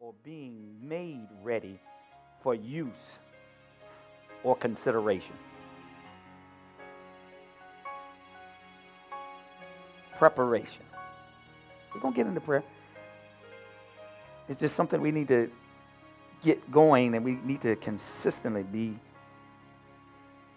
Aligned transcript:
or 0.00 0.14
being 0.24 0.74
made 0.82 1.28
ready 1.42 1.78
for 2.42 2.54
use 2.54 3.18
or 4.42 4.56
consideration. 4.56 5.34
Preparation. 10.18 10.84
We're 11.94 12.00
going 12.00 12.14
to 12.14 12.16
get 12.16 12.26
into 12.26 12.40
prayer. 12.40 12.64
It's 14.48 14.58
just 14.58 14.74
something 14.74 15.00
we 15.00 15.12
need 15.12 15.28
to 15.28 15.50
get 16.42 16.70
going 16.72 17.14
and 17.14 17.24
we 17.24 17.32
need 17.44 17.60
to 17.60 17.76
consistently 17.76 18.62
be 18.62 18.98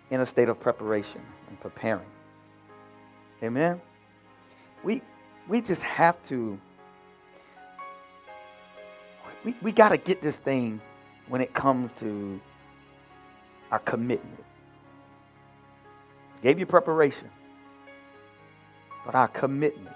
in 0.09 0.21
a 0.21 0.25
state 0.25 0.47
of 0.47 0.59
preparation 0.59 1.21
and 1.49 1.59
preparing. 1.59 2.07
Amen. 3.41 3.81
We 4.83 5.01
we 5.49 5.59
just 5.59 5.81
have 5.81 6.23
to 6.27 6.57
we, 9.43 9.55
we 9.61 9.71
got 9.71 9.89
to 9.89 9.97
get 9.97 10.21
this 10.21 10.37
thing 10.37 10.81
when 11.27 11.41
it 11.41 11.53
comes 11.53 11.91
to 11.93 12.39
our 13.71 13.79
commitment. 13.79 14.43
Gave 16.41 16.59
you 16.59 16.65
preparation, 16.65 17.29
but 19.05 19.15
our 19.15 19.27
commitment. 19.27 19.95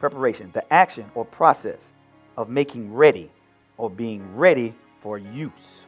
Preparation, 0.00 0.50
the 0.52 0.72
action 0.72 1.10
or 1.14 1.24
process 1.24 1.92
of 2.36 2.48
making 2.48 2.94
ready 2.94 3.30
or 3.76 3.90
being 3.90 4.36
ready 4.36 4.74
for 5.00 5.18
use 5.18 5.86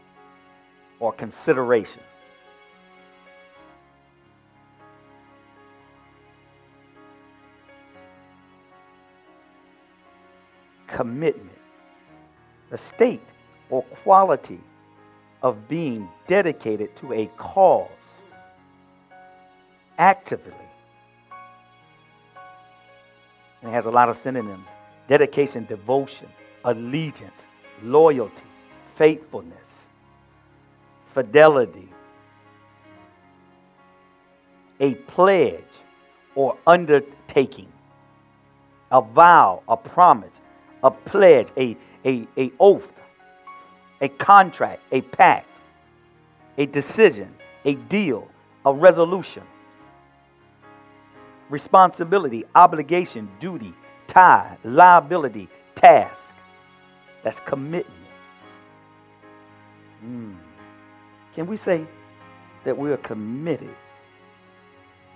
or 0.98 1.12
consideration. 1.12 2.02
Commitment, 11.00 11.56
the 12.68 12.76
state 12.76 13.22
or 13.70 13.82
quality 13.84 14.60
of 15.42 15.66
being 15.66 16.06
dedicated 16.26 16.94
to 16.96 17.14
a 17.14 17.24
cause 17.38 18.20
actively. 19.96 20.52
And 23.62 23.70
it 23.70 23.72
has 23.72 23.86
a 23.86 23.90
lot 23.90 24.10
of 24.10 24.16
synonyms 24.18 24.76
dedication, 25.08 25.64
devotion, 25.64 26.28
allegiance, 26.66 27.48
loyalty, 27.82 28.44
faithfulness, 28.94 29.86
fidelity, 31.06 31.88
a 34.80 34.96
pledge 34.96 35.80
or 36.34 36.58
undertaking, 36.66 37.72
a 38.92 39.00
vow, 39.00 39.62
a 39.66 39.78
promise, 39.78 40.42
a 40.82 40.90
pledge, 40.90 41.48
a, 41.56 41.76
a, 42.04 42.26
a 42.36 42.52
oath, 42.58 42.92
a 44.00 44.08
contract, 44.08 44.82
a 44.92 45.00
pact, 45.00 45.46
a 46.56 46.66
decision, 46.66 47.34
a 47.64 47.74
deal, 47.74 48.28
a 48.64 48.72
resolution, 48.72 49.42
responsibility, 51.48 52.44
obligation, 52.54 53.28
duty, 53.38 53.74
tie, 54.06 54.56
liability, 54.64 55.48
task. 55.74 56.34
That's 57.22 57.40
commitment. 57.40 57.96
Mm. 60.04 60.36
Can 61.34 61.46
we 61.46 61.56
say 61.56 61.86
that 62.64 62.76
we 62.76 62.90
are 62.92 62.96
committed 62.98 63.74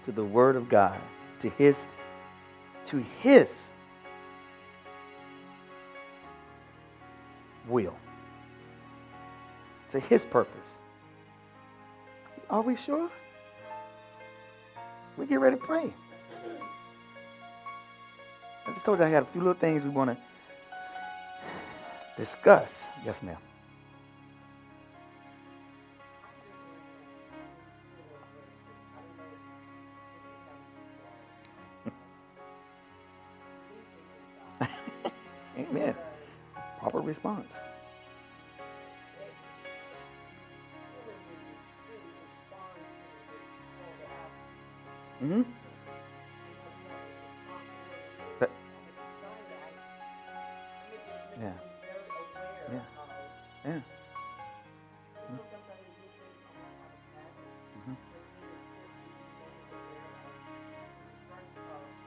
to 0.05 0.13
the 0.13 0.25
Word 0.25 0.57
of 0.57 0.69
God, 0.69 1.01
to 1.41 1.49
His, 1.51 1.87
to 2.87 2.99
His 3.21 3.69
will, 7.69 7.97
to 9.91 10.01
His 10.01 10.25
purpose? 10.25 10.75
Are 12.51 12.63
we 12.63 12.77
sure? 12.77 13.11
We 15.17 15.27
get 15.27 15.41
ready 15.41 15.57
to 15.57 15.63
pray. 15.63 15.93
I 18.67 18.73
just 18.73 18.85
told 18.85 18.99
you 18.99 19.05
I 19.05 19.09
had 19.09 19.23
a 19.23 19.27
few 19.27 19.41
little 19.41 19.55
things 19.55 19.83
we 19.83 19.91
want 19.91 20.11
to 20.11 20.19
discuss. 22.17 22.87
Yes, 23.05 23.23
ma'am. 23.23 23.37
Response. 37.15 37.53
Mm-hmm. 45.23 45.43
Yeah. 51.41 51.53
Yeah. 52.73 52.81
Yeah. 53.65 53.81
Mm-hmm. 57.79 57.93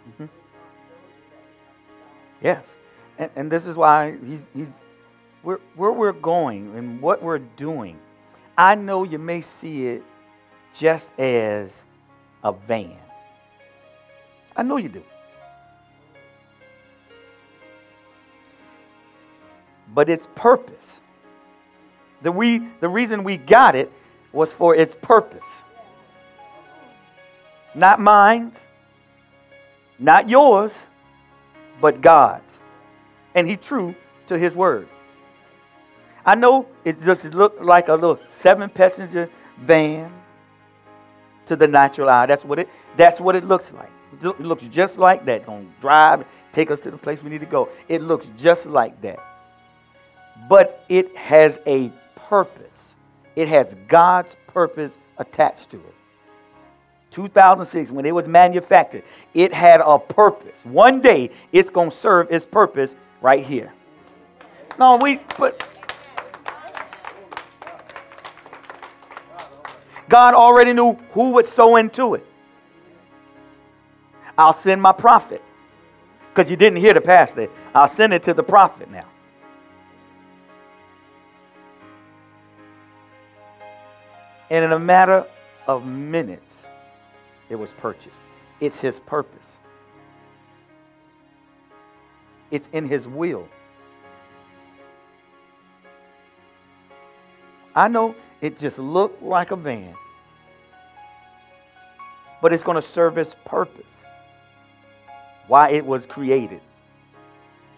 Mm-hmm. 0.09 0.25
Yes. 2.41 2.75
And, 3.17 3.31
and 3.35 3.51
this 3.51 3.66
is 3.67 3.75
why 3.75 4.16
he's, 4.25 4.47
he's 4.53 4.81
where, 5.47 5.59
where 5.78 5.94
we're 5.94 6.12
going 6.12 6.75
and 6.75 7.02
what 7.02 7.24
we're 7.24 7.40
doing. 7.40 7.97
I 8.58 8.75
know 8.75 9.06
you 9.06 9.18
may 9.18 9.40
see 9.40 9.88
it 9.88 10.03
just 10.78 11.09
as 11.18 11.85
a 12.44 12.52
van. 12.52 12.97
I 14.58 14.63
know 14.63 14.75
you 14.75 14.90
do. 14.90 15.03
But 19.94 20.09
its 20.09 20.28
purpose. 20.35 21.00
The, 22.24 22.31
we, 22.34 22.68
the 22.81 22.90
reason 22.90 23.24
we 23.24 23.38
got 23.38 23.74
it 23.74 23.90
was 24.34 24.52
for 24.52 24.75
its 24.75 24.96
purpose. 25.02 25.64
Not 27.74 28.02
mine, 28.02 28.52
not 29.97 30.28
yours, 30.28 30.75
but 31.79 32.02
God's. 32.02 32.59
And 33.34 33.47
He's 33.47 33.59
true 33.59 33.96
to 34.28 34.38
His 34.38 34.53
word. 34.53 34.90
I 36.27 36.35
know 36.35 36.67
it 36.83 36.99
just 36.99 37.33
looked 37.33 37.61
like 37.61 37.88
a 37.88 37.93
little 37.93 38.19
seven 38.27 38.69
passenger 38.69 39.29
van 39.61 40.11
to 41.45 41.55
the 41.55 41.69
natural 41.69 42.09
eye. 42.09 42.25
That's 42.25 42.43
what 42.43 42.59
it, 42.59 42.69
that's 42.97 43.21
what 43.21 43.38
it 43.38 43.45
looks 43.45 43.71
like. 43.71 43.89
It 44.21 44.41
looks 44.41 44.63
just 44.63 44.97
like 44.97 45.23
that. 45.25 45.45
Gonna 45.45 45.66
drive, 45.79 46.25
take 46.51 46.69
us 46.69 46.81
to 46.81 46.91
the 46.91 46.97
place 46.97 47.23
we 47.23 47.29
need 47.29 47.39
to 47.39 47.45
go. 47.45 47.69
It 47.87 48.01
looks 48.01 48.29
just 48.37 48.66
like 48.66 48.99
that. 49.01 49.19
But 50.49 50.83
it 50.89 51.16
has 51.16 51.61
a 51.66 51.93
purpose. 52.16 52.95
It 53.37 53.47
has 53.47 53.77
God's 53.87 54.35
purpose 54.47 54.97
attached 55.17 55.69
to 55.69 55.77
it. 55.77 55.93
2006, 57.11 57.89
when 57.89 58.05
it 58.05 58.13
was 58.13 58.27
manufactured, 58.27 59.03
it 59.33 59.53
had 59.53 59.79
a 59.81 59.97
purpose. 59.97 60.66
One 60.66 60.99
day, 60.99 61.31
it's 61.53 61.69
going 61.69 61.89
to 61.89 61.95
serve 61.95 62.29
its 62.31 62.45
purpose 62.45 62.97
right 63.21 63.45
here. 63.45 63.71
No, 64.77 64.97
we, 64.97 65.21
but 65.37 65.67
God 70.09 70.34
already 70.34 70.73
knew 70.73 70.94
who 71.12 71.31
would 71.31 71.47
sow 71.47 71.75
into 71.75 72.13
it. 72.16 72.25
I'll 74.38 74.53
send 74.53 74.81
my 74.81 74.91
prophet. 74.91 75.41
Because 76.29 76.50
you 76.51 76.56
didn't 76.56 76.78
hear 76.78 76.93
the 76.93 77.02
pastor. 77.02 77.49
I'll 77.73 77.87
send 77.87 78.14
it 78.14 78.23
to 78.23 78.34
the 78.34 78.43
prophet 78.43 78.91
now. 78.91 79.08
And 84.49 84.64
in 84.64 84.72
a 84.72 84.79
matter 84.79 85.26
of 85.67 85.85
minutes, 85.85 86.66
it 87.49 87.55
was 87.55 87.73
purchased. 87.73 88.16
It's 88.59 88.79
his 88.79 88.99
purpose, 88.99 89.52
it's 92.49 92.70
in 92.72 92.85
his 92.85 93.08
will. 93.08 93.47
I 97.76 97.87
know 97.87 98.16
it 98.41 98.58
just 98.58 98.79
looked 98.79 99.22
like 99.22 99.52
a 99.52 99.55
van, 99.55 99.96
but 102.41 102.53
it's 102.53 102.63
going 102.63 102.75
to 102.75 102.81
serve 102.81 103.17
its 103.17 103.35
purpose. 103.45 103.84
Why 105.47 105.69
it 105.69 105.85
was 105.85 106.05
created, 106.05 106.61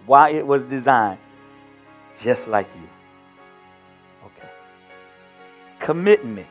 why 0.06 0.29
it 0.29 0.45
was 0.45 0.65
designed, 0.65 1.19
just 2.19 2.47
like 2.47 2.67
you. 2.75 2.89
Okay. 4.25 4.50
Commitment. 5.79 6.47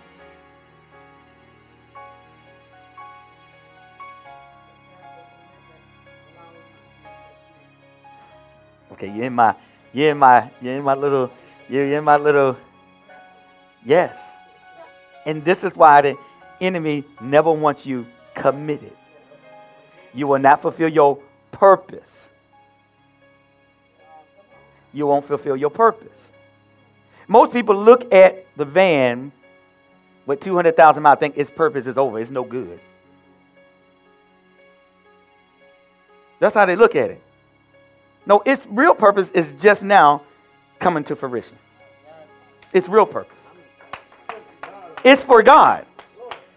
Okay, 8.92 9.12
you're 9.14 9.26
in 9.26 9.34
my, 9.34 9.54
you're 9.92 10.10
in 10.10 10.18
my, 10.18 10.50
you're 10.60 10.74
in 10.74 10.82
my 10.82 10.94
little, 10.94 11.30
you're 11.68 11.86
in 11.86 12.04
my 12.04 12.16
little, 12.16 12.56
yes. 13.84 14.32
And 15.26 15.44
this 15.44 15.62
is 15.62 15.74
why 15.74 16.00
the 16.00 16.16
enemy 16.60 17.04
never 17.20 17.50
wants 17.50 17.86
you 17.86 18.06
committed. 18.34 18.92
You 20.14 20.26
will 20.26 20.38
not 20.38 20.62
fulfill 20.62 20.88
your 20.88 21.18
purpose. 21.52 22.28
You 24.92 25.06
won't 25.06 25.26
fulfill 25.26 25.56
your 25.56 25.70
purpose. 25.70 26.32
Most 27.26 27.52
people 27.52 27.76
look 27.76 28.12
at 28.12 28.46
the 28.56 28.64
van 28.64 29.32
with 30.26 30.40
200,000 30.40 31.02
miles, 31.02 31.18
think 31.18 31.38
its 31.38 31.50
purpose 31.50 31.86
is 31.86 31.96
over. 31.96 32.18
It's 32.18 32.30
no 32.30 32.44
good. 32.44 32.80
That's 36.38 36.54
how 36.54 36.66
they 36.66 36.76
look 36.76 36.94
at 36.94 37.10
it. 37.10 37.22
No, 38.26 38.42
its 38.44 38.66
real 38.68 38.94
purpose 38.94 39.30
is 39.30 39.52
just 39.52 39.82
now 39.82 40.22
coming 40.78 41.02
to 41.04 41.16
fruition. 41.16 41.56
Its 42.72 42.88
real 42.88 43.06
purpose. 43.06 43.52
It's 45.02 45.22
for 45.22 45.42
God. 45.42 45.86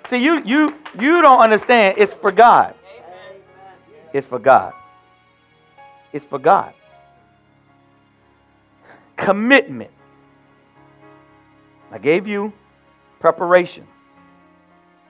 See, 0.05 0.23
you 0.23 0.43
you 0.43 0.75
you 0.99 1.21
don't 1.21 1.39
understand. 1.39 1.97
It's 1.97 2.13
for 2.13 2.31
God. 2.31 2.75
It's 4.13 4.27
for 4.27 4.39
God. 4.39 4.73
It's 6.11 6.25
for 6.25 6.39
God. 6.39 6.73
Commitment. 9.15 9.91
I 11.91 11.97
gave 11.97 12.27
you 12.27 12.53
preparation, 13.19 13.85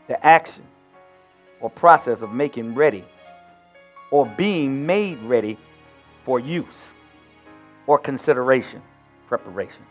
the 0.07 0.23
action 0.25 0.63
or 1.59 1.69
process 1.69 2.21
of 2.21 2.31
making 2.31 2.75
ready 2.75 3.05
or 4.09 4.25
being 4.25 4.85
made 4.85 5.19
ready 5.21 5.57
for 6.25 6.39
use 6.39 6.91
or 7.87 7.97
consideration, 7.97 8.81
preparation. 9.27 9.83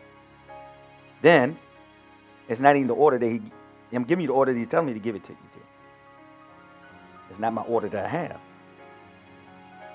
Then 1.23 1.59
it's 2.49 2.61
not 2.61 2.77
even 2.77 2.89
the 2.89 2.95
order 2.95 3.19
that 3.19 3.29
he, 3.29 3.41
I'm 3.93 4.05
giving 4.05 4.23
you 4.23 4.29
the 4.29 4.35
order 4.35 4.53
that 4.53 4.59
he's 4.59 4.69
telling 4.69 4.87
me 4.87 4.95
to 4.95 5.01
give 5.01 5.17
it 5.17 5.25
to 5.25 5.33
you. 5.33 5.39
It's 7.31 7.41
not 7.41 7.53
my 7.53 7.63
order 7.63 7.89
that 7.89 8.05
I 8.05 8.09
have. 8.09 8.41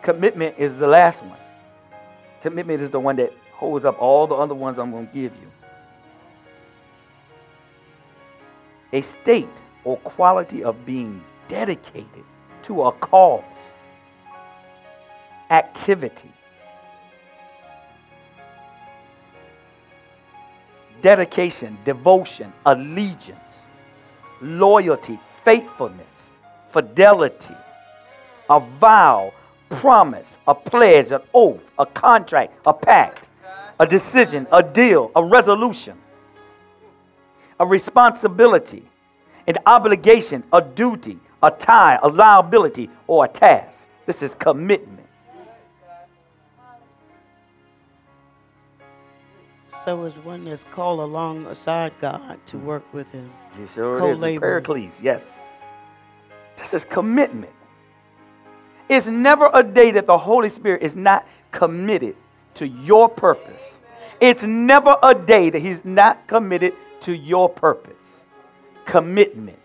Commitment 0.02 0.56
is 0.58 0.78
the 0.78 0.88
last 0.88 1.24
one. 1.24 1.38
Commitment 2.42 2.82
is 2.82 2.90
the 2.90 3.00
one 3.00 3.16
that 3.18 3.34
holds 3.52 3.86
up 3.86 4.02
all 4.02 4.28
the 4.28 4.36
other 4.36 4.56
ones 4.56 4.78
I'm 4.78 4.92
going 4.92 5.08
to 5.08 5.14
give 5.14 5.34
you. 5.36 5.52
A 8.94 9.02
state 9.02 9.50
or 9.84 9.98
quality 9.98 10.64
of 10.64 10.86
being 10.86 11.24
dedicated 11.48 12.24
to 12.64 12.84
a 12.84 12.92
cause 12.92 13.44
activity. 15.50 16.32
Dedication, 21.02 21.78
devotion, 21.84 22.52
allegiance, 22.66 23.38
loyalty, 24.46 25.20
faithfulness, 25.44 26.30
fidelity, 26.70 27.56
a 28.50 28.60
vow, 28.60 29.34
promise, 29.70 30.38
a 30.48 30.54
pledge, 30.54 31.12
an 31.12 31.22
oath, 31.34 31.72
a 31.80 31.86
contract, 31.86 32.54
a 32.66 32.74
pact, 32.74 33.30
a 33.80 33.86
decision, 33.86 34.48
a 34.52 34.62
deal, 34.62 35.12
a 35.16 35.24
resolution, 35.24 35.98
a 37.60 37.66
responsibility, 37.66 38.84
an 39.48 39.56
obligation, 39.66 40.44
a 40.54 40.62
duty, 40.62 41.20
a 41.42 41.52
tie, 41.52 42.00
a 42.02 42.08
liability, 42.08 42.90
or 43.08 43.26
a 43.26 43.28
task. 43.28 43.88
This 44.06 44.22
is 44.22 44.36
commitment. 44.36 45.05
So 49.68 50.04
is 50.04 50.20
one 50.20 50.46
that's 50.46 50.64
called 50.64 51.00
alongside 51.00 51.94
God 52.00 52.40
to 52.48 52.58
work 52.58 52.84
with 52.94 53.12
Him. 53.12 53.32
You 53.60 53.68
sure 53.74 54.12
is. 54.12 54.20
Paraclete, 54.20 55.02
yes. 55.02 55.40
This 56.56 56.74
is 56.74 56.86
commitment. 56.86 57.52
It's 58.88 59.08
never 59.08 59.50
a 59.54 59.64
day 59.64 59.92
that 59.92 60.06
the 60.06 60.18
Holy 60.18 60.50
Spirit 60.50 60.84
is 60.84 60.96
not 60.96 61.28
committed 61.52 62.16
to 62.56 62.68
your 62.68 63.10
purpose. 63.10 63.82
It's 64.22 64.44
never 64.44 64.98
a 65.02 65.16
day 65.16 65.50
that 65.50 65.60
He's 65.60 65.84
not 65.84 66.28
committed 66.28 66.74
to 67.02 67.16
your 67.16 67.50
purpose. 67.50 68.22
Commitment. 68.86 69.60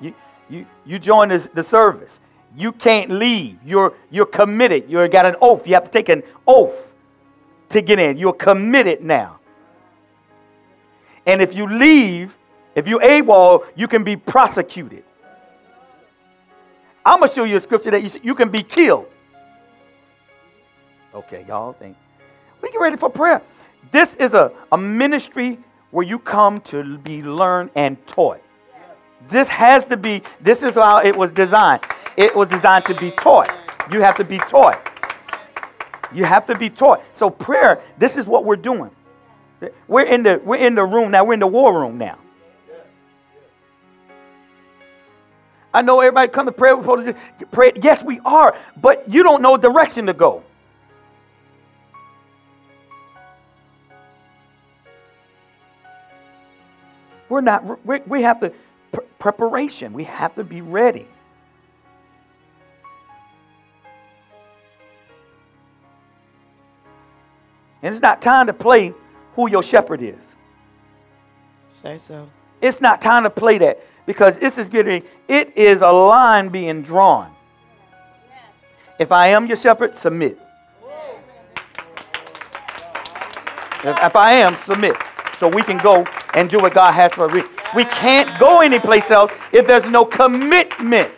You, 0.00 0.12
you, 0.50 0.66
you 0.84 0.98
join 0.98 1.28
the, 1.28 1.48
the 1.54 1.62
service 1.62 2.20
you 2.56 2.72
can't 2.72 3.10
leave. 3.10 3.58
You're, 3.64 3.94
you're 4.10 4.26
committed. 4.26 4.90
You 4.90 5.06
got 5.08 5.26
an 5.26 5.36
oath. 5.40 5.66
You 5.66 5.74
have 5.74 5.84
to 5.84 5.90
take 5.90 6.08
an 6.08 6.22
oath 6.46 6.92
to 7.70 7.80
get 7.80 7.98
in. 7.98 8.18
You're 8.18 8.34
committed 8.34 9.02
now. 9.02 9.38
And 11.24 11.40
if 11.40 11.54
you 11.54 11.66
leave, 11.66 12.36
if 12.74 12.88
you 12.88 12.98
AWOL, 12.98 13.64
you 13.76 13.88
can 13.88 14.04
be 14.04 14.16
prosecuted. 14.16 15.04
I'm 17.04 17.18
going 17.18 17.28
to 17.28 17.34
show 17.34 17.44
you 17.44 17.56
a 17.56 17.60
scripture 17.60 17.90
that 17.90 18.02
you, 18.02 18.20
you 18.22 18.34
can 18.34 18.48
be 18.48 18.62
killed. 18.62 19.06
Okay, 21.14 21.44
y'all 21.48 21.72
think. 21.72 21.96
We 22.60 22.70
get 22.70 22.80
ready 22.80 22.96
for 22.96 23.10
prayer. 23.10 23.42
This 23.90 24.16
is 24.16 24.34
a, 24.34 24.52
a 24.70 24.78
ministry 24.78 25.58
where 25.90 26.06
you 26.06 26.18
come 26.18 26.60
to 26.62 26.98
be 26.98 27.22
learned 27.22 27.70
and 27.74 28.04
taught. 28.06 28.40
This 29.28 29.48
has 29.48 29.86
to 29.86 29.96
be, 29.96 30.22
this 30.40 30.62
is 30.62 30.74
how 30.74 30.98
it 30.98 31.16
was 31.16 31.32
designed. 31.32 31.82
It 32.16 32.34
was 32.36 32.48
designed 32.48 32.84
to 32.86 32.94
be 32.94 33.10
taught. 33.10 33.50
You 33.90 34.00
have 34.00 34.16
to 34.16 34.24
be 34.24 34.38
taught. 34.38 34.88
You 36.12 36.24
have 36.24 36.46
to 36.46 36.56
be 36.56 36.68
taught. 36.68 37.02
So 37.14 37.30
prayer, 37.30 37.80
this 37.98 38.16
is 38.16 38.26
what 38.26 38.44
we're 38.44 38.56
doing. 38.56 38.90
We're 39.86 40.02
in 40.02 40.22
the 40.22 40.40
we're 40.44 40.56
in 40.56 40.74
the 40.74 40.84
room 40.84 41.12
now. 41.12 41.24
We're 41.24 41.34
in 41.34 41.40
the 41.40 41.46
war 41.46 41.78
room 41.80 41.96
now. 41.96 42.18
I 45.74 45.82
know 45.82 46.00
everybody 46.00 46.30
come 46.30 46.46
to 46.46 46.52
prayer 46.52 46.76
before 46.76 47.02
this. 47.02 47.16
Pray. 47.50 47.72
Yes, 47.80 48.02
we 48.02 48.20
are, 48.24 48.56
but 48.76 49.08
you 49.08 49.22
don't 49.22 49.40
know 49.40 49.56
direction 49.56 50.06
to 50.06 50.12
go. 50.12 50.42
We're 57.28 57.40
not. 57.40 57.86
We, 57.86 58.00
we 58.00 58.22
have 58.22 58.40
to 58.40 58.52
preparation. 59.18 59.92
We 59.92 60.04
have 60.04 60.34
to 60.36 60.44
be 60.44 60.60
ready. 60.60 61.06
And 67.82 67.92
it's 67.92 68.02
not 68.02 68.22
time 68.22 68.46
to 68.46 68.52
play 68.52 68.94
who 69.34 69.50
your 69.50 69.62
shepherd 69.62 70.02
is. 70.02 70.24
Say 71.68 71.98
so. 71.98 72.28
It's 72.60 72.80
not 72.80 73.02
time 73.02 73.24
to 73.24 73.30
play 73.30 73.58
that 73.58 73.80
because 74.06 74.38
this 74.38 74.56
is 74.56 74.68
getting, 74.68 75.02
it 75.26 75.56
is 75.56 75.80
a 75.80 75.90
line 75.90 76.48
being 76.48 76.82
drawn. 76.82 77.34
If 78.98 79.10
I 79.10 79.28
am 79.28 79.46
your 79.46 79.56
shepherd, 79.56 79.96
submit. 79.96 80.38
If 83.84 84.14
I 84.14 84.34
am, 84.34 84.54
submit. 84.56 84.96
So 85.38 85.48
we 85.48 85.62
can 85.62 85.78
go 85.78 86.06
and 86.34 86.48
do 86.48 86.58
what 86.58 86.72
God 86.72 86.92
has 86.92 87.12
for 87.12 87.28
us. 87.28 87.61
We 87.74 87.84
can't 87.84 88.38
go 88.38 88.60
anyplace 88.60 89.10
else 89.10 89.32
if 89.50 89.66
there's 89.66 89.86
no 89.86 90.04
commitment. 90.04 91.12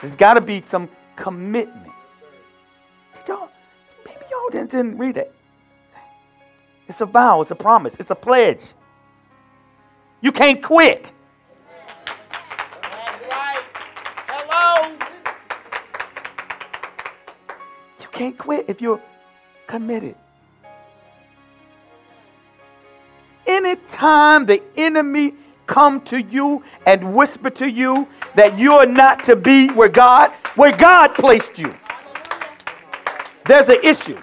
There's 0.00 0.16
got 0.16 0.34
to 0.34 0.40
be 0.40 0.62
some 0.62 0.88
commitment. 1.16 1.92
Did 3.14 3.28
y'all, 3.28 3.50
maybe 4.06 4.20
y'all 4.30 4.50
didn't, 4.50 4.70
didn't 4.70 4.98
read 4.98 5.16
it. 5.16 5.34
It's 6.88 7.00
a 7.00 7.06
vow, 7.06 7.40
it's 7.40 7.50
a 7.50 7.54
promise, 7.54 7.96
it's 7.98 8.10
a 8.10 8.14
pledge. 8.14 8.72
You 10.20 10.32
can't 10.32 10.62
quit. 10.62 11.12
That's 12.06 13.20
right. 13.30 13.62
Hello. 14.28 14.96
You 18.00 18.08
can't 18.12 18.38
quit 18.38 18.66
if 18.68 18.80
you're 18.80 19.00
committed. 19.66 20.16
Anytime 23.54 24.46
the 24.46 24.60
enemy 24.76 25.34
come 25.68 26.00
to 26.06 26.20
you 26.20 26.64
and 26.86 27.14
whisper 27.14 27.50
to 27.50 27.70
you 27.70 28.08
that 28.34 28.58
you 28.58 28.72
are 28.72 28.86
not 28.86 29.22
to 29.24 29.36
be 29.36 29.68
where 29.68 29.88
God, 29.88 30.32
where 30.56 30.76
God 30.76 31.14
placed 31.14 31.58
you. 31.58 31.72
There's 33.46 33.68
an 33.68 33.78
issue 33.84 34.18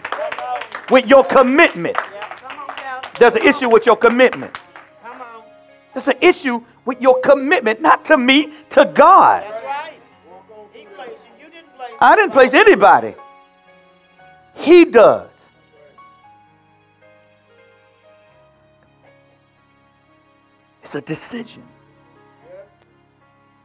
with 0.89 1.07
your 1.07 1.23
commitment. 1.23 1.97
There's 3.19 3.35
an 3.35 3.47
issue 3.47 3.69
with 3.69 3.85
your 3.85 3.95
commitment. 3.95 4.57
There's 5.93 6.09
an 6.09 6.17
issue 6.21 6.61
with 6.83 7.01
your 7.01 7.21
commitment, 7.21 7.81
not 7.81 8.03
to 8.05 8.17
me, 8.17 8.51
to 8.71 8.85
God. 8.93 9.43
That's 9.43 9.63
right. 9.63 9.93
He 10.73 10.85
placed 10.95 11.27
you. 11.27 11.45
You 11.45 11.51
didn't 11.51 11.73
place 11.77 11.91
I 12.01 12.15
didn't 12.17 12.31
place 12.31 12.53
anybody. 12.53 13.13
He 14.55 14.85
does. 14.85 15.30
It's 20.91 20.95
a 20.98 21.01
decision. 21.01 21.63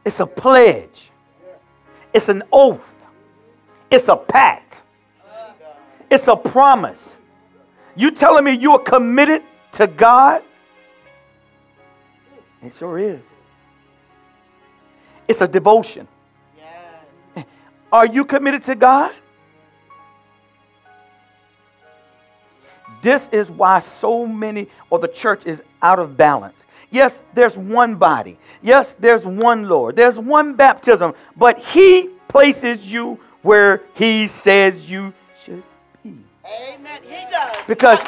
It's 0.05 0.21
a 0.21 0.25
pledge. 0.25 1.11
It's 2.13 2.29
an 2.29 2.43
oath. 2.53 2.79
It's 3.91 4.07
a 4.07 4.15
pact. 4.15 4.81
It's 6.09 6.29
a 6.29 6.37
promise. 6.37 7.17
You 7.97 8.11
telling 8.11 8.45
me 8.45 8.53
you 8.53 8.71
are 8.71 8.79
committed 8.79 9.43
to 9.73 9.87
God? 9.87 10.41
It 12.63 12.73
sure 12.73 12.97
is. 12.97 13.25
It's 15.27 15.41
a 15.41 15.49
devotion. 15.49 16.07
Yes. 17.35 17.45
Are 17.91 18.05
you 18.05 18.23
committed 18.23 18.63
to 18.63 18.75
God? 18.75 19.13
This 23.01 23.27
is 23.33 23.49
why 23.51 23.81
so 23.81 24.25
many, 24.25 24.69
or 24.89 24.99
the 24.99 25.09
church 25.09 25.45
is 25.45 25.61
out 25.81 25.99
of 25.99 26.15
balance. 26.15 26.65
Yes, 26.89 27.21
there's 27.33 27.57
one 27.57 27.95
body. 27.95 28.37
Yes, 28.61 28.95
there's 28.95 29.25
one 29.25 29.67
Lord. 29.67 29.95
There's 29.95 30.17
one 30.17 30.55
baptism, 30.55 31.13
but 31.35 31.59
He 31.59 32.09
places 32.27 32.91
you 32.91 33.19
where 33.41 33.83
He 33.93 34.27
says 34.27 34.89
you 34.89 35.13
should 35.43 35.63
be. 36.03 36.15
Amen. 36.45 37.01
He 37.03 37.29
does. 37.29 37.55
Because 37.67 37.99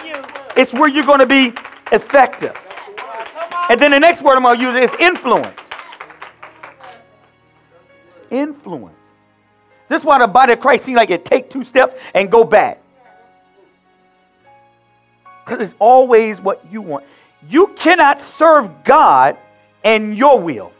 it's 0.55 0.73
where 0.73 0.87
you're 0.87 1.05
going 1.05 1.19
to 1.19 1.25
be 1.25 1.53
effective. 1.91 2.57
And 3.69 3.79
then 3.79 3.91
the 3.91 3.99
next 3.99 4.21
word 4.21 4.35
I'm 4.35 4.43
going 4.43 4.57
to 4.57 4.63
use 4.63 4.75
is 4.75 4.91
influence. 4.99 5.69
It's 8.07 8.21
influence. 8.31 8.95
This 9.89 10.01
is 10.01 10.05
why 10.05 10.19
the 10.19 10.27
body 10.27 10.53
of 10.53 10.59
Christ 10.59 10.85
seems 10.85 10.97
like 10.97 11.09
it 11.09 11.25
take 11.25 11.49
two 11.49 11.63
steps 11.63 11.95
and 12.13 12.31
go 12.31 12.43
back. 12.43 12.81
Because 15.43 15.67
it's 15.67 15.75
always 15.79 16.39
what 16.39 16.63
you 16.71 16.81
want. 16.81 17.05
You 17.47 17.67
cannot 17.75 18.19
serve 18.19 18.83
God 18.83 19.37
and 19.83 20.17
your 20.17 20.39
will. 20.39 20.71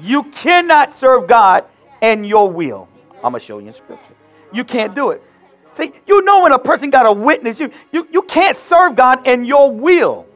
You 0.00 0.24
cannot 0.24 0.96
serve 0.96 1.26
God 1.26 1.64
and 2.00 2.26
your 2.26 2.50
will. 2.50 2.88
I'm 3.16 3.32
going 3.32 3.34
to 3.34 3.40
show 3.40 3.58
you 3.58 3.68
in 3.68 3.72
scripture. 3.72 4.14
You 4.52 4.64
can't 4.64 4.94
do 4.94 5.10
it. 5.10 5.22
See, 5.70 5.92
you 6.06 6.22
know 6.22 6.42
when 6.42 6.52
a 6.52 6.58
person 6.58 6.90
got 6.90 7.06
a 7.06 7.12
witness, 7.12 7.58
you, 7.58 7.70
you, 7.92 8.06
you 8.10 8.22
can't 8.22 8.56
serve 8.56 8.94
God 8.94 9.26
and 9.26 9.46
your 9.46 9.72
will. 9.72 10.26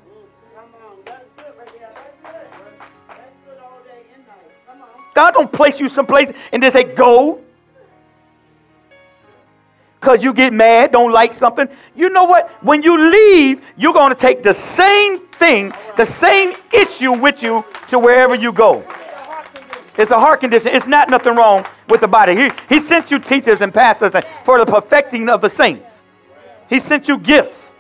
God 5.14 5.32
don't 5.32 5.50
place 5.50 5.80
you 5.80 5.88
someplace 5.88 6.32
and 6.52 6.62
then 6.62 6.70
say, 6.70 6.84
go. 6.84 7.42
Because 10.00 10.22
you 10.22 10.32
get 10.32 10.52
mad, 10.52 10.92
don't 10.92 11.12
like 11.12 11.32
something. 11.32 11.68
You 11.94 12.10
know 12.10 12.24
what? 12.24 12.50
When 12.62 12.82
you 12.82 13.10
leave, 13.10 13.62
you're 13.76 13.92
going 13.92 14.10
to 14.10 14.18
take 14.18 14.42
the 14.42 14.54
same 14.54 15.26
thing, 15.28 15.72
the 15.96 16.04
same 16.04 16.54
issue 16.72 17.12
with 17.12 17.42
you 17.42 17.64
to 17.88 17.98
wherever 17.98 18.34
you 18.34 18.52
go. 18.52 18.86
It's 19.98 20.10
a 20.10 20.20
heart 20.20 20.40
condition. 20.40 20.72
It's 20.74 20.86
not 20.86 21.08
nothing 21.08 21.34
wrong 21.34 21.66
with 21.88 22.02
the 22.02 22.08
body. 22.08 22.36
He, 22.36 22.50
he 22.68 22.80
sent 22.80 23.10
you 23.10 23.18
teachers 23.18 23.62
and 23.62 23.72
pastors 23.72 24.12
for 24.44 24.58
the 24.58 24.66
perfecting 24.66 25.28
of 25.28 25.40
the 25.40 25.48
saints. 25.48 26.02
He 26.68 26.78
sent 26.78 27.08
you 27.08 27.16
gifts. 27.18 27.72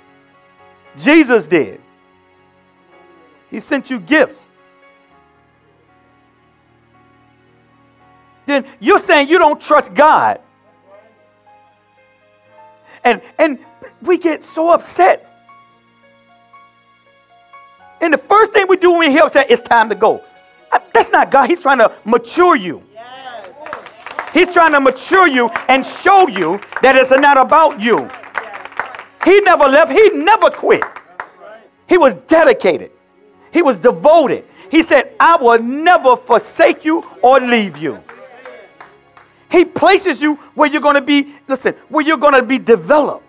Jesus 0.96 1.46
did. 1.46 1.80
He 3.50 3.60
sent 3.60 3.90
you 3.90 4.00
gifts. 4.00 4.50
then 8.46 8.64
you're 8.78 8.98
saying 8.98 9.28
you 9.28 9.38
don't 9.38 9.60
trust 9.60 9.92
God. 9.92 10.40
And 13.06 13.22
and 13.38 13.58
we 14.02 14.18
get 14.18 14.42
so 14.42 14.70
upset. 14.70 15.32
And 18.00 18.12
the 18.12 18.18
first 18.18 18.52
thing 18.52 18.66
we 18.68 18.76
do 18.76 18.90
when 18.90 18.98
we 18.98 19.10
hear 19.10 19.22
upset, 19.22 19.48
it's 19.48 19.62
time 19.62 19.88
to 19.88 19.94
go. 19.94 20.22
That's 20.92 21.12
not 21.12 21.30
God. 21.30 21.48
He's 21.48 21.60
trying 21.60 21.78
to 21.78 21.92
mature 22.04 22.56
you. 22.56 22.82
He's 24.34 24.52
trying 24.52 24.72
to 24.72 24.80
mature 24.80 25.28
you 25.28 25.48
and 25.68 25.86
show 25.86 26.26
you 26.28 26.60
that 26.82 26.96
it's 26.96 27.10
not 27.12 27.38
about 27.38 27.80
you. 27.80 28.08
He 29.24 29.40
never 29.40 29.64
left. 29.64 29.92
He 29.92 30.10
never 30.10 30.50
quit. 30.50 30.82
He 31.88 31.96
was 31.96 32.12
dedicated. 32.26 32.90
He 33.52 33.62
was 33.62 33.76
devoted. 33.76 34.44
He 34.68 34.82
said, 34.82 35.14
I 35.20 35.36
will 35.36 35.60
never 35.60 36.16
forsake 36.16 36.84
you 36.84 37.04
or 37.22 37.38
leave 37.38 37.78
you. 37.78 38.02
He 39.56 39.64
places 39.64 40.20
you 40.20 40.34
where 40.54 40.68
you're 40.68 40.82
going 40.82 40.96
to 40.96 41.00
be, 41.00 41.34
listen, 41.48 41.72
where 41.88 42.04
you're 42.04 42.18
going 42.18 42.34
to 42.34 42.42
be 42.42 42.58
developed. 42.58 43.24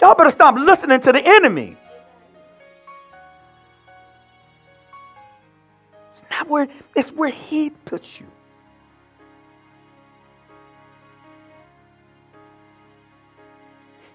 Y'all 0.00 0.16
better 0.16 0.32
stop 0.32 0.56
listening 0.56 0.98
to 0.98 1.12
the 1.12 1.22
enemy. 1.24 1.76
It's 6.14 6.24
not 6.32 6.48
where, 6.48 6.66
it's 6.96 7.12
where 7.12 7.30
he 7.30 7.70
puts 7.70 8.18
you. 8.18 8.26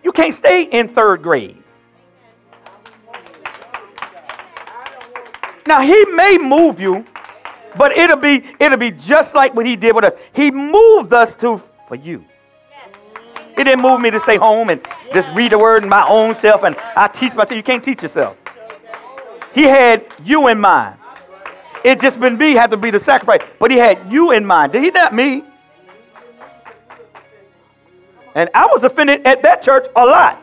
You 0.03 0.11
can't 0.11 0.33
stay 0.33 0.63
in 0.63 0.89
third 0.89 1.21
grade. 1.21 1.63
Now 5.65 5.79
he 5.79 6.03
may 6.07 6.37
move 6.37 6.81
you, 6.81 7.05
but 7.77 7.91
it'll 7.93 8.17
be 8.17 8.43
it'll 8.59 8.77
be 8.77 8.91
just 8.91 9.35
like 9.35 9.53
what 9.53 9.65
he 9.65 9.75
did 9.75 9.95
with 9.95 10.03
us. 10.03 10.15
He 10.33 10.51
moved 10.51 11.13
us 11.13 11.33
to 11.35 11.61
for 11.87 11.95
you. 11.95 12.25
He 13.57 13.63
didn't 13.63 13.81
move 13.81 14.01
me 14.01 14.09
to 14.11 14.19
stay 14.19 14.37
home 14.37 14.69
and 14.69 14.81
just 15.13 15.31
read 15.33 15.51
the 15.51 15.59
word 15.59 15.83
in 15.83 15.89
my 15.89 16.07
own 16.07 16.35
self 16.35 16.63
and 16.63 16.75
I 16.95 17.07
teach 17.07 17.35
myself. 17.35 17.51
You 17.51 17.63
can't 17.63 17.83
teach 17.83 18.01
yourself. 18.01 18.37
He 19.53 19.63
had 19.63 20.05
you 20.23 20.47
in 20.47 20.59
mind. 20.59 20.97
It 21.83 21.99
just 21.99 22.19
been 22.19 22.37
me 22.37 22.53
had 22.53 22.71
to 22.71 22.77
be 22.77 22.91
the 22.91 22.99
sacrifice, 22.99 23.41
but 23.59 23.71
he 23.71 23.77
had 23.77 24.11
you 24.11 24.31
in 24.31 24.45
mind. 24.45 24.71
Did 24.71 24.83
he 24.83 24.91
not 24.91 25.13
me? 25.13 25.43
And 28.35 28.49
I 28.53 28.67
was 28.67 28.83
offended 28.83 29.25
at 29.25 29.41
that 29.41 29.61
church 29.61 29.87
a 29.95 30.05
lot. 30.05 30.41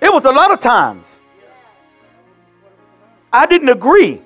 It 0.00 0.12
was 0.12 0.24
a 0.24 0.30
lot 0.30 0.52
of 0.52 0.60
times. 0.60 1.16
I 3.32 3.46
didn't 3.46 3.68
agree, 3.68 4.22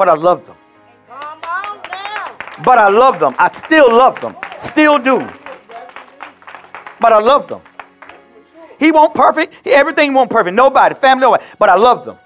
but 0.00 0.08
I 0.08 0.14
love 0.14 0.46
them. 0.46 0.56
But 2.64 2.78
I 2.78 2.88
love 2.88 3.20
them. 3.20 3.34
I 3.38 3.50
still 3.50 3.90
love 3.90 4.18
them. 4.22 4.34
Still 4.58 4.98
do. 4.98 5.18
But 6.98 7.12
I 7.12 7.18
love 7.18 7.48
them. 7.48 7.60
He 8.78 8.92
won't 8.92 9.12
perfect. 9.12 9.66
Everything 9.66 10.14
won't 10.14 10.30
perfect. 10.30 10.54
Nobody, 10.54 10.94
family, 10.94 11.20
nobody. 11.20 11.44
But 11.58 11.68
I 11.68 11.76
love 11.76 12.06
them. 12.06 12.18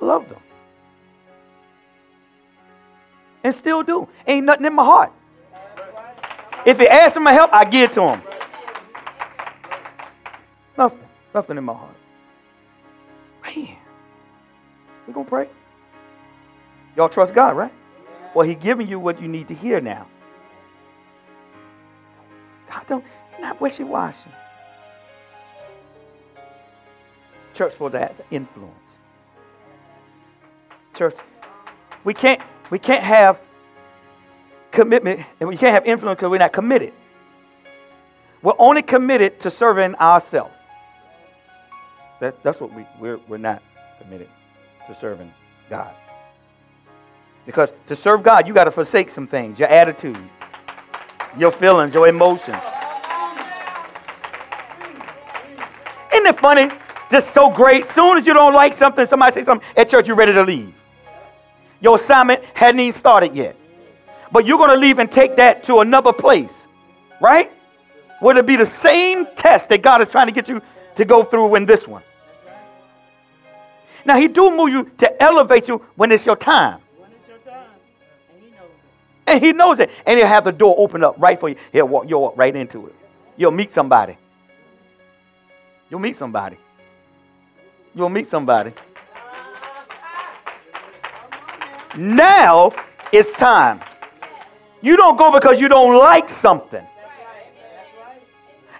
I 0.00 0.04
love 0.06 0.30
them. 0.30 0.40
And 3.42 3.54
still 3.54 3.82
do. 3.82 4.08
Ain't 4.26 4.46
nothing 4.46 4.64
in 4.64 4.72
my 4.72 4.82
heart. 4.82 5.12
If 6.64 6.78
he 6.78 6.88
asks 6.88 7.12
for 7.12 7.20
my 7.20 7.34
help, 7.34 7.52
I 7.52 7.66
give 7.66 7.90
it 7.90 7.92
to 7.96 8.14
him. 8.14 8.22
Nothing. 11.34 11.58
In 11.58 11.64
my 11.64 11.74
heart. 11.74 11.96
Man. 13.44 13.76
We 15.06 15.12
gonna 15.12 15.28
pray? 15.28 15.48
Y'all 16.96 17.08
trust 17.08 17.34
God, 17.34 17.56
right? 17.56 17.72
Well, 18.34 18.46
He 18.46 18.54
giving 18.54 18.88
you 18.88 18.98
what 18.98 19.20
you 19.20 19.28
need 19.28 19.48
to 19.48 19.54
hear 19.54 19.80
now. 19.80 20.06
God 22.70 22.86
don't, 22.86 23.04
He's 23.30 23.40
not 23.40 23.60
wishy-washy. 23.60 24.30
Church 27.52 27.72
supposed 27.72 27.92
to 27.92 27.98
have 27.98 28.20
influence. 28.30 28.72
Church, 30.94 31.16
we 32.04 32.14
can't 32.14 32.40
we 32.70 32.78
can't 32.78 33.02
have 33.02 33.40
commitment 34.70 35.20
and 35.40 35.48
we 35.48 35.56
can't 35.56 35.72
have 35.72 35.86
influence 35.86 36.16
because 36.16 36.30
we're 36.30 36.38
not 36.38 36.52
committed. 36.52 36.92
We're 38.42 38.54
only 38.58 38.82
committed 38.82 39.40
to 39.40 39.50
serving 39.50 39.94
ourselves. 39.96 40.54
That, 42.24 42.42
that's 42.42 42.58
what 42.58 42.72
we, 42.72 42.86
we're, 42.98 43.18
we're 43.28 43.36
not 43.36 43.62
committed 44.00 44.30
to 44.86 44.94
serving 44.94 45.30
God. 45.68 45.94
Because 47.44 47.74
to 47.86 47.94
serve 47.94 48.22
God, 48.22 48.48
you 48.48 48.54
got 48.54 48.64
to 48.64 48.70
forsake 48.70 49.10
some 49.10 49.26
things 49.26 49.58
your 49.58 49.68
attitude, 49.68 50.18
your 51.36 51.52
feelings, 51.52 51.92
your 51.92 52.08
emotions. 52.08 52.56
Isn't 56.14 56.26
it 56.26 56.40
funny? 56.40 56.70
Just 57.10 57.34
so 57.34 57.50
great. 57.50 57.90
Soon 57.90 58.16
as 58.16 58.26
you 58.26 58.32
don't 58.32 58.54
like 58.54 58.72
something, 58.72 59.04
somebody 59.04 59.32
say 59.32 59.44
something 59.44 59.68
at 59.76 59.90
church, 59.90 60.08
you're 60.08 60.16
ready 60.16 60.32
to 60.32 60.44
leave. 60.44 60.72
Your 61.82 61.96
assignment 61.96 62.42
hadn't 62.54 62.80
even 62.80 62.98
started 62.98 63.36
yet. 63.36 63.54
But 64.32 64.46
you're 64.46 64.56
going 64.56 64.70
to 64.70 64.76
leave 64.76 64.98
and 64.98 65.12
take 65.12 65.36
that 65.36 65.62
to 65.64 65.80
another 65.80 66.14
place, 66.14 66.66
right? 67.20 67.52
Would 68.22 68.38
it 68.38 68.46
be 68.46 68.56
the 68.56 68.64
same 68.64 69.26
test 69.36 69.68
that 69.68 69.82
God 69.82 70.00
is 70.00 70.08
trying 70.08 70.28
to 70.28 70.32
get 70.32 70.48
you 70.48 70.62
to 70.94 71.04
go 71.04 71.22
through 71.22 71.54
in 71.56 71.66
this 71.66 71.86
one? 71.86 72.02
Now, 74.04 74.16
He 74.16 74.28
do 74.28 74.54
move 74.54 74.70
you 74.70 74.90
to 74.98 75.22
elevate 75.22 75.68
you 75.68 75.84
when 75.96 76.12
it's 76.12 76.26
your 76.26 76.36
time. 76.36 76.80
When 76.96 77.10
it's 77.12 77.28
your 77.28 77.38
time. 77.38 77.70
And 78.32 78.42
he 78.42 78.50
knows 78.50 78.70
it. 78.70 79.26
And 79.26 79.44
he 79.44 79.52
knows 79.52 79.78
it. 79.78 79.90
And 80.06 80.18
he'll 80.18 80.28
have 80.28 80.44
the 80.44 80.52
door 80.52 80.74
open 80.78 81.02
up 81.02 81.16
right 81.18 81.38
for 81.38 81.48
you. 81.48 81.56
He'll 81.72 81.88
walk, 81.88 82.08
you'll 82.08 82.22
walk 82.22 82.34
right 82.36 82.54
into 82.54 82.86
it. 82.86 82.94
You'll 83.36 83.50
meet 83.50 83.72
somebody. 83.72 84.16
You'll 85.90 86.00
meet 86.00 86.16
somebody. 86.16 86.56
You'll 87.94 88.08
meet 88.08 88.26
somebody. 88.26 88.72
Now 91.96 92.72
it's 93.12 93.32
time. 93.32 93.80
You 94.82 94.96
don't 94.96 95.16
go 95.16 95.32
because 95.32 95.60
you 95.60 95.68
don't 95.68 95.96
like 95.96 96.28
something. 96.28 96.86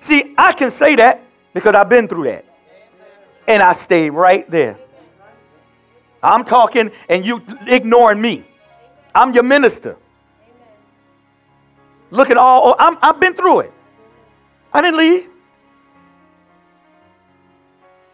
See, 0.00 0.34
I 0.36 0.52
can 0.52 0.70
say 0.70 0.96
that 0.96 1.22
because 1.54 1.74
I've 1.74 1.88
been 1.88 2.08
through 2.08 2.24
that. 2.24 2.44
And 3.46 3.62
I 3.62 3.72
stay 3.74 4.10
right 4.10 4.48
there. 4.50 4.76
I'm 6.24 6.44
talking 6.44 6.90
and 7.08 7.24
you 7.24 7.42
ignoring 7.66 8.20
me. 8.20 8.44
I'm 9.14 9.32
your 9.32 9.42
minister. 9.42 9.96
Look 12.10 12.30
at 12.30 12.36
all, 12.36 12.70
oh, 12.70 12.76
I'm, 12.78 12.96
I've 13.02 13.20
been 13.20 13.34
through 13.34 13.60
it. 13.60 13.72
I 14.72 14.80
didn't 14.80 14.98
leave. 14.98 15.28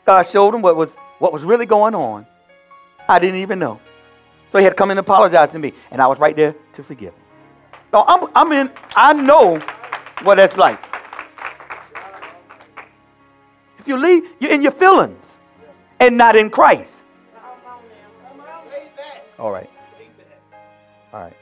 God 0.04 0.22
showed 0.24 0.54
him 0.54 0.62
what 0.62 0.76
was, 0.76 0.96
what 1.18 1.32
was 1.32 1.44
really 1.44 1.66
going 1.66 1.94
on. 1.94 2.26
I 3.08 3.18
didn't 3.18 3.40
even 3.40 3.58
know. 3.58 3.80
So 4.50 4.58
he 4.58 4.64
had 4.64 4.70
to 4.70 4.76
come 4.76 4.90
and 4.90 4.98
apologize 4.98 5.52
to 5.52 5.58
me. 5.58 5.72
And 5.90 6.02
I 6.02 6.06
was 6.06 6.18
right 6.18 6.34
there 6.34 6.54
to 6.72 6.82
forgive 6.82 7.14
him. 7.14 7.22
So 7.92 8.04
I'm, 8.06 8.28
I'm 8.34 8.52
in, 8.52 8.70
I 8.94 9.12
know 9.12 9.58
what 10.22 10.36
that's 10.36 10.56
like. 10.56 10.84
If 13.78 13.86
you 13.88 13.96
leave, 13.96 14.24
you're 14.40 14.50
in 14.50 14.62
your 14.62 14.72
feelings 14.72 15.36
and 15.98 16.16
not 16.16 16.36
in 16.36 16.50
Christ. 16.50 17.04
All 19.40 19.50
right. 19.50 19.70
All 21.14 21.20
right. 21.20 21.36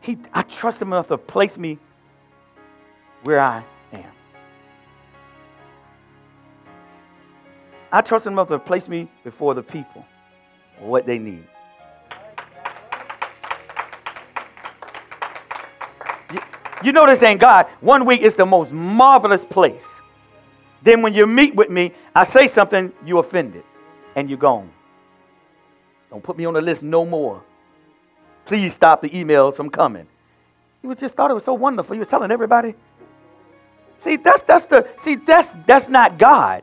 He, 0.00 0.16
I 0.32 0.40
trust 0.42 0.80
him 0.80 0.88
enough 0.88 1.08
to 1.08 1.18
place 1.18 1.58
me 1.58 1.78
where 3.22 3.38
I 3.38 3.62
am. 3.92 4.04
I 7.92 8.00
trust 8.00 8.26
him 8.26 8.32
enough 8.32 8.48
to 8.48 8.58
place 8.58 8.88
me 8.88 9.10
before 9.22 9.52
the 9.54 9.62
people, 9.62 10.06
what 10.78 11.04
they 11.04 11.18
need. 11.18 11.46
You, 16.32 16.40
you 16.84 16.92
know 16.92 17.06
this 17.06 17.22
ain't 17.22 17.40
God. 17.40 17.66
One 17.80 18.06
week 18.06 18.22
is 18.22 18.34
the 18.34 18.46
most 18.46 18.72
marvelous 18.72 19.44
place. 19.44 20.00
Then 20.82 21.02
when 21.02 21.12
you 21.12 21.26
meet 21.26 21.54
with 21.54 21.68
me, 21.68 21.92
I 22.14 22.24
say 22.24 22.46
something, 22.46 22.92
you 23.04 23.18
offended, 23.18 23.64
and 24.14 24.30
you're 24.30 24.38
gone. 24.38 24.70
Don't 26.10 26.22
put 26.22 26.36
me 26.36 26.44
on 26.44 26.54
the 26.54 26.62
list 26.62 26.82
no 26.82 27.04
more. 27.04 27.42
Please 28.44 28.74
stop 28.74 29.02
the 29.02 29.10
emails 29.10 29.54
from 29.54 29.70
coming. 29.70 30.06
You 30.82 30.94
just 30.94 31.14
thought 31.16 31.30
it 31.30 31.34
was 31.34 31.44
so 31.44 31.54
wonderful. 31.54 31.94
You 31.96 32.00
were 32.00 32.06
telling 32.06 32.30
everybody. 32.30 32.74
See, 33.98 34.16
that's 34.16 34.42
that's 34.42 34.66
the 34.66 34.86
see 34.96 35.16
that's 35.16 35.50
that's 35.66 35.88
not 35.88 36.18
God. 36.18 36.62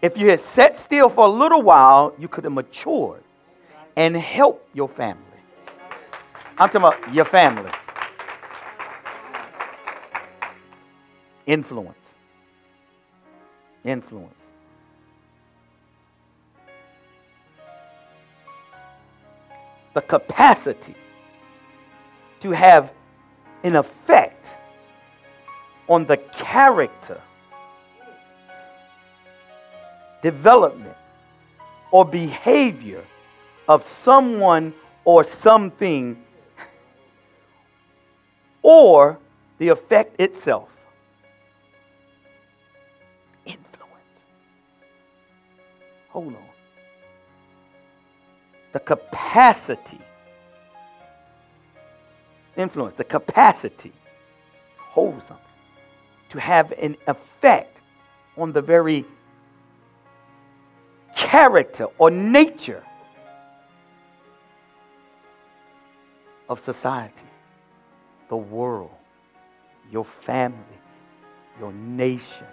If 0.00 0.16
you 0.16 0.30
had 0.30 0.40
sat 0.40 0.76
still 0.76 1.08
for 1.08 1.26
a 1.26 1.28
little 1.28 1.62
while, 1.62 2.14
you 2.18 2.28
could 2.28 2.44
have 2.44 2.52
matured 2.52 3.22
and 3.96 4.16
helped 4.16 4.74
your 4.74 4.88
family. 4.88 5.22
I'm 6.58 6.70
talking 6.70 6.82
about 6.82 7.14
your 7.14 7.24
family. 7.24 7.70
Influence. 11.46 12.14
Influence. 13.84 14.45
The 19.96 20.02
capacity 20.02 20.94
to 22.40 22.50
have 22.50 22.92
an 23.64 23.76
effect 23.76 24.54
on 25.88 26.04
the 26.04 26.18
character, 26.18 27.18
development, 30.20 30.94
or 31.90 32.04
behavior 32.04 33.02
of 33.70 33.86
someone 33.86 34.74
or 35.06 35.24
something, 35.24 36.22
or 38.60 39.18
the 39.56 39.68
effect 39.68 40.20
itself. 40.20 40.68
Influence. 43.46 44.20
Hold 46.10 46.34
on. 46.34 46.55
The 48.76 48.80
capacity, 48.80 49.98
influence, 52.58 52.92
the 52.92 53.04
capacity, 53.04 53.94
hold 54.76 55.22
something 55.22 55.46
to 56.28 56.38
have 56.38 56.72
an 56.72 56.98
effect 57.06 57.80
on 58.36 58.52
the 58.52 58.60
very 58.60 59.06
character 61.16 61.86
or 61.96 62.10
nature 62.10 62.84
of 66.46 66.62
society, 66.62 67.24
the 68.28 68.36
world, 68.36 68.90
your 69.90 70.04
family, 70.04 70.58
your 71.58 71.72
nation. 71.72 72.46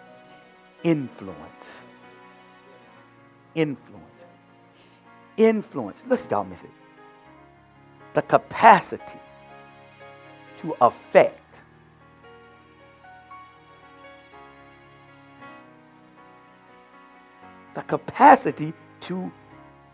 Influence. 0.83 1.81
Influence. 3.55 4.12
Influence. 5.38 6.04
Listen, 6.08 6.30
y'all 6.30 6.43
miss 6.43 6.63
it. 6.63 6.69
The 8.13 8.22
capacity 8.22 9.19
to 10.58 10.76
affect 10.80 11.43
the 17.74 17.82
capacity 17.82 18.74
to 19.02 19.32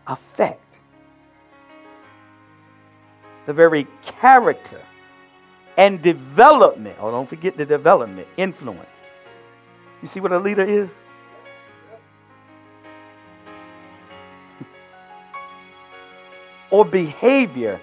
affect. 0.06 0.60
The 3.46 3.52
very 3.52 3.86
character 4.02 4.82
and 5.76 6.02
development. 6.02 6.96
Oh, 7.00 7.10
don't 7.10 7.28
forget 7.28 7.56
the 7.56 7.64
development, 7.64 8.28
influence. 8.36 8.94
You 10.02 10.08
see 10.08 10.20
what 10.20 10.32
a 10.32 10.38
leader 10.38 10.62
is? 10.62 10.88
Or 16.70 16.84
behavior 16.84 17.80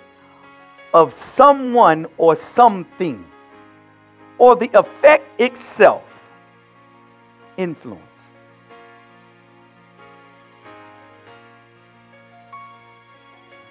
of 0.94 1.14
someone 1.14 2.08
or 2.18 2.36
something, 2.36 3.26
or 4.38 4.56
the 4.56 4.70
effect 4.74 5.40
itself, 5.40 6.04
influence. 7.58 8.02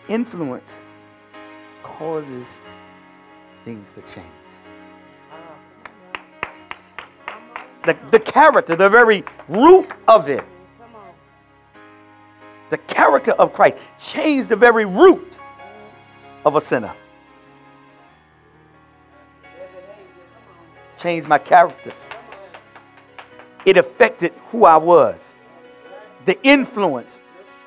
influence 0.08 0.74
causes 1.82 2.56
things 3.64 3.92
to 3.92 4.02
change. 4.02 4.26
Oh. 5.32 5.36
The, 7.84 7.96
the 8.10 8.20
character, 8.20 8.76
the 8.76 8.88
very 8.88 9.24
root 9.48 9.92
of 10.08 10.28
it, 10.28 10.44
the 12.70 12.78
character 12.78 13.32
of 13.32 13.52
Christ 13.52 13.78
changed 13.98 14.48
the 14.48 14.56
very 14.56 14.84
root 14.84 15.38
of 16.44 16.56
a 16.56 16.60
sinner. 16.60 16.94
Changed 20.98 21.28
my 21.28 21.38
character. 21.38 21.92
It 23.64 23.76
affected 23.76 24.32
who 24.50 24.64
I 24.64 24.76
was. 24.76 25.34
The 26.24 26.40
influence 26.42 27.20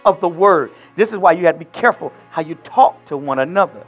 of 0.06 0.20
the 0.22 0.30
word. 0.30 0.72
This 0.96 1.12
is 1.12 1.18
why 1.18 1.34
you 1.34 1.46
have 1.46 1.56
to 1.56 1.60
be 1.60 1.72
careful 1.72 2.12
how 2.32 2.42
you 2.42 2.56
talk 2.56 3.06
to 3.06 3.18
one 3.18 3.40
another. 3.40 3.86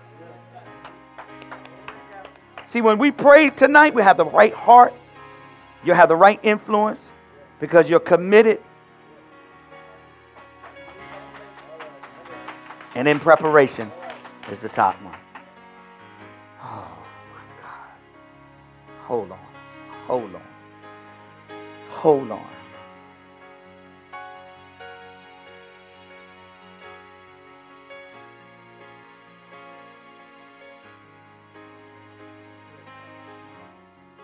See, 2.66 2.82
when 2.82 2.98
we 2.98 3.12
pray 3.12 3.50
tonight, 3.50 3.94
we 3.94 4.02
have 4.02 4.18
the 4.18 4.26
right 4.26 4.54
heart, 4.54 4.94
you 5.84 5.94
have 5.94 6.10
the 6.10 6.16
right 6.16 6.40
influence 6.44 7.12
because 7.60 7.90
you're 7.90 8.00
committed. 8.00 8.62
And 12.96 13.08
in 13.08 13.20
preparation 13.20 13.92
is 14.50 14.60
the 14.60 14.70
top 14.70 15.02
one. 15.02 15.18
Oh 16.62 16.98
my 17.34 17.62
God. 17.62 17.90
Hold 19.06 19.32
on. 19.32 19.40
Hold 20.08 20.36
on. 20.36 20.42
Hold 21.90 22.32
on. 22.32 22.48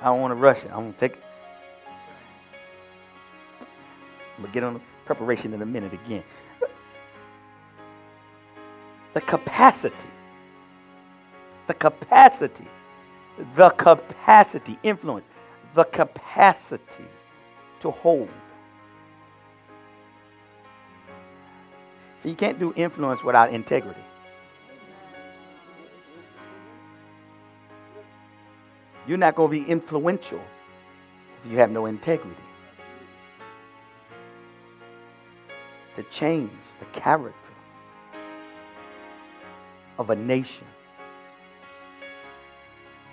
I 0.02 0.06
don't 0.06 0.22
want 0.22 0.32
to 0.32 0.36
rush 0.36 0.64
it. 0.64 0.72
I'm 0.72 0.82
going 0.82 0.94
to 0.94 1.00
take 1.00 1.14
it. 1.14 1.24
I'm 4.38 4.44
going 4.44 4.48
to 4.48 4.54
get 4.54 4.64
on 4.64 4.76
the 4.76 4.82
preparation 5.06 5.54
in 5.54 5.62
a 5.62 5.66
minute 5.66 5.94
again. 5.94 6.24
The 9.18 9.22
capacity, 9.22 10.10
the 11.66 11.74
capacity, 11.74 12.68
the 13.56 13.72
capacity, 13.72 14.78
influence, 14.84 15.28
the 15.74 15.86
capacity 15.86 17.06
to 17.80 17.90
hold. 17.90 18.30
See, 22.20 22.30
you 22.30 22.36
can't 22.36 22.60
do 22.60 22.74
influence 22.76 23.24
without 23.24 23.52
integrity. 23.52 24.04
You're 29.08 29.18
not 29.18 29.34
going 29.34 29.50
to 29.52 29.66
be 29.66 29.68
influential 29.68 30.44
if 31.44 31.52
you 31.52 31.58
have 31.58 31.72
no 31.72 31.88
integrity. 31.88 32.36
To 35.96 36.04
change 36.04 36.52
the 36.80 36.86
character 37.00 37.57
of 39.98 40.10
a 40.10 40.16
nation. 40.16 40.68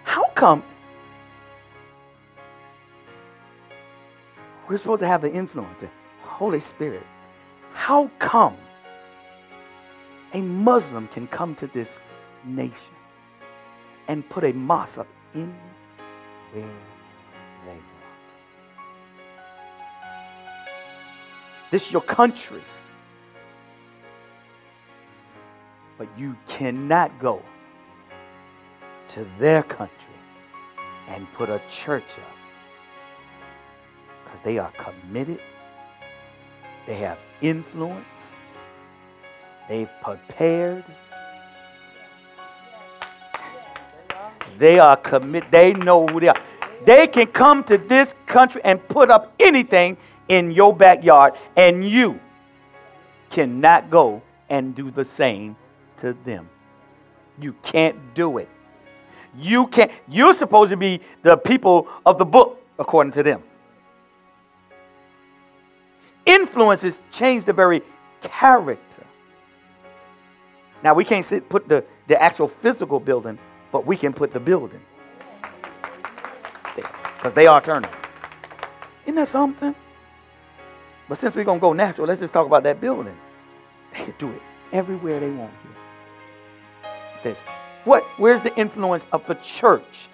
How 0.05 0.25
come 0.35 0.62
we're 4.68 4.79
supposed 4.79 5.01
to 5.01 5.07
have 5.07 5.23
the 5.23 5.33
influence? 5.33 5.81
The 5.81 5.90
Holy 6.23 6.61
Spirit. 6.61 7.07
How 7.73 8.11
come 8.18 8.57
a 10.35 10.40
Muslim 10.40 11.09
can 11.09 11.29
come 11.29 11.55
to 11.55 11.68
this 11.68 12.01
nation 12.44 12.75
and 14.09 14.29
put 14.29 14.44
a 14.44 14.53
mosque 14.53 14.99
up 14.99 15.07
in 15.33 15.55
where 16.53 16.64
they 17.64 17.70
want. 17.70 17.83
This 21.70 21.87
is 21.87 21.92
your 21.92 22.03
country. 22.03 22.62
But 25.97 26.09
you 26.19 26.37
cannot 26.49 27.19
go 27.21 27.43
to 29.09 29.27
their 29.39 29.63
country 29.63 29.95
and 31.09 31.31
put 31.35 31.49
a 31.49 31.61
church 31.71 32.19
up 32.19 32.37
because 34.25 34.41
they 34.43 34.59
are 34.59 34.73
committed, 34.73 35.41
they 36.87 36.97
have 36.97 37.19
influence, 37.41 38.05
they've 39.69 39.91
prepared. 40.03 40.85
They 44.59 44.79
are 44.79 44.97
committed. 44.97 45.51
They 45.51 45.73
know 45.75 46.07
who 46.07 46.21
they 46.21 46.29
are. 46.29 46.41
They 46.85 47.09
can 47.09 47.27
come 47.27 47.65
to 47.65 47.77
this 47.77 48.15
country 48.27 48.61
and 48.65 48.87
put 48.89 49.11
up 49.11 49.35
anything 49.41 49.97
in 50.29 50.53
your 50.53 50.75
backyard, 50.75 51.35
and 51.57 51.89
you 51.89 52.21
cannot 53.31 53.91
go 53.91 54.23
and 54.49 54.75
do 54.75 54.91
the 54.91 55.05
same 55.05 55.57
to 56.05 56.12
them. 56.25 56.49
You 57.40 57.55
can't 57.62 58.14
do 58.14 58.38
it. 58.38 58.49
You 59.37 59.67
can't. 59.67 59.90
You're 60.09 60.35
supposed 60.35 60.71
to 60.71 60.77
be 60.77 61.01
the 61.23 61.37
people 61.37 61.88
of 62.07 62.19
the 62.19 62.25
book, 62.25 62.62
according 62.79 63.12
to 63.12 63.23
them. 63.23 63.43
Influences 66.27 67.01
change 67.11 67.45
the 67.45 67.53
very 67.53 67.83
character. 68.21 69.05
Now, 70.83 70.95
we 70.95 71.05
can't 71.05 71.25
sit, 71.25 71.49
put 71.49 71.69
the, 71.69 71.85
the 72.07 72.23
actual 72.23 72.47
physical 72.49 73.01
building, 73.01 73.38
but 73.73 73.87
we 73.87 73.97
can 73.97 74.12
put 74.12 74.33
the 74.33 74.40
building. 74.40 74.81
Because 76.77 77.33
they 77.33 77.47
are 77.47 77.61
turning. 77.61 77.90
Isn't 79.05 79.14
that 79.17 79.29
something? 79.29 79.75
But 81.09 81.19
since 81.19 81.35
we're 81.35 81.45
going 81.45 81.59
to 81.59 81.62
go 81.62 81.73
natural, 81.73 82.07
let's 82.07 82.21
just 82.21 82.33
talk 82.33 82.47
about 82.47 82.62
that 82.64 82.81
building. 82.81 83.17
They 83.93 84.05
can 84.05 84.14
do 84.19 84.31
it 84.31 84.43
everywhere 84.73 85.21
they 85.21 85.31
want 85.31 85.53
here. 85.62 85.84
This. 87.25 87.41
What? 87.85 88.05
Where's 88.19 88.43
the 88.43 88.55
influence 88.57 89.07
of 89.11 89.27
the 89.27 89.35
church 89.37 90.09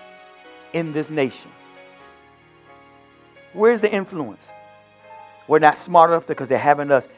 in 0.73 0.92
this 0.92 1.11
nation? 1.11 1.51
Where's 3.53 3.81
the 3.81 3.92
influence? 3.92 4.49
We're 5.49 5.59
not 5.59 5.77
smart 5.77 6.11
enough 6.11 6.27
because 6.27 6.49
they're 6.49 6.59
having 6.59 6.92
us, 6.92 7.09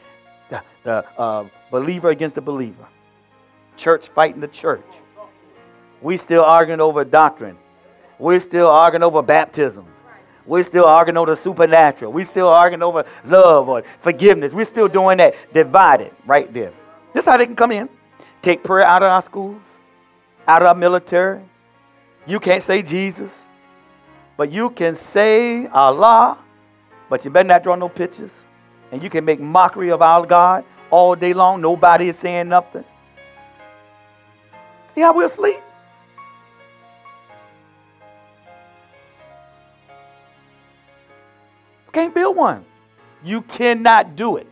the, 0.49 0.63
the 0.83 1.05
uh, 1.19 1.47
believer 1.69 2.09
against 2.09 2.33
the 2.33 2.41
believer, 2.41 2.87
church 3.77 4.07
fighting 4.09 4.41
the 4.41 4.47
church. 4.47 4.83
We 6.01 6.17
still 6.17 6.43
arguing 6.43 6.81
over 6.81 7.05
doctrine. 7.05 7.57
We're 8.17 8.39
still 8.39 8.67
arguing 8.67 9.03
over 9.03 9.21
baptisms. 9.21 9.87
We're 10.45 10.63
still 10.63 10.85
arguing 10.85 11.17
over 11.17 11.35
the 11.35 11.37
supernatural. 11.37 12.11
We're 12.11 12.25
still 12.25 12.47
arguing 12.47 12.81
over 12.81 13.05
love 13.25 13.69
or 13.69 13.83
forgiveness. 14.01 14.53
We're 14.53 14.65
still 14.65 14.87
doing 14.87 15.19
that 15.19 15.35
divided 15.53 16.11
right 16.25 16.51
there. 16.51 16.73
This 17.13 17.25
is 17.25 17.29
how 17.29 17.37
they 17.37 17.45
can 17.45 17.55
come 17.55 17.71
in. 17.71 17.87
Take 18.41 18.63
prayer 18.63 18.85
out 18.85 19.03
of 19.03 19.09
our 19.09 19.21
schools, 19.21 19.61
out 20.47 20.61
of 20.61 20.67
our 20.67 20.75
military. 20.75 21.41
You 22.25 22.39
can't 22.39 22.63
say 22.63 22.81
Jesus, 22.81 23.45
but 24.37 24.51
you 24.51 24.69
can 24.69 24.95
say 24.95 25.67
Allah, 25.67 26.37
but 27.09 27.25
you 27.25 27.31
better 27.31 27.47
not 27.47 27.63
draw 27.63 27.75
no 27.75 27.89
pictures. 27.89 28.31
And 28.91 29.01
you 29.01 29.09
can 29.09 29.25
make 29.25 29.39
mockery 29.39 29.91
of 29.91 30.01
our 30.01 30.25
God 30.25 30.63
all 30.91 31.15
day 31.15 31.33
long. 31.33 31.61
Nobody 31.61 32.09
is 32.09 32.17
saying 32.17 32.47
nothing. 32.47 32.83
See 34.93 35.01
how 35.01 35.15
we're 35.15 35.25
asleep? 35.25 35.59
Can't 41.91 42.13
build 42.13 42.35
one. 42.35 42.65
You 43.23 43.41
cannot 43.41 44.15
do 44.15 44.37
it. 44.37 44.47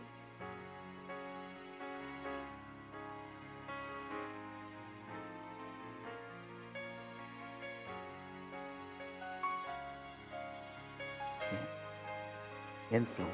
Influence 12.92 13.32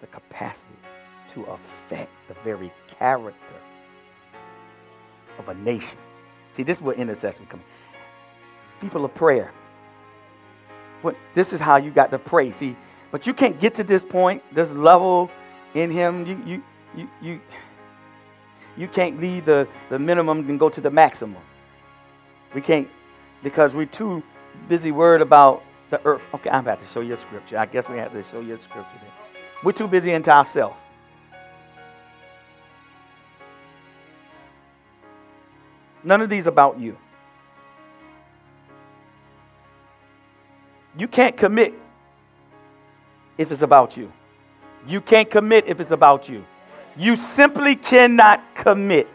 the 0.00 0.06
capacity 0.06 0.74
to 1.34 1.44
affect 1.44 2.10
the 2.28 2.34
very 2.44 2.72
character 2.98 3.60
of 5.38 5.48
a 5.48 5.54
nation. 5.54 5.98
See, 6.52 6.62
this 6.62 6.78
is 6.78 6.82
where 6.82 6.94
intercession 6.94 7.46
comes. 7.46 7.64
People 8.80 9.04
of 9.04 9.14
prayer 9.14 9.52
what, 11.04 11.16
this 11.34 11.52
is 11.52 11.60
how 11.60 11.76
you 11.76 11.90
got 11.90 12.10
to 12.12 12.18
pray. 12.18 12.50
See, 12.52 12.74
but 13.10 13.26
you 13.26 13.34
can't 13.34 13.60
get 13.60 13.74
to 13.74 13.84
this 13.84 14.02
point, 14.02 14.42
this 14.54 14.72
level 14.72 15.30
in 15.74 15.90
Him. 15.90 16.26
You, 16.26 16.42
you, 16.46 16.62
you, 16.96 17.08
you, 17.20 17.40
you 18.76 18.88
can't 18.88 19.20
leave 19.20 19.44
the, 19.44 19.68
the 19.90 19.98
minimum 19.98 20.48
and 20.48 20.58
go 20.58 20.70
to 20.70 20.80
the 20.80 20.90
maximum. 20.90 21.42
We 22.54 22.62
can't 22.62 22.88
because 23.42 23.74
we're 23.74 23.86
too 23.86 24.22
busy 24.68 24.90
worried 24.90 25.20
about 25.20 25.62
the 25.94 26.04
earth. 26.04 26.22
Okay, 26.34 26.50
I'm 26.50 26.60
about 26.60 26.80
to 26.80 26.86
show 26.86 27.00
you 27.00 27.14
a 27.14 27.16
scripture. 27.16 27.58
I 27.58 27.66
guess 27.66 27.88
we 27.88 27.98
have 27.98 28.12
to 28.12 28.22
show 28.24 28.40
you 28.40 28.54
a 28.54 28.58
scripture. 28.58 28.98
There. 29.00 29.10
We're 29.62 29.72
too 29.72 29.86
busy 29.86 30.12
into 30.12 30.30
ourselves. 30.32 30.76
None 36.02 36.20
of 36.20 36.28
these 36.28 36.46
about 36.46 36.78
you. 36.78 36.98
You 40.98 41.08
can't 41.08 41.36
commit 41.36 41.74
if 43.38 43.50
it's 43.50 43.62
about 43.62 43.96
you. 43.96 44.12
You 44.86 45.00
can't 45.00 45.30
commit 45.30 45.64
if 45.66 45.80
it's 45.80 45.92
about 45.92 46.28
you. 46.28 46.44
You 46.96 47.16
simply 47.16 47.74
cannot 47.74 48.54
commit 48.54 49.08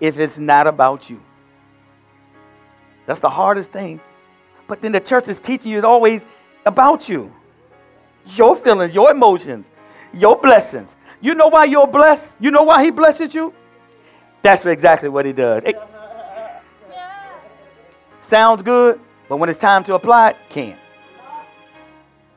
if 0.00 0.18
it's 0.18 0.38
not 0.38 0.66
about 0.66 1.08
you. 1.08 1.22
That's 3.06 3.20
the 3.20 3.30
hardest 3.30 3.72
thing. 3.72 4.00
But 4.68 4.82
then 4.82 4.92
the 4.92 5.00
church 5.00 5.26
is 5.26 5.40
teaching 5.40 5.72
you 5.72 5.78
it's 5.78 5.84
always 5.84 6.26
about 6.64 7.08
you. 7.08 7.34
Your 8.26 8.54
feelings, 8.54 8.94
your 8.94 9.10
emotions, 9.10 9.66
your 10.12 10.38
blessings. 10.38 10.94
You 11.20 11.34
know 11.34 11.48
why 11.48 11.64
you're 11.64 11.86
blessed? 11.86 12.36
You 12.38 12.52
know 12.52 12.62
why 12.62 12.84
he 12.84 12.90
blesses 12.90 13.34
you? 13.34 13.52
That's 14.42 14.64
exactly 14.66 15.08
what 15.08 15.26
he 15.26 15.32
does. 15.32 15.64
It 15.64 15.76
sounds 18.20 18.62
good, 18.62 19.00
but 19.28 19.38
when 19.38 19.48
it's 19.48 19.58
time 19.58 19.82
to 19.84 19.94
apply 19.94 20.30
it, 20.30 20.36
can't. 20.50 20.78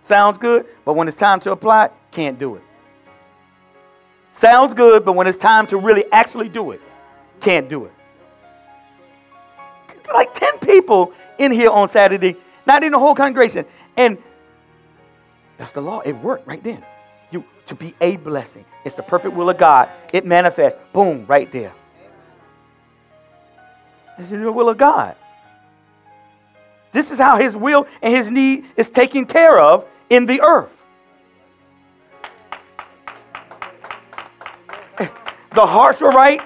Sounds 0.05 0.37
good, 0.37 0.65
but 0.85 0.93
when 0.93 1.07
it's 1.07 1.17
time 1.17 1.39
to 1.41 1.51
apply 1.51 1.85
it, 1.85 1.91
can't 2.11 2.39
do 2.39 2.55
it. 2.55 2.63
Sounds 4.31 4.73
good, 4.73 5.03
but 5.03 5.13
when 5.13 5.27
it's 5.27 5.37
time 5.37 5.67
to 5.67 5.77
really 5.77 6.05
actually 6.11 6.47
do 6.47 6.71
it, 6.71 6.81
can't 7.41 7.69
do 7.69 7.85
it. 7.85 7.91
It's 9.89 10.09
like 10.09 10.33
10 10.33 10.59
people 10.59 11.13
in 11.41 11.51
here 11.51 11.69
on 11.69 11.89
Saturday, 11.89 12.37
not 12.65 12.83
in 12.83 12.91
the 12.91 12.99
whole 12.99 13.15
congregation. 13.15 13.65
And 13.97 14.17
that's 15.57 15.71
the 15.71 15.81
law. 15.81 16.01
It 16.01 16.13
worked 16.13 16.47
right 16.47 16.63
then. 16.63 16.85
You 17.31 17.43
to 17.67 17.75
be 17.75 17.93
a 17.99 18.17
blessing. 18.17 18.65
It's 18.85 18.95
the 18.95 19.03
perfect 19.03 19.35
will 19.35 19.49
of 19.49 19.57
God. 19.57 19.89
It 20.13 20.25
manifests. 20.25 20.79
Boom, 20.93 21.25
right 21.25 21.51
there. 21.51 21.73
It's 24.17 24.29
the 24.29 24.51
will 24.51 24.69
of 24.69 24.77
God. 24.77 25.15
This 26.91 27.09
is 27.09 27.17
how 27.17 27.37
his 27.37 27.55
will 27.55 27.87
and 28.01 28.13
his 28.13 28.29
need 28.29 28.65
is 28.75 28.89
taken 28.89 29.25
care 29.25 29.59
of 29.59 29.87
in 30.09 30.25
the 30.25 30.41
earth. 30.41 30.77
The 35.53 35.65
hearts 35.65 35.99
were 35.99 36.09
right. 36.09 36.41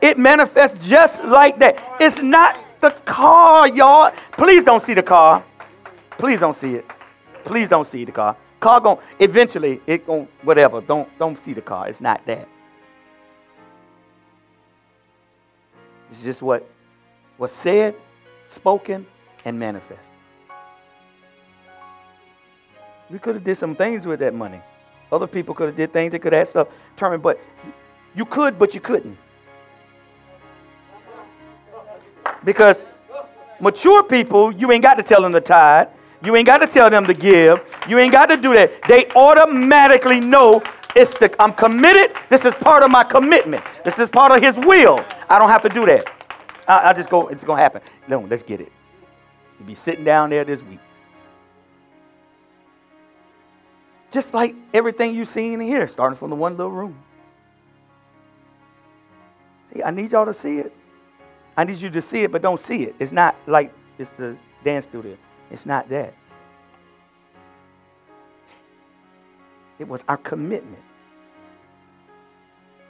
It 0.00 0.18
manifests 0.18 0.88
just 0.88 1.24
like 1.24 1.58
that. 1.58 1.80
It's 2.00 2.20
not 2.20 2.58
the 2.80 2.90
car, 2.90 3.68
y'all. 3.68 4.12
Please 4.32 4.64
don't 4.64 4.82
see 4.82 4.94
the 4.94 5.02
car. 5.02 5.44
Please 6.18 6.40
don't 6.40 6.56
see 6.56 6.76
it. 6.76 6.86
Please 7.44 7.68
don't 7.68 7.86
see 7.86 8.04
the 8.04 8.12
car. 8.12 8.36
Car 8.60 8.80
going 8.80 8.98
eventually 9.18 9.80
it 9.86 10.06
gon' 10.06 10.26
whatever. 10.42 10.80
Don't 10.80 11.08
don't 11.18 11.42
see 11.44 11.52
the 11.52 11.62
car. 11.62 11.88
It's 11.88 12.00
not 12.00 12.24
that. 12.26 12.48
It's 16.10 16.22
just 16.22 16.42
what 16.42 16.68
was 17.36 17.52
said, 17.52 17.94
spoken, 18.48 19.06
and 19.44 19.58
manifested. 19.58 20.12
We 23.10 23.18
could 23.18 23.36
have 23.36 23.44
did 23.44 23.56
some 23.56 23.74
things 23.74 24.06
with 24.06 24.20
that 24.20 24.34
money. 24.34 24.60
Other 25.10 25.26
people 25.26 25.54
could 25.54 25.68
have 25.68 25.76
did 25.76 25.92
things. 25.92 26.12
They 26.12 26.18
could 26.18 26.32
have 26.32 26.48
stuff 26.48 26.68
determined, 26.94 27.22
but 27.22 27.40
you 28.14 28.24
could, 28.24 28.58
but 28.58 28.74
you 28.74 28.80
couldn't. 28.80 29.16
Because 32.44 32.84
mature 33.60 34.02
people, 34.02 34.52
you 34.52 34.70
ain't 34.72 34.82
got 34.82 34.94
to 34.94 35.02
tell 35.02 35.22
them 35.22 35.32
to 35.32 35.40
tithe. 35.40 35.88
You 36.24 36.34
ain't 36.36 36.46
got 36.46 36.58
to 36.58 36.66
tell 36.66 36.90
them 36.90 37.06
to 37.06 37.14
give. 37.14 37.60
You 37.88 37.98
ain't 37.98 38.12
got 38.12 38.26
to 38.26 38.36
do 38.36 38.52
that. 38.54 38.82
They 38.88 39.08
automatically 39.10 40.20
know 40.20 40.62
it's 40.94 41.14
the 41.14 41.34
I'm 41.40 41.52
committed. 41.52 42.16
This 42.28 42.44
is 42.44 42.54
part 42.54 42.82
of 42.82 42.90
my 42.90 43.04
commitment. 43.04 43.64
This 43.84 43.98
is 43.98 44.08
part 44.08 44.32
of 44.32 44.42
his 44.42 44.56
will. 44.56 45.04
I 45.28 45.38
don't 45.38 45.48
have 45.48 45.62
to 45.62 45.68
do 45.68 45.86
that. 45.86 46.12
I, 46.66 46.90
I 46.90 46.92
just 46.92 47.08
go, 47.08 47.28
it's 47.28 47.44
gonna 47.44 47.60
happen. 47.60 47.82
No, 48.08 48.20
let's 48.20 48.42
get 48.42 48.60
it. 48.60 48.72
You'll 49.58 49.68
be 49.68 49.74
sitting 49.74 50.04
down 50.04 50.30
there 50.30 50.44
this 50.44 50.62
week. 50.62 50.80
Just 54.10 54.32
like 54.32 54.54
everything 54.72 55.14
you've 55.14 55.28
seen 55.28 55.60
here, 55.60 55.86
starting 55.86 56.16
from 56.16 56.30
the 56.30 56.36
one 56.36 56.56
little 56.56 56.72
room. 56.72 56.98
See, 59.72 59.82
I 59.82 59.90
need 59.90 60.12
y'all 60.12 60.24
to 60.24 60.34
see 60.34 60.58
it. 60.58 60.74
I 61.58 61.64
need 61.64 61.78
you 61.78 61.90
to 61.90 62.00
see 62.00 62.22
it, 62.22 62.30
but 62.30 62.40
don't 62.40 62.60
see 62.60 62.84
it. 62.84 62.94
It's 63.00 63.10
not 63.10 63.34
like 63.48 63.74
it's 63.98 64.12
the 64.12 64.36
dance 64.62 64.84
studio. 64.84 65.16
It's 65.50 65.66
not 65.66 65.88
that. 65.88 66.14
It 69.80 69.88
was 69.88 70.04
our 70.08 70.18
commitment 70.18 70.84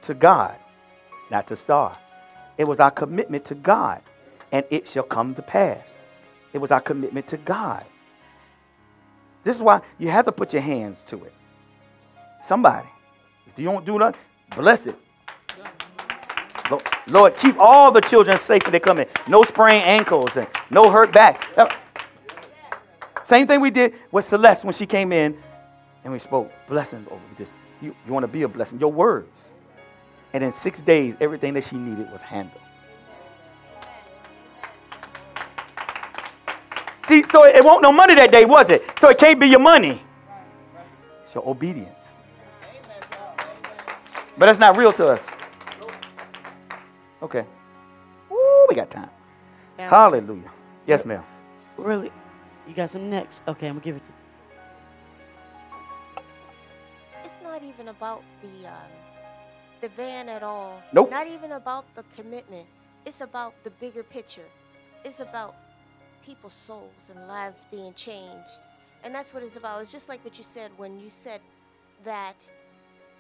to 0.03 0.13
God, 0.13 0.55
not 1.31 1.47
to 1.47 1.57
Star. 1.57 1.97
It 2.59 2.65
was 2.65 2.79
our 2.79 2.91
commitment 2.91 3.47
to 3.47 3.55
God, 3.55 4.03
and 4.53 4.67
it 4.69 4.87
shall 4.87 5.03
come 5.03 5.35
to 5.37 5.41
pass. 5.41 5.95
It 6.53 6.59
was 6.59 6.71
our 6.71 6.83
commitment 6.83 7.27
to 7.29 7.39
God. 7.39 7.87
This 9.45 9.57
is 9.57 9.63
why 9.63 9.81
you 9.97 10.11
have 10.11 10.27
to 10.27 10.33
put 10.33 10.53
your 10.53 10.61
hands 10.61 11.03
to 11.05 11.25
it. 11.25 11.33
Somebody, 12.43 12.89
if 13.47 13.59
you 13.59 13.65
don't 13.65 13.87
do 13.87 13.99
nothing, 13.99 14.21
bless 14.55 14.87
it. 14.87 14.99
Lord, 17.07 17.37
keep 17.37 17.57
all 17.59 17.91
the 17.91 18.01
children 18.01 18.39
safe 18.39 18.63
when 18.65 18.73
they 18.73 18.81
come 18.81 18.99
in. 18.99 19.07
No 19.29 19.43
sprained 19.43 19.85
ankles 19.85 20.37
and 20.37 20.47
no 20.71 20.91
hurt 20.91 21.13
back. 21.13 21.47
Uh, 21.57 21.69
same 23.25 23.47
thing 23.47 23.61
we 23.61 23.71
did 23.71 23.95
with 24.11 24.25
Celeste 24.25 24.65
when 24.65 24.75
she 24.75 24.87
came 24.87 25.13
in 25.13 25.37
and 26.05 26.13
we 26.13 26.19
spoke 26.19 26.51
blessings 26.69 27.07
over 27.11 27.23
this. 27.37 27.53
You, 27.81 27.95
you 28.07 28.13
want 28.13 28.25
to 28.25 28.29
be 28.29 28.43
a 28.43 28.49
blessing. 28.49 28.81
Your 28.81 28.93
words. 28.93 29.39
And 30.33 30.45
in 30.45 30.53
six 30.53 30.81
days, 30.81 31.15
everything 31.21 31.55
that 31.55 31.65
she 31.65 31.77
needed 31.77 32.11
was 32.11 32.23
handled. 32.23 32.63
See, 37.05 37.23
so 37.23 37.47
it 37.47 37.65
won't 37.65 37.83
no 37.83 37.91
money 37.91 38.15
that 38.17 38.31
day, 38.31 38.45
was 38.45 38.69
it? 38.69 38.85
So 39.01 39.09
it 39.09 39.17
can't 39.17 39.41
be 39.41 39.47
your 39.47 39.61
money. 39.61 40.03
It's 41.25 41.35
your 41.35 41.49
obedience. 41.49 41.95
But 44.37 44.47
that's 44.47 44.59
not 44.59 44.77
real 44.77 44.93
to 44.93 45.09
us. 45.09 45.21
Okay. 47.23 47.45
Ooh, 48.31 48.67
we 48.69 48.75
got 48.75 48.91
time. 48.91 49.11
Hallelujah. 49.79 50.51
Yes, 50.87 51.05
ma'am. 51.05 51.25
Really? 51.77 52.11
You 52.67 52.75
got 52.75 52.91
some 52.91 53.11
next? 53.11 53.43
Okay, 53.49 53.67
I'm 53.67 53.75
gonna 53.75 53.85
give 53.85 53.97
it 53.97 54.05
to 54.05 54.11
you. 54.11 54.15
It's 57.25 57.41
not 57.43 57.63
even 57.63 57.89
about 57.89 58.23
the 58.43 58.69
um, 58.69 58.91
the 59.81 59.89
van 59.91 60.29
at 60.29 60.43
all. 60.43 60.83
Nope. 60.93 61.11
Not 61.11 61.27
even 61.27 61.53
about 61.53 61.85
the 61.95 62.05
commitment. 62.17 62.67
It's 63.07 63.21
about 63.21 63.55
the 63.65 63.71
bigger 63.71 64.03
picture. 64.03 64.47
It's 65.05 65.21
about 65.21 65.55
people's 66.25 66.53
souls 66.53 67.11
and 67.11 67.29
lives 67.29 67.67
being 67.71 67.95
changed. 67.95 68.61
And 69.05 69.15
that's 69.15 69.33
what 69.33 69.43
it's 69.43 69.57
about. 69.57 69.81
It's 69.81 69.93
just 69.93 70.09
like 70.09 70.25
what 70.25 70.37
you 70.37 70.45
said 70.45 70.73
when 70.77 70.99
you 70.99 71.11
said 71.11 71.41
that 72.05 72.35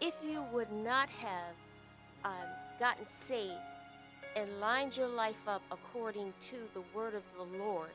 if 0.00 0.14
you 0.24 0.44
would 0.52 0.70
not 0.72 1.08
have 1.08 1.54
um, 2.24 2.48
gotten 2.78 3.06
saved 3.06 3.52
and 4.38 4.60
lined 4.60 4.96
your 4.96 5.08
life 5.08 5.46
up 5.46 5.62
according 5.70 6.32
to 6.40 6.56
the 6.74 6.82
word 6.94 7.14
of 7.14 7.22
the 7.36 7.58
Lord, 7.58 7.90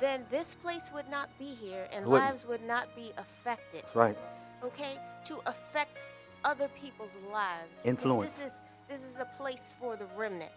then 0.00 0.24
this 0.30 0.54
place 0.54 0.90
would 0.94 1.08
not 1.08 1.30
be 1.38 1.54
here 1.54 1.88
and 1.92 2.04
wouldn't. 2.04 2.28
lives 2.28 2.46
would 2.46 2.64
not 2.66 2.94
be 2.94 3.12
affected 3.16 3.82
That's 3.84 3.96
right. 3.96 4.18
okay, 4.62 4.98
to 5.24 5.38
affect 5.46 5.98
other 6.44 6.68
people's 6.80 7.18
lives. 7.32 7.70
Influence. 7.84 8.38
This 8.38 8.52
is 8.54 8.60
this 8.88 9.02
is 9.02 9.18
a 9.18 9.24
place 9.36 9.74
for 9.80 9.96
the 9.96 10.06
remnant. 10.16 10.50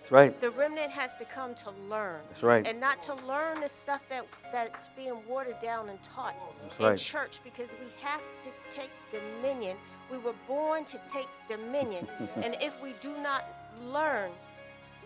That's 0.00 0.12
right. 0.12 0.40
The 0.40 0.50
remnant 0.50 0.92
has 0.92 1.16
to 1.16 1.24
come 1.24 1.54
to 1.56 1.70
learn. 1.88 2.20
That's 2.28 2.42
right. 2.42 2.66
And 2.66 2.78
not 2.78 3.02
to 3.02 3.14
learn 3.26 3.60
the 3.60 3.68
stuff 3.68 4.00
that 4.08 4.26
that's 4.52 4.88
being 4.96 5.16
watered 5.28 5.60
down 5.60 5.88
and 5.88 6.00
taught 6.02 6.34
That's 6.62 6.78
in 6.78 6.84
right. 6.86 6.98
church 6.98 7.40
because 7.42 7.70
we 7.72 7.86
have 8.02 8.20
to 8.44 8.50
take 8.70 8.90
dominion. 9.10 9.76
We 10.10 10.18
were 10.18 10.34
born 10.46 10.84
to 10.84 11.00
take 11.08 11.28
dominion. 11.48 12.06
and 12.36 12.56
if 12.60 12.72
we 12.82 12.94
do 13.00 13.16
not 13.18 13.44
learn 13.92 14.30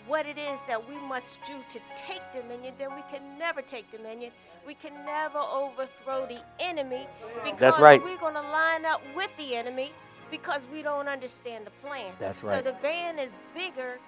what 0.06 0.26
it 0.26 0.38
is 0.38 0.62
that 0.64 0.88
we 0.88 0.98
must 0.98 1.42
do 1.44 1.54
to 1.68 1.80
take 1.96 2.20
dominion, 2.32 2.74
then 2.78 2.94
we 2.94 3.02
can 3.10 3.38
never 3.38 3.62
take 3.62 3.90
dominion. 3.90 4.32
We 4.66 4.74
can 4.74 4.92
never 5.04 5.38
overthrow 5.38 6.26
the 6.26 6.42
enemy 6.58 7.06
because 7.44 7.78
right. 7.78 8.02
we're 8.02 8.16
going 8.18 8.34
to 8.34 8.40
line 8.40 8.84
up 8.84 9.02
with 9.14 9.30
the 9.38 9.54
enemy 9.54 9.92
because 10.30 10.66
we 10.72 10.82
don't 10.82 11.08
understand 11.08 11.66
the 11.66 11.70
plan. 11.86 12.12
That's 12.18 12.42
right. 12.42 12.50
So 12.50 12.62
the 12.62 12.76
van 12.80 13.18
is 13.18 13.38
bigger 13.54 13.98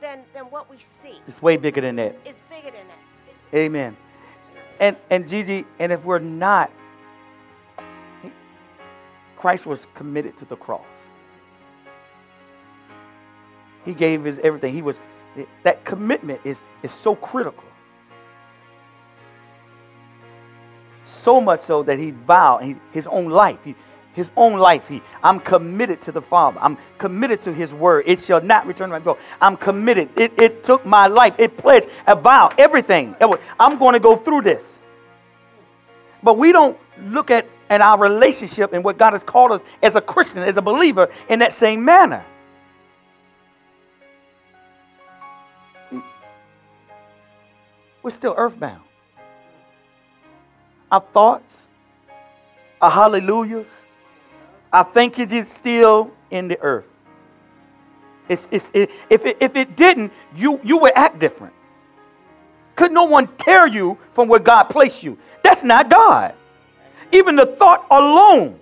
than, 0.00 0.20
than 0.32 0.44
what 0.44 0.70
we 0.70 0.78
see. 0.78 1.20
It's 1.26 1.40
way 1.42 1.56
bigger 1.56 1.80
than 1.80 1.96
that. 1.96 2.16
It's 2.24 2.42
bigger 2.48 2.70
than 2.70 2.86
that. 2.88 3.56
Amen. 3.56 3.96
And 4.78 4.96
and 5.08 5.26
Gigi, 5.26 5.64
and 5.78 5.90
if 5.90 6.04
we're 6.04 6.18
not, 6.18 6.70
Christ 9.36 9.64
was 9.64 9.86
committed 9.94 10.36
to 10.38 10.44
the 10.44 10.56
cross. 10.56 10.84
He 13.84 13.94
gave 13.94 14.24
his 14.24 14.38
everything. 14.40 14.74
He 14.74 14.82
was 14.82 15.00
that 15.62 15.84
commitment 15.84 16.40
is 16.44 16.62
is 16.82 16.92
so 16.92 17.14
critical. 17.14 17.64
So 21.04 21.40
much 21.40 21.60
so 21.60 21.82
that 21.84 21.98
he 21.98 22.10
vowed 22.10 22.62
he, 22.62 22.76
his 22.92 23.06
own 23.06 23.28
life. 23.30 23.58
He, 23.64 23.74
his 24.16 24.30
own 24.34 24.58
life. 24.58 24.88
He, 24.88 25.02
I'm 25.22 25.38
committed 25.38 26.00
to 26.02 26.12
the 26.12 26.22
Father. 26.22 26.58
I'm 26.62 26.78
committed 26.96 27.42
to 27.42 27.52
His 27.52 27.74
word. 27.74 28.04
It 28.06 28.18
shall 28.18 28.40
not 28.40 28.66
return 28.66 28.88
to 28.88 28.94
my 28.94 28.98
void. 28.98 29.18
I'm 29.42 29.58
committed. 29.58 30.08
It, 30.18 30.40
it 30.40 30.64
took 30.64 30.86
my 30.86 31.06
life. 31.06 31.34
It 31.36 31.58
pledged 31.58 31.88
a 32.06 32.16
vow. 32.16 32.50
Everything. 32.56 33.14
I'm 33.60 33.78
going 33.78 33.92
to 33.92 34.00
go 34.00 34.16
through 34.16 34.40
this. 34.40 34.78
But 36.22 36.38
we 36.38 36.50
don't 36.50 36.78
look 37.02 37.30
at, 37.30 37.46
at 37.68 37.82
our 37.82 37.98
relationship 37.98 38.72
and 38.72 38.82
what 38.82 38.96
God 38.96 39.12
has 39.12 39.22
called 39.22 39.52
us 39.52 39.62
as 39.82 39.96
a 39.96 40.00
Christian, 40.00 40.42
as 40.42 40.56
a 40.56 40.62
believer, 40.62 41.10
in 41.28 41.40
that 41.40 41.52
same 41.52 41.84
manner. 41.84 42.24
We're 48.06 48.10
still 48.10 48.34
earthbound. 48.36 48.82
Our 50.92 51.00
thoughts, 51.00 51.66
our 52.80 52.88
hallelujahs, 52.88 53.74
our 54.72 54.84
thank 54.84 55.18
yous 55.18 55.32
is 55.32 55.48
still 55.50 56.12
in 56.30 56.46
the 56.46 56.56
earth. 56.60 56.84
It's, 58.28 58.46
it's, 58.52 58.70
it, 58.72 58.92
if, 59.10 59.26
it, 59.26 59.38
if 59.40 59.56
it 59.56 59.74
didn't, 59.74 60.12
you, 60.36 60.60
you 60.62 60.78
would 60.78 60.92
act 60.94 61.18
different. 61.18 61.52
Could 62.76 62.92
no 62.92 63.02
one 63.02 63.26
tear 63.38 63.66
you 63.66 63.98
from 64.12 64.28
where 64.28 64.38
God 64.38 64.68
placed 64.70 65.02
you? 65.02 65.18
That's 65.42 65.64
not 65.64 65.90
God. 65.90 66.32
Even 67.10 67.34
the 67.34 67.46
thought 67.46 67.88
alone. 67.90 68.60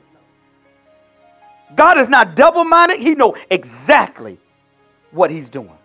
God 1.76 1.98
is 1.98 2.08
not 2.08 2.34
double-minded. 2.34 2.98
He 2.98 3.14
know 3.14 3.36
exactly 3.50 4.38
what 5.10 5.30
he's 5.30 5.50
doing. 5.50 5.76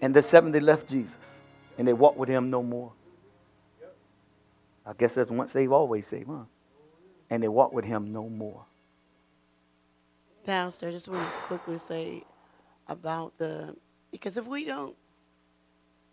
And 0.00 0.14
the 0.14 0.22
70 0.22 0.60
left 0.60 0.88
Jesus, 0.88 1.14
and 1.76 1.86
they 1.86 1.92
walked 1.92 2.18
with 2.18 2.28
him 2.28 2.50
no 2.50 2.62
more. 2.62 2.92
I 4.86 4.92
guess 4.96 5.14
that's 5.14 5.30
once 5.30 5.52
saved, 5.52 5.72
always 5.72 6.06
saved, 6.06 6.28
huh? 6.28 6.44
And 7.30 7.42
they 7.42 7.48
walked 7.48 7.74
with 7.74 7.84
him 7.84 8.12
no 8.12 8.28
more. 8.28 8.64
Pastor, 10.46 10.88
I 10.88 10.92
just 10.92 11.08
want 11.08 11.26
to 11.26 11.32
quickly 11.46 11.76
say 11.76 12.24
about 12.86 13.36
the 13.36 13.76
because 14.10 14.38
if 14.38 14.46
we 14.46 14.64
don't 14.64 14.96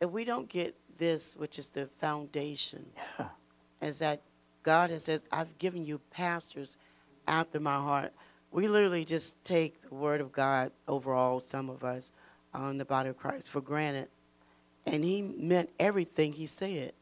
if 0.02 0.10
we 0.10 0.26
don't 0.26 0.50
get 0.50 0.76
this, 0.98 1.36
which 1.38 1.58
is 1.58 1.70
the 1.70 1.88
foundation, 2.00 2.86
Yeah. 3.18 3.28
is 3.82 4.00
that 4.00 4.22
God 4.64 4.90
has 4.90 5.06
said, 5.06 5.22
I've 5.32 5.58
given 5.58 5.86
you 5.86 6.00
pastors 6.12 6.76
after 7.28 7.60
my 7.62 7.76
heart. 7.76 8.12
We 8.52 8.68
literally 8.68 9.06
just 9.06 9.42
take 9.46 9.82
the 9.88 9.96
word 9.96 10.20
of 10.22 10.32
God 10.32 10.72
overall, 10.88 11.40
some 11.40 11.70
of 11.70 11.84
us, 11.84 12.12
uh, 12.56 12.70
in 12.70 12.78
the 12.78 12.86
body 12.86 13.10
of 13.10 13.18
Christ 13.18 13.50
for 13.50 13.62
granted, 13.62 14.08
and 14.86 15.04
he 15.04 15.22
meant 15.22 15.70
everything 15.80 16.34
he 16.34 16.46
said. 16.46 16.94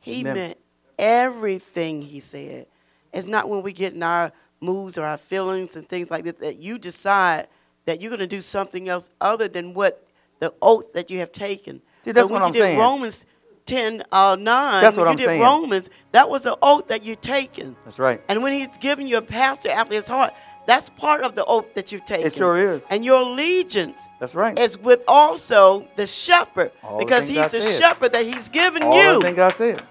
He 0.00 0.20
Amen. 0.20 0.34
meant 0.34 0.58
everything 0.98 2.02
he 2.02 2.20
said. 2.20 2.66
It's 3.12 3.26
not 3.26 3.48
when 3.48 3.62
we 3.62 3.72
get 3.72 3.94
in 3.94 4.02
our 4.02 4.32
moods 4.60 4.98
or 4.98 5.04
our 5.04 5.18
feelings 5.18 5.76
and 5.76 5.88
things 5.88 6.10
like 6.10 6.24
that 6.24 6.40
that 6.40 6.56
you 6.56 6.78
decide 6.78 7.48
that 7.86 8.00
you're 8.00 8.10
going 8.10 8.20
to 8.20 8.26
do 8.26 8.40
something 8.40 8.88
else 8.88 9.10
other 9.20 9.48
than 9.48 9.72
what 9.74 10.06
the 10.40 10.52
oath 10.60 10.92
that 10.92 11.10
you 11.10 11.18
have 11.18 11.32
taken. 11.32 11.80
See, 12.04 12.12
so 12.12 12.20
that's 12.20 12.30
when 12.30 12.40
what 12.40 12.40
you 12.40 12.44
I'm 12.46 12.52
did 12.52 12.58
saying. 12.58 12.78
Romans 12.78 13.26
10, 13.66 14.02
uh, 14.12 14.36
9, 14.38 14.82
That's 14.82 14.96
when 14.96 15.06
you 15.06 15.10
I'm 15.10 15.16
did 15.16 15.26
saying. 15.26 15.42
Romans, 15.42 15.90
that 16.12 16.28
was 16.28 16.46
an 16.46 16.54
oath 16.62 16.88
that 16.88 17.04
you've 17.04 17.20
taken. 17.20 17.76
That's 17.84 17.98
right. 17.98 18.20
And 18.28 18.42
when 18.42 18.52
he's 18.52 18.76
giving 18.78 19.06
you 19.06 19.18
a 19.18 19.22
pastor 19.22 19.70
after 19.70 19.94
his 19.94 20.08
heart, 20.08 20.32
that's 20.68 20.90
part 20.90 21.22
of 21.22 21.34
the 21.34 21.42
oath 21.46 21.72
that 21.72 21.92
you've 21.92 22.04
taken. 22.04 22.26
It 22.26 22.34
sure 22.34 22.74
is. 22.74 22.82
And 22.90 23.02
your 23.02 23.22
allegiance 23.22 24.06
That's 24.20 24.34
right. 24.34 24.56
is 24.58 24.76
with 24.76 25.00
also 25.08 25.88
the 25.96 26.06
shepherd 26.06 26.72
All 26.82 26.98
because 26.98 27.24
things 27.24 27.50
he's 27.50 27.64
the 27.64 27.72
shepherd 27.82 28.12
that 28.12 28.26
he's 28.26 28.50
given 28.50 28.82
All 28.82 29.14
you. 29.14 29.34
the 29.34 29.42
I 29.42 29.48
said. 29.48 29.82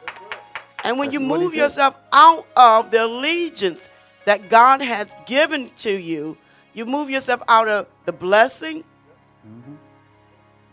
and 0.83 0.99
when 0.99 1.07
That's 1.07 1.13
you 1.15 1.19
move 1.19 1.55
yourself 1.55 1.95
out 2.13 2.45
of 2.55 2.91
the 2.91 3.05
allegiance 3.05 3.89
that 4.25 4.49
God 4.49 4.83
has 4.83 5.15
given 5.25 5.71
to 5.79 5.99
you, 5.99 6.37
you 6.75 6.85
move 6.85 7.09
yourself 7.09 7.41
out 7.47 7.67
of 7.67 7.87
the 8.05 8.13
blessing. 8.13 8.83
Mm-hmm. 9.47 9.73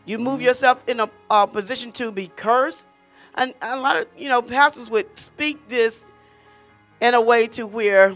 You 0.04 0.18
move 0.18 0.42
yourself 0.42 0.82
in 0.86 1.00
a, 1.00 1.08
a 1.30 1.46
position 1.46 1.92
to 1.92 2.12
be 2.12 2.26
cursed. 2.36 2.84
And 3.36 3.54
a 3.62 3.78
lot 3.78 3.96
of, 3.96 4.06
you 4.18 4.28
know, 4.28 4.42
pastors 4.42 4.90
would 4.90 5.18
speak 5.18 5.66
this 5.66 6.04
in 7.00 7.14
a 7.14 7.20
way 7.22 7.46
to 7.46 7.66
where 7.66 8.14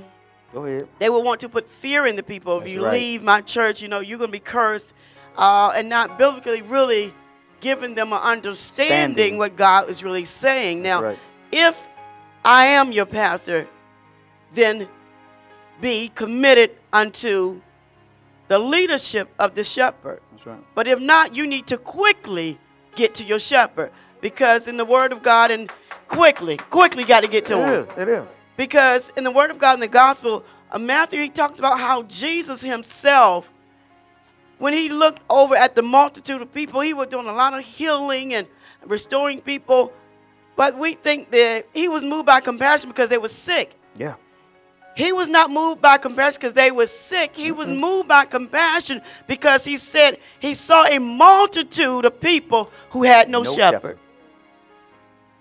Go 0.52 0.64
ahead. 0.64 0.88
they 0.98 1.10
will 1.10 1.22
want 1.22 1.40
to 1.40 1.48
put 1.48 1.68
fear 1.68 2.06
in 2.06 2.16
the 2.16 2.22
people. 2.22 2.56
If 2.58 2.64
That's 2.64 2.72
you 2.74 2.84
right. 2.84 2.92
leave 2.92 3.22
my 3.22 3.40
church, 3.42 3.82
you 3.82 3.88
know, 3.88 4.00
you're 4.00 4.18
going 4.18 4.28
to 4.28 4.32
be 4.32 4.40
cursed. 4.40 4.94
Uh, 5.36 5.72
and 5.76 5.88
not 5.88 6.18
biblically 6.18 6.62
really 6.62 7.14
giving 7.60 7.94
them 7.94 8.12
an 8.12 8.20
understanding 8.20 9.14
Standing. 9.14 9.38
what 9.38 9.56
God 9.56 9.88
is 9.88 10.02
really 10.02 10.24
saying. 10.24 10.82
Now, 10.82 11.02
right. 11.02 11.18
if 11.52 11.80
I 12.44 12.66
am 12.66 12.90
your 12.92 13.06
pastor, 13.06 13.68
then 14.54 14.88
be 15.80 16.08
committed 16.14 16.72
unto 16.92 17.60
the 18.48 18.58
leadership 18.58 19.28
of 19.38 19.54
the 19.54 19.62
shepherd. 19.62 20.20
That's 20.32 20.46
right. 20.46 20.58
But 20.74 20.88
if 20.88 21.00
not, 21.00 21.36
you 21.36 21.46
need 21.46 21.66
to 21.68 21.78
quickly 21.78 22.58
get 22.96 23.14
to 23.16 23.24
your 23.24 23.38
shepherd 23.38 23.92
because 24.20 24.66
in 24.66 24.76
the 24.76 24.84
word 24.84 25.12
of 25.12 25.22
God 25.22 25.50
and 25.50 25.70
quickly, 26.08 26.56
quickly 26.56 27.04
got 27.04 27.20
to 27.20 27.28
get 27.28 27.46
to 27.46 27.58
him. 27.58 27.68
It 27.68 27.78
is. 27.78 27.98
It 27.98 28.08
is. 28.08 28.24
Because 28.58 29.12
in 29.16 29.22
the 29.22 29.30
Word 29.30 29.52
of 29.52 29.58
God 29.58 29.74
in 29.74 29.80
the 29.80 29.86
Gospel, 29.88 30.44
uh, 30.72 30.78
Matthew, 30.80 31.20
he 31.22 31.28
talks 31.28 31.60
about 31.60 31.78
how 31.78 32.02
Jesus 32.02 32.60
himself, 32.60 33.48
when 34.58 34.72
he 34.72 34.88
looked 34.88 35.22
over 35.30 35.54
at 35.54 35.76
the 35.76 35.82
multitude 35.82 36.42
of 36.42 36.52
people, 36.52 36.80
he 36.80 36.92
was 36.92 37.06
doing 37.06 37.28
a 37.28 37.32
lot 37.32 37.54
of 37.54 37.64
healing 37.64 38.34
and 38.34 38.48
restoring 38.84 39.40
people. 39.40 39.92
But 40.56 40.76
we 40.76 40.94
think 40.94 41.30
that 41.30 41.66
he 41.72 41.86
was 41.86 42.02
moved 42.02 42.26
by 42.26 42.40
compassion 42.40 42.90
because 42.90 43.08
they 43.08 43.18
were 43.18 43.28
sick. 43.28 43.76
Yeah. 43.96 44.14
He 44.96 45.12
was 45.12 45.28
not 45.28 45.52
moved 45.52 45.80
by 45.80 45.96
compassion 45.96 46.38
because 46.40 46.54
they 46.54 46.72
were 46.72 46.88
sick. 46.88 47.36
He 47.36 47.52
was 47.52 47.68
moved 47.68 48.08
by 48.08 48.24
compassion 48.24 49.02
because 49.28 49.64
he 49.64 49.76
said 49.76 50.18
he 50.40 50.54
saw 50.54 50.84
a 50.86 50.98
multitude 50.98 52.04
of 52.04 52.20
people 52.20 52.72
who 52.90 53.04
had 53.04 53.30
no, 53.30 53.42
No 53.42 53.54
shepherd. 53.54 53.72
shepherd. 53.72 53.98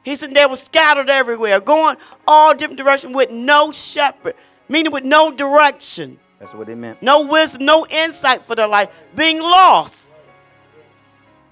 He 0.08 0.16
said 0.16 0.34
they 0.34 0.46
were 0.46 0.56
scattered 0.56 1.10
everywhere, 1.10 1.60
going 1.60 1.98
all 2.26 2.56
different 2.56 2.78
directions 2.78 3.14
with 3.14 3.30
no 3.30 3.74
shepherd, 3.74 4.36
meaning 4.70 4.94
with 4.94 5.04
no 5.04 5.32
direction, 5.32 6.18
That's 6.40 6.54
what 6.54 6.70
it 6.70 6.78
meant. 6.78 7.04
no 7.04 7.26
wisdom, 7.26 7.66
no 7.66 7.86
insight 7.90 8.46
for 8.46 8.56
their 8.56 8.70
life, 8.70 8.88
being 9.18 9.42
lost. 9.42 10.14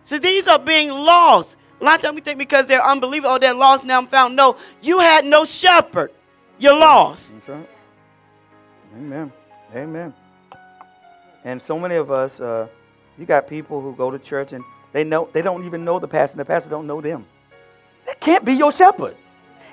So 0.04 0.18
these 0.20 0.48
are 0.48 0.58
being 0.58 0.90
lost. 0.90 1.58
A 1.82 1.84
lot 1.84 1.96
of 1.96 2.02
times 2.04 2.16
we 2.16 2.22
think 2.22 2.38
because 2.38 2.66
they're 2.66 2.82
unbelievers, 2.82 3.30
oh, 3.30 3.40
they're 3.40 3.54
lost, 3.54 3.84
now 3.84 3.98
I'm 3.98 4.08
found. 4.08 4.38
No, 4.38 4.56
you 4.82 5.00
had 5.00 5.26
no 5.26 5.44
shepherd. 5.44 6.12
You're 6.58 6.80
lost. 6.80 7.34
That's 7.34 7.50
right. 7.50 7.70
Amen. 8.96 9.34
Amen. 9.76 10.14
And 11.44 11.62
so 11.62 11.78
many 11.78 11.96
of 11.96 12.10
us, 12.10 12.40
uh, 12.40 12.70
you 13.18 13.26
got 13.26 13.50
people 13.50 13.82
who 13.82 13.94
go 13.94 14.12
to 14.12 14.18
church 14.18 14.54
and 14.54 14.64
they 14.94 15.04
know 15.04 15.28
they 15.34 15.42
don't 15.42 15.66
even 15.66 15.84
know 15.84 16.00
the 16.00 16.08
pastor, 16.08 16.36
and 16.36 16.40
the 16.40 16.46
pastor 16.46 16.70
don't 16.70 16.88
know 16.88 17.02
them. 17.02 17.26
That 18.06 18.20
can't 18.20 18.46
be 18.46 18.54
your 18.54 18.72
shepherd. 18.72 19.16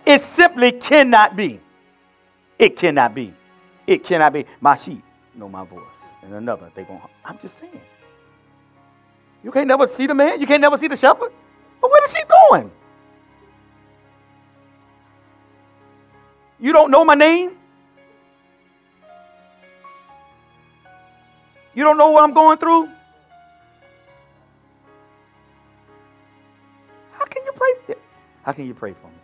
It 0.04 0.20
simply 0.20 0.72
cannot 0.72 1.36
be. 1.36 1.60
It 2.58 2.76
cannot 2.76 3.14
be. 3.14 3.32
It 3.86 4.04
cannot 4.04 4.32
be. 4.32 4.46
My 4.60 4.74
sheep 4.76 5.02
know 5.34 5.48
my 5.48 5.64
voice, 5.64 5.82
and 6.22 6.34
another 6.34 6.70
they 6.74 6.84
going. 6.84 7.00
I'm 7.24 7.38
just 7.38 7.58
saying. 7.58 7.80
You 9.44 9.50
can't 9.50 9.66
never 9.66 9.88
see 9.88 10.06
the 10.06 10.14
man. 10.14 10.40
You 10.40 10.46
can't 10.46 10.60
never 10.60 10.78
see 10.78 10.88
the 10.88 10.96
shepherd. 10.96 11.32
But 11.80 11.90
where 11.90 12.00
the 12.06 12.12
sheep 12.12 12.28
going? 12.28 12.70
You 16.60 16.72
don't 16.72 16.90
know 16.92 17.04
my 17.04 17.16
name. 17.16 17.58
You 21.74 21.82
don't 21.82 21.96
know 21.96 22.10
what 22.10 22.22
I'm 22.22 22.34
going 22.34 22.58
through? 22.58 22.88
How 27.12 27.24
can 27.24 27.42
you 27.44 27.52
pray? 27.52 27.96
How 28.42 28.52
can 28.52 28.66
you 28.66 28.74
pray 28.74 28.94
for 28.94 29.08
me? 29.08 29.14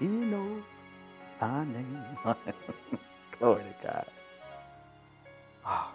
He 0.00 0.06
knows 0.06 0.62
my 1.40 1.64
name. 1.64 2.04
Glory 3.38 3.64
to 3.64 3.86
God. 3.86 4.06
Ah. 5.64 5.92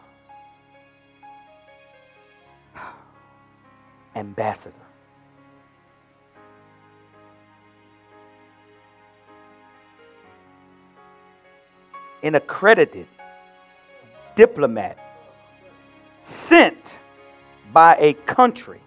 Ambassador. 4.16 4.76
An 12.24 12.36
accredited 12.36 13.08
diplomat 14.36 14.98
sent 16.26 16.98
by 17.72 17.96
a 18.00 18.14
country 18.26 18.82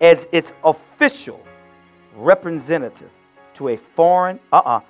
as 0.00 0.26
its 0.32 0.54
official 0.64 1.38
representative 2.14 3.10
to 3.52 3.68
a 3.68 3.76
foreign 3.76 4.40
uh-uh 4.50 4.80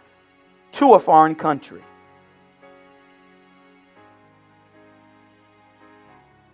to 0.71 0.95
a 0.95 1.01
foreign 1.01 1.35
country 1.35 1.83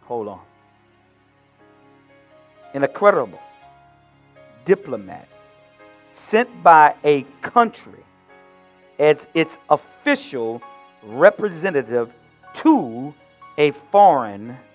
hold 0.05 0.29
on 0.29 0.41
an 2.73 2.83
accredible 2.83 3.39
diplomat 4.65 5.29
sent 6.11 6.63
by 6.63 6.95
a 7.05 7.21
country 7.43 8.03
as 8.99 9.29
its 9.35 9.59
official 9.69 10.63
representative 11.03 12.11
to 12.55 13.13
a 13.59 13.73
foreign 13.73 14.47
country. 14.47 14.72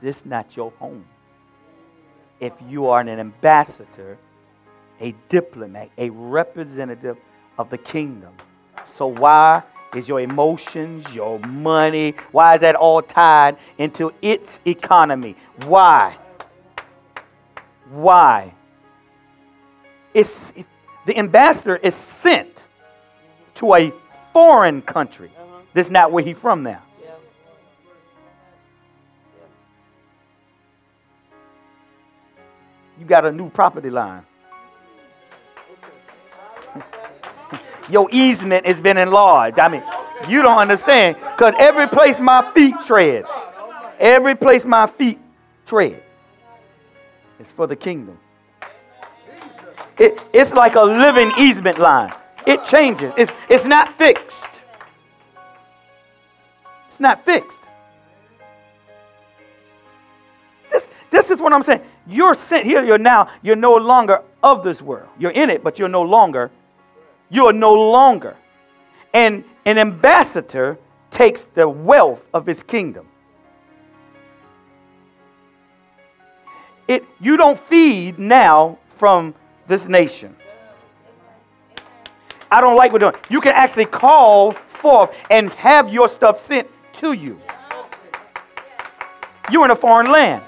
This 0.00 0.26
not 0.26 0.56
your 0.56 0.72
home. 0.78 1.04
If 2.40 2.52
you 2.68 2.86
are 2.88 3.00
an 3.00 3.08
ambassador, 3.08 4.18
a 5.00 5.14
diplomat, 5.28 5.90
a 5.96 6.10
representative 6.10 7.16
of 7.56 7.70
the 7.70 7.78
kingdom. 7.78 8.32
So 8.86 9.06
why 9.06 9.62
is 9.94 10.08
your 10.08 10.20
emotions, 10.20 11.12
your 11.14 11.38
money, 11.40 12.14
why 12.32 12.54
is 12.56 12.60
that 12.62 12.74
all 12.74 13.02
tied 13.02 13.56
into 13.78 14.12
its 14.22 14.58
economy? 14.66 15.36
Why? 15.66 16.16
Why? 17.90 18.54
It's, 20.14 20.52
it- 20.56 20.66
the 21.04 21.18
ambassador 21.18 21.76
is 21.76 21.94
sent 21.96 22.64
to 23.56 23.74
a 23.74 23.92
foreign 24.32 24.82
country. 24.82 25.30
This 25.74 25.90
not 25.90 26.12
where 26.12 26.22
he 26.22 26.34
from 26.34 26.62
now. 26.62 26.82
You 32.98 33.06
got 33.06 33.24
a 33.24 33.32
new 33.32 33.50
property 33.50 33.90
line. 33.90 34.24
Your 37.90 38.08
easement 38.12 38.66
has 38.66 38.80
been 38.80 38.96
enlarged. 38.96 39.58
I 39.58 39.68
mean, 39.68 39.82
you 40.28 40.42
don't 40.42 40.58
understand. 40.58 41.16
Because 41.16 41.54
every 41.58 41.88
place 41.88 42.20
my 42.20 42.48
feet 42.52 42.74
tread, 42.86 43.24
every 43.98 44.36
place 44.36 44.64
my 44.64 44.86
feet 44.86 45.18
tread 45.66 46.02
is 47.40 47.50
for 47.50 47.66
the 47.66 47.76
kingdom. 47.76 48.18
It, 49.98 50.20
it's 50.32 50.52
like 50.52 50.74
a 50.74 50.82
living 50.82 51.32
easement 51.38 51.78
line. 51.78 52.12
It 52.46 52.64
changes. 52.64 53.12
It's, 53.16 53.32
it's 53.48 53.64
not 53.64 53.94
fixed. 53.94 54.51
It's 56.92 57.00
not 57.00 57.24
fixed. 57.24 57.60
This, 60.70 60.86
this 61.08 61.30
is 61.30 61.40
what 61.40 61.54
I'm 61.54 61.62
saying. 61.62 61.80
You're 62.06 62.34
sent 62.34 62.66
here. 62.66 62.84
You're 62.84 62.98
now. 62.98 63.30
You're 63.40 63.56
no 63.56 63.76
longer 63.76 64.20
of 64.42 64.62
this 64.62 64.82
world. 64.82 65.08
You're 65.18 65.30
in 65.30 65.48
it, 65.48 65.64
but 65.64 65.78
you're 65.78 65.88
no 65.88 66.02
longer. 66.02 66.50
You 67.30 67.46
are 67.46 67.52
no 67.54 67.72
longer. 67.72 68.36
And 69.14 69.42
an 69.64 69.78
ambassador 69.78 70.76
takes 71.10 71.46
the 71.46 71.66
wealth 71.66 72.26
of 72.34 72.44
his 72.44 72.62
kingdom. 72.62 73.08
It, 76.86 77.04
you 77.22 77.38
don't 77.38 77.58
feed 77.58 78.18
now 78.18 78.76
from 78.96 79.34
this 79.66 79.88
nation. 79.88 80.36
I 82.50 82.60
don't 82.60 82.76
like 82.76 82.92
what 82.92 82.98
doing. 82.98 83.14
You 83.30 83.40
can 83.40 83.54
actually 83.54 83.86
call 83.86 84.52
forth 84.52 85.16
and 85.30 85.50
have 85.54 85.90
your 85.90 86.06
stuff 86.06 86.38
sent 86.38 86.68
to 86.94 87.12
you. 87.12 87.40
You're 89.50 89.64
in 89.64 89.70
a 89.70 89.76
foreign 89.76 90.10
land. 90.10 90.42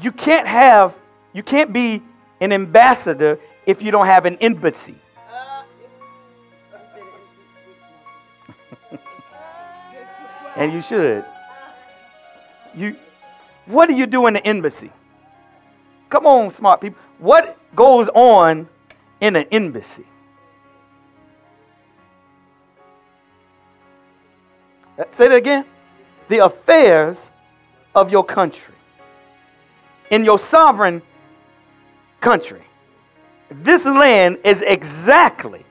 You 0.00 0.12
can't 0.12 0.46
have, 0.46 0.94
you 1.32 1.42
can't 1.42 1.72
be 1.72 2.02
an 2.40 2.52
ambassador 2.52 3.40
if 3.64 3.82
you 3.82 3.90
don't 3.90 4.06
have 4.06 4.26
an 4.26 4.36
embassy. 4.36 4.94
And 10.56 10.72
you 10.72 10.80
should. 10.80 11.24
You, 12.74 12.96
what 13.66 13.88
do 13.88 13.94
you 13.94 14.06
do 14.06 14.26
in 14.26 14.34
the 14.34 14.46
embassy? 14.46 14.90
Come 16.08 16.26
on, 16.26 16.50
smart 16.50 16.80
people. 16.80 16.98
What 17.18 17.58
goes 17.74 18.08
on 18.08 18.68
in 19.20 19.36
an 19.36 19.46
embassy? 19.50 20.06
Uh, 24.98 25.04
say 25.12 25.28
that 25.28 25.36
again. 25.36 25.64
The 26.28 26.38
affairs 26.38 27.28
of 27.94 28.10
your 28.10 28.24
country. 28.24 28.74
In 30.10 30.24
your 30.24 30.38
sovereign 30.38 31.02
country. 32.20 32.62
This 33.50 33.84
land 33.84 34.38
is 34.44 34.62
exactly 34.62 35.64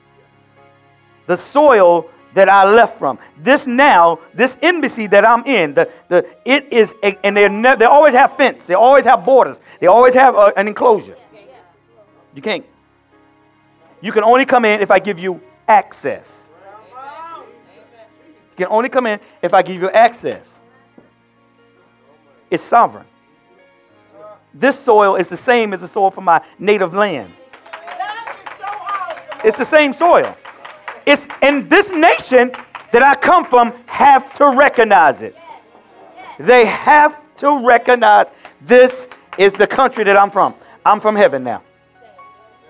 the 1.26 1.36
soil 1.36 2.10
that 2.36 2.50
I 2.50 2.70
left 2.70 2.98
from. 2.98 3.18
This 3.38 3.66
now, 3.66 4.18
this 4.34 4.58
embassy 4.60 5.06
that 5.06 5.24
I'm 5.24 5.42
in, 5.46 5.72
the, 5.72 5.90
the, 6.08 6.26
it 6.44 6.70
is, 6.70 6.94
and 7.02 7.34
they 7.34 7.48
ne- 7.48 7.76
they 7.76 7.86
always 7.86 8.12
have 8.12 8.36
fence, 8.36 8.66
they 8.66 8.74
always 8.74 9.06
have 9.06 9.24
borders, 9.24 9.58
they 9.80 9.86
always 9.86 10.12
have 10.12 10.34
a, 10.34 10.52
an 10.54 10.68
enclosure. 10.68 11.16
You 12.34 12.42
can't. 12.42 12.66
You 14.02 14.12
can 14.12 14.22
only 14.22 14.44
come 14.44 14.66
in 14.66 14.82
if 14.82 14.90
I 14.90 14.98
give 14.98 15.18
you 15.18 15.40
access. 15.66 16.50
You 18.50 18.64
can 18.64 18.66
only 18.68 18.90
come 18.90 19.06
in 19.06 19.18
if 19.40 19.54
I 19.54 19.62
give 19.62 19.80
you 19.80 19.90
access. 19.90 20.60
It's 22.50 22.62
sovereign. 22.62 23.06
This 24.52 24.78
soil 24.78 25.16
is 25.16 25.30
the 25.30 25.38
same 25.38 25.72
as 25.72 25.80
the 25.80 25.88
soil 25.88 26.10
from 26.10 26.24
my 26.24 26.42
native 26.58 26.92
land. 26.92 27.32
It's 29.42 29.56
the 29.56 29.64
same 29.64 29.94
soil. 29.94 30.36
It's 31.06 31.26
in 31.40 31.68
this 31.68 31.92
nation 31.92 32.52
that 32.92 33.02
I 33.02 33.14
come 33.14 33.44
from 33.44 33.72
have 33.86 34.34
to 34.34 34.50
recognize 34.50 35.22
it. 35.22 35.36
They 36.38 36.66
have 36.66 37.18
to 37.36 37.64
recognize 37.64 38.28
this 38.60 39.08
is 39.38 39.54
the 39.54 39.66
country 39.66 40.04
that 40.04 40.16
I'm 40.16 40.30
from. 40.30 40.54
I'm 40.84 41.00
from 41.00 41.16
heaven 41.16 41.44
now. 41.44 41.62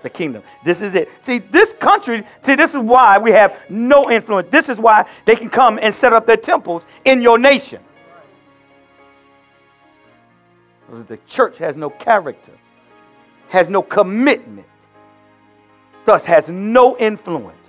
The 0.03 0.09
kingdom. 0.09 0.43
This 0.63 0.81
is 0.81 0.93
it. 0.95 1.09
See, 1.21 1.39
this 1.39 1.73
country, 1.73 2.23
see, 2.43 2.55
this 2.55 2.71
is 2.71 2.77
why 2.77 3.17
we 3.17 3.31
have 3.31 3.57
no 3.69 4.09
influence. 4.11 4.49
This 4.51 4.69
is 4.69 4.77
why 4.77 5.09
they 5.25 5.35
can 5.35 5.49
come 5.49 5.79
and 5.81 5.93
set 5.93 6.13
up 6.13 6.27
their 6.27 6.37
temples 6.37 6.83
in 7.03 7.21
your 7.21 7.37
nation. 7.37 7.81
The 11.07 11.17
church 11.27 11.57
has 11.57 11.75
no 11.75 11.89
character, 11.89 12.53
has 13.49 13.67
no 13.67 13.81
commitment 13.81 14.67
thus 16.07 16.25
has 16.25 16.49
no 16.49 16.97
influence. 16.97 17.66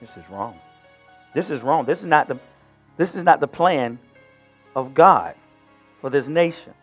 This 0.00 0.16
is 0.16 0.24
wrong. 0.30 0.58
This 1.34 1.50
is 1.50 1.62
wrong. 1.62 1.84
This 1.84 2.00
is 2.00 2.06
not 2.06 2.28
the, 2.28 2.38
this 2.96 3.14
is 3.14 3.24
not 3.24 3.40
the 3.40 3.48
plan 3.48 3.98
of 4.74 4.94
God 4.94 5.34
for 6.00 6.10
this 6.10 6.28
nation. 6.28 6.74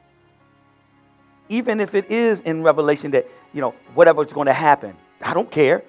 Even 1.49 1.79
if 1.79 1.95
it 1.95 2.11
is 2.11 2.41
in 2.41 2.61
Revelation 2.61 3.11
that, 3.11 3.27
you 3.53 3.61
know, 3.61 3.73
whatever's 3.93 4.33
going 4.33 4.47
to 4.47 4.53
happen, 4.53 4.95
I 5.21 5.33
don't 5.33 5.49
care. 5.49 5.83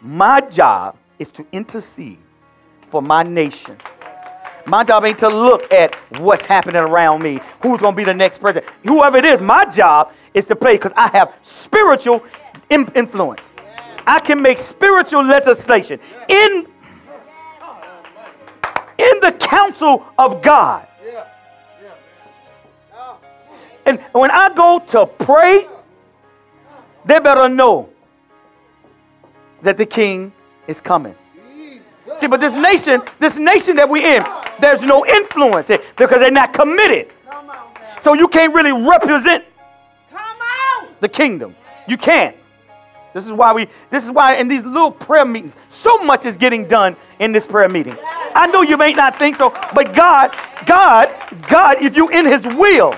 My 0.00 0.40
job 0.40 0.96
is 1.18 1.28
to 1.28 1.46
intercede 1.52 2.18
for 2.90 3.00
my 3.00 3.22
nation. 3.22 3.76
My 4.66 4.84
job 4.84 5.04
ain't 5.04 5.18
to 5.18 5.28
look 5.28 5.72
at 5.72 5.94
what's 6.20 6.44
happening 6.44 6.76
around 6.76 7.22
me, 7.22 7.40
who's 7.62 7.80
going 7.80 7.94
to 7.94 7.96
be 7.96 8.04
the 8.04 8.12
next 8.12 8.38
president. 8.38 8.70
Whoever 8.84 9.16
it 9.16 9.24
is, 9.24 9.40
my 9.40 9.64
job 9.64 10.12
is 10.34 10.44
to 10.46 10.56
play 10.56 10.74
because 10.74 10.92
I 10.94 11.08
have 11.08 11.34
spiritual 11.40 12.22
influence. 12.68 13.52
I 14.08 14.20
can 14.20 14.40
make 14.40 14.56
spiritual 14.56 15.22
legislation 15.22 16.00
in, 16.28 16.66
in 18.96 19.20
the 19.20 19.36
council 19.38 20.02
of 20.16 20.40
God. 20.40 20.86
And 23.84 24.00
when 24.12 24.30
I 24.30 24.52
go 24.54 24.78
to 24.78 25.04
pray, 25.06 25.66
they 27.04 27.18
better 27.18 27.50
know 27.50 27.90
that 29.60 29.76
the 29.76 29.84
king 29.84 30.32
is 30.66 30.80
coming. 30.80 31.14
See, 32.16 32.26
but 32.26 32.40
this 32.40 32.54
nation, 32.54 33.02
this 33.18 33.38
nation 33.38 33.76
that 33.76 33.88
we're 33.90 34.16
in, 34.16 34.24
there's 34.58 34.80
no 34.80 35.04
influence 35.04 35.68
because 35.68 36.20
they're 36.20 36.30
not 36.30 36.54
committed. 36.54 37.12
So 38.00 38.14
you 38.14 38.28
can't 38.28 38.54
really 38.54 38.72
represent 38.72 39.44
the 41.00 41.08
kingdom. 41.10 41.54
You 41.86 41.98
can't. 41.98 42.34
This 43.14 43.26
is 43.26 43.32
why 43.32 43.52
we, 43.52 43.68
this 43.90 44.04
is 44.04 44.10
why 44.10 44.34
in 44.34 44.48
these 44.48 44.64
little 44.64 44.90
prayer 44.90 45.24
meetings, 45.24 45.56
so 45.70 45.98
much 45.98 46.26
is 46.26 46.36
getting 46.36 46.68
done 46.68 46.96
in 47.18 47.32
this 47.32 47.46
prayer 47.46 47.68
meeting. 47.68 47.96
I 48.34 48.46
know 48.46 48.62
you 48.62 48.76
may 48.76 48.92
not 48.92 49.18
think 49.18 49.36
so, 49.36 49.50
but 49.74 49.92
God, 49.92 50.36
God, 50.66 51.14
God, 51.48 51.82
if 51.82 51.96
you're 51.96 52.12
in 52.12 52.26
his 52.26 52.44
will, 52.44 52.94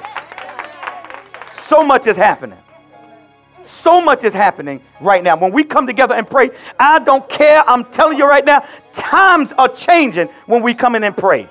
so 1.52 1.84
much 1.84 2.06
is 2.06 2.16
happening. 2.16 2.58
So 3.62 4.00
much 4.00 4.24
is 4.24 4.34
happening 4.34 4.82
right 5.00 5.22
now. 5.22 5.36
When 5.36 5.52
we 5.52 5.64
come 5.64 5.86
together 5.86 6.14
and 6.14 6.28
pray, 6.28 6.50
I 6.78 6.98
don't 6.98 7.26
care. 7.28 7.66
I'm 7.68 7.84
telling 7.86 8.18
you 8.18 8.26
right 8.26 8.44
now, 8.44 8.66
times 8.92 9.52
are 9.56 9.68
changing 9.68 10.28
when 10.46 10.62
we 10.62 10.74
come 10.74 10.94
in 10.96 11.04
and 11.04 11.16
pray. 11.16 11.48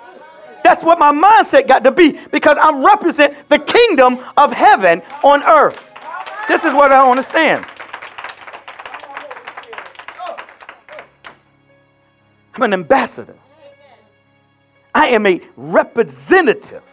That's 0.64 0.84
what 0.84 1.00
my 1.00 1.12
mindset 1.12 1.68
got 1.68 1.84
to 1.86 1.92
be 1.92 2.20
because 2.32 2.58
I 2.58 2.78
represent 2.84 3.36
the 3.48 3.58
kingdom 3.58 4.20
of 4.38 4.52
heaven 4.52 5.02
on 5.24 5.42
earth. 5.44 5.84
This 6.48 6.66
is 6.66 6.74
what 6.74 6.92
I 6.92 7.10
understand. 7.10 7.66
I'm 12.60 12.64
an 12.64 12.74
ambassador. 12.74 13.38
I 14.94 15.08
am 15.08 15.26
a 15.26 15.40
representative 15.56 16.84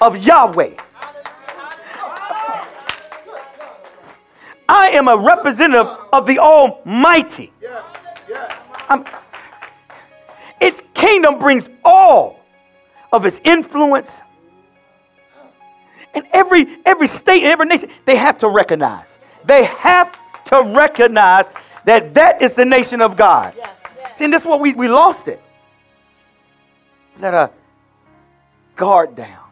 of 0.00 0.24
Yahweh. 0.24 0.76
I 4.68 4.88
am 4.90 5.08
a 5.08 5.16
representative 5.16 5.88
of 6.12 6.24
the 6.24 6.38
Almighty. 6.38 7.52
I'm, 8.88 9.04
its 10.60 10.84
kingdom 10.94 11.40
brings 11.40 11.68
all 11.84 12.38
of 13.12 13.26
its 13.26 13.40
influence. 13.42 14.20
And 16.14 16.28
every, 16.32 16.78
every 16.84 17.08
state 17.08 17.42
and 17.42 17.50
every 17.50 17.66
nation, 17.66 17.90
they 18.04 18.14
have 18.14 18.38
to 18.38 18.48
recognize. 18.48 19.18
They 19.44 19.64
have 19.64 20.16
to 20.44 20.62
recognize 20.62 21.50
that 21.86 22.14
that 22.14 22.40
is 22.40 22.52
the 22.52 22.64
nation 22.64 23.00
of 23.00 23.16
God. 23.16 23.52
Yes, 23.56 23.75
See, 24.16 24.26
this 24.28 24.42
is 24.42 24.48
what 24.48 24.60
we, 24.60 24.72
we 24.72 24.88
lost 24.88 25.28
it. 25.28 25.42
Let 27.18 27.34
a 27.34 27.50
guard 28.74 29.14
down. 29.14 29.44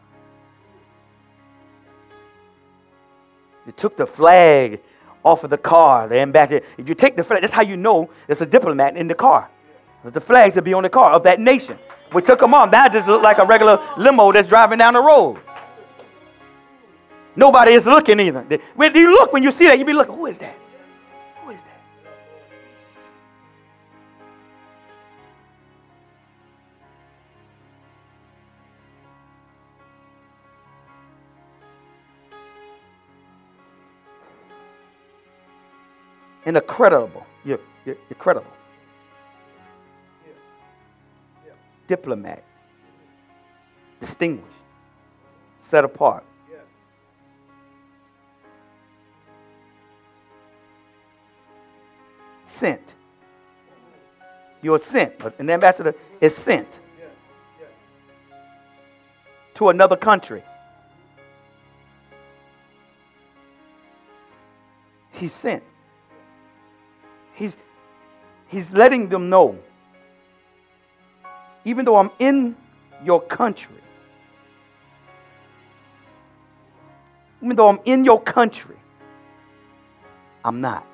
You 3.67 3.73
took 3.73 3.99
the 3.99 4.07
flag 4.07 4.81
off 5.23 5.45
of 5.45 5.51
the 5.51 5.59
car, 5.59 6.09
the 6.09 6.19
ambassador. 6.19 6.65
If 6.79 6.89
you 6.89 6.95
take 6.95 7.15
the 7.15 7.23
flag, 7.23 7.43
that's 7.43 7.53
how 7.53 7.61
you 7.61 7.77
know 7.77 8.09
there's 8.27 8.41
a 8.41 8.47
diplomat 8.47 8.97
in 8.97 9.07
the 9.07 9.15
car. 9.15 9.51
The 10.03 10.21
flags 10.21 10.55
that 10.55 10.62
be 10.62 10.73
on 10.73 10.85
the 10.85 10.89
car 10.89 11.12
of 11.12 11.25
that 11.25 11.41
nation. 11.41 11.79
We 12.15 12.23
took 12.23 12.39
them 12.39 12.55
off. 12.55 12.71
It 12.73 12.93
just 12.93 13.07
look 13.07 13.23
like 13.23 13.37
a 13.37 13.45
regular 13.45 13.87
limo 13.99 14.33
that's 14.33 14.49
driving 14.49 14.79
down 14.79 14.95
the 14.95 15.03
road. 15.03 15.41
Nobody 17.37 17.73
is 17.73 17.85
looking 17.85 18.19
either. 18.19 18.41
When 18.75 18.95
you 18.95 19.11
look, 19.11 19.31
when 19.35 19.43
you 19.43 19.51
see 19.51 19.67
that, 19.67 19.77
You'd 19.77 19.87
be 19.87 19.93
looking, 19.93 20.15
who 20.15 20.25
is 20.25 20.39
that? 20.39 20.57
And 36.45 36.61
credible. 36.66 37.26
You're, 37.45 37.61
you're, 37.84 37.97
you're 38.09 38.18
credible. 38.18 38.51
Diplomat. 41.86 42.42
Distinguished. 44.01 44.49
Set 45.61 45.84
apart. 45.84 46.24
Sent. 52.47 52.95
You're 54.62 54.78
sent. 54.78 55.14
An 55.38 55.51
ambassador 55.51 55.95
is 56.20 56.34
sent 56.34 56.78
to 59.55 59.68
another 59.68 59.97
country. 59.97 60.42
He's 65.12 65.32
sent. 65.32 65.62
He's, 67.35 67.57
he's 68.49 68.72
letting 68.72 69.09
them 69.09 69.28
know, 69.28 69.59
even 71.64 71.85
though 71.85 71.97
I'm 71.97 72.11
in 72.18 72.57
your 73.05 73.20
country, 73.20 73.74
even 77.43 77.57
though 77.57 77.68
I'm 77.68 77.80
in 77.85 78.05
your 78.05 78.20
country, 78.20 78.76
I'm 80.45 80.61
not. 80.61 80.87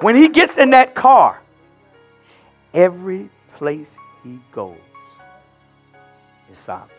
When 0.00 0.16
he 0.16 0.28
gets 0.28 0.56
in 0.56 0.70
that 0.70 0.94
car, 0.94 1.42
every 2.72 3.28
place 3.56 3.98
he 4.24 4.38
goes 4.50 4.78
is 6.50 6.56
silent. 6.56 6.90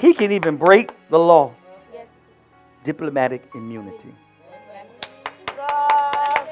He 0.00 0.14
can 0.14 0.32
even 0.32 0.56
break 0.56 0.90
the 1.08 1.18
law. 1.18 1.54
Diplomatic 2.84 3.48
immunity. 3.54 4.14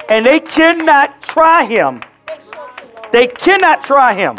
And 0.08 0.26
they 0.26 0.40
cannot 0.40 1.20
try 1.22 1.64
him. 1.64 2.02
They 3.12 3.26
cannot 3.26 3.82
try 3.82 4.14
him. 4.14 4.38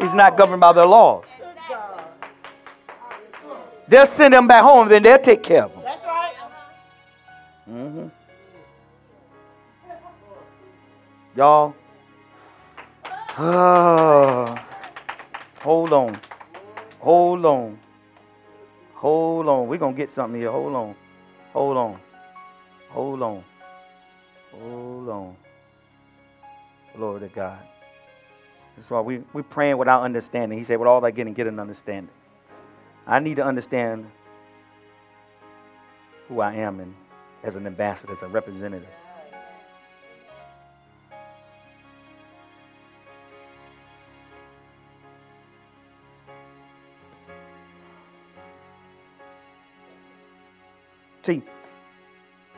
He's 0.00 0.14
not 0.14 0.36
governed 0.36 0.60
by 0.60 0.72
their 0.72 0.86
laws. 0.86 1.26
They'll 3.88 4.06
send 4.06 4.34
him 4.34 4.46
back 4.48 4.62
home, 4.62 4.88
then 4.88 5.02
they'll 5.02 5.18
take 5.18 5.42
care 5.42 5.64
of 5.64 5.72
him. 5.72 5.82
That's 5.82 6.04
right. 6.04 6.32
Mm-hmm. 7.70 8.08
Y'all. 11.36 11.74
Oh, 13.38 14.56
hold 15.60 15.92
on. 15.92 16.18
Hold 17.06 17.44
on. 17.46 17.78
Hold 18.94 19.46
on. 19.46 19.68
We're 19.68 19.78
going 19.78 19.94
to 19.94 19.96
get 19.96 20.10
something 20.10 20.40
here. 20.40 20.50
Hold 20.50 20.74
on. 20.74 20.96
Hold 21.52 21.76
on. 21.76 22.00
Hold 22.88 23.22
on. 23.22 23.44
Hold 24.50 25.08
on. 25.08 25.36
Glory 26.96 27.20
to 27.20 27.28
God. 27.28 27.60
That's 28.76 28.90
why 28.90 29.02
we, 29.02 29.22
we're 29.32 29.44
praying 29.44 29.78
without 29.78 30.02
understanding. 30.02 30.58
He 30.58 30.64
said, 30.64 30.80
with 30.80 30.88
all 30.88 31.00
that 31.02 31.12
getting, 31.12 31.32
get 31.32 31.46
an 31.46 31.60
understanding. 31.60 32.10
I 33.06 33.20
need 33.20 33.36
to 33.36 33.44
understand 33.44 34.10
who 36.26 36.40
I 36.40 36.54
am 36.54 36.80
and 36.80 36.92
as 37.44 37.54
an 37.54 37.68
ambassador, 37.68 38.14
as 38.14 38.22
a 38.22 38.26
representative. 38.26 38.88
See, 51.26 51.42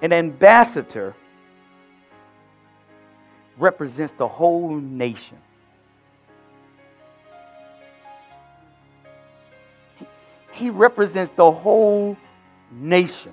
an 0.02 0.12
ambassador 0.12 1.14
represents 3.56 4.12
the 4.12 4.28
whole 4.28 4.76
nation. 4.76 5.38
He, 9.96 10.06
he 10.52 10.68
represents 10.68 11.32
the 11.34 11.50
whole 11.50 12.18
nation. 12.70 13.32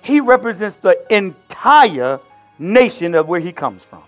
He 0.00 0.20
represents 0.20 0.76
the 0.76 1.04
entire 1.12 2.20
nation 2.60 3.16
of 3.16 3.26
where 3.26 3.40
he 3.40 3.50
comes 3.50 3.82
from. 3.82 4.04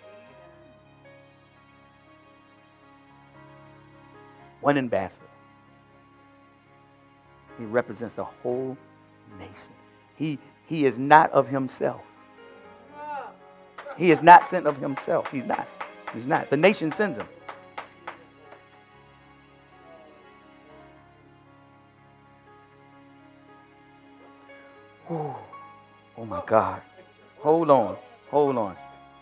One 4.60 4.78
ambassador. 4.78 5.26
He 7.58 7.64
represents 7.64 8.14
the 8.14 8.24
whole 8.24 8.76
nation. 9.38 9.52
He, 10.16 10.38
he 10.66 10.86
is 10.86 10.98
not 10.98 11.30
of 11.32 11.48
himself. 11.48 12.02
He 13.96 14.10
is 14.10 14.22
not 14.22 14.46
sent 14.46 14.66
of 14.66 14.78
himself. 14.78 15.30
He's 15.30 15.44
not. 15.44 15.68
He's 16.12 16.26
not. 16.26 16.50
The 16.50 16.56
nation 16.56 16.90
sends 16.90 17.18
him. 17.18 17.28
Ooh. 25.10 25.34
Oh 26.16 26.24
my 26.24 26.42
God. 26.46 26.80
Hold 27.38 27.70
on. 27.70 27.96
Hold 28.30 28.56
on. 28.56 28.76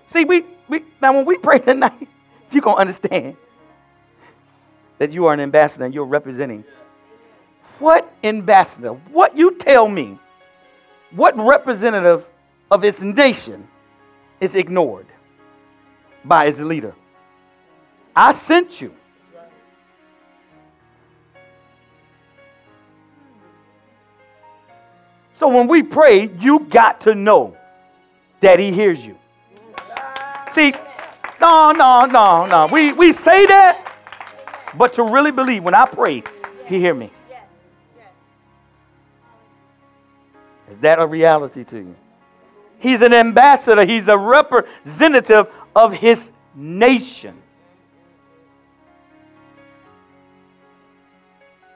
See, 0.07 0.25
we, 0.25 0.45
we 0.69 0.85
now 1.01 1.15
when 1.15 1.25
we 1.27 1.37
pray 1.39 1.59
tonight, 1.59 2.09
you're 2.51 2.63
gonna 2.63 2.77
understand 2.77 3.37
that 4.99 5.13
you 5.13 5.27
are 5.27 5.35
an 5.35 5.41
ambassador 5.41 5.85
and 5.85 5.93
you're 5.93 6.05
representing 6.05 6.65
what 7.83 8.15
ambassador, 8.23 8.93
what 8.93 9.37
you 9.37 9.57
tell 9.57 9.89
me, 9.89 10.17
what 11.11 11.37
representative 11.37 12.27
of 12.71 12.85
its 12.85 13.03
nation 13.03 13.69
is 14.41 14.55
ignored 14.55 15.07
by 16.25 16.47
its 16.47 16.61
leader? 16.61 16.95
I 18.15 18.35
sent 18.35 18.81
you. 18.81 18.95
So 25.33 25.49
when 25.49 25.67
we 25.67 25.83
pray, 25.83 26.31
you 26.39 26.61
got 26.61 27.01
to 27.01 27.17
know 27.17 27.57
that 28.41 28.61
He 28.61 28.71
hears 28.71 29.05
you. 29.05 29.19
See, 30.51 30.73
no, 31.41 31.73
no, 31.73 32.05
no, 32.05 32.47
no. 32.47 32.69
We, 32.71 32.93
we 32.93 33.13
say 33.13 33.45
that, 33.47 33.97
but 34.77 34.93
to 34.93 35.03
really 35.03 35.33
believe 35.33 35.65
when 35.65 35.75
I 35.75 35.85
pray, 35.87 36.23
He 36.67 36.79
hear 36.79 36.95
me. 36.95 37.11
Is 40.73 40.79
that 40.79 40.99
a 40.99 41.07
reality 41.07 41.65
to 41.65 41.77
you? 41.77 41.95
He's 42.79 43.03
an 43.03 43.13
ambassador, 43.13 43.85
he's 43.85 44.09
a 44.09 44.17
representative 44.17 45.47
of 45.77 45.93
his 45.93 46.33
nation. 46.55 47.37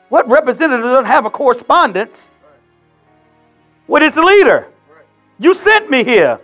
What 0.08 0.26
representative 0.30 0.82
doesn't 0.82 1.04
have 1.04 1.26
a 1.26 1.30
correspondence 1.30 2.30
with 3.86 4.02
his 4.02 4.16
leader? 4.16 4.68
You 5.38 5.52
sent 5.52 5.90
me 5.90 6.02
here. 6.02 6.40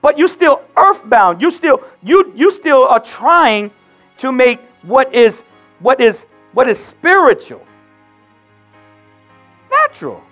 But 0.00 0.18
you 0.18 0.26
still 0.26 0.62
earthbound. 0.76 1.40
You 1.40 1.52
still 1.52 1.84
you 2.02 2.32
you 2.34 2.50
still 2.50 2.88
are 2.88 2.98
trying 2.98 3.70
to 4.16 4.32
make 4.32 4.58
what 4.82 5.14
is 5.14 5.44
what 5.78 6.00
is 6.00 6.26
what 6.52 6.68
is 6.68 6.76
spiritual 6.76 7.67
natural. 9.82 10.22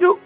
You 0.00 0.20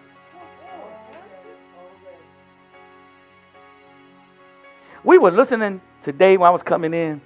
We 5.05 5.18
were 5.18 5.31
listening 5.33 5.81
today 6.03 6.37
when 6.37 6.47
I 6.47 6.51
was 6.51 6.62
coming 6.62 6.95
in. 6.95 7.20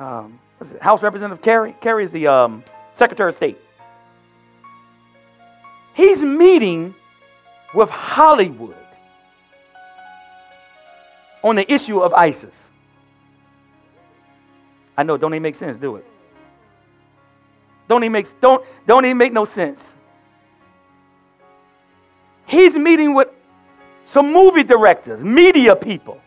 Um, 0.00 0.38
House 0.80 1.02
Representative 1.02 1.42
Kerry. 1.42 1.74
Kerry 1.80 2.04
is 2.04 2.10
the 2.10 2.26
um, 2.26 2.64
Secretary 2.92 3.28
of 3.28 3.34
State. 3.34 3.58
He's 5.94 6.22
meeting 6.22 6.94
with 7.74 7.90
Hollywood 7.90 8.76
on 11.42 11.56
the 11.56 11.70
issue 11.70 12.00
of 12.00 12.14
ISIS. 12.14 12.70
I 14.96 15.02
know, 15.02 15.18
don't 15.18 15.32
even 15.32 15.42
make 15.42 15.54
sense, 15.54 15.76
do 15.76 15.96
it? 15.96 16.06
Don't 17.88 18.02
even 18.02 18.12
make, 18.12 18.40
don't, 18.40 18.64
don't 18.86 19.04
even 19.04 19.16
make 19.16 19.32
no 19.32 19.44
sense. 19.44 19.94
He's 22.46 22.76
meeting 22.76 23.14
with 23.14 23.28
some 24.04 24.32
movie 24.32 24.62
directors, 24.62 25.24
media 25.24 25.74
people. 25.74 26.20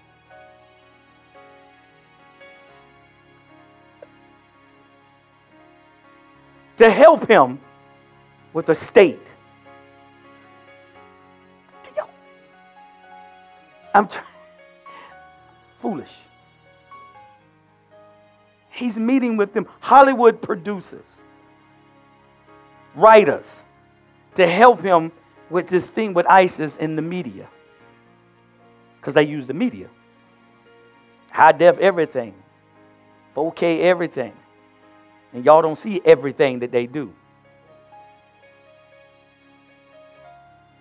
To 6.77 6.89
help 6.89 7.27
him 7.27 7.59
with 8.53 8.67
the 8.67 8.75
state. 8.75 9.19
I'm 13.93 14.07
trying. 14.07 14.25
Foolish. 15.79 16.15
He's 18.69 18.97
meeting 18.97 19.35
with 19.35 19.53
them, 19.53 19.67
Hollywood 19.79 20.41
producers, 20.41 21.18
writers, 22.95 23.45
to 24.35 24.47
help 24.47 24.81
him 24.81 25.11
with 25.49 25.67
this 25.67 25.85
thing 25.87 26.13
with 26.13 26.25
ISIS 26.27 26.77
in 26.77 26.95
the 26.95 27.01
media. 27.01 27.47
Because 28.99 29.13
they 29.13 29.23
use 29.23 29.47
the 29.47 29.53
media. 29.53 29.87
High 31.31 31.51
def 31.51 31.77
everything, 31.79 32.33
4K 33.35 33.81
everything. 33.81 34.33
And 35.33 35.45
y'all 35.45 35.61
don't 35.61 35.77
see 35.77 36.01
everything 36.03 36.59
that 36.59 36.71
they 36.71 36.87
do. 36.87 37.13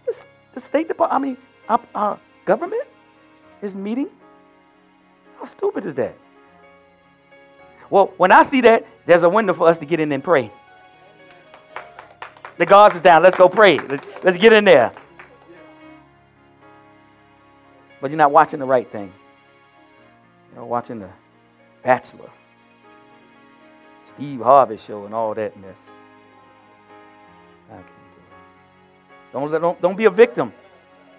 The, 0.06 0.24
the 0.54 0.60
State 0.60 0.88
Department, 0.88 1.14
I 1.14 1.26
mean, 1.26 1.36
our, 1.68 1.80
our 1.94 2.20
government 2.44 2.84
is 3.60 3.74
meeting. 3.74 4.08
How 5.38 5.44
stupid 5.44 5.84
is 5.84 5.94
that? 5.96 6.16
Well, 7.90 8.12
when 8.16 8.32
I 8.32 8.42
see 8.42 8.60
that, 8.62 8.86
there's 9.06 9.22
a 9.22 9.28
window 9.28 9.54
for 9.54 9.68
us 9.68 9.78
to 9.78 9.86
get 9.86 10.00
in 10.00 10.10
and 10.12 10.22
pray. 10.22 10.50
The 12.58 12.66
guards 12.66 12.96
is 12.96 13.02
down. 13.02 13.22
Let's 13.22 13.36
go 13.36 13.48
pray. 13.48 13.78
Let's, 13.78 14.06
let's 14.22 14.36
get 14.36 14.52
in 14.52 14.64
there. 14.64 14.92
But 18.00 18.10
you're 18.10 18.18
not 18.18 18.32
watching 18.32 18.58
the 18.60 18.66
right 18.66 18.90
thing. 18.90 19.12
You're 20.54 20.64
watching 20.64 20.98
the 20.98 21.08
Bachelor, 21.82 22.30
Steve 24.04 24.40
Harvey 24.40 24.76
show, 24.76 25.04
and 25.04 25.14
all 25.14 25.34
that 25.34 25.56
mess. 25.58 25.78
Don't, 29.32 29.50
don't, 29.50 29.80
don't 29.80 29.96
be 29.96 30.06
a 30.06 30.10
victim. 30.10 30.52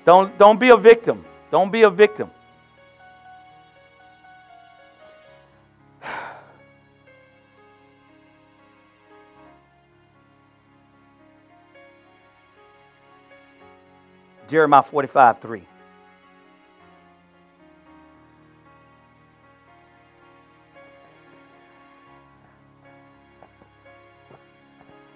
Don't, 0.06 0.38
don't 0.38 0.60
be 0.60 0.70
a 0.70 0.78
victim. 0.78 1.24
Don't 1.52 1.72
be 1.72 1.84
a 1.84 1.90
victim. 1.90 2.32
Jeremiah 14.50 14.82
45 14.82 15.40
3. 15.40 15.62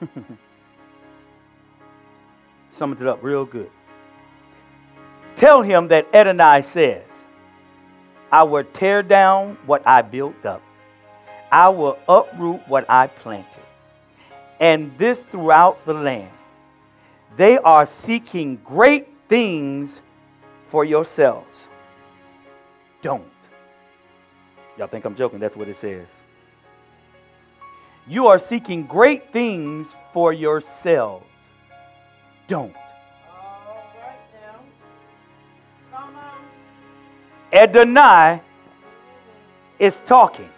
Summed 2.69 3.01
it 3.01 3.07
up 3.07 3.23
real 3.23 3.45
good. 3.45 3.71
Tell 5.35 5.63
him 5.63 5.87
that 5.87 6.13
Adonai 6.13 6.61
says, 6.61 7.01
I 8.31 8.43
will 8.43 8.63
tear 8.63 9.01
down 9.01 9.57
what 9.65 9.81
I 9.87 10.03
built 10.03 10.45
up. 10.45 10.61
I 11.51 11.69
will 11.69 11.97
uproot 12.07 12.61
what 12.67 12.87
I 12.87 13.07
planted. 13.07 13.47
And 14.59 14.95
this 14.99 15.21
throughout 15.31 15.83
the 15.85 15.93
land. 15.95 16.29
They 17.35 17.57
are 17.57 17.87
seeking 17.87 18.57
great 18.63 19.07
things 19.27 20.01
for 20.69 20.85
yourselves. 20.85 21.67
Don't. 23.01 23.23
Y'all 24.77 24.87
think 24.87 25.05
I'm 25.05 25.15
joking? 25.15 25.39
That's 25.39 25.55
what 25.55 25.67
it 25.67 25.75
says. 25.75 26.07
You 28.07 28.27
are 28.27 28.37
seeking 28.37 28.83
great 28.83 29.31
things 29.31 29.95
for 30.13 30.33
yourselves. 30.33 31.25
Don't. 32.47 32.75
Adonai 37.51 38.41
is 39.77 40.01
talking. 40.05 40.49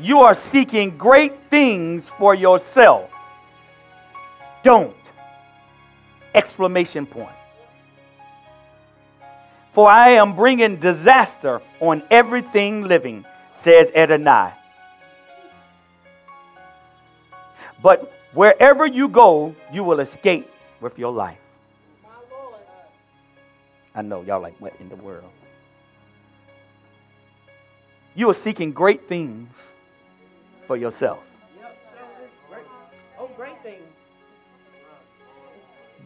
You 0.00 0.20
are 0.20 0.34
seeking 0.34 0.96
great 0.96 1.32
things 1.50 2.08
for 2.08 2.34
yourself. 2.34 3.10
Don't. 4.62 5.01
Exclamation 6.34 7.06
point. 7.06 7.36
For 9.72 9.88
I 9.88 10.10
am 10.10 10.34
bringing 10.34 10.76
disaster 10.76 11.62
on 11.80 12.02
everything 12.10 12.82
living, 12.82 13.24
says 13.54 13.90
Adonai. 13.94 14.52
But 17.82 18.12
wherever 18.32 18.86
you 18.86 19.08
go, 19.08 19.54
you 19.72 19.82
will 19.82 20.00
escape 20.00 20.50
with 20.80 20.98
your 20.98 21.12
life. 21.12 21.38
I 23.94 24.02
know 24.02 24.22
y'all 24.22 24.40
like 24.40 24.58
what 24.60 24.74
in 24.80 24.88
the 24.88 24.96
world? 24.96 25.30
You 28.14 28.28
are 28.30 28.34
seeking 28.34 28.72
great 28.72 29.08
things 29.08 29.72
for 30.66 30.76
yourself. 30.76 31.20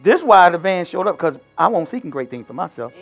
This 0.03 0.21
is 0.21 0.25
why 0.25 0.49
the 0.49 0.57
van 0.57 0.85
showed 0.85 1.07
up 1.07 1.17
because 1.17 1.37
I 1.57 1.67
wasn't 1.67 1.89
seeking 1.89 2.09
great 2.09 2.29
things 2.29 2.45
for 2.47 2.53
myself. 2.53 2.93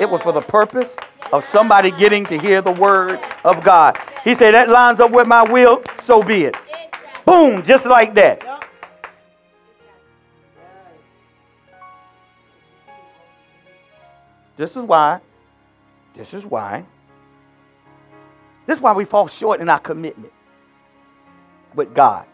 It 0.00 0.08
was 0.08 0.22
for 0.22 0.32
the 0.32 0.40
purpose 0.40 0.96
of 1.32 1.44
somebody 1.44 1.90
getting 1.90 2.24
to 2.26 2.38
hear 2.38 2.62
the 2.62 2.72
word 2.72 3.20
of 3.44 3.62
God. 3.62 3.98
He 4.24 4.34
said, 4.34 4.52
That 4.52 4.68
lines 4.68 5.00
up 5.00 5.10
with 5.10 5.26
my 5.26 5.42
will, 5.42 5.82
so 6.02 6.22
be 6.22 6.44
it. 6.44 6.56
Boom, 7.24 7.62
just 7.62 7.86
like 7.86 8.14
that. 8.14 8.60
This 14.56 14.76
is 14.76 14.82
why, 14.82 15.20
this 16.14 16.34
is 16.34 16.44
why, 16.44 16.84
this 18.66 18.76
is 18.76 18.82
why 18.82 18.92
we 18.92 19.04
fall 19.06 19.26
short 19.26 19.60
in 19.60 19.68
our 19.70 19.78
commitment 19.78 20.32
with 21.74 21.94
God. 21.94 22.26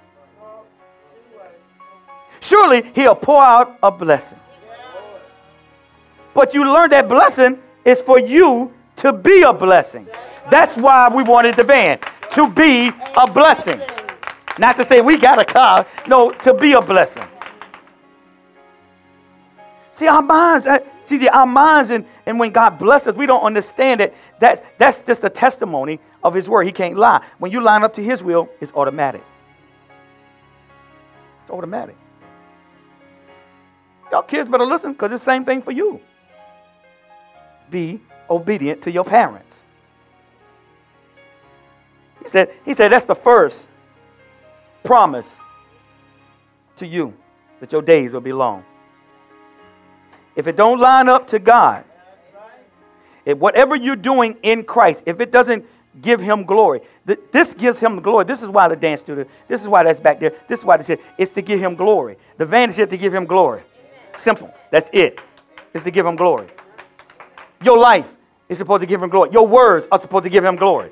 Surely 2.46 2.90
He'll 2.94 3.14
pour 3.14 3.42
out 3.42 3.78
a 3.82 3.90
blessing. 3.90 4.38
But 6.32 6.54
you 6.54 6.64
learn 6.64 6.90
that 6.90 7.08
blessing 7.08 7.58
is 7.84 8.00
for 8.00 8.18
you 8.18 8.72
to 8.96 9.12
be 9.12 9.42
a 9.42 9.52
blessing. 9.52 10.06
That's 10.50 10.76
why 10.76 11.08
we 11.08 11.22
wanted 11.22 11.56
the 11.56 11.64
van, 11.64 11.98
to 12.30 12.48
be 12.48 12.92
a 13.16 13.30
blessing. 13.30 13.80
Not 14.58 14.76
to 14.76 14.84
say 14.84 15.00
we 15.00 15.18
got 15.18 15.38
a 15.38 15.44
car, 15.44 15.86
no, 16.06 16.30
to 16.32 16.54
be 16.54 16.72
a 16.72 16.80
blessing. 16.80 17.24
See, 19.92 20.06
our 20.06 20.22
minds, 20.22 20.66
uh, 20.66 20.78
see, 21.04 21.26
our 21.28 21.46
minds, 21.46 21.90
and, 21.90 22.04
and 22.26 22.38
when 22.38 22.52
God 22.52 22.78
blesses 22.78 23.14
we 23.16 23.26
don't 23.26 23.42
understand 23.42 24.00
it. 24.00 24.14
That, 24.40 24.78
that's 24.78 25.00
just 25.00 25.24
a 25.24 25.30
testimony 25.30 26.00
of 26.22 26.34
His 26.34 26.48
word. 26.48 26.64
He 26.64 26.72
can't 26.72 26.96
lie. 26.96 27.24
When 27.38 27.50
you 27.50 27.60
line 27.60 27.82
up 27.82 27.94
to 27.94 28.02
His 28.02 28.22
will, 28.22 28.48
it's 28.60 28.72
automatic. 28.72 29.24
It's 31.42 31.50
automatic. 31.50 31.96
Y'all 34.10 34.22
kids 34.22 34.48
better 34.48 34.66
listen 34.66 34.92
because 34.92 35.12
it's 35.12 35.24
the 35.24 35.30
same 35.30 35.44
thing 35.44 35.62
for 35.62 35.72
you. 35.72 36.00
Be 37.70 38.00
obedient 38.30 38.82
to 38.82 38.90
your 38.90 39.04
parents. 39.04 39.64
He 42.22 42.28
said, 42.28 42.52
he 42.64 42.74
said 42.74 42.92
that's 42.92 43.04
the 43.04 43.14
first 43.14 43.68
promise 44.82 45.28
to 46.76 46.86
you 46.86 47.14
that 47.60 47.72
your 47.72 47.82
days 47.82 48.12
will 48.12 48.20
be 48.20 48.32
long. 48.32 48.64
If 50.34 50.46
it 50.46 50.56
don't 50.56 50.78
line 50.78 51.08
up 51.08 51.26
to 51.28 51.38
God, 51.38 51.84
if 53.24 53.38
whatever 53.38 53.74
you're 53.74 53.96
doing 53.96 54.36
in 54.42 54.64
Christ, 54.64 55.02
if 55.06 55.20
it 55.20 55.32
doesn't 55.32 55.64
give 56.00 56.20
him 56.20 56.44
glory, 56.44 56.82
th- 57.06 57.18
this 57.32 57.54
gives 57.54 57.80
him 57.80 58.00
glory. 58.00 58.24
This 58.24 58.42
is 58.42 58.48
why 58.48 58.68
the 58.68 58.76
dance 58.76 59.00
studio, 59.00 59.24
this 59.48 59.62
is 59.62 59.68
why 59.68 59.82
that's 59.82 59.98
back 59.98 60.20
there, 60.20 60.34
this 60.46 60.60
is 60.60 60.64
why 60.64 60.76
it's 60.76 60.86
here. 60.86 60.98
It's 61.18 61.32
to 61.32 61.42
give 61.42 61.58
him 61.58 61.74
glory. 61.74 62.16
The 62.36 62.46
van 62.46 62.70
is 62.70 62.76
here 62.76 62.86
to 62.86 62.96
give 62.96 63.14
him 63.14 63.24
glory. 63.24 63.62
Simple. 64.16 64.52
That's 64.70 64.90
it. 64.92 65.20
It's 65.74 65.84
to 65.84 65.90
give 65.90 66.06
him 66.06 66.16
glory. 66.16 66.46
Your 67.62 67.78
life 67.78 68.14
is 68.48 68.58
supposed 68.58 68.80
to 68.80 68.86
give 68.86 69.02
him 69.02 69.10
glory. 69.10 69.30
Your 69.32 69.46
words 69.46 69.86
are 69.90 70.00
supposed 70.00 70.24
to 70.24 70.30
give 70.30 70.44
him 70.44 70.56
glory. 70.56 70.90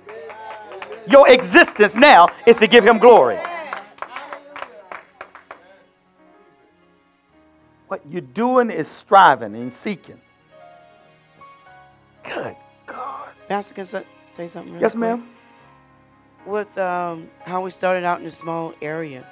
Your 1.09 1.29
existence 1.29 1.95
now 1.95 2.29
is 2.47 2.57
to 2.59 2.67
give 2.67 2.85
him 2.85 2.99
glory. 2.99 3.39
What 7.89 8.01
you're 8.11 8.21
doing 8.23 8.71
is 8.71 8.89
striving 8.89 9.55
and 9.55 9.73
seeking. 9.73 10.21
Good 12.23 12.57
God. 12.87 13.29
Pastor, 13.49 13.75
can 13.75 13.85
I 13.85 14.05
say 14.31 14.49
something? 14.49 14.73
Really 14.73 14.83
Yes, 14.83 14.93
quick? 14.93 15.01
ma'am. 15.01 15.29
With 16.47 16.77
um, 16.79 17.31
how 17.43 17.63
we 17.63 17.71
started 17.71 18.05
out 18.05 18.21
in 18.21 18.27
a 18.27 18.31
small 18.31 18.75
area, 18.83 19.27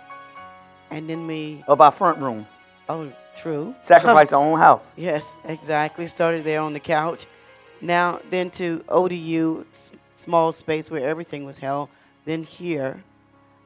and 0.91 1.09
then 1.09 1.27
we 1.27 1.65
Of 1.69 1.81
our 1.81 1.91
front 1.91 2.19
room. 2.19 2.47
oh, 2.89 3.11
true. 3.37 3.75
Sacrifice 3.83 4.33
our 4.33 4.43
own 4.43 4.59
house. 4.59 4.83
Yes, 4.97 5.37
exactly. 5.45 6.07
Started 6.07 6.45
there 6.45 6.61
on 6.61 6.73
the 6.73 6.81
couch. 6.81 7.27
Now, 7.81 8.21
then 8.31 8.51
to 8.51 8.85
ODU, 8.89 9.67
s- 9.71 9.91
small 10.17 10.53
space 10.53 10.91
where 10.91 11.07
everything 11.09 11.45
was 11.45 11.59
held. 11.59 11.89
Then 12.25 12.45
here, 12.45 13.03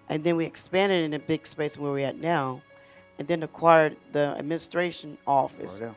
and 0.09 0.25
then 0.25 0.37
we 0.37 0.47
expanded 0.47 1.05
in 1.05 1.13
a 1.13 1.19
big 1.19 1.47
space 1.47 1.77
where 1.77 1.93
we're 1.93 2.07
at 2.07 2.19
now, 2.19 2.63
and 3.19 3.29
then 3.29 3.43
acquired 3.43 3.97
the 4.13 4.35
administration 4.39 5.19
office. 5.27 5.81
Right 5.81 5.93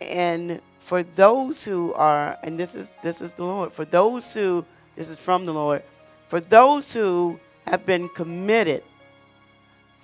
and 0.00 0.60
for 0.78 1.02
those 1.02 1.64
who 1.64 1.92
are, 1.94 2.36
and 2.42 2.58
this 2.58 2.74
is 2.74 2.92
this 3.02 3.20
is 3.20 3.34
the 3.34 3.44
Lord. 3.44 3.72
For 3.72 3.84
those 3.84 4.32
who, 4.34 4.64
this 4.96 5.08
is 5.08 5.18
from 5.18 5.46
the 5.46 5.54
Lord. 5.54 5.82
For 6.28 6.40
those 6.40 6.92
who 6.92 7.38
have 7.66 7.86
been 7.86 8.08
committed 8.10 8.82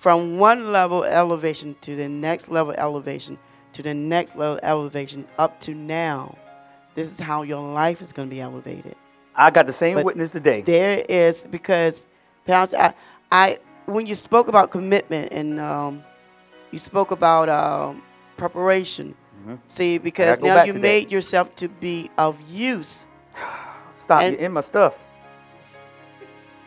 from 0.01 0.39
one 0.39 0.71
level 0.71 1.03
elevation 1.03 1.75
to 1.81 1.95
the 1.95 2.09
next 2.09 2.49
level 2.49 2.73
elevation 2.75 3.37
to 3.73 3.83
the 3.83 3.93
next 3.93 4.35
level 4.35 4.59
elevation 4.63 5.27
up 5.37 5.59
to 5.59 5.75
now, 5.75 6.35
this 6.95 7.11
is 7.11 7.19
how 7.19 7.43
your 7.43 7.61
life 7.71 8.01
is 8.01 8.11
going 8.11 8.27
to 8.27 8.33
be 8.33 8.41
elevated. 8.41 8.95
I 9.35 9.51
got 9.51 9.67
the 9.67 9.73
same 9.73 9.95
But 9.97 10.05
witness 10.05 10.31
today. 10.31 10.61
There 10.61 11.05
is 11.07 11.45
because, 11.51 12.07
Pastor, 12.47 12.77
I, 12.77 12.93
I 13.31 13.59
when 13.85 14.07
you 14.07 14.15
spoke 14.15 14.47
about 14.47 14.71
commitment 14.71 15.31
and 15.31 15.59
um, 15.59 16.03
you 16.71 16.79
spoke 16.79 17.11
about 17.11 17.47
um, 17.47 18.01
preparation. 18.37 19.15
See, 19.67 19.99
because 19.99 20.41
now 20.41 20.63
you 20.63 20.73
to 20.73 20.79
that. 20.79 20.81
made 20.81 21.11
yourself 21.11 21.55
to 21.57 21.67
be 21.67 22.09
of 22.17 22.41
use. 22.41 23.05
Stop 23.95 24.23
and- 24.23 24.33
you 24.35 24.45
in 24.45 24.51
my 24.51 24.61
stuff. 24.61 24.97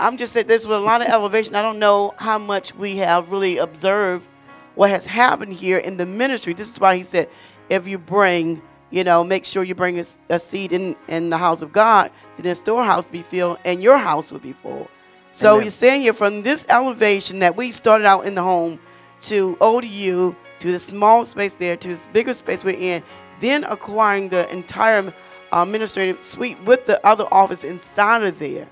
I'm 0.04 0.18
just 0.18 0.34
saying 0.34 0.48
this 0.48 0.66
with 0.66 0.76
a 0.76 0.80
lot 0.80 1.00
of 1.00 1.08
elevation. 1.08 1.54
I 1.54 1.62
don't 1.62 1.78
know 1.78 2.12
how 2.18 2.36
much 2.36 2.74
we 2.74 2.98
have 2.98 3.32
really 3.32 3.56
observed 3.56 4.28
what 4.74 4.90
has 4.90 5.06
happened 5.06 5.54
here 5.54 5.78
in 5.78 5.96
the 5.96 6.04
ministry. 6.04 6.52
This 6.52 6.70
is 6.70 6.78
why 6.78 6.98
he 6.98 7.02
said, 7.02 7.30
if 7.70 7.88
you 7.88 7.96
bring, 7.96 8.60
you 8.90 9.02
know, 9.02 9.24
make 9.24 9.46
sure 9.46 9.64
you 9.64 9.74
bring 9.74 9.98
a, 9.98 10.04
a 10.28 10.38
seed 10.38 10.72
in, 10.72 10.94
in 11.08 11.30
the 11.30 11.38
house 11.38 11.62
of 11.62 11.72
God, 11.72 12.10
then 12.36 12.44
the 12.44 12.54
storehouse 12.54 13.08
be 13.08 13.22
filled 13.22 13.56
and 13.64 13.82
your 13.82 13.96
house 13.96 14.30
will 14.30 14.40
be 14.40 14.52
full. 14.52 14.90
So 15.30 15.54
Amen. 15.54 15.64
you're 15.64 15.70
saying 15.70 16.02
here 16.02 16.12
from 16.12 16.42
this 16.42 16.66
elevation 16.68 17.38
that 17.38 17.56
we 17.56 17.72
started 17.72 18.04
out 18.04 18.26
in 18.26 18.34
the 18.34 18.42
home 18.42 18.78
to 19.22 19.56
ODU, 19.62 20.36
to 20.58 20.70
the 20.70 20.80
small 20.80 21.24
space 21.24 21.54
there, 21.54 21.78
to 21.78 21.88
this 21.88 22.06
bigger 22.12 22.34
space 22.34 22.62
we're 22.62 22.76
in, 22.78 23.02
then 23.40 23.64
acquiring 23.64 24.28
the 24.28 24.52
entire 24.52 25.14
uh, 25.50 25.62
administrative 25.62 26.22
suite 26.22 26.62
with 26.64 26.84
the 26.84 27.04
other 27.06 27.26
office 27.32 27.64
inside 27.64 28.22
of 28.22 28.38
there. 28.38 28.68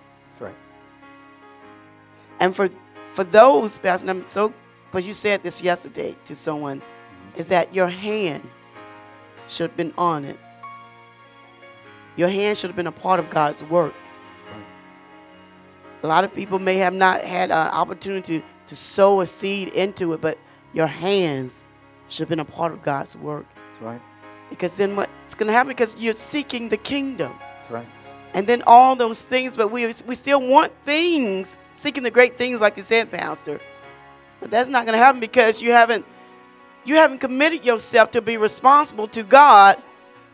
And 2.43 2.55
for 2.57 2.68
for 3.12 3.24
those, 3.24 3.78
Pastor, 3.78 4.11
I'm 4.11 4.28
so, 4.28 4.53
because 4.90 5.07
you 5.07 5.14
said 5.14 5.43
this 5.43 5.62
yesterday 5.62 6.16
to 6.24 6.34
someone, 6.34 6.82
is 7.36 7.49
that 7.49 7.72
your 7.74 7.88
hand 7.88 8.43
should 9.47 9.70
have 9.70 9.76
been 9.76 9.95
on 9.97 10.24
it. 10.24 10.38
Your 12.16 12.28
hand 12.28 12.59
should 12.59 12.68
have 12.70 12.76
been 12.76 12.88
a 12.88 12.93
part 12.93 13.20
of 13.20 13.30
God's 13.30 13.62
work. 13.64 13.95
A 16.03 16.09
lot 16.09 16.24
of 16.24 16.34
people 16.34 16.59
may 16.59 16.76
have 16.78 16.93
not 16.95 17.22
had 17.22 17.51
an 17.53 17.68
opportunity 17.68 18.43
to 18.66 18.76
sow 18.76 19.20
a 19.20 19.26
seed 19.26 19.68
into 19.68 20.12
it, 20.14 20.20
but 20.20 20.36
your 20.72 20.88
hands 20.88 21.64
should 22.09 22.20
have 22.22 22.28
been 22.28 22.40
a 22.40 22.45
part 22.45 22.72
of 22.72 22.82
God's 22.82 23.16
work. 23.16 23.47
That's 23.55 23.82
right. 23.82 24.01
Because 24.51 24.76
then 24.76 24.97
what's 24.97 25.34
going 25.34 25.47
to 25.47 25.53
happen? 25.53 25.68
Because 25.68 25.95
you're 25.97 26.12
seeking 26.12 26.68
the 26.70 26.76
kingdom 26.76 27.32
That's 27.38 27.70
right. 27.70 27.86
and 28.34 28.47
then 28.47 28.62
all 28.66 28.97
those 28.97 29.22
things, 29.22 29.55
but 29.57 29.70
we 29.70 29.86
we 30.07 30.14
still 30.14 30.40
want 30.40 30.72
things, 30.84 31.57
seeking 31.83 32.05
the 32.05 32.11
great 32.11 32.39
things, 32.39 32.61
like 32.61 32.76
you 32.76 32.83
said, 32.83 33.11
Pastor. 33.11 33.61
But 34.41 34.51
that's 34.51 34.68
not 34.68 34.87
going 34.87 34.93
to 34.99 35.05
happen 35.05 35.20
because 35.20 35.61
you 35.61 35.72
haven't 35.72 36.07
you 36.85 36.97
haven't 36.97 37.18
committed 37.18 37.64
yourself 37.64 38.11
to 38.12 38.22
be 38.22 38.37
responsible 38.37 39.07
to 39.09 39.22
God 39.22 39.80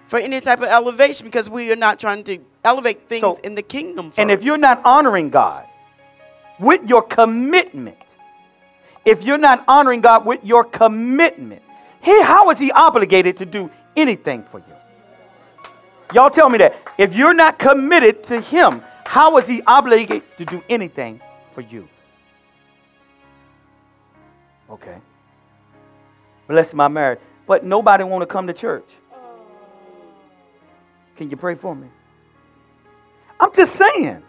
for 0.06 0.18
any 0.18 0.40
type 0.40 0.60
of 0.60 0.68
elevation 0.68 1.26
because 1.26 1.50
we 1.50 1.70
are 1.70 1.76
not 1.76 2.00
trying 2.00 2.24
to 2.24 2.38
elevate 2.64 3.06
things 3.08 3.20
So- 3.20 3.38
in 3.42 3.54
the 3.54 3.62
kingdom. 3.62 4.12
And 4.16 4.30
if 4.30 4.42
you're 4.42 4.56
not 4.56 4.80
honoring 4.84 5.28
God 5.28 5.66
with 6.58 6.88
your 6.88 7.02
commitment, 7.02 7.98
if 9.04 9.22
you're 9.22 9.38
not 9.38 9.62
honoring 9.68 10.00
God 10.00 10.24
with 10.24 10.42
your 10.42 10.64
commitment, 10.64 11.62
he, 12.00 12.22
how 12.22 12.48
is 12.50 12.58
he 12.58 12.72
obligated 12.72 13.36
to 13.38 13.46
do 13.46 13.70
anything 13.96 14.42
for 14.50 14.58
you? 14.58 14.74
Y'all 16.14 16.30
tell 16.30 16.48
me 16.48 16.56
that. 16.58 16.76
If 16.96 17.14
you're 17.14 17.34
not 17.34 17.58
committed 17.58 18.22
to 18.24 18.40
him, 18.40 18.82
how 19.04 19.36
is 19.36 19.46
he 19.46 19.60
obligated 19.66 20.22
to 20.38 20.46
do 20.46 20.62
anything 20.70 21.20
for 21.58 21.62
you? 21.62 21.88
Okay. 24.70 24.96
Bless 26.46 26.72
my 26.72 26.86
marriage. 26.86 27.18
But 27.48 27.64
nobody 27.64 28.04
want 28.04 28.22
to 28.22 28.26
come 28.26 28.46
to 28.46 28.52
church. 28.52 28.88
Can 31.16 31.30
you 31.30 31.36
pray 31.36 31.56
for 31.56 31.74
me? 31.74 31.88
I'm 33.40 33.52
just 33.52 33.74
saying. 33.74 34.22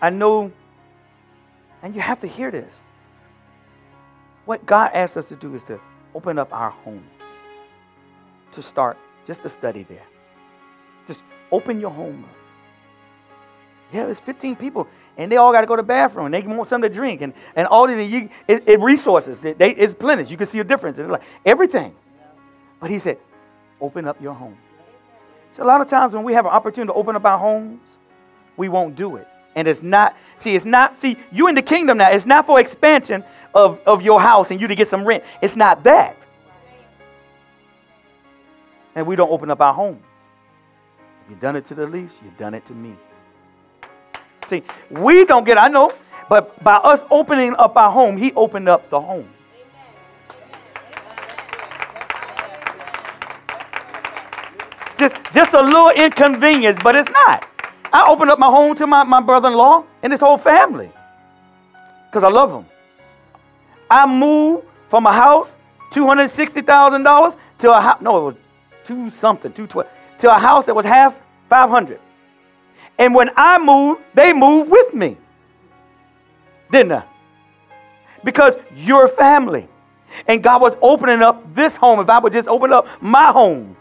I 0.00 0.10
know, 0.10 0.52
and 1.86 1.94
you 1.94 2.00
have 2.00 2.18
to 2.18 2.26
hear 2.26 2.50
this. 2.50 2.82
What 4.44 4.66
God 4.66 4.90
asks 4.92 5.16
us 5.16 5.28
to 5.28 5.36
do 5.36 5.54
is 5.54 5.62
to 5.64 5.78
open 6.16 6.36
up 6.36 6.52
our 6.52 6.70
home, 6.70 7.04
to 8.52 8.60
start 8.60 8.98
just 9.24 9.42
to 9.42 9.48
study 9.48 9.84
there. 9.84 10.02
Just 11.06 11.22
open 11.52 11.80
your 11.80 11.92
home 11.92 12.24
up. 12.24 12.36
Yeah, 13.92 14.06
there's 14.06 14.18
15 14.18 14.56
people, 14.56 14.88
and 15.16 15.30
they 15.30 15.36
all 15.36 15.52
got 15.52 15.60
to 15.60 15.68
go 15.68 15.76
to 15.76 15.82
the 15.82 15.86
bathroom. 15.86 16.26
And 16.26 16.34
they 16.34 16.42
want 16.42 16.68
something 16.68 16.90
to 16.90 16.94
drink, 16.94 17.20
and, 17.20 17.32
and 17.54 17.68
all 17.68 17.86
these 17.86 18.10
you, 18.10 18.30
it, 18.48 18.68
it 18.68 18.80
resources. 18.80 19.40
They, 19.40 19.52
they, 19.52 19.70
it's 19.70 19.94
plenty. 19.94 20.24
You 20.24 20.36
can 20.36 20.46
see 20.46 20.58
a 20.58 20.64
difference. 20.64 20.98
It's 20.98 21.08
like 21.08 21.22
everything. 21.44 21.94
But 22.80 22.90
he 22.90 22.98
said, 22.98 23.18
open 23.80 24.08
up 24.08 24.20
your 24.20 24.34
home. 24.34 24.58
So 25.52 25.62
a 25.62 25.66
lot 25.66 25.80
of 25.80 25.86
times 25.86 26.14
when 26.14 26.24
we 26.24 26.32
have 26.32 26.46
an 26.46 26.50
opportunity 26.50 26.88
to 26.88 26.94
open 26.94 27.14
up 27.14 27.24
our 27.24 27.38
homes, 27.38 27.80
we 28.56 28.68
won't 28.68 28.96
do 28.96 29.14
it. 29.14 29.28
And 29.56 29.66
it's 29.66 29.82
not, 29.82 30.14
see, 30.36 30.54
it's 30.54 30.66
not, 30.66 31.00
see, 31.00 31.16
you 31.32 31.48
in 31.48 31.54
the 31.54 31.62
kingdom 31.62 31.96
now. 31.96 32.10
It's 32.10 32.26
not 32.26 32.46
for 32.46 32.60
expansion 32.60 33.24
of, 33.54 33.80
of 33.86 34.02
your 34.02 34.20
house 34.20 34.50
and 34.50 34.60
you 34.60 34.68
to 34.68 34.74
get 34.74 34.86
some 34.86 35.02
rent. 35.02 35.24
It's 35.40 35.56
not 35.56 35.82
that. 35.84 36.14
And 38.94 39.06
we 39.06 39.16
don't 39.16 39.30
open 39.30 39.50
up 39.50 39.62
our 39.62 39.72
homes. 39.72 40.04
You've 41.28 41.40
done 41.40 41.56
it 41.56 41.64
to 41.66 41.74
the 41.74 41.86
least, 41.86 42.18
you've 42.22 42.36
done 42.38 42.54
it 42.54 42.64
to 42.66 42.72
me. 42.74 42.94
See, 44.46 44.62
we 44.90 45.24
don't 45.24 45.44
get, 45.44 45.58
I 45.58 45.68
know, 45.68 45.92
but 46.28 46.62
by 46.62 46.76
us 46.76 47.02
opening 47.10 47.54
up 47.56 47.76
our 47.76 47.90
home, 47.90 48.16
he 48.16 48.32
opened 48.34 48.68
up 48.68 48.90
the 48.90 49.00
home. 49.00 49.28
Just, 54.98 55.14
just 55.32 55.54
a 55.54 55.60
little 55.60 55.90
inconvenience, 55.90 56.78
but 56.82 56.94
it's 56.94 57.10
not. 57.10 57.48
I 57.92 58.06
opened 58.08 58.30
up 58.30 58.38
my 58.38 58.46
home 58.46 58.74
to 58.76 58.86
my, 58.86 59.04
my 59.04 59.20
brother 59.20 59.48
in 59.48 59.54
law 59.54 59.84
and 60.02 60.12
his 60.12 60.20
whole 60.20 60.38
family 60.38 60.90
because 62.06 62.24
I 62.24 62.28
love 62.28 62.50
them. 62.50 62.66
I 63.90 64.06
moved 64.06 64.64
from 64.88 65.06
a 65.06 65.12
house, 65.12 65.56
$260,000, 65.92 67.36
to 67.58 67.72
a 67.72 67.80
house, 67.80 68.00
no, 68.00 68.16
it 68.16 68.24
was 68.24 68.34
two 68.84 69.10
something, 69.10 69.52
212, 69.52 69.86
to 70.20 70.34
a 70.34 70.38
house 70.38 70.66
that 70.66 70.74
was 70.74 70.84
half 70.84 71.16
500. 71.48 72.00
And 72.98 73.14
when 73.14 73.30
I 73.36 73.58
moved, 73.58 74.02
they 74.14 74.32
moved 74.32 74.70
with 74.70 74.94
me. 74.94 75.16
Didn't 76.70 76.92
I? 76.92 77.04
Because 78.24 78.56
you're 78.74 79.08
family. 79.08 79.68
And 80.26 80.42
God 80.42 80.62
was 80.62 80.74
opening 80.80 81.20
up 81.20 81.54
this 81.54 81.76
home. 81.76 82.00
If 82.00 82.08
I 82.08 82.18
would 82.18 82.32
just 82.32 82.48
open 82.48 82.72
up 82.72 82.86
my 83.02 83.30
home, 83.30 83.76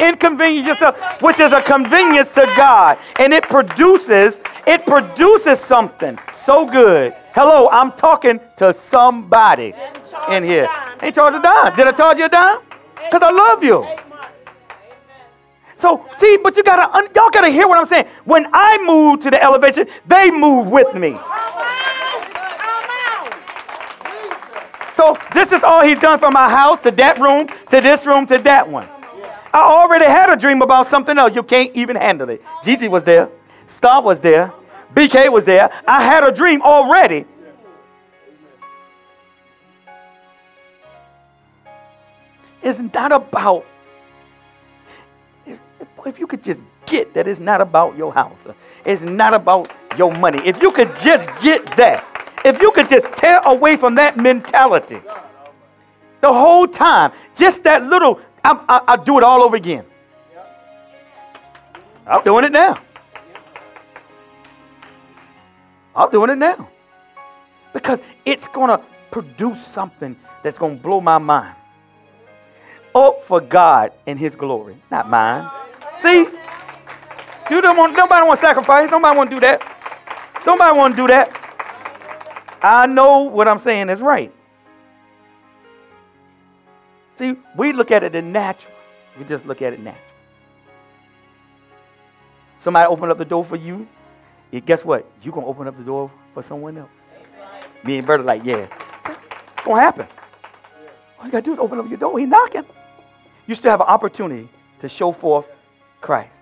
inconvenience 0.00 0.66
yourself. 0.66 1.22
which 1.22 1.40
is 1.40 1.52
a 1.52 1.62
convenience 1.62 2.30
to 2.34 2.42
God. 2.56 2.98
And 3.18 3.32
it 3.32 3.44
produces, 3.44 4.40
it 4.66 4.86
produces 4.86 5.60
something 5.60 6.18
so 6.32 6.66
good. 6.66 7.14
Hello, 7.34 7.68
I'm 7.70 7.92
talking 7.92 8.40
to 8.58 8.72
somebody 8.72 9.74
in 10.30 10.44
here. 10.44 10.68
Ain't 11.02 11.14
charge 11.14 11.34
a 11.34 11.42
dime. 11.42 11.76
Did 11.76 11.86
I 11.86 11.92
charge 11.92 12.18
you 12.18 12.26
a 12.26 12.28
dime? 12.28 12.60
Because 12.96 13.22
I 13.22 13.30
love 13.30 13.62
you. 13.62 13.86
So 15.76 16.06
see, 16.16 16.38
but 16.42 16.56
you 16.56 16.62
gotta 16.62 17.10
y'all 17.14 17.30
gotta 17.30 17.50
hear 17.50 17.66
what 17.66 17.78
I'm 17.78 17.86
saying. 17.86 18.06
When 18.24 18.46
I 18.52 18.78
move 18.86 19.20
to 19.20 19.30
the 19.30 19.42
elevation, 19.42 19.86
they 20.06 20.30
move 20.30 20.68
with 20.68 20.94
me. 20.94 21.18
So 24.92 25.16
this 25.34 25.50
is 25.50 25.64
all 25.64 25.82
he's 25.82 25.98
done 25.98 26.20
from 26.20 26.32
my 26.32 26.48
house 26.48 26.80
to 26.82 26.92
that 26.92 27.18
room 27.18 27.48
to 27.70 27.80
this 27.80 28.06
room 28.06 28.26
to 28.28 28.38
that 28.38 28.68
one. 28.68 28.88
I 29.54 29.60
already 29.60 30.04
had 30.04 30.30
a 30.30 30.36
dream 30.36 30.62
about 30.62 30.88
something 30.88 31.16
else. 31.16 31.34
You 31.34 31.44
can't 31.44 31.70
even 31.76 31.94
handle 31.94 32.28
it. 32.28 32.42
Gigi 32.64 32.88
was 32.88 33.04
there. 33.04 33.28
Star 33.66 34.02
was 34.02 34.18
there. 34.18 34.52
BK 34.92 35.30
was 35.30 35.44
there. 35.44 35.70
I 35.86 36.02
had 36.02 36.24
a 36.24 36.32
dream 36.32 36.60
already. 36.60 37.24
It's 42.62 42.80
not 42.80 43.12
about 43.12 43.64
if 46.06 46.18
you 46.18 46.26
could 46.26 46.42
just 46.42 46.62
get 46.86 47.14
that 47.14 47.26
it's 47.26 47.40
not 47.40 47.60
about 47.60 47.96
your 47.96 48.12
house, 48.12 48.46
it's 48.84 49.02
not 49.02 49.34
about 49.34 49.72
your 49.96 50.12
money. 50.12 50.38
If 50.44 50.60
you 50.62 50.70
could 50.70 50.94
just 50.96 51.28
get 51.42 51.64
that, 51.76 52.04
if 52.44 52.60
you 52.60 52.72
could 52.72 52.88
just 52.88 53.06
tear 53.16 53.40
away 53.44 53.76
from 53.76 53.94
that 53.94 54.16
mentality, 54.16 55.00
the 56.20 56.32
whole 56.32 56.66
time. 56.66 57.12
Just 57.34 57.64
that 57.64 57.84
little, 57.84 58.18
I, 58.44 58.64
I, 58.68 58.92
I 58.92 58.96
do 58.96 59.16
it 59.18 59.24
all 59.24 59.42
over 59.42 59.56
again. 59.56 59.86
I'm 62.06 62.22
doing 62.22 62.44
it 62.44 62.52
now. 62.52 62.78
I'm 65.96 66.10
doing 66.10 66.30
it 66.30 66.36
now. 66.36 66.68
Because 67.72 68.00
it's 68.24 68.46
going 68.48 68.68
to 68.68 68.84
produce 69.10 69.64
something 69.66 70.16
that's 70.42 70.58
going 70.58 70.76
to 70.76 70.82
blow 70.82 71.00
my 71.00 71.18
mind. 71.18 71.56
Oh, 72.94 73.18
for 73.22 73.40
God 73.40 73.92
and 74.06 74.18
His 74.18 74.36
glory, 74.36 74.76
not 74.90 75.08
mine. 75.08 75.50
See? 75.94 76.26
You 77.50 77.60
don't 77.60 77.76
want, 77.76 77.96
nobody 77.96 78.26
want 78.26 78.38
to 78.38 78.46
sacrifice. 78.46 78.90
Nobody 78.90 79.16
want 79.16 79.30
to 79.30 79.36
do 79.36 79.40
that. 79.40 80.42
Nobody 80.46 80.76
want 80.76 80.94
to 80.94 81.02
do 81.02 81.06
that. 81.08 81.40
I 82.62 82.86
know 82.86 83.22
what 83.22 83.48
I'm 83.48 83.58
saying 83.58 83.88
is 83.90 84.00
right. 84.00 84.32
See, 87.16 87.36
we 87.56 87.72
look 87.72 87.90
at 87.90 88.02
it 88.02 88.14
in 88.14 88.32
natural. 88.32 88.74
We 89.18 89.24
just 89.24 89.46
look 89.46 89.62
at 89.62 89.72
it 89.72 89.80
natural. 89.80 90.02
Somebody 92.58 92.86
open 92.86 93.10
up 93.10 93.18
the 93.18 93.24
door 93.24 93.44
for 93.44 93.56
you. 93.56 93.86
Guess 94.66 94.84
what? 94.84 95.06
You're 95.22 95.32
going 95.32 95.44
to 95.44 95.50
open 95.50 95.66
up 95.68 95.76
the 95.76 95.84
door 95.84 96.10
for 96.32 96.42
someone 96.42 96.78
else. 96.78 96.90
Me 97.82 97.98
and 97.98 98.06
Berta 98.06 98.22
like, 98.22 98.44
yeah, 98.44 98.66
it's 99.06 99.62
going 99.62 99.76
to 99.76 99.82
happen. 99.82 100.06
All 101.18 101.26
you 101.26 101.32
got 101.32 101.40
to 101.40 101.44
do 101.44 101.52
is 101.52 101.58
open 101.58 101.78
up 101.78 101.88
your 101.88 101.98
door. 101.98 102.18
He's 102.18 102.28
knocking. 102.28 102.64
You 103.46 103.54
still 103.54 103.70
have 103.70 103.80
an 103.80 103.88
opportunity 103.88 104.48
to 104.80 104.88
show 104.88 105.12
forth 105.12 105.46
Christ. 106.00 106.34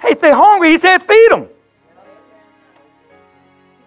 Hey, 0.00 0.10
if 0.10 0.20
they're 0.20 0.34
hungry, 0.34 0.70
he 0.70 0.78
said, 0.78 1.02
feed 1.02 1.28
them. 1.30 1.48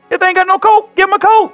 If 0.09 0.19
they 0.19 0.27
ain't 0.27 0.35
got 0.35 0.47
no 0.47 0.57
coat, 0.57 0.95
give 0.95 1.07
them 1.07 1.13
a 1.13 1.19
coat. 1.19 1.53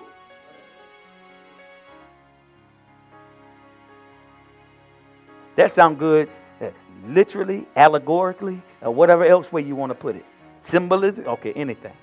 That 5.56 5.72
sound 5.72 6.00
good, 6.00 6.30
uh, 6.62 6.70
literally, 7.08 7.66
allegorically, 7.76 8.62
or 8.82 8.94
whatever 8.94 9.26
else 9.26 9.52
way 9.52 9.62
you 9.62 9.76
want 9.76 9.92
to 9.92 9.96
put 9.96 10.16
it. 10.16 10.26
Symbolism, 10.62 11.28
okay, 11.28 11.54
anything. 11.54 11.94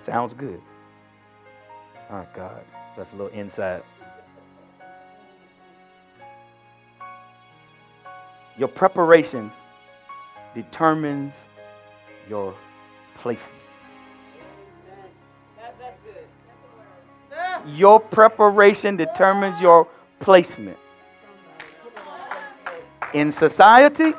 Sounds 0.00 0.34
good. 0.34 0.60
Oh 2.10 2.26
God, 2.34 2.62
that's 2.96 3.12
a 3.12 3.16
little 3.16 3.32
inside. 3.32 3.82
Your 8.58 8.68
preparation 8.68 9.50
determines 10.54 11.34
your 12.28 12.54
placement. 13.16 13.58
Your 17.66 18.00
preparation 18.00 18.96
determines 18.96 19.60
your 19.60 19.86
placement 20.18 20.76
in 23.12 23.30
society, 23.30 24.14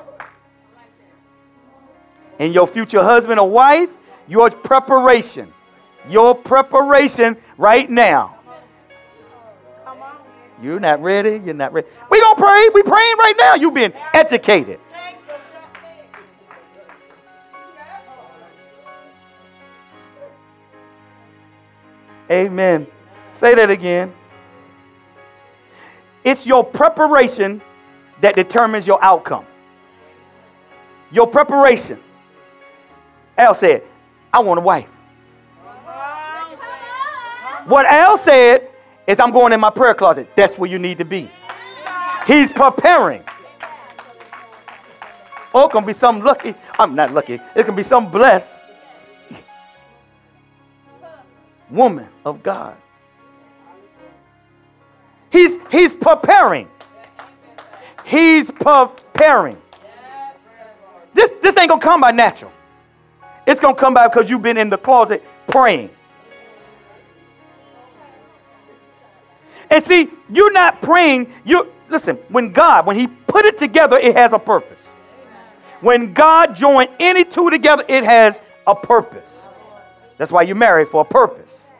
in 2.39 2.53
your 2.53 2.67
future 2.67 3.03
husband 3.03 3.39
or 3.39 3.49
wife, 3.49 3.89
your 4.27 4.49
preparation. 4.49 5.51
Your 6.09 6.35
preparation 6.35 7.37
right 7.57 7.89
now. 7.89 8.37
You're 10.61 10.79
not 10.79 11.01
ready. 11.01 11.41
You're 11.43 11.53
not 11.53 11.73
ready. 11.73 11.87
We 12.09 12.21
gonna 12.21 12.35
pray. 12.35 12.69
We 12.73 12.83
praying 12.83 13.17
right 13.17 13.35
now. 13.37 13.55
You 13.55 13.71
being 13.71 13.93
educated. 14.13 14.79
Amen. 22.31 22.87
Say 23.33 23.53
that 23.55 23.69
again. 23.69 24.13
It's 26.23 26.47
your 26.47 26.63
preparation 26.63 27.61
that 28.23 28.35
determines 28.35 28.87
your 28.87 29.03
outcome. 29.03 29.45
Your 31.11 31.27
preparation. 31.27 31.99
Al 33.37 33.53
said, 33.53 33.83
I 34.31 34.39
want 34.39 34.59
a 34.59 34.61
wife. 34.61 34.87
What 37.65 37.85
Al 37.85 38.17
said 38.17 38.69
is, 39.05 39.19
I'm 39.19 39.31
going 39.31 39.51
in 39.51 39.59
my 39.59 39.69
prayer 39.69 39.93
closet. 39.93 40.33
That's 40.37 40.57
where 40.57 40.69
you 40.69 40.79
need 40.79 40.99
to 40.99 41.05
be. 41.05 41.29
He's 42.25 42.53
preparing. 42.53 43.23
Oh, 45.53 45.67
it 45.67 45.71
can 45.71 45.85
be 45.85 45.91
some 45.91 46.21
lucky. 46.21 46.55
I'm 46.79 46.95
not 46.95 47.13
lucky. 47.13 47.41
It 47.55 47.65
can 47.65 47.75
be 47.75 47.83
some 47.83 48.09
blessed 48.09 48.53
woman 51.69 52.07
of 52.23 52.41
God. 52.41 52.77
He's, 55.29 55.57
he's 55.69 55.93
preparing. 55.93 56.69
He's 58.05 58.51
preparing. 58.51 59.57
This, 61.13 61.31
this 61.41 61.55
ain't 61.57 61.69
going 61.69 61.81
to 61.81 61.85
come 61.85 62.01
by 62.01 62.11
natural. 62.11 62.51
It's 63.45 63.59
going 63.59 63.75
to 63.75 63.79
come 63.79 63.93
by 63.93 64.07
because 64.07 64.29
you've 64.29 64.41
been 64.41 64.57
in 64.57 64.69
the 64.69 64.77
closet 64.77 65.23
praying. 65.47 65.89
And 69.69 69.83
see, 69.83 70.09
you're 70.29 70.51
not 70.51 70.81
praying. 70.81 71.33
You 71.45 71.71
listen, 71.89 72.17
when 72.29 72.51
God, 72.51 72.85
when 72.85 72.95
He 72.95 73.07
put 73.07 73.45
it 73.45 73.57
together, 73.57 73.97
it 73.97 74.15
has 74.15 74.33
a 74.33 74.39
purpose. 74.39 74.89
When 75.81 76.13
God 76.13 76.55
joined 76.55 76.89
any 76.99 77.25
two 77.25 77.49
together, 77.49 77.83
it 77.87 78.03
has 78.03 78.39
a 78.65 78.75
purpose. 78.75 79.49
That's 80.17 80.31
why 80.31 80.43
you 80.43 80.55
marry 80.55 80.85
for 80.85 81.01
a 81.01 81.05
purpose. 81.05 81.71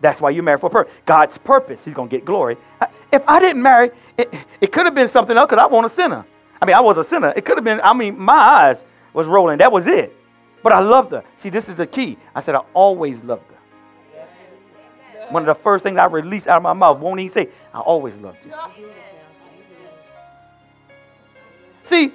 That's 0.00 0.20
why 0.20 0.30
you 0.30 0.42
marry 0.42 0.58
for 0.58 0.66
a 0.66 0.70
purpose. 0.70 0.94
God's 1.06 1.38
purpose. 1.38 1.84
He's 1.84 1.94
going 1.94 2.08
to 2.08 2.16
get 2.16 2.24
glory. 2.24 2.56
If 3.14 3.22
I 3.28 3.38
didn't 3.38 3.62
marry, 3.62 3.92
it, 4.18 4.34
it 4.60 4.72
could 4.72 4.86
have 4.86 4.94
been 4.94 5.06
something 5.06 5.36
else 5.36 5.48
because 5.48 5.62
I 5.62 5.66
want 5.66 5.86
a 5.86 5.88
sinner. 5.88 6.26
I 6.60 6.66
mean, 6.66 6.74
I 6.74 6.80
was 6.80 6.98
a 6.98 7.04
sinner. 7.04 7.32
It 7.36 7.44
could 7.44 7.56
have 7.56 7.64
been, 7.64 7.80
I 7.84 7.92
mean, 7.92 8.18
my 8.18 8.34
eyes 8.34 8.84
was 9.12 9.28
rolling. 9.28 9.58
That 9.58 9.70
was 9.70 9.86
it. 9.86 10.16
But 10.64 10.72
I 10.72 10.80
loved 10.80 11.12
her. 11.12 11.22
See, 11.36 11.48
this 11.48 11.68
is 11.68 11.76
the 11.76 11.86
key. 11.86 12.18
I 12.34 12.40
said, 12.40 12.56
I 12.56 12.62
always 12.74 13.22
loved 13.22 13.44
her. 13.52 14.26
One 15.30 15.42
of 15.42 15.46
the 15.46 15.54
first 15.54 15.84
things 15.84 15.96
I 15.96 16.06
released 16.06 16.48
out 16.48 16.56
of 16.56 16.64
my 16.64 16.72
mouth, 16.72 16.98
won't 16.98 17.20
he 17.20 17.28
say, 17.28 17.50
I 17.72 17.78
always 17.78 18.16
loved 18.16 18.38
you. 18.44 18.52
See, 21.84 22.12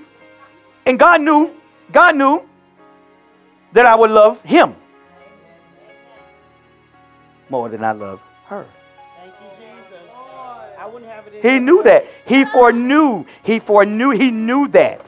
and 0.86 1.00
God 1.00 1.22
knew, 1.22 1.56
God 1.94 2.18
knew 2.18 2.46
that 3.72 3.86
I 3.86 3.96
would 3.96 4.12
love 4.12 4.42
him 4.42 4.76
more 7.50 7.70
than 7.70 7.86
I 7.86 7.94
love 7.94 8.20
her. 8.48 8.66
He 11.42 11.60
knew 11.60 11.84
that. 11.84 12.06
He 12.26 12.46
foreknew. 12.46 13.26
He 13.44 13.60
foreknew. 13.60 14.12
He 14.12 14.32
knew 14.32 14.68
that. 14.70 15.06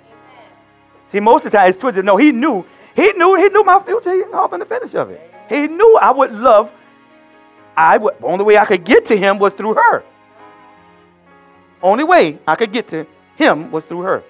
See, 1.07 1.19
most 1.19 1.45
of 1.45 1.51
the 1.51 1.57
time 1.57 1.69
it's 1.69 1.77
twisted. 1.77 2.05
No, 2.05 2.17
he 2.17 2.31
knew. 2.31 2.65
He 2.95 3.11
knew. 3.13 3.35
He 3.35 3.49
knew 3.49 3.63
my 3.63 3.79
future. 3.83 4.13
He 4.13 4.23
off 4.33 4.53
in 4.53 4.59
the 4.59 4.65
finish 4.65 4.93
of 4.95 5.09
it. 5.09 5.33
He 5.49 5.67
knew 5.67 5.97
I 6.01 6.11
would 6.11 6.31
love. 6.31 6.71
I 7.75 7.97
would. 7.97 8.15
Only 8.21 8.45
way 8.45 8.57
I 8.57 8.65
could 8.65 8.83
get 8.83 9.05
to 9.05 9.17
him 9.17 9.39
was 9.39 9.53
through 9.53 9.75
her. 9.75 10.03
Only 11.81 12.03
way 12.03 12.39
I 12.47 12.55
could 12.55 12.71
get 12.71 12.87
to 12.89 13.05
him 13.35 13.71
was 13.71 13.85
through 13.85 14.01
her. 14.01 14.23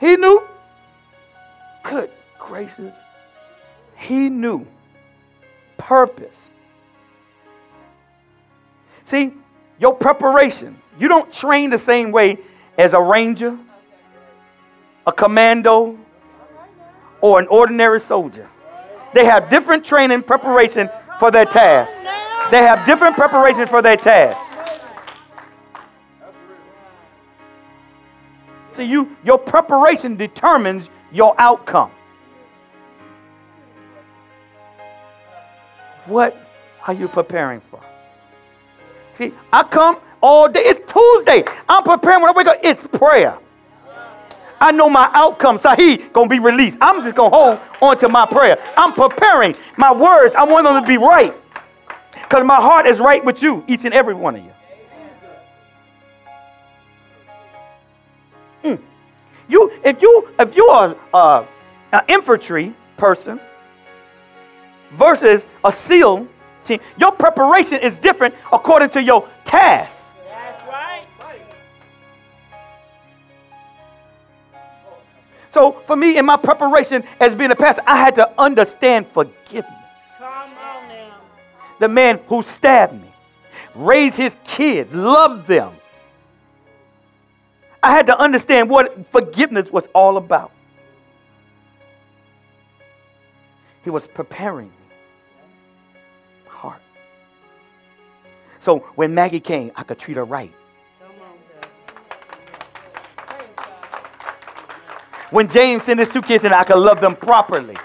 He 0.00 0.16
knew. 0.16 0.46
Good 1.82 2.10
gracious. 2.48 2.96
He 3.96 4.30
knew 4.30 4.66
purpose. 5.76 6.48
See, 9.04 9.32
your 9.78 9.94
preparation, 9.94 10.80
you 10.98 11.08
don't 11.08 11.32
train 11.32 11.70
the 11.70 11.78
same 11.78 12.10
way 12.10 12.38
as 12.76 12.92
a 12.92 13.00
ranger, 13.00 13.58
a 15.06 15.12
commando, 15.12 15.98
or 17.20 17.38
an 17.38 17.46
ordinary 17.48 18.00
soldier. 18.00 18.48
They 19.14 19.24
have 19.24 19.48
different 19.48 19.84
training 19.84 20.22
preparation 20.22 20.88
for 21.18 21.30
their 21.30 21.44
tasks. 21.44 22.02
They 22.50 22.62
have 22.62 22.86
different 22.86 23.16
preparation 23.16 23.66
for 23.66 23.82
their 23.82 23.96
tasks. 23.96 24.54
So 28.72 28.82
you 28.82 29.16
your 29.24 29.38
preparation 29.38 30.16
determines 30.16 30.88
your 31.12 31.34
outcome. 31.38 31.90
What 36.06 36.36
are 36.86 36.94
you 36.94 37.08
preparing 37.08 37.60
for? 37.60 37.80
See, 39.18 39.34
I 39.52 39.64
come 39.64 39.98
all 40.20 40.48
day. 40.48 40.60
It's 40.60 40.80
Tuesday. 40.90 41.44
I'm 41.68 41.82
preparing 41.82 42.22
when 42.22 42.30
I 42.30 42.32
wake 42.32 42.46
up. 42.46 42.58
It's 42.62 42.86
prayer. 42.86 43.36
I 44.60 44.72
know 44.72 44.88
my 44.88 45.10
outcome, 45.12 45.58
Sahih, 45.58 46.12
gonna 46.12 46.28
be 46.28 46.38
released. 46.38 46.78
I'm 46.80 47.02
just 47.02 47.14
gonna 47.14 47.30
hold 47.30 47.60
on 47.80 47.98
to 47.98 48.08
my 48.08 48.26
prayer. 48.26 48.58
I'm 48.76 48.92
preparing 48.92 49.56
my 49.76 49.92
words. 49.92 50.34
I 50.34 50.44
want 50.44 50.64
them 50.64 50.82
to 50.82 50.86
be 50.86 50.98
right. 50.98 51.34
Because 52.12 52.44
my 52.44 52.56
heart 52.56 52.86
is 52.86 53.00
right 53.00 53.24
with 53.24 53.42
you, 53.42 53.64
each 53.68 53.84
and 53.84 53.94
every 53.94 54.14
one 54.14 54.36
of 54.36 54.44
you. 54.44 54.52
Mm. 58.64 58.82
You, 59.48 59.72
if 59.84 60.02
you, 60.02 60.28
if 60.38 60.56
you 60.56 60.66
are 60.66 60.96
uh, 61.14 61.46
an 61.92 62.02
infantry 62.08 62.74
person 62.96 63.40
versus 64.92 65.46
a 65.64 65.70
SEAL 65.70 66.28
Your 66.96 67.12
preparation 67.12 67.78
is 67.78 67.96
different 67.96 68.34
according 68.52 68.90
to 68.90 69.02
your 69.02 69.28
task. 69.44 70.14
That's 70.28 70.66
right. 70.68 71.04
So 75.50 75.72
for 75.86 75.96
me, 75.96 76.18
in 76.18 76.26
my 76.26 76.36
preparation 76.36 77.02
as 77.18 77.34
being 77.34 77.50
a 77.50 77.56
pastor, 77.56 77.82
I 77.86 77.96
had 77.96 78.14
to 78.16 78.30
understand 78.38 79.06
forgiveness. 79.08 79.72
Come 80.18 80.28
on 80.28 80.88
now. 80.88 81.16
The 81.80 81.88
man 81.88 82.20
who 82.26 82.42
stabbed 82.42 82.94
me, 82.94 83.10
raised 83.74 84.16
his 84.16 84.36
kids, 84.44 84.92
loved 84.94 85.46
them. 85.46 85.74
I 87.82 87.92
had 87.92 88.06
to 88.06 88.18
understand 88.18 88.68
what 88.68 89.08
forgiveness 89.08 89.70
was 89.70 89.84
all 89.94 90.16
about. 90.16 90.52
He 93.84 93.90
was 93.90 94.06
preparing 94.06 94.72
So 98.68 98.80
when 98.96 99.14
Maggie 99.14 99.40
came, 99.40 99.72
I 99.74 99.82
could 99.82 99.98
treat 99.98 100.18
her 100.18 100.26
right. 100.26 100.52
When 105.30 105.48
James 105.48 105.84
sent 105.84 106.00
his 106.00 106.10
two 106.10 106.20
kids 106.20 106.44
in, 106.44 106.52
I 106.52 106.64
could 106.64 106.76
love 106.76 107.00
them 107.00 107.16
properly. 107.16 107.78